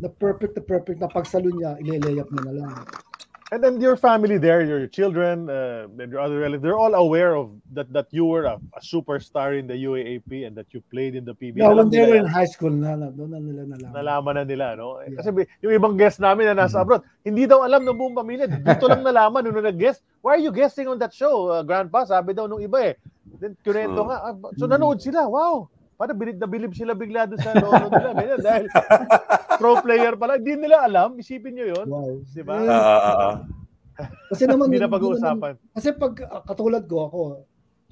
na 0.00 0.08
perfect 0.10 0.58
na 0.58 0.64
perfect 0.64 0.98
na 0.98 1.12
pagsalo 1.12 1.52
niya, 1.54 1.78
ile-layup 1.78 2.26
mo 2.34 2.40
na 2.42 2.54
lang. 2.56 2.72
And 3.50 3.58
then 3.58 3.82
your 3.82 3.98
family 3.98 4.38
there, 4.38 4.62
your 4.62 4.86
children, 4.86 5.50
uh, 5.50 5.90
and 5.98 6.06
your 6.06 6.22
other 6.22 6.38
relatives, 6.38 6.62
they're 6.62 6.78
all 6.78 6.94
aware 6.94 7.34
of 7.34 7.50
that 7.74 7.90
that 7.90 8.06
you 8.14 8.22
were 8.24 8.46
a, 8.46 8.62
a 8.78 8.80
superstar 8.80 9.58
in 9.58 9.66
the 9.66 9.74
UAAP 9.74 10.46
and 10.46 10.54
that 10.54 10.70
you 10.70 10.78
played 10.86 11.18
in 11.18 11.26
the 11.26 11.34
PBA. 11.34 11.58
Yeah, 11.58 11.74
Alam 11.74 11.90
when 11.90 11.90
they 11.90 12.06
were 12.06 12.14
in 12.14 12.30
high 12.30 12.46
school 12.46 12.70
na, 12.70 12.94
na 12.94 13.10
doon 13.10 13.34
na 13.34 13.42
nila 13.42 13.66
nalaman. 13.66 13.90
nalaman 13.90 14.34
na 14.38 14.44
nila, 14.46 14.66
no? 14.78 15.02
Eh, 15.02 15.10
Yeah. 15.10 15.18
Kasi 15.18 15.28
yung 15.66 15.74
ibang 15.74 15.94
guest 15.98 16.22
namin 16.22 16.46
na 16.46 16.62
nasa 16.62 16.78
abroad, 16.78 17.02
hindi 17.26 17.50
daw 17.50 17.66
alam 17.66 17.82
ng 17.82 17.98
buong 17.98 18.14
pamilya. 18.14 18.46
Dito 18.46 18.86
lang 18.86 19.02
nalaman 19.10 19.42
nung 19.42 19.58
nag-guest. 19.58 19.98
Why 20.22 20.38
are 20.38 20.44
you 20.46 20.54
guesting 20.54 20.86
on 20.86 21.02
that 21.02 21.10
show, 21.10 21.50
uh, 21.50 21.66
Grandpa? 21.66 22.06
Sabi 22.06 22.38
daw 22.38 22.46
nung 22.46 22.62
iba 22.62 22.78
eh. 22.86 22.94
Then, 23.42 23.58
kunento 23.66 24.06
Hmm. 24.06 24.14
nga. 24.14 24.18
ah, 24.30 24.34
So, 24.54 24.70
nanood 24.70 25.02
sila. 25.02 25.26
Wow! 25.26 25.66
Parang 26.00 26.16
bilib 26.16 26.40
na 26.40 26.48
bilib 26.48 26.72
sila 26.72 26.96
bigla 26.96 27.28
doon 27.28 27.40
sa 27.44 27.52
lolo 27.60 27.92
nila. 27.92 28.10
Ganyan, 28.16 28.40
dahil 28.40 28.64
pro 29.60 29.84
player 29.84 30.16
pala. 30.16 30.40
Hindi 30.40 30.56
nila 30.56 30.80
alam. 30.88 31.20
Isipin 31.20 31.60
nyo 31.60 31.66
yun. 31.76 31.86
Wow. 31.92 32.24
Di 32.24 32.40
ba? 32.40 32.56
Eh, 32.56 32.72
ah. 32.72 33.36
kasi 34.32 34.48
naman, 34.48 34.66
Hindi 34.72 34.80
na 34.80 34.88
naman- 34.88 34.96
pag-uusapan. 34.96 35.54
Kasi 35.76 35.88
pag 35.92 36.12
katulad 36.48 36.88
ko 36.88 36.96
ako, 37.04 37.22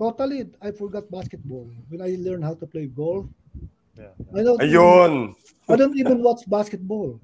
totally, 0.00 0.48
I 0.64 0.72
forgot 0.72 1.04
basketball. 1.12 1.68
When 1.92 2.00
I 2.00 2.16
learned 2.16 2.48
how 2.48 2.56
to 2.56 2.64
play 2.64 2.88
golf, 2.88 3.28
Yeah. 3.98 4.14
I 4.30 4.40
don't, 4.46 4.60
Ayun. 4.62 5.12
I 5.66 5.74
don't 5.74 5.98
even 5.98 6.22
watch 6.22 6.46
basketball. 6.46 7.18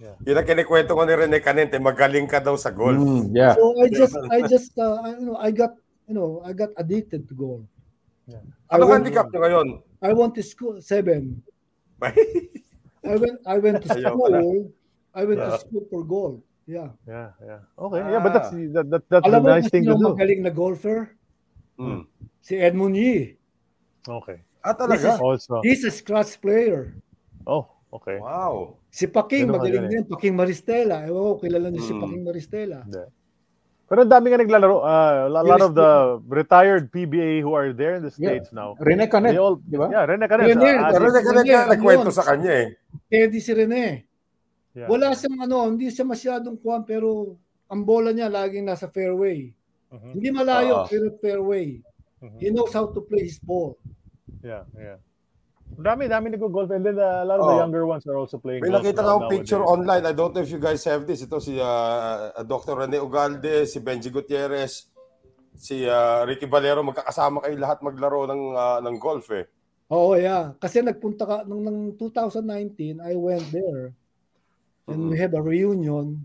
Yun 0.00 0.36
ang 0.36 0.48
kinikwento 0.48 0.92
ko 0.92 1.02
ni 1.04 1.16
Rene 1.16 1.40
Canente, 1.40 1.80
magaling 1.80 2.28
ka 2.28 2.40
daw 2.40 2.56
sa 2.60 2.68
golf. 2.68 3.00
Mm, 3.00 3.32
yeah. 3.32 3.56
So 3.56 3.72
I 3.80 3.86
just, 3.88 4.16
I 4.28 4.38
just, 4.44 4.72
uh, 4.76 5.00
I, 5.00 5.16
you 5.16 5.26
know, 5.28 5.36
I 5.40 5.48
got, 5.48 5.72
you 6.08 6.12
know, 6.16 6.44
I 6.44 6.52
got 6.52 6.76
addicted 6.76 7.24
to 7.28 7.32
golf. 7.32 7.64
I 8.38 8.76
Ano 8.78 8.86
went, 8.86 9.02
handicap 9.02 9.26
nyo 9.28 9.40
ngayon? 9.42 9.68
I 10.00 10.10
went 10.14 10.32
to 10.38 10.42
school, 10.42 10.78
seven. 10.80 11.42
I 13.04 13.14
went, 13.16 13.38
I 13.46 13.56
went 13.58 13.82
to 13.82 13.88
school. 13.90 14.32
I 15.10 15.22
went 15.26 15.38
to 15.40 15.50
Yeah. 15.50 15.58
school 15.58 15.84
for 15.90 16.00
golf. 16.06 16.38
Yeah. 16.70 16.94
Yeah, 17.02 17.34
yeah. 17.42 17.60
Okay. 17.74 17.98
Yeah, 17.98 18.20
but 18.22 18.32
that's 18.32 18.50
that, 18.54 18.86
that, 18.88 19.02
that's 19.10 19.26
Alam 19.26 19.42
mo 19.42 19.48
nice 19.50 19.66
thing 19.68 19.82
to 19.84 19.98
do. 19.98 20.06
magaling 20.14 20.40
na 20.46 20.52
golfer? 20.54 21.16
Hmm. 21.74 22.06
Si 22.40 22.54
Edmund 22.54 22.94
Yee. 22.94 23.34
Okay. 24.06 24.38
Ah, 24.62 24.76
talaga? 24.76 25.18
Also. 25.18 25.58
He's 25.66 25.82
a 25.82 25.90
scratch 25.90 26.38
player. 26.38 26.94
Oh, 27.48 27.66
okay. 27.90 28.20
Wow. 28.20 28.76
Si 28.92 29.08
Paking, 29.08 29.48
magaling 29.50 29.88
galing. 29.88 29.92
din. 29.92 30.04
Paking 30.06 30.36
Maristela. 30.36 31.08
Ewan 31.08 31.22
ko, 31.24 31.32
kilala 31.42 31.66
niyo 31.72 31.82
si 31.82 31.92
Mm. 31.96 32.00
Paking 32.04 32.22
Maristela. 32.24 32.78
Hindi. 32.86 33.04
Pero 33.90 34.06
dami 34.06 34.30
nga 34.30 34.38
naglalaro. 34.38 34.86
Uh, 34.86 35.26
a 35.26 35.42
lot 35.42 35.58
of 35.58 35.74
the 35.74 35.90
retired 36.30 36.94
PBA 36.94 37.42
who 37.42 37.58
are 37.58 37.74
there 37.74 37.98
in 37.98 38.06
the 38.06 38.14
Yeah. 38.14 38.38
States 38.38 38.54
now. 38.54 38.78
Rene 38.78 39.10
Canet, 39.10 39.34
all, 39.34 39.58
di 39.58 39.74
ba? 39.74 39.90
yeah, 39.90 40.06
Rene 40.06 40.30
Canet. 40.30 40.46
Rene, 40.54 40.70
Asis. 40.78 40.94
Rene 41.02 41.18
Rene, 41.42 41.54
nagkwento 41.74 42.06
ano 42.06 42.14
yun? 42.14 42.14
sa 42.14 42.22
kanya 42.22 42.52
eh. 42.54 42.68
Eddie 43.10 43.42
si 43.42 43.50
Rene. 43.50 44.06
Yeah. 44.78 44.86
Wala 44.86 45.10
siyang 45.18 45.42
ano, 45.42 45.66
hindi 45.66 45.90
siya 45.90 46.06
masyadong 46.06 46.62
kuwan, 46.62 46.86
pero 46.86 47.34
ang 47.66 47.82
bola 47.82 48.14
niya 48.14 48.30
laging 48.30 48.62
nasa 48.62 48.86
fairway. 48.86 49.50
Mhm. 49.90 50.10
Hindi 50.14 50.28
malayo, 50.30 50.74
Oo. 50.76 50.86
pero 50.86 51.06
fairway. 51.18 51.82
Mhm. 52.22 52.38
He 52.38 52.54
knows 52.54 52.70
how 52.70 52.86
to 52.86 53.02
play 53.02 53.26
his 53.26 53.42
ball. 53.42 53.74
Yeah, 54.38 54.70
yeah. 54.78 55.02
Dami, 55.76 56.06
dami 56.06 56.26
nag-golf. 56.30 56.70
And 56.70 56.82
then 56.82 56.98
uh, 56.98 57.22
a 57.22 57.26
lot 57.26 57.38
of 57.38 57.46
the 57.46 57.56
Oh. 57.56 57.62
younger 57.62 57.84
ones 57.86 58.04
are 58.06 58.16
also 58.16 58.36
playing 58.36 58.62
May 58.62 58.70
golf 58.70 58.82
nakita 58.82 59.00
akong 59.00 59.28
picture 59.28 59.58
nowadays. 59.58 59.74
online. 59.78 60.04
I 60.04 60.12
don't 60.12 60.32
know 60.34 60.42
if 60.42 60.50
you 60.50 60.58
guys 60.58 60.82
have 60.84 61.06
this. 61.06 61.22
Ito 61.22 61.38
si 61.38 61.56
uh, 61.56 62.34
Dr. 62.42 62.74
Rene 62.76 62.98
Ugalde, 62.98 63.64
si 63.64 63.78
Benji 63.78 64.08
Gutierrez, 64.08 64.90
si 65.54 65.84
uh, 65.84 66.24
Ricky 66.24 66.44
Valero. 66.44 66.82
Magkakasama 66.82 67.40
kayo 67.40 67.56
lahat 67.56 67.78
maglaro 67.80 68.26
ng, 68.26 68.42
uh, 68.52 68.78
ng 68.80 68.96
golf 68.98 69.30
eh. 69.30 69.46
Oo, 69.90 70.14
yeah. 70.14 70.54
Kasi 70.56 70.80
nagpunta 70.80 71.24
ka, 71.24 71.36
nung, 71.44 71.62
nung 71.62 71.94
2019, 71.96 73.00
I 73.00 73.14
went 73.14 73.46
there. 73.50 73.90
And 74.86 75.06
we 75.06 75.16
had 75.16 75.30
a 75.32 75.40
reunion 75.40 76.18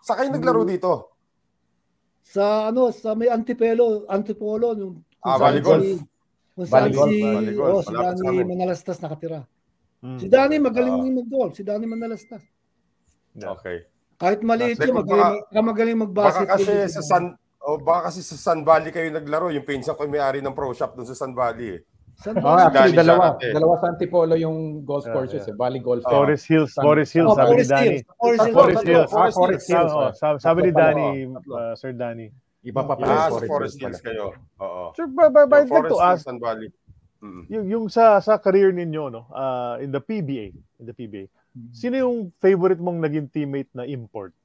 Sa 0.00 0.14
kayo 0.14 0.30
naglaro 0.30 0.62
dito? 0.62 1.10
sa 2.24 2.72
ano 2.72 2.88
sa 2.88 3.12
may 3.12 3.28
Antipolo, 3.28 4.08
Antipolo 4.08 4.72
yung 4.72 5.04
Ah, 5.20 5.36
Valley 5.36 5.60
Golf. 5.60 6.00
Kung 6.54 6.66
saan 6.66 6.86
Valley 6.86 6.94
Golf, 6.94 7.10
si, 7.10 7.20
Valley 7.20 7.54
Golf, 7.54 7.74
oh, 7.74 7.82
si 7.82 7.92
Danny. 8.22 8.44
Manalastas 8.46 8.98
nakatira. 8.98 9.40
Mm. 10.00 10.18
Si 10.20 10.26
Danny 10.28 10.56
magaling 10.58 10.94
Ah. 10.94 11.02
din 11.02 11.14
mag-golf. 11.16 11.52
Si 11.54 11.62
Danny 11.62 11.86
Manalastas. 11.86 12.42
Yeah. 13.34 13.50
Okay. 13.52 13.76
Kahit 14.14 14.40
maliit 14.40 14.78
yun, 14.78 14.94
baka- 14.94 15.02
magaling, 15.02 15.40
baka 15.42 15.60
magaling 15.60 15.96
Baka 15.98 16.04
mag-basket. 16.06 16.48
kasi 16.48 16.72
sa 16.88 17.02
San 17.02 17.24
o 17.58 17.80
baka 17.80 18.12
kasi 18.12 18.20
sa 18.22 18.36
Sun 18.36 18.62
Valley 18.62 18.92
kayo 18.92 19.10
naglaro. 19.10 19.50
Yung 19.50 19.66
pinsan 19.66 19.96
ko 19.96 20.06
yung 20.06 20.14
may-ari 20.14 20.38
ng 20.38 20.54
pro 20.54 20.70
shop 20.70 20.94
doon 20.94 21.08
sa 21.08 21.18
Sun 21.18 21.34
Valley. 21.34 21.74
eh. 21.74 21.80
Saan 22.14 22.38
Oh, 22.38 22.54
actually, 22.54 22.94
dalawa. 22.94 23.34
Zarate. 23.34 23.50
Dalawa 23.50 23.74
sa 23.74 23.86
Antipolo 23.90 24.34
yung 24.38 24.56
golf 24.86 25.02
Yeah, 25.02 25.14
courses, 25.18 25.42
yeah. 25.42 25.50
eh. 25.50 25.58
Valley 25.58 25.82
Golf. 25.82 26.06
Oh. 26.06 26.14
Forest 26.14 26.46
Hills, 26.46 26.70
San- 26.70 26.84
Forest 26.86 27.10
Hills, 27.10 27.26
Oh, 27.26 27.34
sabi 27.34 27.42
ni 27.42 27.50
Forest 27.58 27.70
Danny. 27.74 27.88
Hills. 27.90 28.04
Forest 28.06 28.38
Hills. 28.38 28.54
Forest 28.54 28.78
Tatlo, 28.78 28.86
Hills. 28.94 29.10
Forest 29.10 29.34
Forest 29.34 29.66
Hills. 29.66 29.92
Oh, 29.98 30.38
sabi, 30.38 30.58
ni 30.62 30.70
Danny, 30.70 31.08
uh, 31.26 31.74
Sir 31.74 31.90
Danny. 31.90 32.28
Iba 32.64 32.80
pa 32.82 32.96
pala 32.96 33.12
Ah, 33.12 33.28
sa 33.28 33.44
Forest 33.44 33.48
Forest 33.48 33.76
Hills 33.76 34.00
kayo. 34.00 34.32
Oo. 34.58 34.96
Sir, 34.96 35.04
but, 35.06 35.28
but, 35.30 35.46
but 35.52 35.62
I'd 35.62 35.68
like 35.68 35.84
Forest 35.84 35.92
to 35.92 36.00
Hills, 36.00 36.08
ask, 36.16 36.24
Sun 36.24 36.40
Valley. 36.40 36.70
Mm. 37.24 37.42
yung, 37.48 37.64
yung 37.72 37.84
sa 37.88 38.20
sa 38.20 38.36
career 38.36 38.68
ninyo, 38.68 39.08
no, 39.08 39.24
uh, 39.32 39.80
in 39.80 39.88
the 39.88 40.00
PBA, 40.00 40.52
in 40.52 40.84
the 40.84 40.92
PBA, 40.92 41.24
sino 41.72 41.96
yung 41.96 42.16
favorite 42.36 42.76
mong 42.76 43.00
naging 43.00 43.32
teammate 43.32 43.72
na 43.72 43.88
import? 43.88 44.36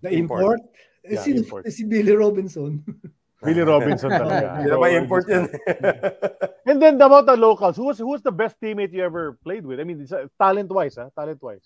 Na 0.00 0.08
import? 0.08 0.64
Eh, 1.04 1.16
Yeah, 1.16 1.24
si, 1.24 1.32
import. 1.32 1.64
si 1.76 1.84
Billy 1.88 2.12
Robinson. 2.12 2.84
Billy 3.40 3.64
Robinson 3.64 4.12
talaga. 4.12 4.52
Hindi 4.60 4.76
ba 4.76 4.88
import 4.92 5.24
yun? 5.28 5.48
And 6.68 6.76
then 6.76 7.00
about 7.00 7.24
the 7.24 7.40
locals, 7.40 7.76
who 7.80 7.88
was 7.88 7.96
who 7.96 8.12
was 8.12 8.20
the 8.20 8.32
best 8.32 8.60
teammate 8.60 8.92
you 8.92 9.00
ever 9.00 9.40
played 9.40 9.64
with? 9.64 9.80
I 9.80 9.84
mean, 9.88 10.04
talent 10.36 10.68
wise, 10.68 11.00
ha? 11.00 11.08
Talent 11.16 11.40
wise. 11.40 11.64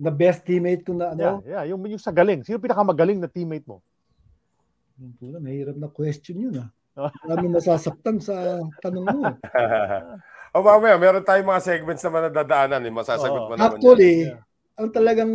The 0.00 0.08
best 0.12 0.48
teammate 0.48 0.80
ko 0.84 0.96
na 0.96 1.12
ano. 1.12 1.44
Yeah, 1.44 1.60
yeah, 1.60 1.76
yung 1.76 1.84
yung 1.88 2.00
sa 2.00 2.08
galing. 2.08 2.40
Sino 2.40 2.56
pinakamagaling 2.56 3.20
na 3.20 3.28
teammate 3.28 3.68
mo? 3.68 3.84
Yung 5.00 5.14
Pula, 5.18 5.42
mahirap 5.42 5.74
na 5.74 5.90
question 5.90 6.38
yun 6.38 6.56
ah. 6.62 6.70
Ah. 6.94 7.10
Marami 7.26 7.58
masasaktan 7.58 8.22
sa 8.22 8.62
tanong 8.78 9.02
mo. 9.18 9.26
o 10.54 10.62
mamaya, 10.62 10.94
meron 10.94 11.26
tayong 11.26 11.50
mga 11.50 11.66
segments 11.66 12.06
naman 12.06 12.30
na 12.30 12.30
dadaanan. 12.30 12.86
Eh. 12.86 12.94
Masasagot 12.94 13.34
Oo. 13.34 13.48
mo 13.50 13.54
naman 13.58 13.82
Actually, 13.82 14.30
Yeah. 14.30 14.38
ang 14.78 14.94
talagang 14.94 15.32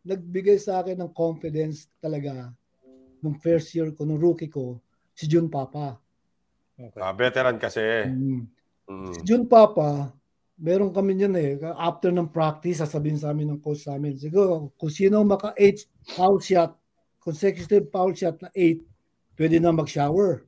nagbigay 0.00 0.56
sa 0.56 0.80
akin 0.80 0.96
ng 1.04 1.12
confidence 1.12 1.92
talaga 2.00 2.56
nung 3.20 3.36
first 3.36 3.76
year 3.76 3.92
ko, 3.92 4.08
nung 4.08 4.16
rookie 4.16 4.48
ko, 4.48 4.80
si 5.12 5.28
Jun 5.28 5.52
Papa. 5.52 6.00
yan. 6.80 6.88
Ah, 6.96 7.12
veteran 7.12 7.60
kasi. 7.60 7.84
Mm. 8.08 8.48
Mm. 8.88 9.12
Si 9.12 9.20
Jun 9.28 9.44
Papa, 9.44 10.08
meron 10.56 10.88
kami 10.88 11.20
yun 11.20 11.36
eh. 11.36 11.60
After 11.76 12.08
ng 12.08 12.32
practice, 12.32 12.80
sasabihin 12.80 13.20
sa 13.20 13.36
amin 13.36 13.52
ng 13.52 13.60
coach 13.60 13.84
sa 13.84 14.00
amin, 14.00 14.16
siguro, 14.16 14.72
kung 14.80 14.88
sino 14.88 15.20
maka-8 15.20 15.84
foul 16.16 16.40
shot, 16.40 16.72
consecutive 17.20 17.92
foul 17.92 18.16
shot 18.16 18.40
na 18.40 18.48
8, 18.56 18.80
pwede 19.36 19.58
na 19.58 19.70
mag-shower. 19.70 20.44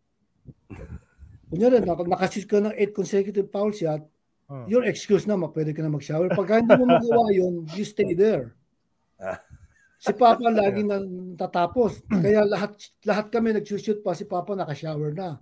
Kunyari, 1.46 1.78
nak- 1.82 2.06
nakashoot 2.06 2.46
ka 2.46 2.58
ng 2.58 2.74
8 2.74 2.90
consecutive 2.92 3.48
foul 3.50 3.70
shot, 3.70 4.02
Hmm. 4.46 4.62
your 4.70 4.86
excuse 4.86 5.26
na, 5.26 5.34
pwede 5.34 5.74
ka 5.74 5.82
na 5.82 5.90
mag-shower. 5.90 6.30
Pagka 6.30 6.62
hindi 6.62 6.74
mo 6.78 6.86
magawa 6.86 7.34
yun, 7.34 7.66
you 7.74 7.82
stay 7.82 8.14
there. 8.14 8.54
Ah. 9.18 9.42
Si 9.98 10.12
Papa 10.14 10.46
lagi 10.54 10.86
na 10.86 11.02
tatapos. 11.34 11.98
Kaya 12.06 12.46
lahat 12.46 12.78
lahat 13.02 13.26
kami 13.32 13.50
nagsushoot 13.56 14.06
pa, 14.06 14.14
si 14.14 14.22
Papa 14.22 14.54
naka-shower 14.54 15.10
na. 15.10 15.40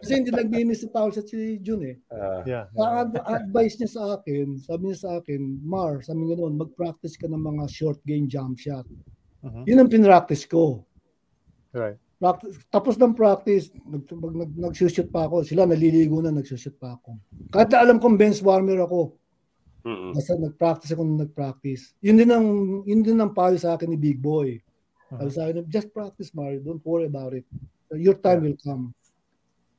Kasi 0.00 0.20
hindi 0.20 0.30
nag-miss 0.32 0.84
sa 0.84 0.88
foul 0.92 1.12
shot 1.12 1.28
si 1.28 1.60
Jun 1.60 1.82
eh. 1.84 1.96
Ah, 2.08 2.40
Yeah. 2.44 2.64
Ang 2.72 2.92
ad- 3.08 3.24
advice 3.42 3.76
niya 3.80 3.90
sa 3.90 4.02
akin, 4.16 4.56
sabi 4.60 4.82
niya 4.88 4.98
sa 5.00 5.10
akin, 5.20 5.40
Mar, 5.60 6.00
sabi 6.00 6.24
niya 6.24 6.36
noon, 6.40 6.56
mag-practice 6.56 7.16
ka 7.16 7.28
ng 7.28 7.40
mga 7.40 7.64
short 7.68 8.00
game 8.04 8.28
jump 8.28 8.56
shot. 8.56 8.84
Mhm. 9.44 9.64
Yun 9.68 9.80
ang 9.80 9.90
pinractice 9.92 10.44
ko. 10.48 10.84
Right. 11.72 11.98
Practice, 12.24 12.56
tapos 12.72 12.96
ng 12.96 13.12
practice, 13.12 13.68
nag, 13.84 14.08
mag, 14.16 14.32
nag, 14.32 14.50
nagsushoot 14.56 15.12
pa 15.12 15.28
ako. 15.28 15.44
Sila 15.44 15.68
naliligo 15.68 16.24
na, 16.24 16.32
nagsushoot 16.32 16.80
pa 16.80 16.96
ako. 16.96 17.20
Kahit 17.52 17.68
na 17.68 17.84
alam 17.84 18.00
kong 18.00 18.16
bench 18.16 18.40
warmer 18.40 18.80
ako, 18.80 19.12
mm-mm. 19.84 20.16
basta 20.16 20.32
nag-practice 20.32 20.96
ako 20.96 21.04
nung 21.04 21.20
nag-practice. 21.20 21.92
Yun 22.00 22.16
din 22.16 22.30
ang, 22.32 22.46
yun 22.88 23.04
din 23.04 23.20
ang 23.20 23.36
payo 23.36 23.60
sa 23.60 23.76
akin 23.76 23.92
ni 23.92 24.00
Big 24.00 24.16
Boy. 24.16 24.56
Sabi 25.12 25.30
sa 25.36 25.44
akin, 25.44 25.68
just 25.68 25.92
practice, 25.92 26.32
Mar. 26.32 26.56
Don't 26.64 26.80
worry 26.80 27.12
about 27.12 27.36
it. 27.36 27.44
Your 27.92 28.16
time 28.16 28.48
will 28.48 28.56
come. 28.56 28.96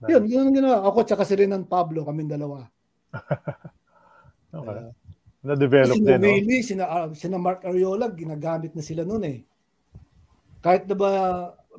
Yun, 0.06 0.30
yun 0.30 0.46
ang 0.46 0.54
ginawa. 0.54 0.86
Ako 0.86 1.02
tsaka 1.02 1.26
si 1.26 1.34
Renan 1.34 1.66
Pablo, 1.66 2.06
kaming 2.06 2.30
dalawa. 2.30 2.62
Okay. 4.56 4.88
Na-develop 5.44 6.00
Sina 6.00 6.16
din, 6.16 6.48
no? 6.48 6.64
Sina, 6.64 6.84
ah, 6.88 7.08
sina 7.12 7.36
Mark 7.36 7.68
Ariola, 7.68 8.08
ginagamit 8.16 8.72
na 8.72 8.80
sila 8.80 9.04
noon 9.04 9.24
eh. 9.28 9.40
Kahit 10.64 10.88
na 10.88 10.96
ba, 10.96 11.12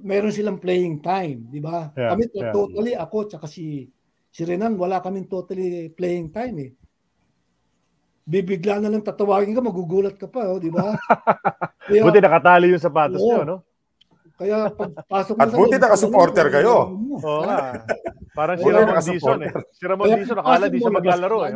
meron 0.03 0.33
silang 0.35 0.61
playing 0.61 1.01
time, 1.01 1.49
di 1.49 1.61
ba? 1.61 1.93
Yeah, 1.95 2.13
kami 2.13 2.25
to- 2.29 2.43
yeah. 2.43 2.55
totally, 2.55 2.93
ako 2.97 3.17
tsaka 3.29 3.47
si, 3.49 3.89
si 4.29 4.43
Renan, 4.45 4.77
wala 4.77 5.01
kaming 5.01 5.29
totally 5.29 5.93
playing 5.93 6.33
time 6.33 6.57
eh. 6.61 6.71
Bibigla 8.27 8.83
na 8.83 8.91
lang 8.91 9.07
tatawagin 9.07 9.55
ka, 9.55 9.63
magugulat 9.63 10.19
ka 10.19 10.27
pa, 10.27 10.51
oh, 10.51 10.59
di 10.59 10.69
ba? 10.69 10.99
Kaya, 11.87 12.03
Buti 12.07 12.19
nakatali 12.19 12.75
yung 12.75 12.83
sapatos 12.83 13.23
Oo. 13.23 13.29
niyo, 13.31 13.45
no? 13.47 13.59
kaya 14.37 14.69
pagpasok 14.69 15.35
At 15.41 15.49
sa 15.49 15.57
buti 15.57 15.77
loob, 15.81 15.85
naka-supporter 15.89 16.47
ano, 16.47 16.53
kayo. 16.53 16.75
Oo 17.25 17.41
nga. 17.49 17.59
Parang 18.37 18.57
si 18.61 18.69
Ramon. 18.69 19.01
Dizon, 19.01 19.41
eh. 19.49 19.53
Si 19.73 19.83
Ramon 19.89 20.07
Dizon, 20.13 20.37
nakala 20.37 20.67
di 20.69 20.77
siya 20.77 20.93
mo, 20.93 20.97
maglalaro, 21.01 21.39
eh. 21.49 21.53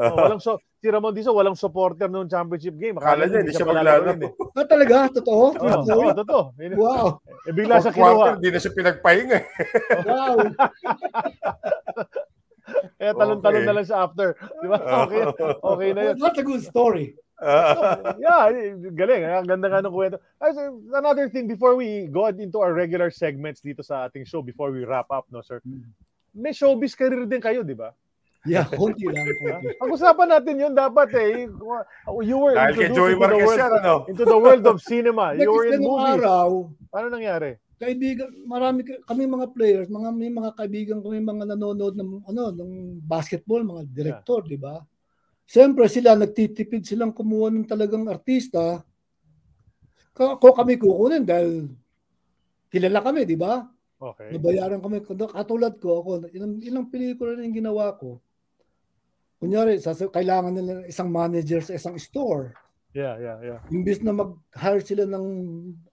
Oh, 0.00 0.16
walang 0.16 0.40
so, 0.40 0.56
si 0.80 0.88
Ramon 0.88 1.12
Dizon, 1.12 1.36
walang 1.36 1.52
supporter 1.52 2.08
nung 2.08 2.24
championship 2.24 2.72
game. 2.80 2.96
Akala 2.96 3.28
niya, 3.28 3.44
hindi 3.44 3.52
siya 3.52 3.68
maglalaro. 3.68 4.16
yun 4.16 4.24
eh. 4.24 4.32
Ah, 4.56 4.64
talaga? 4.64 4.96
Totoo? 5.12 5.44
Oo, 5.60 5.80
oo, 5.84 6.10
totoo. 6.16 6.42
Wow. 6.72 7.20
Eh, 7.44 7.52
bigla 7.52 7.84
quarter, 7.84 7.92
kinuha. 7.92 8.26
Hindi 8.40 8.48
na 8.48 8.58
siya 8.58 8.72
pinagpahinga. 8.72 9.36
eh. 9.36 9.44
Wow. 10.08 10.36
Kaya 13.00 13.12
talon-talon 13.16 13.60
Okay. 13.60 13.68
na 13.68 13.74
lang 13.76 13.86
siya 13.86 13.98
after. 14.06 14.28
Di 14.38 14.66
ba? 14.70 14.78
Okay, 15.04 15.20
okay 15.60 15.88
na 15.92 16.00
yun. 16.12 16.14
That's 16.16 16.38
a 16.38 16.46
good 16.46 16.62
story. 16.62 17.16
yeah, 18.20 18.52
eh, 18.52 18.76
galing. 18.92 19.24
Ang 19.24 19.48
ganda 19.48 19.66
nga 19.72 19.80
ng 19.80 19.92
kwento. 19.92 20.20
Another 20.92 21.32
thing, 21.32 21.48
before 21.48 21.72
we 21.74 22.04
go 22.12 22.28
into 22.28 22.60
our 22.60 22.76
regular 22.76 23.08
segments 23.08 23.64
dito 23.64 23.80
sa 23.80 24.06
ating 24.06 24.28
show, 24.28 24.44
before 24.44 24.68
we 24.70 24.84
wrap 24.84 25.08
up, 25.08 25.24
no, 25.32 25.40
sir? 25.40 25.58
May 26.36 26.52
showbiz 26.52 26.92
career 26.94 27.24
din 27.24 27.40
kayo, 27.40 27.64
di 27.64 27.74
ba? 27.74 27.90
Yeah, 28.48 28.64
konti 28.64 29.04
lang. 29.04 29.28
Konti. 29.28 29.76
Pag-usapan 29.76 30.28
natin 30.32 30.54
yun 30.56 30.72
dapat 30.72 31.12
eh. 31.12 31.44
You 32.24 32.36
were 32.40 32.56
Dahil 32.56 32.74
kay 32.76 32.88
Joey 32.96 33.12
into 33.12 33.20
the 33.20 33.28
Marquez 33.28 33.44
world, 33.44 33.60
yan, 33.60 33.72
ano? 33.76 33.94
into 34.08 34.24
the 34.24 34.38
world 34.40 34.64
of 34.64 34.76
cinema. 34.80 35.24
You 35.36 35.52
were 35.52 35.68
in 35.68 35.84
movies. 35.84 36.24
araw, 36.24 36.48
Paano 36.88 37.08
nangyari? 37.12 37.60
kaibigan, 37.80 38.28
marami 38.44 38.84
ka- 38.84 39.00
kami 39.08 39.24
mga 39.24 39.46
players, 39.56 39.88
mga 39.88 40.08
may 40.12 40.28
mga 40.28 40.52
kaibigan 40.52 40.98
kami 41.00 41.16
mga 41.24 41.56
nanonood 41.56 41.96
ng 41.96 42.28
ano 42.28 42.52
ng 42.52 43.00
basketball, 43.00 43.64
mga 43.64 43.88
direktor, 43.88 44.44
di 44.44 44.60
ba? 44.60 44.84
Siyempre 45.48 45.88
sila 45.88 46.12
nagtitipid 46.12 46.84
silang 46.84 47.16
kumuha 47.16 47.48
ng 47.48 47.64
talagang 47.64 48.04
artista. 48.06 48.84
Ako 50.12 50.52
kami 50.52 50.76
kukunin 50.76 51.24
dahil 51.24 51.72
kilala 52.68 53.00
kami, 53.00 53.24
di 53.24 53.34
ba? 53.34 53.64
Okay. 54.00 54.32
Nabayaran 54.36 54.80
kami. 54.84 55.00
Katulad 55.04 55.76
ko, 55.80 56.04
ako, 56.04 56.10
ilang, 56.32 56.60
ilang 56.60 56.86
pelikula 56.88 57.34
na 57.34 57.48
yung 57.48 57.56
ginawa 57.64 57.96
ko. 57.96 58.20
Kunyari, 59.40 59.80
sasa, 59.80 60.04
kailangan 60.12 60.52
nila 60.52 60.84
ng 60.84 60.88
isang 60.92 61.08
manager 61.08 61.64
sa 61.64 61.72
isang 61.72 61.96
store. 61.96 62.52
Yeah, 62.92 63.16
yeah, 63.16 63.38
yeah. 63.40 63.60
Imbis 63.72 64.04
na 64.04 64.12
mag-hire 64.12 64.84
sila 64.84 65.08
ng 65.08 65.26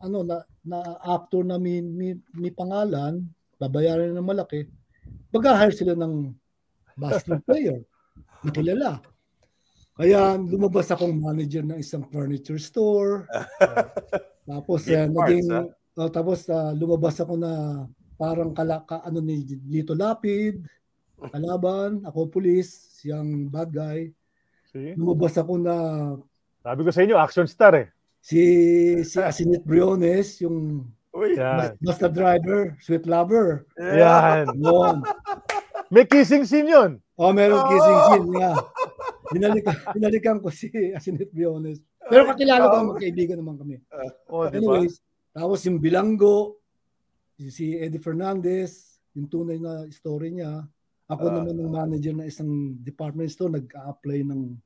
ano 0.04 0.18
na, 0.28 0.44
na 0.68 1.00
actor 1.00 1.48
na 1.48 1.56
may, 1.56 1.80
may, 1.80 2.20
may 2.36 2.52
pangalan, 2.52 3.24
babayaran 3.56 4.12
ng 4.12 4.28
malaki, 4.28 4.68
mag-hire 5.32 5.72
sila 5.72 5.96
ng 5.96 6.36
basketball 7.00 7.40
player 7.48 7.80
na 8.44 8.52
kilala. 8.52 8.92
Kaya 9.98 10.36
lumabas 10.38 10.92
akong 10.92 11.16
manager 11.16 11.64
ng 11.64 11.80
isang 11.80 12.04
furniture 12.12 12.60
store. 12.60 13.32
tapos 14.50 14.92
uh, 14.92 15.08
naging 15.08 15.48
ha? 15.56 15.64
oh, 15.98 16.12
tapos 16.12 16.46
uh, 16.52 16.76
lumabas 16.76 17.16
ako 17.24 17.40
na 17.40 17.86
parang 18.20 18.52
kala, 18.52 18.84
ka, 18.84 19.02
ano 19.08 19.24
ni 19.24 19.46
Lito 19.72 19.96
Lapid, 19.96 20.66
kalaban, 21.30 22.02
ako 22.06 22.30
pulis, 22.30 22.87
siyang 23.08 23.48
bad 23.48 23.72
guy. 23.72 24.12
See? 24.68 24.92
Lumabas 25.00 25.40
ako 25.40 25.56
na 25.56 25.76
Sabi 26.60 26.84
ko 26.84 26.92
sa 26.92 27.04
inyo, 27.08 27.16
action 27.16 27.48
star 27.48 27.74
eh. 27.80 27.88
si 28.20 28.42
si 29.08 29.24
Asinit 29.24 29.64
Briones, 29.64 30.44
yung 30.44 30.84
Uy, 31.16 31.34
basta 31.80 32.12
driver, 32.12 32.76
sweet 32.84 33.08
lover. 33.08 33.64
Yan. 33.80 34.52
Yun. 34.54 35.02
May 35.88 36.04
kissing 36.04 36.44
scene 36.44 36.68
yun. 36.68 36.92
Oh, 37.16 37.32
meron 37.32 37.64
kissing 37.72 38.00
scene 38.12 38.28
niya. 38.36 38.52
Binalikan, 39.34 39.76
binalikan 39.96 40.38
ko 40.44 40.52
si 40.52 40.70
Asinit 40.94 41.32
Briones. 41.32 41.80
Pero 42.06 42.28
kakilala 42.30 42.70
ko, 42.70 42.76
magkaibigan 42.94 43.40
naman 43.40 43.56
kami. 43.58 43.82
O, 44.30 44.46
di 44.46 44.60
ba? 44.62 44.78
Anyways, 44.78 45.00
tapos 45.32 45.60
yung 45.66 45.80
Bilanggo, 45.80 46.60
si 47.40 47.80
Eddie 47.80 48.04
Fernandez, 48.04 49.00
yung 49.18 49.26
tunay 49.26 49.58
na 49.58 49.90
story 49.90 50.38
niya. 50.38 50.68
Ako 51.08 51.24
naman 51.32 51.56
ang 51.56 51.72
manager 51.72 52.12
ng 52.12 52.28
isang 52.28 52.76
department 52.84 53.32
store, 53.32 53.56
nag-a-apply 53.56 54.28
ng 54.28 54.60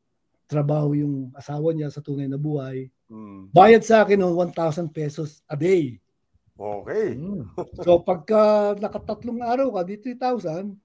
trabaho 0.49 0.97
yung 0.97 1.29
asawa 1.37 1.71
niya 1.71 1.93
sa 1.93 2.01
tunay 2.01 2.25
na 2.25 2.41
buhay. 2.41 2.89
Hmm. 3.07 3.47
Bayad 3.53 3.85
sa 3.85 4.01
akin 4.01 4.19
ng 4.19 4.33
1,000 4.33 4.89
pesos 4.89 5.45
a 5.45 5.55
day. 5.55 6.01
Okay. 6.57 7.17
So 7.85 8.01
pagka 8.01 8.73
nakatatlong 8.77 9.39
araw 9.41 9.79
ka, 9.79 9.81
di 9.85 9.95
3,000. 10.01 10.75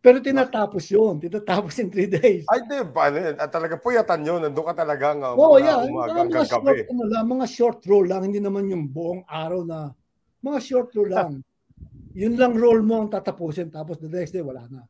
Pero 0.00 0.16
tinatapos 0.24 0.88
yun. 0.88 1.20
Tinatapos 1.20 1.76
in 1.84 1.92
3 1.92 2.08
days. 2.08 2.44
Ay, 2.48 2.64
di, 2.64 2.80
yun? 2.80 3.36
At 3.36 3.52
talaga 3.52 3.76
puyatan 3.76 4.24
yun. 4.24 4.40
Nandun 4.40 4.66
ka 4.72 4.74
talaga. 4.80 5.12
Oo, 5.36 5.60
mula 5.60 5.60
yeah. 5.60 5.84
umaga 5.84 6.24
hanggang 6.24 6.48
short, 6.48 6.64
gabi. 6.64 6.88
ano 6.88 7.04
lang, 7.04 7.24
mga 7.28 7.46
short 7.46 7.80
role 7.84 8.08
lang. 8.08 8.24
Hindi 8.24 8.40
naman 8.40 8.72
yung 8.72 8.88
buong 8.88 9.28
araw 9.28 9.60
na. 9.68 9.92
Mga 10.40 10.58
short 10.64 10.88
role 10.96 11.12
lang. 11.12 11.30
Yun 12.14 12.34
lang 12.34 12.58
role 12.58 12.82
mo 12.82 13.02
ang 13.02 13.08
tatapusin. 13.10 13.70
Tapos 13.70 13.98
the 14.02 14.10
next 14.10 14.34
day, 14.34 14.42
wala 14.42 14.66
na. 14.66 14.82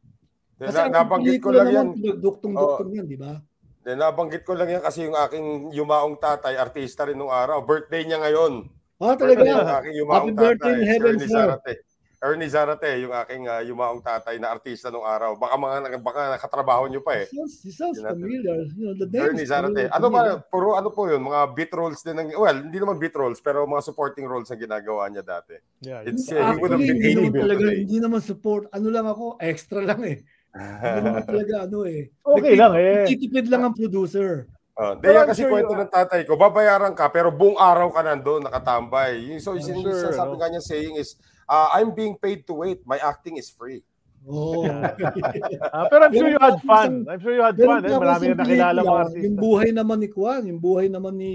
Kasi 0.60 0.76
na, 0.76 0.88
ang 0.88 0.94
nabanggit 0.94 1.40
ko 1.40 1.50
lang 1.52 1.68
yan. 1.72 1.88
duktong-duktong 2.20 2.90
yan, 2.92 3.06
di 3.08 3.16
ba? 3.16 3.40
Di, 3.80 3.96
nabanggit 3.96 4.44
ko 4.44 4.52
lang 4.52 4.68
yan 4.68 4.82
kasi 4.84 5.08
yung 5.08 5.16
aking 5.16 5.72
yumaong 5.72 6.20
tatay, 6.20 6.56
artista 6.60 7.08
rin 7.08 7.16
nung 7.16 7.32
araw. 7.32 7.64
Birthday 7.64 8.04
niya 8.04 8.20
ngayon. 8.20 8.68
Ah, 9.00 9.16
Birthday 9.16 9.56
talaga. 9.56 9.80
aking 9.80 9.94
yumaong 10.04 10.28
Happy 10.36 10.36
birthday 10.36 10.72
tatay, 10.76 10.80
in 10.80 10.88
heaven, 10.88 11.16
sir. 11.24 11.28
Zarate. 11.32 11.74
Ernie 12.20 12.52
Zarate, 12.52 13.00
yung 13.00 13.16
aking 13.16 13.48
uh, 13.48 13.64
yumaong 13.64 14.04
tatay 14.04 14.36
na 14.36 14.52
artista 14.52 14.92
nung 14.92 15.08
araw. 15.08 15.40
Baka 15.40 15.56
mga 15.56 15.76
baka 16.04 16.20
nakatrabaho 16.36 16.84
niyo 16.84 17.00
pa 17.00 17.16
eh. 17.16 17.32
Sounds, 17.32 17.64
it 17.64 17.72
sounds 17.72 17.96
Yun 17.96 18.04
natin. 18.04 18.20
familiar. 18.20 18.58
You 18.76 18.84
know, 18.84 18.94
the 19.00 19.08
name 19.08 19.24
Ernie 19.24 19.48
Zarate. 19.48 19.88
Ano 19.88 20.12
ba, 20.12 20.36
puro 20.36 20.76
ano 20.76 20.92
po 20.92 21.08
yun, 21.08 21.24
mga 21.24 21.40
beat 21.56 21.72
roles 21.72 22.04
din 22.04 22.20
ng, 22.20 22.36
well, 22.36 22.52
hindi 22.60 22.76
naman 22.76 23.00
beat 23.00 23.16
roles, 23.16 23.40
pero 23.40 23.64
mga 23.64 23.88
supporting 23.88 24.28
roles 24.28 24.52
na 24.52 24.60
ginagawa 24.60 25.08
niya 25.08 25.24
dati. 25.24 25.56
Yeah, 25.80 26.04
It's, 26.04 26.28
uh, 26.28 26.44
he 26.44 26.60
would 26.60 26.76
have 26.76 26.84
Actually, 26.84 27.00
been 27.00 27.00
hindi 27.00 27.12
naman 27.16 27.32
80 27.32 27.40
talaga, 27.40 27.64
today. 27.64 27.78
hindi 27.80 27.98
naman 28.04 28.20
support. 28.20 28.62
Ano 28.68 28.88
lang 28.92 29.06
ako, 29.08 29.24
extra 29.40 29.80
lang 29.80 30.00
eh. 30.04 30.18
Hindi 30.52 31.00
naman 31.00 31.24
talaga 31.32 31.54
ano 31.64 31.78
eh. 31.88 32.00
Okay 32.20 32.54
lang 32.54 32.72
eh. 32.76 33.08
Titipid 33.08 33.46
lang 33.48 33.62
ang 33.64 33.72
producer. 33.72 34.44
Oh, 34.76 34.96
Pero 34.96 35.12
Daya 35.12 35.24
I'm 35.24 35.30
kasi 35.32 35.40
sure 35.44 35.52
kwento 35.52 35.72
ng 35.72 35.92
tatay 35.92 36.20
ko, 36.24 36.36
babayaran 36.36 36.92
ka 36.96 37.08
pero 37.08 37.28
buong 37.28 37.56
araw 37.56 37.92
ka 37.92 38.00
nandoon 38.00 38.48
nakatambay. 38.48 39.28
Yung 39.28 39.40
so 39.40 39.52
yung 39.52 39.84
sure, 39.84 40.08
sabi 40.08 40.32
no? 40.32 40.40
nga 40.40 40.48
niya 40.48 40.64
saying 40.64 40.96
is 40.96 41.20
uh, 41.50 41.68
I'm 41.74 41.90
being 41.90 42.14
paid 42.14 42.46
to 42.46 42.54
wait. 42.54 42.78
My 42.86 43.02
acting 43.02 43.36
is 43.36 43.50
free. 43.50 43.82
Oh. 44.22 44.62
Ah, 45.74 45.88
pero 45.88 46.06
I'm 46.06 46.14
sure 46.14 46.28
you 46.30 46.38
had 46.38 46.60
fun. 46.62 47.08
I'm 47.08 47.20
sure 47.20 47.34
you 47.34 47.42
had 47.42 47.56
fun. 47.58 47.82
Eh. 47.82 47.90
Marami 47.90 48.24
na 48.30 48.36
nakilala 48.44 48.78
mga 48.84 49.00
artista. 49.06 49.24
Yung 49.26 49.36
buhay 49.38 49.68
naman 49.72 49.98
ni 50.02 50.08
Kwan, 50.10 50.42
yung 50.46 50.60
buhay 50.60 50.86
naman 50.92 51.14
ni 51.16 51.32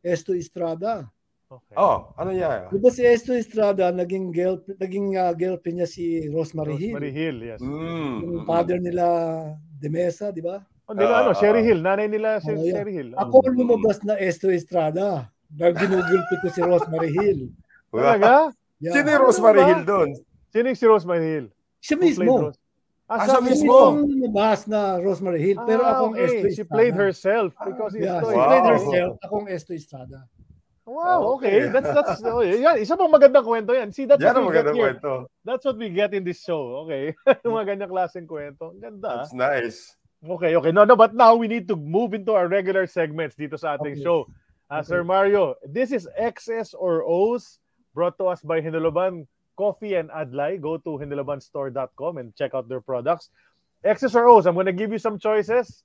Esto 0.00 0.32
Estrada. 0.32 1.08
Okay. 1.50 1.74
Oh, 1.74 2.14
ano 2.14 2.30
yan? 2.30 2.70
Di 2.70 2.78
ba 2.78 2.94
si 2.94 3.02
Esto 3.02 3.34
Estrada, 3.34 3.90
naging, 3.90 4.30
girl, 4.30 4.62
naging 4.78 5.18
uh, 5.18 5.34
girlfriend 5.34 5.82
niya 5.82 5.88
si 5.90 6.30
Rosemary 6.30 6.78
Hill. 6.78 6.94
Rosemary 6.94 7.10
Hill, 7.10 7.38
yes. 7.42 7.58
Mm. 7.58 8.16
Yung 8.22 8.44
father 8.46 8.78
nila, 8.78 9.04
Demesa, 9.82 10.30
di 10.30 10.38
ba? 10.38 10.62
Oh, 10.86 10.94
nila, 10.94 11.26
ano, 11.26 11.34
Ah, 11.34 11.38
Sherry. 11.38 11.66
Hill. 11.66 11.82
Nanay 11.82 12.06
nila 12.06 12.38
si 12.38 12.54
Oh, 12.54 12.62
yeah. 12.62 12.78
Sherry 12.78 12.94
Hill. 12.94 13.10
Ako 13.18 13.42
lumabas 13.50 13.98
na 14.06 14.14
Esto 14.22 14.46
Estrada. 14.54 15.26
Dahil 15.50 15.74
ginugulpi 15.74 16.34
ko 16.38 16.46
si 16.54 16.62
Rosemary 16.62 17.10
Hill. 17.10 17.50
Talaga? 17.90 18.54
Yeah. 18.80 18.96
Sino 18.96 19.06
yung 19.12 19.22
Rosemary 19.22 19.60
Ano 19.60 19.64
ba? 19.64 19.70
Hill 19.70 19.84
doon? 19.84 20.08
Sino 20.48 20.64
yung 20.66 20.80
si 20.80 20.86
Rosemary 20.88 21.26
Hill? 21.28 21.46
Siya 21.78 21.96
mismo. 21.96 22.32
Rose? 22.48 22.58
Ah, 23.04 23.12
Ah, 23.12 23.18
siya 23.18 23.26
siya 23.26 23.34
Siya 23.34 23.44
mismo. 23.44 23.74
ang 23.76 23.98
lumabas 24.06 24.60
na 24.64 24.80
Rosemary 24.98 25.40
Hill. 25.42 25.58
Pero 25.62 25.82
Ah, 25.82 25.92
akong 25.98 26.14
okay. 26.14 26.24
Esto 26.24 26.46
She 26.48 26.62
Estrada. 26.62 26.72
played 26.72 26.94
herself 26.94 27.50
because 27.60 27.92
Yeah, 27.92 28.18
ito 28.18 28.26
she. 28.26 28.34
Wow. 28.34 28.46
played 28.48 28.66
herself. 28.66 29.12
Akong 29.20 29.46
Esto 29.46 29.72
Estrada. 29.74 30.18
Wow, 30.90 31.38
Okay. 31.38 31.68
okay. 31.68 31.70
That's 31.70 31.90
that's 31.92 32.18
oh, 32.26 32.42
yan. 32.42 32.82
Isa 32.82 32.98
pang 32.98 33.12
magandang 33.12 33.46
kwento 33.46 33.70
yan. 33.70 33.94
See, 33.94 34.10
that's 34.10 34.18
Yan 34.18 34.34
what 34.34 34.42
we 34.42 34.50
get 34.50 34.66
magandang 34.66 34.74
here. 34.74 34.94
kwento. 34.98 35.12
That's 35.46 35.62
what 35.62 35.76
we 35.78 35.86
get 35.86 36.10
in 36.14 36.24
this 36.26 36.42
show. 36.42 36.82
Okay. 36.82 37.14
Yung 37.46 37.54
mga 37.54 37.76
ganyang 37.78 37.92
klaseng 37.94 38.26
kwento. 38.26 38.74
Ang 38.74 38.80
Ganda. 38.82 39.06
ah. 39.06 39.16
That's 39.22 39.36
nice. 39.36 39.94
Okay, 40.20 40.52
okay. 40.58 40.72
No, 40.74 40.82
no, 40.82 40.98
but 40.98 41.14
now 41.14 41.32
we 41.38 41.46
need 41.46 41.70
to 41.70 41.76
move 41.78 42.12
into 42.12 42.34
our 42.34 42.50
regular 42.50 42.90
segments 42.90 43.38
dito 43.38 43.54
sa 43.54 43.78
ating 43.78 43.96
Okay. 43.96 44.04
show. 44.04 44.26
Uh, 44.66 44.82
Sir 44.82 45.02
Mario, 45.02 45.54
this 45.62 45.90
is 45.90 46.06
X's 46.14 46.74
or 46.74 47.02
O's 47.02 47.58
brought 47.94 48.18
to 48.18 48.26
us 48.26 48.42
by 48.42 48.60
Hinuluban 48.60 49.26
Coffee 49.56 49.94
and 49.94 50.10
Adlay. 50.10 50.60
Go 50.60 50.78
to 50.78 50.90
hinulubanstore.com 50.98 52.18
and 52.18 52.34
check 52.36 52.54
out 52.54 52.68
their 52.68 52.80
products. 52.80 53.30
X's 53.84 54.14
or 54.14 54.28
O's, 54.28 54.46
I'm 54.46 54.54
gonna 54.54 54.72
give 54.72 54.92
you 54.92 54.98
some 54.98 55.18
choices. 55.18 55.84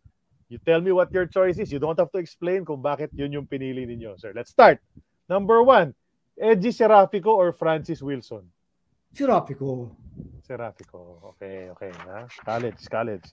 You 0.50 0.60
tell 0.60 0.82
me 0.82 0.92
what 0.92 1.12
your 1.12 1.26
choice 1.26 1.58
is. 1.58 1.72
You 1.72 1.80
don't 1.80 1.98
have 1.98 2.12
to 2.12 2.20
explain 2.20 2.66
kung 2.66 2.84
bakit 2.84 3.10
yun 3.14 3.32
yung 3.32 3.48
pinili 3.48 3.88
ninyo, 3.88 4.20
sir. 4.20 4.32
Let's 4.36 4.52
start. 4.52 4.80
Number 5.28 5.64
one, 5.64 5.96
Edgy 6.38 6.72
Serafico 6.72 7.34
or 7.34 7.52
Francis 7.52 8.02
Wilson? 8.02 8.46
Si 9.16 9.24
Rapico. 9.24 9.96
Serafico. 10.46 11.34
Okay, 11.34 11.70
okay. 11.72 11.92
Ha? 12.06 12.28
College, 12.46 12.78
college. 12.92 13.26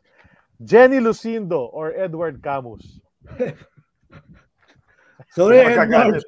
Jenny 0.65 0.99
Lucindo 0.99 1.69
or 1.73 1.93
Edward 1.93 2.43
Camus? 2.43 3.01
Sorry, 5.35 5.59
Edward. 5.59 6.25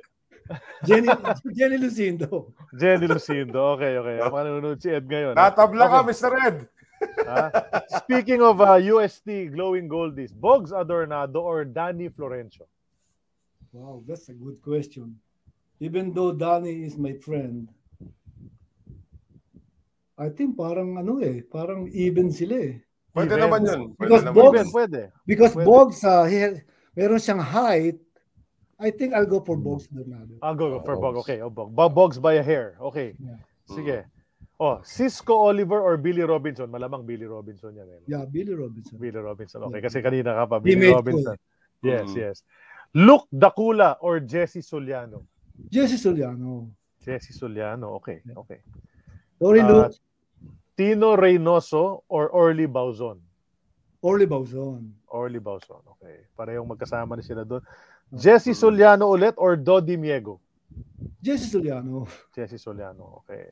Jenny, 0.85 1.09
Jenny 1.57 1.77
Lucindo. 1.81 2.53
Jenny 2.77 3.07
Lucindo. 3.09 3.75
Okay, 3.77 3.97
okay. 3.97 4.17
Ang 4.21 4.33
Manunod 4.33 4.79
si 4.79 4.93
Ed 4.93 5.09
ngayon. 5.09 5.33
Natabla 5.35 5.89
ka, 5.89 5.99
Okay. 6.03 6.09
Mr. 6.13 6.31
Ed. 6.37 6.59
Ha? 7.25 7.45
Speaking 8.05 8.41
of 8.41 8.61
uh, 8.61 8.77
UST 8.77 9.53
glowing 9.53 9.89
goldies, 9.89 10.33
Bogs 10.33 10.73
Adornado 10.73 11.41
or 11.41 11.65
Danny 11.65 12.09
Florencio? 12.09 12.69
Wow, 13.73 14.05
that's 14.07 14.29
a 14.29 14.37
good 14.37 14.61
question. 14.61 15.17
Even 15.81 16.13
though 16.15 16.31
Danny 16.33 16.85
is 16.85 16.95
my 16.97 17.13
friend, 17.19 17.67
I 20.15 20.31
think 20.31 20.55
parang 20.55 20.95
ano 20.95 21.19
eh, 21.19 21.43
parang 21.43 21.91
even 21.91 22.31
sila 22.31 22.55
eh. 22.55 22.79
Pwede 23.11 23.35
Even. 23.35 23.41
naman 23.43 23.61
yun. 23.67 23.81
Pwede 23.95 23.99
Because 23.99 24.23
naman 24.23 24.35
Bogs- 24.39 24.71
Pwede. 24.71 25.01
Because 25.27 25.53
Pwede. 25.55 25.67
Bogs, 25.67 25.99
uh, 26.03 26.25
he 26.27 26.37
has, 26.39 26.55
meron 26.95 27.19
siyang 27.19 27.43
height. 27.43 27.99
I 28.79 28.91
think 28.91 29.15
I'll 29.15 29.27
go 29.27 29.41
for 29.41 29.57
Bogs 29.57 29.87
Bernardo. 29.87 30.35
I'll 30.43 30.55
go 30.55 30.81
for 30.83 30.97
Bog. 30.99 31.15
Bogs. 31.15 31.21
Okay, 31.27 31.39
oh, 31.41 31.51
Bog. 31.51 31.75
Bo- 31.75 31.89
Bogs 31.89 32.19
by 32.19 32.35
a 32.35 32.43
hair. 32.43 32.75
Okay. 32.81 33.15
Yeah. 33.19 33.39
Sige. 33.71 34.05
Oh, 34.59 34.79
Cisco 34.83 35.35
Oliver 35.51 35.81
or 35.83 35.97
Billy 35.97 36.23
Robinson? 36.23 36.71
Malamang 36.71 37.07
Billy 37.07 37.27
Robinson 37.27 37.75
yan. 37.75 37.87
Eh. 37.91 38.01
Yeah, 38.07 38.25
Billy 38.27 38.55
Robinson. 38.55 38.99
Billy 38.99 39.19
Robinson. 39.19 39.63
Okay, 39.67 39.79
Yeah. 39.79 39.87
kasi 39.87 39.99
kanina 40.03 40.31
ka 40.35 40.47
pa. 40.47 40.57
Billy 40.63 40.79
Teammate 40.79 40.91
ko 40.91 40.99
Robinson. 41.03 41.37
Yes, 41.83 42.07
Mm. 42.11 42.17
yes. 42.17 42.37
Luke 42.95 43.27
Dacula 43.35 43.99
or 44.01 44.23
Jesse 44.23 44.63
Soliano? 44.63 45.27
Jesse 45.71 45.99
Soliano. 45.99 46.71
Jesse 47.03 47.35
Soliano. 47.35 47.99
Okay, 47.99 48.23
okay. 48.37 48.63
Sorry, 49.43 49.61
Ah, 49.61 49.69
Luke. 49.69 49.95
Tino 50.79 51.15
Reynoso 51.19 52.03
or 52.09 52.31
Orly 52.31 52.67
Bauzon? 52.67 53.19
Orly 54.03 54.27
Bauzon. 54.27 54.91
Orly 55.11 55.39
Bauzon. 55.43 55.83
Okay. 55.99 56.27
Parehong 56.39 56.67
magkasama 56.71 57.17
na 57.19 57.23
sila 57.23 57.43
doon. 57.45 57.63
Jesse 58.15 58.55
Soliano 58.55 59.11
ulit 59.11 59.35
or 59.37 59.57
Dodi 59.57 59.97
Miego? 59.97 60.39
Jesse 61.21 61.51
Soliano. 61.51 62.07
Jesse 62.35 62.57
Soliano. 62.57 63.23
Okay. 63.25 63.47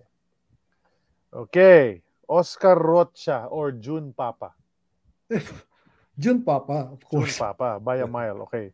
Okay. 1.32 2.02
Oscar 2.28 2.78
Rocha 2.78 3.46
or 3.50 3.72
June 3.72 4.12
Papa? 4.12 4.54
Jun 6.18 6.44
Papa, 6.44 6.92
of 6.92 7.00
June 7.08 7.24
course. 7.24 7.38
Papa 7.38 7.80
by 7.80 8.04
a 8.04 8.06
mile. 8.06 8.42
Okay. 8.48 8.72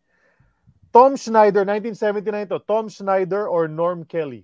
Tom 0.93 1.15
Schneider, 1.15 1.63
1979 1.63 2.49
to. 2.49 2.59
Tom 2.67 2.89
Schneider 2.89 3.47
or 3.47 3.69
Norm 3.69 4.03
Kelly? 4.05 4.43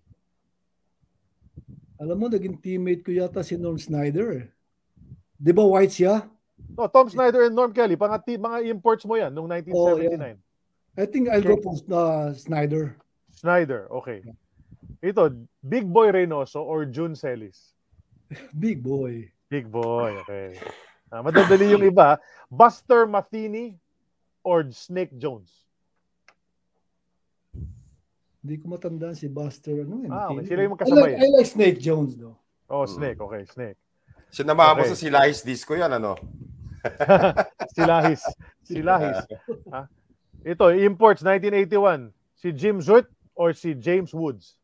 Alam 1.98 2.20
mo, 2.20 2.26
naging 2.28 2.60
teammate 2.60 3.02
ko 3.02 3.10
yata 3.10 3.40
si 3.42 3.56
Norm 3.56 3.80
Snyder. 3.80 4.44
eh. 4.44 4.46
Di 5.40 5.50
ba 5.50 5.64
white 5.64 5.90
siya? 5.90 6.28
No, 6.76 6.86
Tom 6.86 7.08
Schneider 7.08 7.48
and 7.48 7.54
Norm 7.56 7.72
Kelly. 7.72 7.96
Mga, 7.96 8.22
mga 8.38 8.58
imports 8.70 9.02
mo 9.08 9.16
yan 9.18 9.32
noong 9.32 9.50
1979. 9.50 10.43
I 10.94 11.06
think 11.06 11.28
I'll 11.28 11.42
go 11.42 11.58
for 11.58 11.74
uh, 11.90 12.32
Snyder. 12.34 12.96
Schneider. 13.34 13.90
Okay. 13.90 14.22
Ito, 15.02 15.34
Big 15.58 15.84
Boy 15.90 16.14
Reynoso 16.14 16.62
or 16.62 16.86
June 16.86 17.18
Celis? 17.18 17.74
Big 18.58 18.82
boy. 18.82 19.30
Big 19.50 19.66
Boy. 19.70 20.16
Okay. 20.24 20.58
Ah, 21.12 21.22
madadali 21.22 21.70
yung 21.70 21.84
iba. 21.84 22.18
Buster 22.50 23.06
Matheny 23.06 23.76
or 24.42 24.66
Snake 24.70 25.14
Jones? 25.14 25.50
Hindi 28.44 28.60
ko 28.60 28.74
matandaan 28.74 29.14
si 29.16 29.30
Buster. 29.30 29.86
Ano, 29.86 30.04
yun? 30.04 30.10
Ah, 30.12 30.28
okay. 30.32 30.44
Sila 30.48 30.60
yung 30.64 30.72
I 30.72 30.74
magkasabay. 30.74 31.00
like, 31.00 31.16
I 31.16 31.26
like 31.32 31.48
Snake 31.48 31.78
Jones, 31.80 32.12
though. 32.18 32.36
Oh, 32.68 32.84
Snake. 32.84 33.16
Okay, 33.20 33.42
Snake. 33.48 33.78
Sinamahan 34.34 34.74
mo 34.74 34.82
Okay. 34.84 34.90
sa 34.92 34.98
Silahis 34.98 35.40
Disco 35.46 35.72
yan, 35.78 35.90
ano? 35.96 36.18
Silahis. 37.76 38.20
Silahis. 38.66 39.22
Ha? 39.72 39.86
Ito, 40.44 40.68
imports 40.76 41.22
1981. 41.24 42.12
Si 42.36 42.52
Jim 42.52 42.80
Zut 42.80 43.06
or 43.34 43.52
si 43.52 43.74
James 43.74 44.12
Woods? 44.12 44.56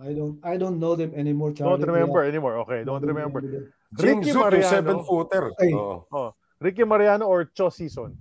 I 0.00 0.12
don't 0.12 0.38
I 0.44 0.56
don't 0.56 0.78
know 0.80 0.96
them 0.96 1.12
anymore, 1.14 1.50
Don't 1.52 1.76
Charlie. 1.80 1.84
remember 1.84 2.24
anymore. 2.24 2.56
Okay, 2.64 2.84
don't 2.84 3.04
remember. 3.04 3.40
Ricky 3.96 4.32
Zoot, 4.32 4.48
Mariano. 4.48 4.68
seven-footer. 4.70 5.50
Ay. 5.60 5.72
Oo. 5.76 6.04
Oh, 6.12 6.30
Ricky 6.60 6.84
Mariano 6.84 7.26
or 7.28 7.44
Cho 7.52 7.68
Season? 7.68 8.16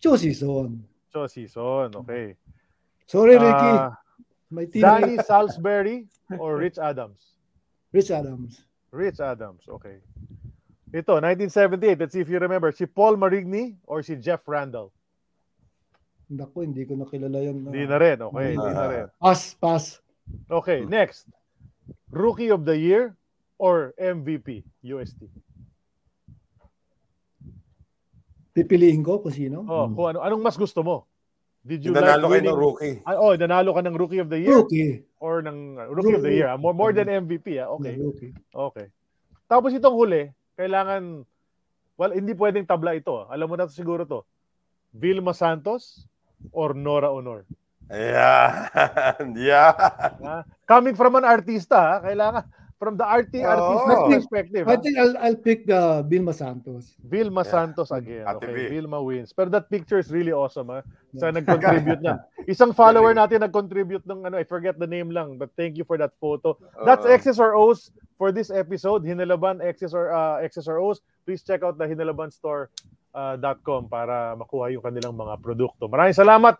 Cho 0.00 0.16
Season. 0.16 0.84
Cho 1.12 1.26
Season, 1.28 1.94
okay. 2.04 2.36
Sorry, 3.06 3.36
Ricky. 3.40 3.72
Ah, 3.78 3.96
My 4.50 4.64
team. 4.66 4.82
Danny 4.82 5.16
Salisbury 5.22 6.08
or 6.36 6.56
Rich 6.64 6.76
Adams? 6.78 7.36
Rich 7.92 8.10
Adams. 8.10 8.64
Rich 8.90 9.20
Adams, 9.20 9.64
okay. 9.68 10.00
Ito, 10.92 11.18
1978. 11.24 11.98
Let's 11.98 12.12
see 12.12 12.20
if 12.20 12.28
you 12.28 12.38
remember. 12.38 12.70
Si 12.70 12.86
Paul 12.86 13.16
Marigny 13.16 13.74
or 13.86 14.02
si 14.02 14.14
Jeff 14.16 14.44
Randall? 14.46 14.92
Naku, 16.28 16.64
hindi 16.64 16.88
ko 16.88 16.96
nakilala 16.96 17.36
yan. 17.36 17.68
Hindi 17.68 17.84
na 17.84 17.96
rin. 17.96 18.16
Okay, 18.18 18.46
hindi 18.56 18.70
na 18.70 18.80
Ah. 18.80 18.90
rin. 18.90 19.06
Pass, 19.20 19.40
pass. 19.54 19.84
Okay, 20.48 20.88
next. 20.88 21.28
Rookie 22.08 22.48
of 22.48 22.64
the 22.64 22.74
Year 22.74 23.12
or 23.60 23.92
MVP 23.96 24.64
UST? 24.80 25.28
Pipiliin 28.54 29.02
ko 29.02 29.18
kung 29.18 29.34
sino. 29.34 29.66
Oh, 29.66 29.90
kung 29.90 30.14
ano 30.14 30.22
anong 30.22 30.42
mas 30.42 30.54
gusto 30.54 30.80
mo? 30.80 30.96
Did 31.64 31.80
you 31.80 31.92
nanalo 31.96 32.28
like 32.28 32.44
kayo 32.44 32.52
ng 32.52 32.60
rookie. 32.60 32.96
Ah, 33.02 33.16
oh, 33.18 33.32
nanalo 33.34 33.72
ka 33.72 33.80
ng 33.80 33.96
Rookie 33.96 34.20
of 34.20 34.28
the 34.28 34.36
Year 34.36 34.52
Rookie. 34.52 35.00
or 35.16 35.40
ng 35.40 35.80
uh, 35.80 35.88
Rookie 35.88 36.12
of 36.12 36.20
the 36.20 36.28
Year? 36.30 36.52
Ah, 36.52 36.60
More, 36.60 36.76
more 36.76 36.92
than 36.92 37.08
MVP, 37.08 37.56
ah. 37.56 37.72
Okay. 37.80 37.96
Rookie. 37.96 38.36
Okay. 38.52 38.92
Tapos 39.48 39.72
itong 39.72 39.96
huli, 39.96 40.28
kailangan 40.60 41.24
well, 41.96 42.12
hindi 42.12 42.36
pwedeng 42.36 42.68
tabla 42.68 42.92
ito. 42.92 43.16
ah. 43.16 43.32
Alam 43.32 43.48
mo 43.48 43.54
na 43.56 43.64
to 43.64 43.72
siguro 43.72 44.04
to. 44.04 44.20
Vilma 44.92 45.32
Santos 45.32 46.04
or 46.52 46.74
Nora 46.74 47.12
Honor? 47.12 47.44
Ayan. 47.92 49.36
Yan. 49.36 49.74
Ah, 50.24 50.42
coming 50.64 50.96
from 50.96 51.16
an 51.16 51.24
artista, 51.24 51.76
ha? 51.76 51.94
kailangan 52.00 52.44
from 52.80 52.96
the 53.00 53.06
arti 53.06 53.40
Oo. 53.40 53.48
artist 53.48 54.28
perspective. 54.28 54.64
I 54.68 54.76
think 54.76 54.98
I'll, 54.98 55.16
I'll 55.16 55.40
pick 55.40 55.64
uh, 55.70 56.02
Vilma 56.04 56.32
Santos. 56.36 56.96
Vilma 57.00 57.40
Yeah. 57.44 57.50
Santos 57.52 57.90
again. 57.92 58.24
Ate 58.28 58.36
Okay, 58.44 58.52
V. 58.52 58.76
Vilma 58.76 59.00
wins. 59.00 59.32
Pero 59.32 59.48
that 59.48 59.70
picture 59.70 59.96
is 59.96 60.12
really 60.12 60.32
awesome, 60.32 60.68
ha? 60.68 60.80
Sa 61.16 61.30
nag-contribute 61.32 62.02
na. 62.04 62.20
Isang 62.50 62.76
follower 62.76 63.14
natin 63.16 63.40
nag-contribute 63.40 64.04
ng 64.04 64.28
ano, 64.28 64.36
I 64.36 64.44
forget 64.44 64.76
the 64.76 64.88
name 64.88 65.08
lang, 65.08 65.38
but 65.40 65.48
thank 65.56 65.78
you 65.80 65.84
for 65.84 65.96
that 65.96 66.12
photo. 66.20 66.58
That's 66.84 67.06
Oo. 67.06 67.14
X's 67.14 67.40
or 67.40 67.56
O's 67.56 67.88
for 68.20 68.32
this 68.32 68.50
episode. 68.52 69.04
Hinalaban 69.04 69.64
X's 69.64 69.96
or 69.96 70.12
uh, 70.12 70.44
X's 70.44 70.68
or 70.68 70.76
O's. 70.80 71.00
Please 71.24 71.40
check 71.40 71.64
out 71.64 71.80
the 71.80 71.88
hinalabanstore.com 73.14 73.86
para 73.88 74.34
makuha 74.36 74.74
yung 74.74 74.82
kanilang 74.82 75.14
mga 75.14 75.38
produkto. 75.38 75.86
Maraming 75.86 76.14
salamat. 76.14 76.58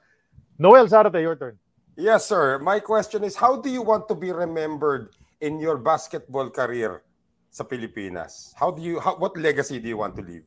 Noel 0.59 0.86
Zarate, 0.86 1.18
your 1.18 1.35
turn. 1.35 1.59
Yes, 1.98 2.26
sir. 2.26 2.59
My 2.59 2.78
question 2.78 3.22
is, 3.22 3.35
how 3.35 3.59
do 3.59 3.70
you 3.70 3.82
want 3.82 4.06
to 4.09 4.14
be 4.14 4.31
remembered 4.31 5.14
in 5.43 5.59
your 5.59 5.78
basketball 5.78 6.51
career 6.51 7.02
sa 7.51 7.62
Pilipinas? 7.62 8.55
How 8.55 8.70
do 8.70 8.82
you, 8.82 8.98
how, 8.98 9.18
what 9.18 9.36
legacy 9.39 9.78
do 9.78 9.89
you 9.89 9.98
want 9.98 10.14
to 10.16 10.22
leave? 10.22 10.47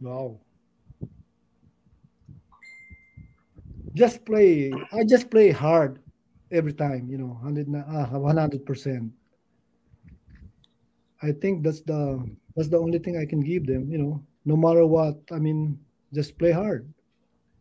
Wow. 0.00 0.40
Just 3.92 4.24
play. 4.24 4.72
I 4.92 5.04
just 5.04 5.28
play 5.28 5.50
hard 5.50 5.98
every 6.52 6.72
time, 6.72 7.08
you 7.08 7.18
know, 7.18 7.36
100 7.40 7.68
na, 7.68 7.84
ah, 7.88 8.08
100%. 8.12 8.64
I 11.18 11.32
think 11.34 11.66
that's 11.66 11.82
the 11.82 12.22
that's 12.54 12.70
the 12.70 12.78
only 12.78 13.02
thing 13.02 13.18
I 13.18 13.26
can 13.26 13.42
give 13.42 13.66
them, 13.66 13.90
you 13.90 13.98
know, 13.98 14.22
no 14.48 14.56
matter 14.56 14.88
what. 14.88 15.20
I 15.28 15.36
mean, 15.36 15.76
just 16.08 16.40
play 16.40 16.56
hard. 16.56 16.88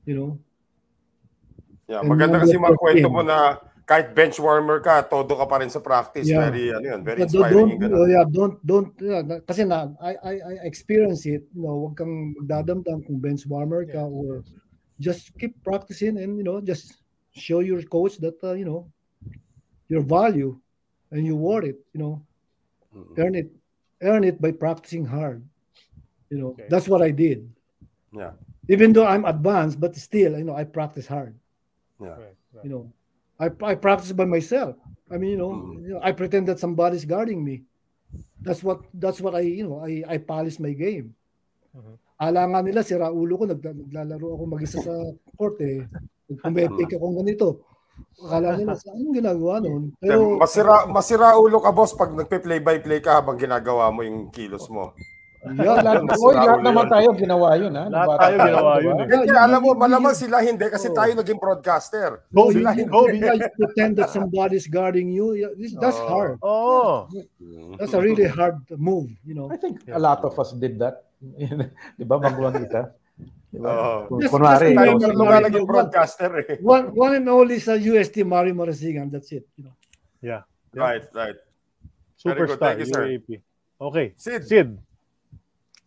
You 0.07 0.15
know. 0.15 0.31
Yeah, 1.91 1.99
And 2.03 2.07
maganda 2.07 2.39
kasi 2.39 2.55
mga 2.55 2.79
kwento 2.79 3.11
14. 3.11 3.15
mo 3.15 3.21
na 3.27 3.59
kahit 3.87 4.11
bench 4.11 4.35
warmer 4.39 4.83
ka, 4.83 5.03
todo 5.07 5.35
ka 5.35 5.47
pa 5.47 5.63
rin 5.63 5.71
sa 5.71 5.79
practice. 5.79 6.27
Yeah. 6.27 6.47
Very, 6.47 6.71
ano 6.71 6.85
yun, 6.95 7.01
very 7.03 7.23
inspiring. 7.23 7.51
don't 7.51 7.71
yung 7.71 7.81
ganun. 7.83 7.95
oh, 7.99 8.07
yeah, 8.07 8.25
don't 8.27 8.55
don't 8.63 8.91
yeah, 8.99 9.21
na- 9.23 9.43
kasi 9.43 9.63
na 9.63 9.91
I, 10.03 10.11
I 10.19 10.33
I 10.43 10.53
experience 10.67 11.23
it, 11.23 11.47
you 11.55 11.63
know, 11.63 11.87
wag 11.87 11.95
kang 11.99 12.35
magdadamdam 12.39 13.07
kung 13.07 13.19
bench 13.19 13.47
warmer 13.47 13.87
ka 13.87 14.03
or 14.03 14.43
just 14.99 15.31
keep 15.39 15.55
practicing 15.63 16.19
and 16.19 16.35
you 16.35 16.43
know, 16.43 16.59
just 16.59 16.99
show 17.31 17.63
your 17.63 17.79
coach 17.87 18.19
that 18.19 18.35
uh, 18.43 18.55
you 18.55 18.67
know, 18.67 18.91
your 19.87 20.03
value 20.03 20.59
and 21.15 21.23
you 21.23 21.39
worth 21.39 21.71
it, 21.71 21.79
you 21.95 21.99
know. 22.03 22.19
Mm. 22.91 23.15
Earn 23.19 23.35
it 23.35 23.49
earn 24.03 24.23
it 24.27 24.37
by 24.43 24.51
practicing 24.51 25.07
hard. 25.07 25.47
You 26.29 26.37
know, 26.37 26.49
Okay. 26.55 26.67
that's 26.69 26.87
what 26.87 27.01
I 27.01 27.11
did. 27.11 27.47
Yeah. 28.11 28.35
Even 28.67 28.91
though 28.91 29.07
I'm 29.07 29.23
advanced, 29.23 29.79
but 29.79 29.95
still, 29.95 30.35
you 30.35 30.43
know, 30.43 30.55
I 30.55 30.67
practice 30.67 31.07
hard. 31.07 31.35
Yeah. 31.99 32.19
Right, 32.19 32.37
right. 32.53 32.63
You 32.67 32.69
know, 32.71 32.83
I, 33.39 33.47
I 33.63 33.73
practice 33.75 34.11
by 34.11 34.25
myself. 34.27 34.75
I 35.07 35.15
mean, 35.15 35.37
you 35.37 35.39
know, 35.39 35.51
Mhm. 35.55 35.71
you 35.87 35.91
know, 35.95 36.01
I 36.03 36.11
pretend 36.11 36.51
that 36.51 36.59
somebody's 36.59 37.07
guarding 37.07 37.39
me. 37.39 37.63
That's 38.43 38.63
what 38.63 38.83
that's 38.95 39.19
what 39.19 39.35
I 39.35 39.43
you 39.43 39.67
know 39.67 39.79
I 39.83 40.03
I 40.07 40.17
polish 40.19 40.59
my 40.59 40.71
game. 40.71 41.15
Mhm. 41.75 41.95
Alangan 42.17 42.63
nila 42.65 42.81
sira 42.83 43.07
ulo 43.11 43.37
ko 43.39 43.45
nagla- 43.45 43.75
naglalaro 43.77 44.27
ako 44.35 44.43
mag-isa 44.47 44.79
sa 44.83 44.93
court 45.37 45.59
eh. 45.63 45.85
Pumetik 46.43 46.91
ako 46.97 47.05
ganito. 47.23 47.47
Akala 48.19 48.57
nila 48.57 48.73
sa 48.77 48.93
anong 48.93 49.15
ginagawa 49.15 49.61
noon. 49.61 49.83
Pero 50.01 50.37
masira, 50.37 50.85
masira 50.89 51.33
ulo 51.37 51.57
ka, 51.61 51.71
boss, 51.73 51.93
pag 51.97 52.13
nagpe-play-by-play 52.13 53.01
ka 53.01 53.21
habang 53.21 53.37
ginagawa 53.37 53.89
mo 53.93 54.01
yung 54.05 54.29
kilos 54.29 54.65
mo. 54.69 54.93
Yeah, 55.55 55.79
lahat, 55.79 56.03
oy, 56.19 56.33
lahat 56.35 56.59
naman 56.59 56.83
yun. 56.83 56.91
tayo 56.91 57.07
ginawa 57.15 57.47
yun, 57.55 57.71
ha? 57.71 57.85
Lahat 57.87 58.17
tayo 58.19 58.35
ginawa 58.43 58.71
yun, 58.83 58.95
eh. 58.99 59.07
Kasi 59.07 59.23
Yeah, 59.27 59.41
alam 59.47 59.59
mo, 59.63 59.69
malamang 59.71 60.15
sila 60.15 60.35
hindi 60.43 60.65
kasi 60.67 60.87
Oh. 60.91 60.95
tayo 60.95 61.11
naging 61.15 61.39
broadcaster. 61.39 62.27
no, 62.29 62.49
Kobe, 62.49 62.59
you, 62.59 62.67
you, 62.75 62.85
Kobe. 62.89 63.15
you 63.15 63.21
guys 63.23 63.43
pretend 63.55 63.91
that 63.95 64.09
somebody's 64.11 64.67
guarding 64.67 65.07
you. 65.09 65.31
That's 65.79 65.95
Oh. 65.95 66.07
hard. 66.09 66.35
Oh, 66.43 67.07
That's 67.79 67.95
a 67.95 68.01
really 68.01 68.27
hard 68.27 68.59
move, 68.75 69.13
you 69.23 69.31
know. 69.33 69.47
I 69.47 69.55
think 69.55 69.85
a 69.87 69.99
lot 69.99 70.19
of 70.21 70.35
us 70.35 70.51
did 70.51 70.75
that. 70.79 71.07
di 71.97 72.03
ba? 72.05 72.21
Baguhan 72.21 72.61
kita. 72.61 72.93
Di 73.49 73.57
ba? 73.57 73.67
Oo. 73.73 73.93
Kung- 74.05 74.19
Yes, 74.21 74.29
Kunwari, 74.29 74.69
yes, 74.73 74.77
Tayo 74.77 75.17
nga 75.17 75.39
naging 75.41 75.65
broadcaster 75.65 76.29
eh. 76.45 76.61
One 76.61 76.93
one 76.93 77.17
and 77.17 77.27
only 77.31 77.57
sa 77.57 77.73
UST 77.73 78.21
Mario 78.21 78.53
Marasigan. 78.53 79.09
That's 79.09 79.31
it. 79.33 79.47
You 79.57 79.71
know. 79.71 79.75
yeah. 80.21 80.45
Right, 80.77 81.01
right. 81.15 81.37
Superstar, 82.17 82.77
Thank 82.77 82.85
you, 82.85 82.89
sir. 82.89 83.03
UAP. 83.09 83.29
Okay. 83.77 84.13
Sid. 84.17 84.41
Sid. 84.45 84.69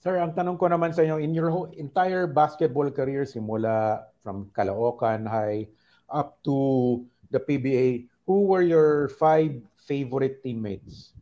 Sir, 0.00 0.16
ang 0.16 0.32
tanong 0.32 0.56
ko 0.56 0.64
naman 0.64 0.96
sa 0.96 1.04
inyo, 1.04 1.20
in 1.20 1.36
your 1.36 1.52
whole 1.52 1.68
entire 1.76 2.24
basketball 2.24 2.88
career, 2.88 3.28
simula 3.28 4.08
from 4.24 4.48
Caloocan 4.56 5.28
High 5.28 5.68
up 6.08 6.40
to 6.40 7.04
the 7.28 7.36
PBA, 7.36 8.08
who 8.24 8.48
were 8.48 8.64
your 8.64 9.12
five 9.20 9.60
favorite 9.76 10.40
teammates? 10.40 11.12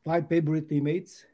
Five 0.00 0.32
favorite 0.32 0.64
teammates. 0.64 1.28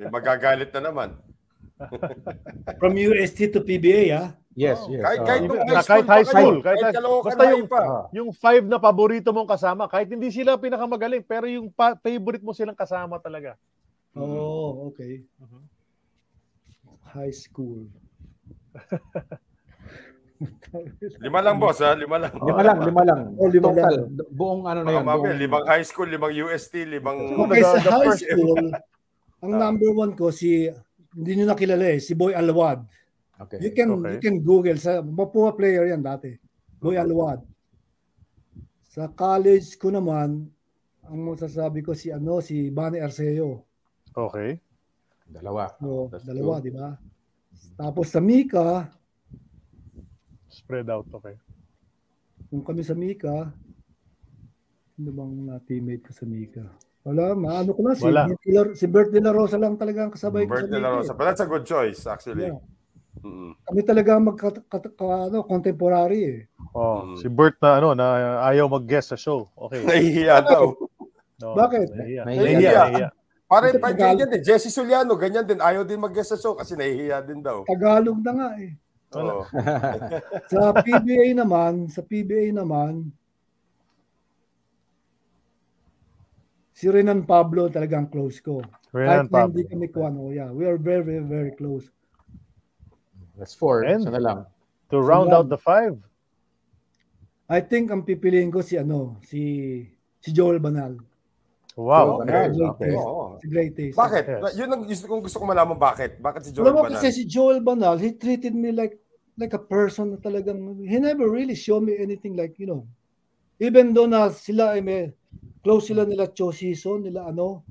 May 0.00 0.08
magagalit 0.08 0.72
na 0.72 0.80
naman. 0.80 1.20
From 2.80 2.96
UST 2.96 3.52
to 3.52 3.60
PBA, 3.64 4.16
ah. 4.16 4.39
Yes, 4.52 4.82
yes. 4.90 4.98
Kahit, 5.00 5.20
uh, 5.20 5.26
kahit, 5.26 5.40
na 5.40 5.54
high 5.54 5.62
kahit 5.62 5.84
school 5.86 6.02
high 6.04 6.26
pa 6.26 6.30
school, 6.34 6.56
kayo, 6.58 6.66
kahit, 6.66 6.80
kahit 6.82 6.94
Caloocan 6.98 7.24
basta 7.24 7.42
High 7.42 7.54
yung, 7.54 7.68
pa. 7.70 7.80
yung 8.10 8.30
five 8.34 8.64
na 8.66 8.78
paborito 8.78 9.30
mong 9.30 9.46
kasama, 9.46 9.86
kahit 9.86 10.10
hindi 10.10 10.26
sila 10.28 10.58
pinakamagaling, 10.58 11.22
pero 11.22 11.46
yung 11.46 11.70
pa- 11.70 11.94
favorite 11.96 12.42
mo 12.42 12.50
silang 12.50 12.74
kasama 12.74 13.22
talaga. 13.22 13.54
Oh, 14.10 14.90
okay. 14.90 15.22
Mhm. 15.38 15.62
High 17.10 17.30
school. 17.30 17.86
Lima 21.20 21.44
lang, 21.44 21.60
boss, 21.60 21.84
ha? 21.84 21.92
Lima 21.92 22.16
lang. 22.16 22.32
lima 22.32 22.62
lang, 22.64 22.78
lima 22.80 23.02
lang. 23.04 23.20
Oh, 23.36 23.46
lima 23.46 23.68
Total, 23.70 23.92
lang. 23.92 24.08
buong 24.32 24.62
ano 24.64 24.80
na 24.82 24.90
yun. 24.90 25.04
buong- 25.04 25.36
limang 25.36 25.64
high 25.68 25.84
school, 25.84 26.08
limang 26.08 26.32
UST, 26.32 26.88
limang... 26.88 27.18
Okay, 27.44 27.60
sa 27.60 27.76
high 27.78 28.08
first- 28.08 28.24
school, 28.24 28.56
ang 29.40 29.52
number 29.52 29.90
one 29.92 30.12
ko 30.16 30.32
si 30.32 30.66
hindi 31.12 31.30
nyo 31.36 31.52
nakilala 31.52 31.86
eh, 31.92 32.00
si 32.00 32.16
Boy 32.16 32.32
Alwad. 32.32 32.86
Okay. 33.40 33.58
You 33.64 33.72
can 33.72 33.88
Okay. 33.96 34.12
you 34.16 34.20
can 34.20 34.36
Google 34.44 34.76
sa 34.76 35.00
mapuha 35.00 35.56
player 35.56 35.88
yan 35.88 36.04
dati. 36.04 36.36
Boy 36.76 37.00
Alwad. 37.00 37.40
Sa 38.90 39.08
college 39.08 39.78
ko 39.80 39.88
naman, 39.88 40.44
ang 41.06 41.18
masasabi 41.24 41.80
ko 41.80 41.96
si 41.96 42.12
ano 42.12 42.44
si 42.44 42.68
Bani 42.68 43.00
Arceo. 43.00 43.64
Okay. 44.12 44.60
Dalawa. 45.30 45.70
That's 46.10 46.26
dalawa, 46.26 46.58
di 46.58 46.74
ba? 46.74 46.98
Tapos 47.78 48.10
sa 48.10 48.18
Mika, 48.18 48.90
Spread 50.50 50.90
out, 50.90 51.06
okay. 51.14 51.38
kung 52.50 52.66
kami 52.66 52.82
sa 52.82 52.98
Mika, 52.98 53.54
ano 54.98 55.10
bang 55.14 55.32
na 55.46 55.62
teammate 55.62 56.10
ko 56.10 56.12
sa 56.12 56.26
Mika? 56.26 56.66
Wala, 57.06 57.38
maano 57.38 57.70
ko 57.70 57.80
na 57.86 57.94
si 57.94 58.04
Wala. 58.10 58.26
Bert, 58.26 58.74
si 58.74 58.90
Bert 58.90 59.14
de 59.14 59.22
la 59.22 59.30
Rosa 59.30 59.54
lang 59.56 59.78
talaga 59.78 60.04
ang 60.04 60.12
kasabay 60.12 60.50
ko 60.50 60.58
Bert 60.58 60.66
sa 60.66 60.74
de 60.74 60.80
la. 60.82 60.90
Rosa. 60.90 61.14
eh. 61.14 61.16
But 61.16 61.24
that's 61.30 61.42
a 61.46 61.48
good 61.48 61.62
choice, 61.64 62.02
actually. 62.10 62.50
Yeah. 62.50 62.58
Mm-mm. 63.20 63.52
Kami 63.62 63.80
talaga 63.84 64.10
ang 64.16 64.24
magka, 64.24 64.48
ka- 64.64 64.80
ka- 64.80 65.28
ano, 65.28 65.44
contemporary 65.44 66.20
eh. 66.24 66.38
Oh, 66.72 67.04
Mhm. 67.04 67.16
si 67.16 67.26
Bert 67.28 67.60
na 67.60 67.76
ano 67.76 67.92
na 67.92 68.06
ayaw 68.44 68.64
mag-guest 68.66 69.12
sa 69.12 69.18
show. 69.18 69.52
Okay. 69.54 69.84
Nahihiya 69.84 70.40
daw. 70.40 70.72
No, 71.40 71.56
Bakit? 71.56 71.88
Nahiya. 72.24 73.12
Parang 73.44 73.74
Ito, 73.74 73.82
pa 73.82 73.90
ganyan 73.90 74.30
din. 74.30 74.40
Jesse 74.40 74.70
Suliano, 74.70 75.18
ganyan 75.18 75.42
din. 75.42 75.58
Ayaw 75.58 75.82
din 75.82 75.98
mag-guest 75.98 76.32
sa 76.32 76.38
show 76.38 76.54
kasi 76.54 76.78
nahihiya 76.78 77.18
din 77.20 77.42
daw. 77.42 77.66
Tagalog 77.66 78.22
na 78.22 78.32
nga 78.32 78.48
eh. 78.56 78.72
Oo. 79.10 79.42
Sa 80.54 80.70
PBA 80.70 81.34
naman, 81.34 81.90
sa 81.90 81.98
PBA 81.98 82.54
naman, 82.54 83.10
si 86.70 86.86
Renan 86.86 87.26
Pablo 87.26 87.66
talagang 87.66 88.06
close 88.06 88.38
ko. 88.38 88.62
Renan 88.94 89.26
Kahit 89.26 89.34
na 89.34 89.40
hindi 89.44 89.62
Pablo. 89.66 89.70
kami 89.74 89.86
kuwan, 89.90 90.14
oh, 90.14 90.30
yeah, 90.30 90.50
we 90.50 90.62
are 90.62 90.78
very, 90.78 91.02
very, 91.02 91.26
very 91.26 91.52
close. 91.52 91.90
That's 93.40 93.56
four. 93.56 93.88
And- 93.88 94.04
Isa 94.04 94.12
na 94.12 94.20
lang. 94.20 94.38
To 94.92 95.00
round 95.00 95.32
out 95.32 95.48
the 95.48 95.56
five. 95.56 95.96
I 97.48 97.64
think 97.64 97.88
ang 97.88 98.04
pipiliin 98.04 98.52
ko 98.52 98.60
si 98.60 98.76
ano, 98.76 99.18
si 99.24 99.82
si 100.20 100.28
Joel 100.30 100.60
Banal. 100.60 101.00
Wow. 101.80 102.20
Okay. 102.20 102.28
Great 102.28 102.52
okay. 102.52 102.90
taste. 102.92 103.00
Oo. 103.00 103.24
Si 103.40 103.46
Great 103.48 103.72
Taste. 103.72 103.96
Bakit? 103.96 104.24
Yes. 104.28 104.52
Yun 104.60 104.68
ang 104.68 104.82
gusto 104.84 105.04
kong 105.08 105.22
gusto 105.24 105.38
ko 105.40 105.44
malaman 105.48 105.78
bakit. 105.80 106.20
Bakit 106.20 106.40
si 106.44 106.50
Alam 106.52 106.58
Joel 106.60 106.74
mo 106.76 106.82
Banal? 106.84 106.94
kasi 107.00 107.08
si 107.14 107.22
Joel 107.24 107.60
Banal, 107.64 107.96
he 107.96 108.12
treated 108.18 108.52
me 108.52 108.74
like 108.74 109.00
like 109.40 109.56
a 109.56 109.62
person 109.62 110.12
na 110.12 110.18
talagang, 110.20 110.84
he 110.84 111.00
never 111.00 111.24
really 111.32 111.56
showed 111.56 111.80
me 111.80 111.96
anything 111.96 112.36
like, 112.36 112.60
you 112.60 112.68
know, 112.68 112.84
even 113.56 113.96
though 113.96 114.04
na 114.04 114.28
sila 114.28 114.76
ay 114.76 114.84
may, 114.84 115.08
close 115.64 115.88
sila 115.88 116.04
nila 116.04 116.28
Cho 116.28 116.52
Season, 116.52 117.00
nila 117.00 117.32
ano, 117.32 117.64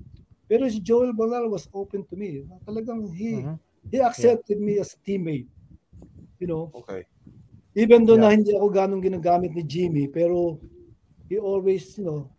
pero 0.50 0.66
si 0.66 0.82
Joel 0.82 1.14
Banal 1.14 1.46
was 1.46 1.70
open 1.70 2.02
to 2.10 2.18
me. 2.18 2.42
Talagang 2.66 3.06
he, 3.14 3.46
Mhm. 3.46 3.56
he 3.94 4.02
accepted 4.02 4.58
me 4.58 4.82
as 4.82 4.98
a 4.98 5.00
teammate. 5.06 5.46
You 6.40 6.48
know, 6.48 6.72
Okay. 6.74 7.04
even 7.76 8.08
though 8.08 8.16
na 8.16 8.32
Yeah. 8.32 8.36
hindi 8.40 8.52
ako 8.56 8.68
ganong 8.72 9.04
ginagamit 9.04 9.52
ni 9.52 9.64
Jimmy, 9.68 10.08
pero 10.08 10.56
he 11.28 11.38
always, 11.38 12.00
you 12.00 12.08
know, 12.08 12.32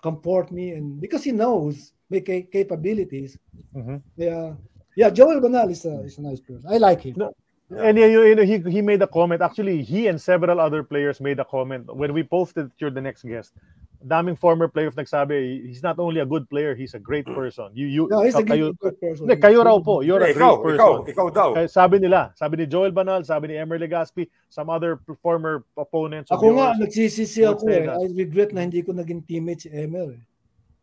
comfort 0.00 0.54
me 0.54 0.72
and 0.72 0.96
because 1.02 1.26
he 1.26 1.34
knows 1.34 1.92
my 2.08 2.22
ca- 2.22 2.46
capabilities. 2.48 3.36
Mhm. 3.74 4.00
Yeah, 4.16 4.54
yeah, 4.96 5.10
Joel 5.10 5.42
Banal 5.42 5.68
is 5.70 5.84
a, 5.84 6.00
is 6.06 6.16
a 6.18 6.22
nice 6.22 6.40
person. 6.40 6.64
I 6.70 6.78
like 6.78 7.02
him. 7.02 7.18
No, 7.18 7.34
And 7.70 7.98
yeah, 7.98 8.06
you, 8.10 8.26
you 8.26 8.34
know, 8.34 8.42
he 8.42 8.58
he 8.66 8.82
made 8.82 8.98
a 9.02 9.06
comment. 9.06 9.42
Actually, 9.42 9.82
he 9.86 10.10
and 10.10 10.18
several 10.18 10.58
other 10.58 10.82
players 10.82 11.22
made 11.22 11.38
a 11.38 11.46
comment 11.46 11.86
when 11.86 12.10
we 12.10 12.26
posted 12.26 12.66
you're 12.82 12.90
the 12.90 13.02
next 13.02 13.22
guest. 13.22 13.54
Daming 14.00 14.32
former 14.32 14.64
players 14.64 14.96
nagsabi, 14.96 15.60
he's 15.68 15.84
not 15.84 16.00
only 16.00 16.20
a 16.20 16.26
good 16.26 16.48
player, 16.48 16.72
he's 16.72 16.96
a 16.96 16.98
great 16.98 17.28
person. 17.28 17.68
You 17.76 17.84
you 17.84 18.02
Yeah, 18.08 18.24
he's 18.24 18.32
a 18.32 18.40
kayo, 18.40 18.72
good, 18.80 18.96
person. 18.96 19.28
Hindi, 19.28 19.36
kayo 19.36 19.60
raw 19.60 19.76
po. 19.76 20.00
You're 20.00 20.24
a 20.24 20.32
Eh, 20.32 20.32
ikaw, 20.32 20.56
great 20.64 20.80
ikaw, 20.80 20.92
person. 21.04 21.12
ikaw 21.12 21.26
daw. 21.28 21.48
Kaya 21.52 21.68
sabi 21.68 22.00
nila, 22.00 22.32
sabi 22.32 22.56
ni 22.56 22.64
Joel 22.64 22.96
Banal, 22.96 23.28
sabi 23.28 23.52
ni 23.52 23.60
Emer 23.60 23.76
Legaspi, 23.76 24.24
some 24.48 24.72
other 24.72 25.04
former 25.20 25.68
opponents 25.76 26.32
of 26.32 26.40
Ako 26.40 26.56
nga, 26.56 26.72
yours. 26.72 26.88
nagsisisi 26.88 27.44
would 27.44 27.60
ako 27.60 27.68
eh. 27.68 27.92
I 27.92 28.08
regret 28.16 28.56
na 28.56 28.64
hindi 28.64 28.80
ko 28.80 28.96
naging 28.96 29.20
teammate 29.28 29.68
si 29.68 29.68
Emer. 29.68 30.16
Eh. 30.16 30.24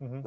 Mhm. 0.06 0.20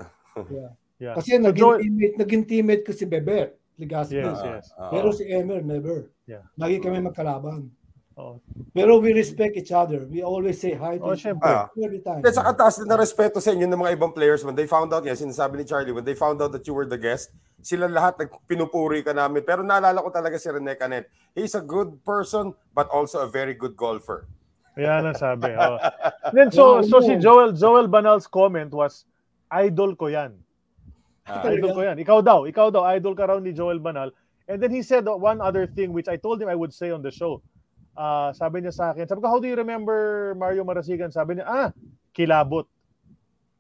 Yeah. 0.52 0.72
Yeah. 1.00 1.16
Kasi 1.16 1.40
naging 1.40 1.56
Joel- 1.56 1.80
teammate, 1.80 2.16
naging 2.20 2.44
teammate 2.44 2.84
ko 2.84 2.92
si 2.92 3.08
Bebet. 3.08 3.56
Ligaspi. 3.80 4.20
Yes, 4.20 4.38
yes. 4.44 4.66
Oo. 4.76 4.92
Pero 4.92 5.08
si 5.16 5.24
Emer, 5.32 5.64
never. 5.64 6.12
Yeah. 6.28 6.44
Lagi 6.60 6.78
kami 6.78 7.00
magkalaban. 7.00 7.72
Oo. 8.20 8.44
Pero 8.76 9.00
we 9.00 9.16
respect 9.16 9.56
each 9.56 9.72
other. 9.72 10.04
We 10.08 10.20
always 10.20 10.60
say 10.60 10.76
hi 10.76 11.00
to 11.00 11.04
Oh, 11.04 11.16
each 11.16 11.26
other 11.26 11.72
every 11.80 12.04
time. 12.04 12.20
Hindi, 12.20 12.36
saka 12.36 12.52
taas 12.56 12.76
din 12.76 12.88
na 12.92 13.00
respeto 13.00 13.40
sa 13.40 13.56
inyo 13.56 13.68
ng 13.72 13.80
mga 13.80 13.92
ibang 13.96 14.12
players. 14.12 14.44
When 14.44 14.56
they 14.56 14.68
found 14.68 14.92
out, 14.92 15.08
yan, 15.08 15.16
sinasabi 15.16 15.64
ni 15.64 15.66
Charlie, 15.66 15.96
when 15.96 16.04
they 16.04 16.16
found 16.16 16.44
out 16.44 16.52
that 16.52 16.68
you 16.68 16.76
were 16.76 16.84
the 16.84 17.00
guest, 17.00 17.32
sila 17.64 17.88
lahat 17.88 18.20
nagpinupuri 18.20 19.00
ka 19.04 19.16
namin. 19.16 19.48
Pero 19.48 19.64
naalala 19.64 20.04
ko 20.04 20.12
talaga 20.12 20.36
si 20.36 20.52
Rene 20.52 20.76
Canet. 20.76 21.08
He's 21.32 21.56
a 21.56 21.64
good 21.64 22.04
person, 22.04 22.52
but 22.76 22.92
also 22.92 23.24
a 23.24 23.30
very 23.32 23.56
good 23.56 23.80
golfer. 23.80 24.28
Yan 24.76 25.08
ang 25.08 25.16
sabi. 25.16 25.52
Oh. 25.60 25.76
Then 26.32 26.48
so 26.52 26.80
so 26.80 27.04
si 27.04 27.20
Joel 27.20 27.52
Joel 27.52 27.92
Banal's 27.92 28.24
comment 28.28 28.72
was 28.72 29.04
idol 29.52 30.00
ko 30.00 30.08
'yan. 30.08 30.32
Ah, 31.28 31.44
Idol 31.52 31.76
ko 31.76 31.82
'yan. 31.84 32.00
Ikaw 32.00 32.20
daw, 32.24 32.48
ikaw 32.48 32.72
daw 32.72 32.88
idol 32.88 33.12
ka 33.12 33.28
raw 33.28 33.38
ni 33.40 33.52
Joel 33.52 33.84
Banal. 33.84 34.16
And 34.48 34.64
then 34.64 34.72
he 34.72 34.80
said 34.80 35.04
one 35.08 35.44
other 35.44 35.68
thing 35.68 35.92
which 35.92 36.08
I 36.08 36.16
told 36.16 36.40
him 36.40 36.48
I 36.48 36.56
would 36.56 36.72
say 36.72 36.88
on 36.92 37.04
the 37.04 37.12
show. 37.12 37.44
Ah, 37.92 38.32
sabi 38.32 38.64
niya 38.64 38.72
sa 38.72 38.92
akin, 38.92 39.04
sabi 39.04 39.20
ko, 39.20 39.28
how 39.28 39.40
do 39.40 39.48
you 39.48 39.56
remember 39.56 40.32
Mario 40.40 40.64
Marasigan? 40.64 41.12
Sabi 41.12 41.38
niya, 41.38 41.46
ah, 41.46 41.70
kilabot. 42.16 42.66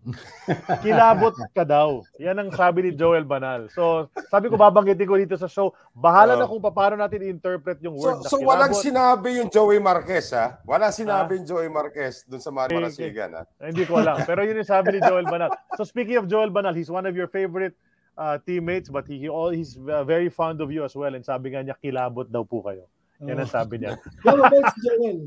kilabot 0.81 1.35
ka 1.53 1.61
daw. 1.61 2.01
Yan 2.17 2.33
ang 2.41 2.49
sabi 2.49 2.89
ni 2.89 2.91
Joel 2.97 3.21
Banal. 3.21 3.69
So, 3.69 4.09
sabi 4.33 4.49
ko, 4.49 4.57
babanggitin 4.57 5.05
ko 5.05 5.13
dito 5.13 5.37
sa 5.37 5.45
show. 5.45 5.77
Bahala 5.93 6.33
na 6.33 6.49
Oh. 6.49 6.57
kung 6.57 6.63
paano 6.73 6.97
natin 6.97 7.21
i-interpret 7.21 7.77
yung 7.85 8.01
So, 8.01 8.01
word 8.01 8.17
na 8.17 8.29
so 8.29 8.37
kilabot. 8.41 8.49
walang 8.49 8.73
sinabi 8.73 9.27
yung 9.37 9.49
Joey 9.53 9.77
Marquez, 9.77 10.33
ha? 10.33 10.57
Wala 10.65 10.89
sinabi 10.89 11.37
yung 11.37 11.45
Joey 11.45 11.69
Marquez 11.69 12.25
dun 12.25 12.41
sa 12.41 12.49
Mario 12.49 12.81
Okay, 12.81 13.13
Marasigan, 13.13 13.29
ha? 13.37 13.43
Hindi 13.61 13.85
ko 13.85 14.01
alam. 14.01 14.25
Pero 14.25 14.41
yun 14.41 14.57
yung 14.57 14.65
sabi 14.65 14.97
ni 14.97 15.05
Joel 15.05 15.29
Banal. 15.29 15.53
So 15.77 15.85
speaking 15.85 16.17
of 16.17 16.25
Joel 16.25 16.49
Banal, 16.49 16.73
he's 16.73 16.89
one 16.89 17.05
of 17.05 17.13
your 17.13 17.29
favorite 17.29 17.77
uh, 18.17 18.41
teammates 18.41 18.89
but 18.89 19.05
he, 19.05 19.21
he 19.21 19.27
all 19.29 19.53
he's 19.53 19.77
uh, 19.77 20.03
very 20.03 20.27
fond 20.33 20.59
of 20.59 20.67
you 20.73 20.81
as 20.83 20.97
well 20.97 21.13
and 21.13 21.23
sabi 21.23 21.53
nga 21.53 21.61
niya 21.61 21.77
kilabot 21.77 22.25
daw 22.25 22.41
po 22.41 22.65
kayo. 22.65 22.89
Yan 23.22 23.38
ang 23.39 23.52
sabi 23.52 23.76
niya. 23.77 23.93
Yeah, 24.26 24.35
mabait 24.41 24.65
si 24.73 24.80
Joel. 24.81 25.19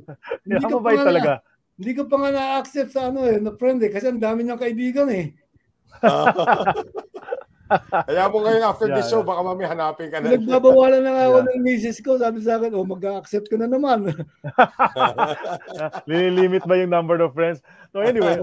Yan 0.47 0.61
ko 0.63 0.79
mabait 0.79 0.99
talaga. 0.99 1.31
Na, 1.39 1.43
hindi 1.75 1.93
ko 1.95 2.03
pa 2.07 2.17
nga 2.19 2.31
na-accept 2.31 2.91
sa 2.95 3.11
ano 3.11 3.27
eh, 3.27 3.39
na 3.39 3.51
friend 3.55 3.83
eh, 3.83 3.91
kasi 3.91 4.07
ang 4.07 4.23
dami 4.23 4.43
niyang 4.43 4.63
kaibigan 4.63 5.11
eh. 5.11 5.35
Kaya 8.07 8.29
mo 8.29 8.45
ngayon 8.45 8.63
after 8.63 8.87
Yeah, 8.87 8.97
this 9.01 9.09
show, 9.09 9.25
yeah. 9.25 9.31
baka 9.33 9.41
mami 9.43 9.65
hanapin 9.65 10.07
ka 10.13 10.21
na. 10.21 10.37
Nagbabawalan 10.37 11.01
na 11.01 11.11
nga 11.11 11.25
ako 11.27 11.39
Yeah. 11.41 11.49
ng 11.49 11.63
misis 11.65 11.99
ko. 11.99 12.11
Sabi 12.21 12.39
sa 12.45 12.61
akin, 12.61 12.71
oh, 12.77 12.87
mag-accept 12.87 13.49
ka 13.49 13.57
na 13.57 13.67
naman. 13.67 14.13
Lililimit 16.07 16.63
ba 16.69 16.77
yung 16.77 16.93
number 16.93 17.19
of 17.25 17.33
friends? 17.33 17.59
So 17.91 18.05
anyway, 18.05 18.39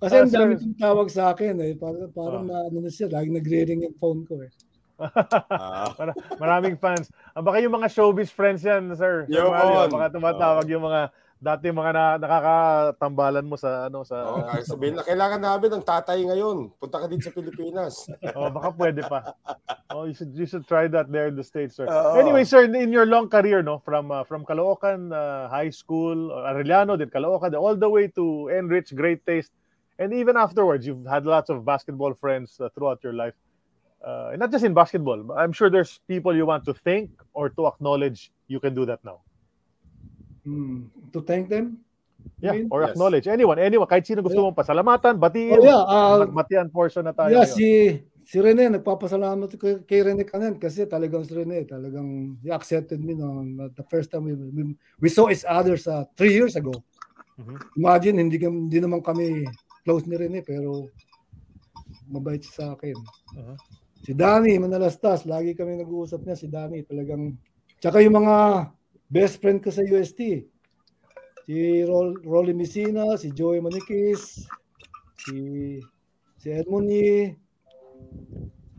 Kasi 0.00 0.16
Ah, 0.16 0.24
ang 0.24 0.32
dami 0.32 0.52
sir. 0.56 0.60
kong 0.64 0.80
tawag 0.80 1.08
sa 1.12 1.22
akin 1.32 1.60
eh. 1.60 1.72
Parang, 1.76 2.08
parang 2.10 2.44
Ah. 2.48 2.64
na, 2.64 2.72
ano 2.72 2.78
na 2.80 2.90
siya, 2.90 3.12
laging 3.12 3.36
nagre-ring 3.36 3.80
yung 3.84 3.96
phone 4.00 4.24
ko 4.24 4.40
eh. 4.40 4.48
Ah. 5.00 5.96
Mar- 5.96 6.16
maraming 6.36 6.76
fans. 6.76 7.08
Ah, 7.32 7.40
baka 7.40 7.58
yung 7.64 7.72
mga 7.72 7.88
showbiz 7.88 8.28
friends 8.28 8.62
yan, 8.62 8.92
sir. 8.94 9.24
Sir 9.26 9.32
Yun. 9.32 9.50
Mario, 9.50 9.88
baka 9.88 10.06
tumatawag 10.12 10.66
yung 10.68 10.84
mga 10.84 11.10
dati 11.40 11.72
mga 11.72 11.92
na, 11.96 12.04
nakakatambalan 12.20 13.48
mo 13.48 13.56
sa 13.56 13.88
ano 13.88 14.04
sa 14.04 14.28
Oo, 14.28 14.44
kaya 14.44 14.60
sabihin 14.60 15.00
na 15.00 15.04
kailangan 15.08 15.40
namin 15.40 15.72
ng 15.72 15.84
tatay 15.88 16.20
ngayon. 16.28 16.68
Punta 16.76 17.00
ka 17.00 17.08
dito 17.08 17.24
sa 17.24 17.32
Pilipinas. 17.32 18.04
Oh, 18.36 18.52
baka 18.52 18.70
pwede 18.76 19.00
pa. 19.08 19.32
Oh, 19.88 20.04
you 20.04 20.12
should 20.12 20.36
you 20.36 20.44
should 20.44 20.68
try 20.68 20.84
that 20.86 21.08
there 21.08 21.32
in 21.32 21.34
the 21.34 21.42
States, 21.42 21.80
sir. 21.80 21.88
Oo. 21.88 22.20
Anyway, 22.20 22.44
sir, 22.44 22.68
in 22.68 22.92
your 22.92 23.08
long 23.08 23.32
career, 23.32 23.64
no, 23.64 23.80
from 23.80 24.12
uh, 24.12 24.22
from 24.28 24.44
Caloocan 24.44 25.10
uh, 25.10 25.48
High 25.48 25.72
School, 25.72 26.30
Arellano, 26.30 27.00
then 27.00 27.08
Caloocan, 27.08 27.56
all 27.56 27.74
the 27.74 27.88
way 27.88 28.12
to 28.12 28.52
Enrich, 28.52 28.92
Great 28.92 29.24
Taste, 29.24 29.50
and 29.96 30.12
even 30.12 30.36
afterwards, 30.36 30.84
you've 30.84 31.08
had 31.08 31.24
lots 31.24 31.48
of 31.48 31.64
basketball 31.64 32.12
friends 32.12 32.60
uh, 32.60 32.68
throughout 32.76 33.00
your 33.00 33.16
life. 33.16 33.34
Uh, 34.00 34.32
not 34.40 34.50
just 34.50 34.64
in 34.64 34.72
basketball. 34.72 35.20
I'm 35.36 35.52
sure 35.52 35.68
there's 35.68 36.00
people 36.08 36.32
you 36.32 36.48
want 36.48 36.64
to 36.64 36.72
thank 36.72 37.12
or 37.36 37.52
to 37.52 37.66
acknowledge. 37.68 38.32
You 38.48 38.58
can 38.58 38.74
do 38.74 38.88
that 38.88 39.04
now. 39.04 39.20
Hmm, 40.44 40.88
to 41.12 41.20
thank 41.20 41.52
them? 41.52 41.84
Yeah, 42.40 42.52
mean? 42.56 42.68
or 42.72 42.84
Yes. 42.84 42.96
acknowledge 42.96 43.28
anyone, 43.28 43.60
anyone, 43.60 43.88
kahit 43.88 44.08
sino 44.08 44.24
gusto 44.24 44.40
mong 44.40 44.56
pasalamatan, 44.56 45.20
batiin. 45.20 45.56
Oh, 45.56 45.64
yeah, 45.64 45.84
uh, 45.84 46.24
Magbatian 46.24 46.68
portion 46.72 47.04
na 47.04 47.12
tayo. 47.12 47.32
Yeah, 47.32 47.44
ngayon. 47.44 47.56
si 47.56 47.68
si 48.24 48.36
Rene, 48.40 48.80
nagpapasalamat 48.80 49.56
kay, 49.56 49.84
kay 49.84 50.00
Rene 50.04 50.24
Canen 50.24 50.56
kasi 50.56 50.88
talagang 50.88 51.24
si 51.24 51.32
Rene, 51.36 51.64
talagang 51.68 52.40
he 52.40 52.48
accepted 52.48 53.00
me 53.00 53.16
no, 53.16 53.44
the 53.76 53.84
first 53.88 54.08
time 54.08 54.28
we, 54.28 54.36
we, 54.36 54.62
we 55.00 55.08
saw 55.12 55.28
each 55.28 55.44
other 55.44 55.76
sa 55.76 56.08
three 56.16 56.32
years 56.32 56.56
ago. 56.56 56.72
Mhm. 57.40 57.56
Imagine, 57.76 58.16
hindi, 58.20 58.36
hindi 58.40 58.78
naman 58.80 59.00
kami 59.04 59.48
close 59.84 60.04
ni 60.08 60.16
Rene, 60.16 60.40
pero 60.44 60.88
mabait 62.08 62.40
siya 62.40 62.54
sa 62.54 62.66
akin. 62.76 62.96
Mhm. 63.36 63.56
Si 64.00 64.16
Danny, 64.16 64.56
Manalastas, 64.56 65.28
lagi 65.28 65.52
kami 65.52 65.76
nag-uusap 65.76 66.24
niya, 66.24 66.36
si 66.36 66.48
Danny, 66.48 66.84
talagang, 66.88 67.36
tsaka 67.76 68.00
yung 68.00 68.16
mga 68.24 68.68
best 69.12 69.44
friend 69.44 69.60
ko 69.60 69.68
sa 69.68 69.84
UST, 69.84 70.48
si 71.44 71.56
Rol, 71.84 72.16
Rolly 72.24 72.56
Messina, 72.56 73.18
si 73.20 73.28
Joey 73.34 73.60
Manikis, 73.60 74.48
si 75.20 75.36
si 76.40 76.48
Edmond 76.48 76.88
Yee, 76.88 77.36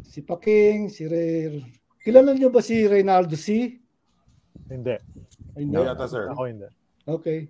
si 0.01 0.25
Paking, 0.25 0.89
si 0.89 1.05
Ray. 1.05 1.61
Kilala 2.01 2.33
niyo 2.33 2.49
ba 2.49 2.57
si 2.65 2.89
Reynaldo 2.89 3.37
C? 3.37 3.77
Hindi. 4.65 4.97
Hindi 5.53 5.77
yata, 5.77 6.09
sir. 6.09 6.33
Ako 6.33 6.49
hindi. 6.49 6.65
Okay. 7.05 7.45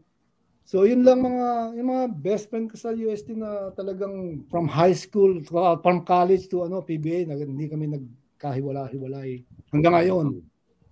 So 0.71 0.87
yun 0.87 1.03
lang 1.03 1.19
mga 1.19 1.75
yung 1.75 1.89
mga 1.91 2.05
best 2.15 2.47
friend 2.47 2.71
ko 2.71 2.79
sa 2.79 2.95
UST 2.95 3.35
na 3.35 3.75
talagang 3.75 4.47
from 4.47 4.71
high 4.71 4.95
school 4.95 5.43
from 5.43 6.07
college 6.07 6.47
to 6.47 6.63
ano 6.63 6.79
PBA 6.79 7.27
na 7.27 7.35
hindi 7.35 7.67
kami 7.67 7.91
nagkahiwala-hiwalay 7.91 9.43
hanggang 9.75 9.99
ngayon. 9.99 10.39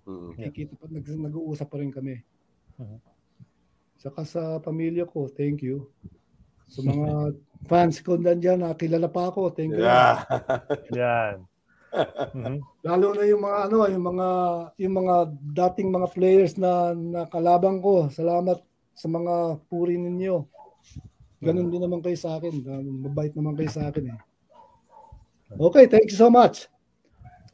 Mm. 0.04 0.36
Nakikita 0.36 0.76
pa 0.76 0.84
nag, 0.84 1.00
nag-uusap 1.08 1.64
pa 1.72 1.80
rin 1.80 1.88
kami. 1.88 2.20
Mhm. 2.76 2.98
Saka 4.04 4.20
sa 4.28 4.60
pamilya 4.60 5.08
ko, 5.08 5.32
thank 5.32 5.64
you. 5.64 5.88
Sa 6.68 6.84
mga 6.84 7.32
fans 7.72 8.04
ko 8.04 8.20
nandiyan, 8.20 8.60
nakilala 8.60 9.08
pa 9.08 9.32
ako, 9.32 9.48
thank 9.48 9.72
you. 9.72 9.80
Yeah. 9.80 10.28
Yan. 10.92 11.48
Mhm. 12.36 12.60
Lalo 12.84 13.16
na 13.16 13.24
yung 13.24 13.42
mga 13.48 13.58
ano, 13.64 13.78
yung 13.88 14.04
mga 14.12 14.28
yung 14.76 14.94
mga 15.00 15.14
dating 15.56 15.88
mga 15.88 16.08
players 16.12 16.60
na 16.60 16.92
nakalaban 16.92 17.80
ko. 17.80 18.12
Salamat 18.12 18.60
sa 18.94 19.06
mga 19.08 19.58
puri 19.66 19.96
ninyo. 19.96 20.44
Ganun 21.40 21.72
din 21.72 21.80
naman 21.80 22.04
kayo 22.04 22.16
sa 22.20 22.36
akin. 22.36 22.52
Ganun, 22.60 23.00
Mabait 23.00 23.32
naman 23.32 23.56
kayo 23.56 23.70
sa 23.72 23.88
akin 23.88 24.12
eh. 24.12 24.18
Okay, 25.50 25.88
thank 25.88 26.06
you 26.12 26.18
so 26.18 26.28
much. 26.30 26.68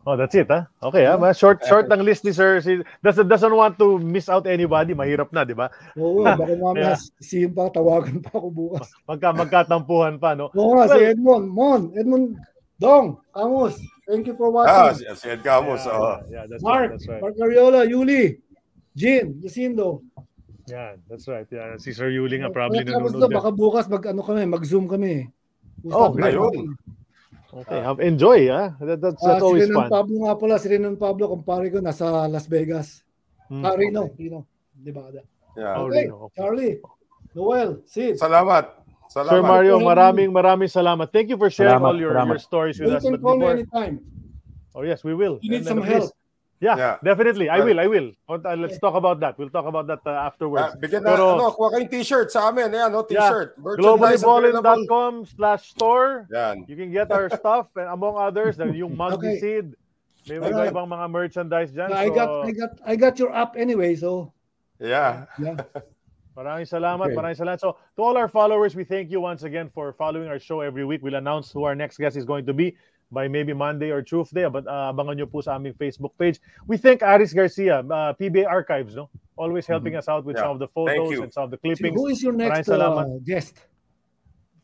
Oh, 0.06 0.14
that's 0.14 0.38
it, 0.38 0.46
ha? 0.46 0.70
Okay, 0.78 1.02
ha? 1.02 1.18
Ma- 1.18 1.34
Short, 1.34 1.66
short 1.66 1.90
ang 1.90 1.98
list 2.06 2.22
ni 2.22 2.30
Sir. 2.30 2.62
Si, 2.62 2.78
doesn't, 3.02 3.26
doesn't 3.26 3.50
want 3.50 3.74
to 3.74 3.98
miss 3.98 4.30
out 4.30 4.46
anybody. 4.46 4.94
Mahirap 4.94 5.34
na, 5.34 5.42
di 5.42 5.50
ba? 5.50 5.66
Oo, 5.98 6.22
baka 6.38 6.54
mamaya 6.54 6.94
Yeah. 7.26 7.50
pa, 7.50 7.66
tawagan 7.74 8.22
pa 8.22 8.38
ako 8.38 8.48
bukas. 8.54 8.86
Magka, 9.10 9.34
magkatampuhan 9.34 10.22
pa, 10.22 10.38
no? 10.38 10.46
Oo 10.54 10.78
nga, 10.78 10.86
si 10.94 11.02
Well- 11.02 11.10
Edmond. 11.10 11.44
Mon, 11.50 11.82
Edmond, 11.98 12.38
Dong, 12.78 13.18
Kamus. 13.34 13.74
Thank 14.06 14.30
you 14.30 14.38
for 14.38 14.54
Ah, 14.62 14.94
watching. 14.94 15.10
si, 15.10 15.10
si 15.18 15.26
Ed 15.26 15.42
Camus. 15.42 15.82
Yeah, 15.82 15.98
oo. 15.98 16.12
yeah, 16.30 16.44
that's 16.46 16.62
right, 16.62 16.70
Mark, 16.70 16.88
that's 16.94 17.06
right. 17.10 17.22
Mark 17.26 17.34
Ariola, 17.42 17.82
Yuli, 17.82 18.38
Jin, 18.94 19.42
Jacindo. 19.42 20.05
Yan, 20.66 20.98
that's 21.06 21.30
right. 21.30 21.46
Yeah, 21.46 21.78
si 21.78 21.94
Sir 21.94 22.10
Yuli 22.10 22.42
nga 22.42 22.50
probably 22.50 22.82
Tapos 22.82 23.14
nanonood. 23.14 23.30
na, 23.30 23.38
baka 23.38 23.50
bukas 23.54 23.86
mag 23.86 24.02
ano 24.02 24.22
kami, 24.26 24.42
mag-zoom 24.50 24.90
kami. 24.90 25.30
Oh, 25.86 26.10
Usap 26.10 26.18
ayun. 26.26 26.50
kami. 26.50 26.74
Okay, 27.56 27.78
have, 27.80 28.02
enjoy, 28.02 28.50
ha? 28.50 28.74
That, 28.82 28.98
that's, 29.00 29.22
Ah, 29.22 29.38
that's 29.38 29.40
si 29.40 29.46
always 29.46 29.62
Renan 29.70 29.86
fun. 29.86 29.90
Pablo 29.94 30.14
nga 30.26 30.34
pala, 30.34 30.54
si 30.58 30.66
Renan 30.66 30.98
Pablo, 30.98 31.30
kumpare 31.30 31.70
ko, 31.70 31.78
nasa 31.78 32.26
Las 32.26 32.50
Vegas. 32.50 33.06
Hmm, 33.46 33.62
Ah, 33.62 33.78
Reno, 33.78 34.10
okay. 34.10 34.26
Reno. 34.26 34.40
Di 34.74 34.90
ba? 34.90 35.06
Yeah. 35.14 35.78
Oh, 35.78 35.86
Okay, 35.86 36.10
Reno, 36.10 36.14
okay. 36.28 36.34
Charlie, 36.36 36.74
Noel, 37.32 37.70
Sid. 37.86 38.18
Salamat. 38.18 38.74
Salamat. 39.06 39.32
Sir 39.38 39.40
Mario, 39.46 39.78
maraming 39.78 40.34
maraming 40.34 40.66
salamat. 40.66 41.06
Thank 41.14 41.30
you 41.30 41.38
for 41.38 41.46
sharing 41.48 41.78
Salamat, 41.78 41.94
all 41.94 41.98
your, 42.02 42.12
salamat. 42.12 42.34
your 42.36 42.42
stories 42.42 42.76
with 42.82 42.90
You 42.90 42.98
us. 42.98 43.02
can 43.06 43.14
But 43.14 43.22
call 43.22 43.38
me 43.38 43.46
before, 43.46 43.54
anytime. 43.54 43.94
oh 44.74 44.82
yes, 44.82 45.00
we 45.06 45.14
will. 45.14 45.38
You 45.40 45.54
need 45.54 45.64
some 45.64 45.78
help. 45.80 46.10
Yeah, 46.58 46.76
Yeah. 46.76 46.94
definitely. 47.04 47.48
I 47.52 47.60
will, 47.60 47.76
I 47.78 47.86
will. 47.86 48.12
Uh, 48.28 48.56
Let's 48.56 48.78
talk 48.80 48.94
about 48.96 49.20
that. 49.20 49.36
We'll 49.36 49.52
talk 49.52 49.66
about 49.68 49.86
that 49.92 50.00
uh, 50.08 50.24
afterwards. 50.24 50.72
Ah, 50.72 50.80
bigyan 50.80 51.04
na, 51.04 51.12
Pero- 51.12 51.36
ano, 51.36 51.52
kuha 51.52 51.68
kayong 51.76 51.90
t-shirt 51.92 52.32
sa 52.32 52.48
amin. 52.48 52.72
Ayan, 52.72 52.92
no, 52.96 53.04
t-shirt. 53.04 53.60
Merchandise 53.60 54.24
available. 54.24 54.56
globallyballin.com 54.64 55.12
slash 55.36 55.68
store. 55.76 56.24
Yan. 56.32 56.64
You 56.64 56.76
can 56.80 56.88
get 56.88 57.12
our 57.12 57.28
stuff 57.28 57.68
and 57.76 57.92
among 57.92 58.16
others, 58.16 58.56
the- 58.56 58.72
yung 58.72 58.96
mug 58.96 59.20
ni 59.22 59.36
Okay. 59.36 59.40
Sid. 59.40 59.76
May 60.32 60.40
mga 60.40 60.48
Alright. 60.58 60.72
ibang 60.72 60.88
mga 60.88 61.06
merchandise 61.12 61.70
dyan. 61.76 61.92
I 61.92 62.08
So, 62.08 62.14
got, 62.16 62.28
I 62.48 62.50
got, 62.56 62.72
I 62.88 62.92
got 62.96 63.14
your 63.20 63.30
app 63.36 63.52
anyway, 63.54 63.92
so 63.94 64.32
Yeah. 64.80 65.28
yeah. 65.38 65.60
maraming 66.36 66.64
salamat, 66.68 67.12
Okay. 67.12 67.16
maraming 67.20 67.36
salamat. 67.38 67.60
So, 67.60 67.76
to 67.96 68.00
all 68.02 68.16
our 68.16 68.28
followers, 68.32 68.72
we 68.74 68.82
thank 68.84 69.12
you 69.12 69.20
once 69.20 69.44
again 69.44 69.68
for 69.72 69.92
following 69.92 70.26
our 70.32 70.40
show 70.40 70.60
every 70.64 70.84
week. 70.88 71.04
We'll 71.04 71.20
announce 71.20 71.52
who 71.52 71.64
our 71.68 71.76
next 71.76 72.00
guest 72.00 72.16
is 72.16 72.24
going 72.24 72.44
to 72.48 72.52
be 72.56 72.74
by 73.10 73.28
maybe 73.28 73.52
Monday 73.52 73.90
or 73.90 74.02
Tuesday. 74.02 74.48
But 74.48 74.66
uh, 74.66 74.90
abangan 74.92 75.16
nyo 75.16 75.26
po 75.30 75.40
sa 75.40 75.54
aming 75.56 75.74
Facebook 75.74 76.12
page. 76.18 76.40
We 76.66 76.76
thank 76.76 77.02
Aris 77.02 77.32
Garcia, 77.32 77.80
uh, 77.86 78.12
PBA 78.18 78.46
Archives, 78.46 78.94
no? 78.96 79.10
Always 79.36 79.66
helping 79.66 79.94
us 79.94 80.08
out 80.08 80.24
with 80.24 80.36
Yeah. 80.36 80.42
some 80.48 80.52
of 80.56 80.58
the 80.58 80.68
photos 80.68 81.12
and 81.20 81.30
some 81.32 81.44
of 81.44 81.50
the 81.52 81.58
So 81.58 81.62
clippings. 81.76 81.94
who 81.94 82.06
is 82.08 82.22
your 82.22 82.32
next 82.32 82.66
Maraming 82.66 82.80
salamat. 82.80 83.04
uh, 83.06 83.18
guest? 83.22 83.54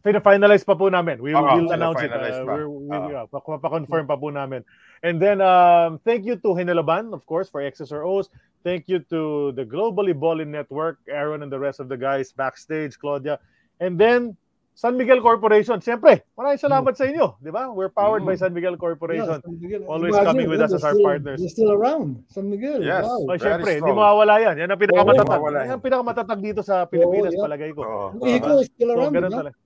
Pina-finalize 0.03 0.67
pa 0.67 0.75
po 0.75 0.91
namin. 0.91 1.23
We 1.23 1.31
will 1.31 1.71
announce 1.71 2.03
it. 2.03 2.11
Uh, 2.11 2.43
we're, 2.43 2.67
we, 2.67 2.91
Oo. 2.91 3.07
yeah, 3.07 3.23
pa- 3.31 3.39
pa-confirm 3.39 4.11
pa 4.11 4.19
po 4.19 4.35
namin. 4.35 4.67
And 5.07 5.23
then, 5.23 5.39
um, 5.39 6.03
thank 6.03 6.27
you 6.27 6.35
to 6.43 6.49
Hinelaban, 6.59 7.15
of 7.15 7.23
course, 7.23 7.47
for 7.47 7.63
XSROs. 7.63 8.27
Thank 8.67 8.91
you 8.91 8.99
to 9.15 9.55
the 9.55 9.63
Globally 9.63 10.11
Ballin 10.11 10.51
Network, 10.51 10.99
Aaron 11.07 11.47
and 11.47 11.53
the 11.55 11.59
rest 11.59 11.79
of 11.79 11.87
the 11.87 11.95
guys 11.95 12.35
backstage, 12.35 12.99
Claudia. 12.99 13.39
And 13.79 13.95
then, 13.95 14.35
San 14.73 14.97
Miguel 14.97 15.21
Corporation. 15.21 15.79
Siyempre, 15.79 16.25
maraming 16.33 16.57
salamat 16.59 16.97
sa 16.97 17.05
inyo. 17.05 17.37
Di 17.39 17.49
ba? 17.49 17.69
We're 17.69 17.93
powered 17.93 18.25
by 18.25 18.35
Mm. 18.35 18.41
San 18.41 18.53
Miguel 18.53 18.73
Yeah, 18.73 18.81
Corporation. 18.81 19.39
San 19.39 19.55
Miguel. 19.57 19.83
Always 19.85 20.11
Imagine, 20.11 20.27
coming 20.27 20.49
with 20.49 20.59
yeah, 20.59 20.65
us 20.65 20.73
as 20.73 20.81
they're 20.81 20.89
our 20.89 20.97
still- 20.97 21.07
partners. 21.07 21.39
They're 21.39 21.55
still 21.55 21.73
around. 21.73 22.09
San 22.27 22.45
Miguel. 22.49 22.81
Yes. 22.81 23.05
Wow. 23.05 23.29
Oh, 23.29 23.37
siyempre, 23.37 23.71
hindi 23.77 23.93
mawawala 23.93 24.35
yan. 24.41 24.55
Yan 24.57 24.69
ang 24.69 24.81
pinakamatatag. 24.81 25.29
mawawala 25.31 25.59
yan 25.63 25.75
ang 25.77 25.85
pinakamatatag 25.85 26.41
dito 26.41 26.61
sa 26.61 26.75
Pilipinas, 26.85 27.31
yeah. 27.31 27.45
palagay 27.45 27.71
ko. 27.71 27.81
Oo. 27.83 28.07
Ang 28.17 28.33
Iko 28.33 28.51
is 28.59 28.69
still 28.69 28.91
So, 28.91 28.95
around, 28.97 29.13
ganun 29.13 29.29
di 29.29 29.37
ba? 29.37 29.41
talaga. 29.45 29.59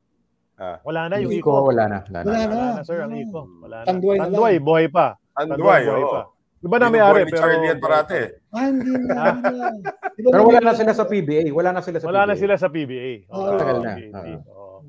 Ah. 0.57 0.77
Wala 0.83 1.01
na 1.07 1.15
yung 1.20 1.33
Iko, 1.33 1.51
iko. 1.53 1.69
wala 1.69 1.85
na. 1.87 1.99
Wala 2.03 2.19
na. 2.19 2.27
Wala 2.27 2.41
na. 2.41 2.47
Wala 2.49 2.66
na, 2.73 2.83
sir, 2.83 2.99
ang 2.99 3.12
Wala. 3.12 3.23
iko. 3.23 3.41
Wala 3.62 3.77
na. 3.77 3.87
Tanduay 3.87 4.16
na. 4.16 4.24
Tanduay, 4.27 4.55
buhay 4.59 4.87
pa. 4.89 5.07
Anduay, 5.37 5.83
buhay 5.85 6.05
pa. 6.09 6.23
Iba 6.57 6.77
na 6.77 6.89
Binubuhay 6.89 6.91
may-ari, 6.91 7.20
ni 7.20 7.31
pero... 7.31 7.39
Charlie 7.39 7.69
yan 7.69 7.78
parate. 7.78 8.20
Ah, 8.51 8.65
hindi 8.65 8.91
na. 8.91 9.15
na. 9.37 9.69
Di 10.11 10.20
ba 10.24 10.28
Pero 10.33 10.43
wala 10.43 10.61
na 10.61 10.73
sila 10.74 10.93
sa 10.93 11.05
PBA. 11.05 11.53
Wala 11.53 11.70
na 11.70 11.81
sila 11.81 12.01
sa 12.01 12.07
Wala 12.09 12.20
na 12.24 12.33
PBA. 12.33 12.41
sila 12.43 12.55
sa 12.57 12.69
PBA. 12.69 13.12
Ah, 13.28 13.55
tagal 13.55 13.78
na. 13.78 13.93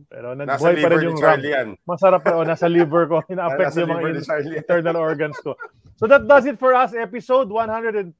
Pero 0.07 0.31
Nasa 0.33 0.55
nagbuhay 0.55 0.75
pa 0.79 0.87
rin 0.89 1.03
yung 1.03 1.19
Charlie 1.19 1.51
ram. 1.51 1.57
yan. 1.57 1.67
Masarap 1.83 2.21
pa. 2.23 2.31
Oh, 2.33 2.43
nasa 2.43 2.65
liver 2.65 3.03
ko. 3.05 3.19
Ina-affect 3.31 3.75
yung 3.75 3.91
mga 3.91 4.01
in- 4.07 4.23
Charlie. 4.23 4.55
internal 4.55 4.95
organs 4.95 5.35
ko. 5.37 5.51
So 5.97 6.05
that 6.05 6.23
does 6.23 6.45
it 6.45 6.55
for 6.55 6.71
us, 6.71 6.93
episode 6.93 7.49
110. 7.49 8.15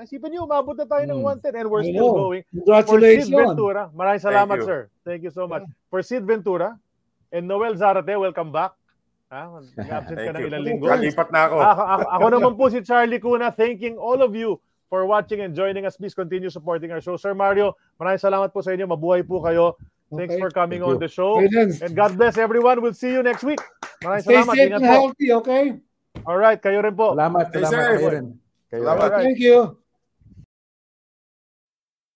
Isipin 0.00 0.28
niyo, 0.28 0.44
umabot 0.44 0.74
na 0.74 0.82
tayo 0.82 1.04
ng 1.04 1.20
Hmm. 1.20 1.38
110 1.38 1.54
and 1.54 1.68
we're 1.68 1.84
still 1.84 2.10
going. 2.10 2.42
For 2.42 2.50
Sid 2.50 2.58
Congratulations. 2.58 3.30
Ventura, 3.30 3.82
maraming 3.92 4.24
salamat, 4.24 4.56
you. 4.58 4.66
sir. 4.66 4.80
Thank 5.04 5.22
you 5.22 5.30
so 5.30 5.44
much. 5.44 5.62
For 5.86 6.00
Sid 6.00 6.24
Ventura 6.24 6.74
and 7.28 7.44
Noel 7.44 7.76
Zarate, 7.76 8.16
welcome 8.16 8.50
back. 8.50 8.72
Ha? 9.28 9.44
Nag-absent 9.76 10.16
ka 10.16 10.24
Thank 10.24 10.34
ng 10.34 10.46
ilang 10.48 10.64
linggo. 10.64 10.88
Kalipat 10.88 11.28
na 11.28 11.40
ako. 11.44 11.56
Ako, 11.60 11.82
ako, 11.84 12.04
ako 12.08 12.26
naman 12.32 12.52
po 12.56 12.64
si 12.66 12.80
Charlie 12.80 13.20
Cuna, 13.20 13.52
thanking 13.52 13.94
all 13.94 14.18
of 14.18 14.32
you 14.32 14.56
for 14.88 15.04
watching 15.04 15.44
and 15.44 15.52
joining 15.52 15.84
us. 15.84 15.94
Please 15.94 16.16
continue 16.16 16.48
supporting 16.48 16.88
our 16.88 16.98
show. 16.98 17.14
Sir 17.14 17.30
Mario, 17.30 17.76
maraming 17.94 18.18
salamat 18.18 18.48
po 18.48 18.58
sa 18.58 18.72
inyo. 18.72 18.88
Mabuhay 18.88 19.20
po 19.20 19.38
kayo. 19.38 19.76
Thanks 20.08 20.32
Okay. 20.34 20.40
for 20.40 20.50
coming 20.50 20.80
Thank 20.80 20.88
on 20.88 20.94
you. 20.96 21.04
the 21.04 21.10
show. 21.12 21.36
And 21.84 21.92
God 21.92 22.16
bless 22.16 22.40
everyone. 22.40 22.80
We'll 22.80 22.96
see 22.96 23.12
you 23.12 23.20
next 23.22 23.44
week. 23.44 23.60
Maraming 24.00 24.24
Stay 24.24 24.40
salamat. 24.40 24.54
safe 24.56 24.68
Ingat 24.72 24.80
and 24.80 24.86
healthy, 24.88 25.28
okay? 25.36 25.64
Alright, 26.24 26.58
kayo 26.64 26.80
rin 26.80 26.96
po. 26.96 27.12
Salamat, 27.12 27.52
salamat. 27.52 27.68
safe. 27.68 27.92
Kayo 28.00 28.08
rin. 28.08 28.26
Kayo 28.72 28.80
Salamat. 28.88 28.96
rin. 28.96 29.12
Alright. 29.12 29.24
Thank 29.28 29.40
you. 29.44 29.56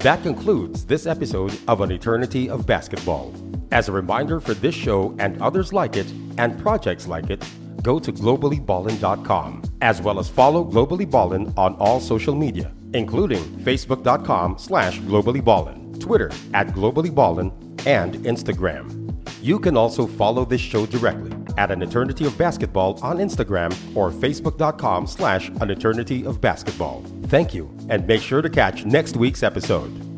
That 0.00 0.22
concludes 0.22 0.84
this 0.84 1.06
episode 1.06 1.58
of 1.68 1.80
An 1.80 1.90
Eternity 1.90 2.50
of 2.50 2.66
Basketball. 2.66 3.32
As 3.72 3.88
a 3.88 3.92
reminder 3.92 4.40
for 4.40 4.52
this 4.52 4.74
show 4.74 5.16
and 5.18 5.40
others 5.40 5.72
like 5.72 5.96
it, 5.96 6.06
and 6.36 6.58
projects 6.60 7.08
like 7.08 7.30
it, 7.30 7.42
go 7.82 7.98
to 7.98 8.12
globallyballin.com, 8.12 9.62
as 9.80 10.02
well 10.02 10.18
as 10.18 10.28
follow 10.28 10.64
Globally 10.64 11.10
Ballin 11.10 11.52
on 11.56 11.76
all 11.76 11.98
social 11.98 12.34
media, 12.34 12.72
including 12.92 13.42
facebook.com 13.60 14.58
slash 14.58 15.00
globallyballin, 15.00 15.98
Twitter 15.98 16.30
at 16.52 16.68
globallyballin, 16.68 17.50
and 17.86 18.16
Instagram. 18.16 19.16
You 19.40 19.58
can 19.58 19.78
also 19.78 20.06
follow 20.06 20.44
this 20.44 20.60
show 20.60 20.84
directly 20.84 21.32
at 21.58 21.70
An 21.70 21.82
Eternity 21.82 22.26
of 22.26 22.36
Basketball 22.38 22.98
on 23.02 23.18
Instagram 23.18 23.72
or 23.96 24.10
facebook.com 24.10 25.06
slash 25.06 25.48
An 25.60 25.70
Eternity 25.70 26.24
of 26.24 26.40
Basketball. 26.40 27.02
Thank 27.24 27.54
you, 27.54 27.74
and 27.88 28.06
make 28.06 28.22
sure 28.22 28.42
to 28.42 28.50
catch 28.50 28.84
next 28.84 29.16
week's 29.16 29.42
episode. 29.42 30.15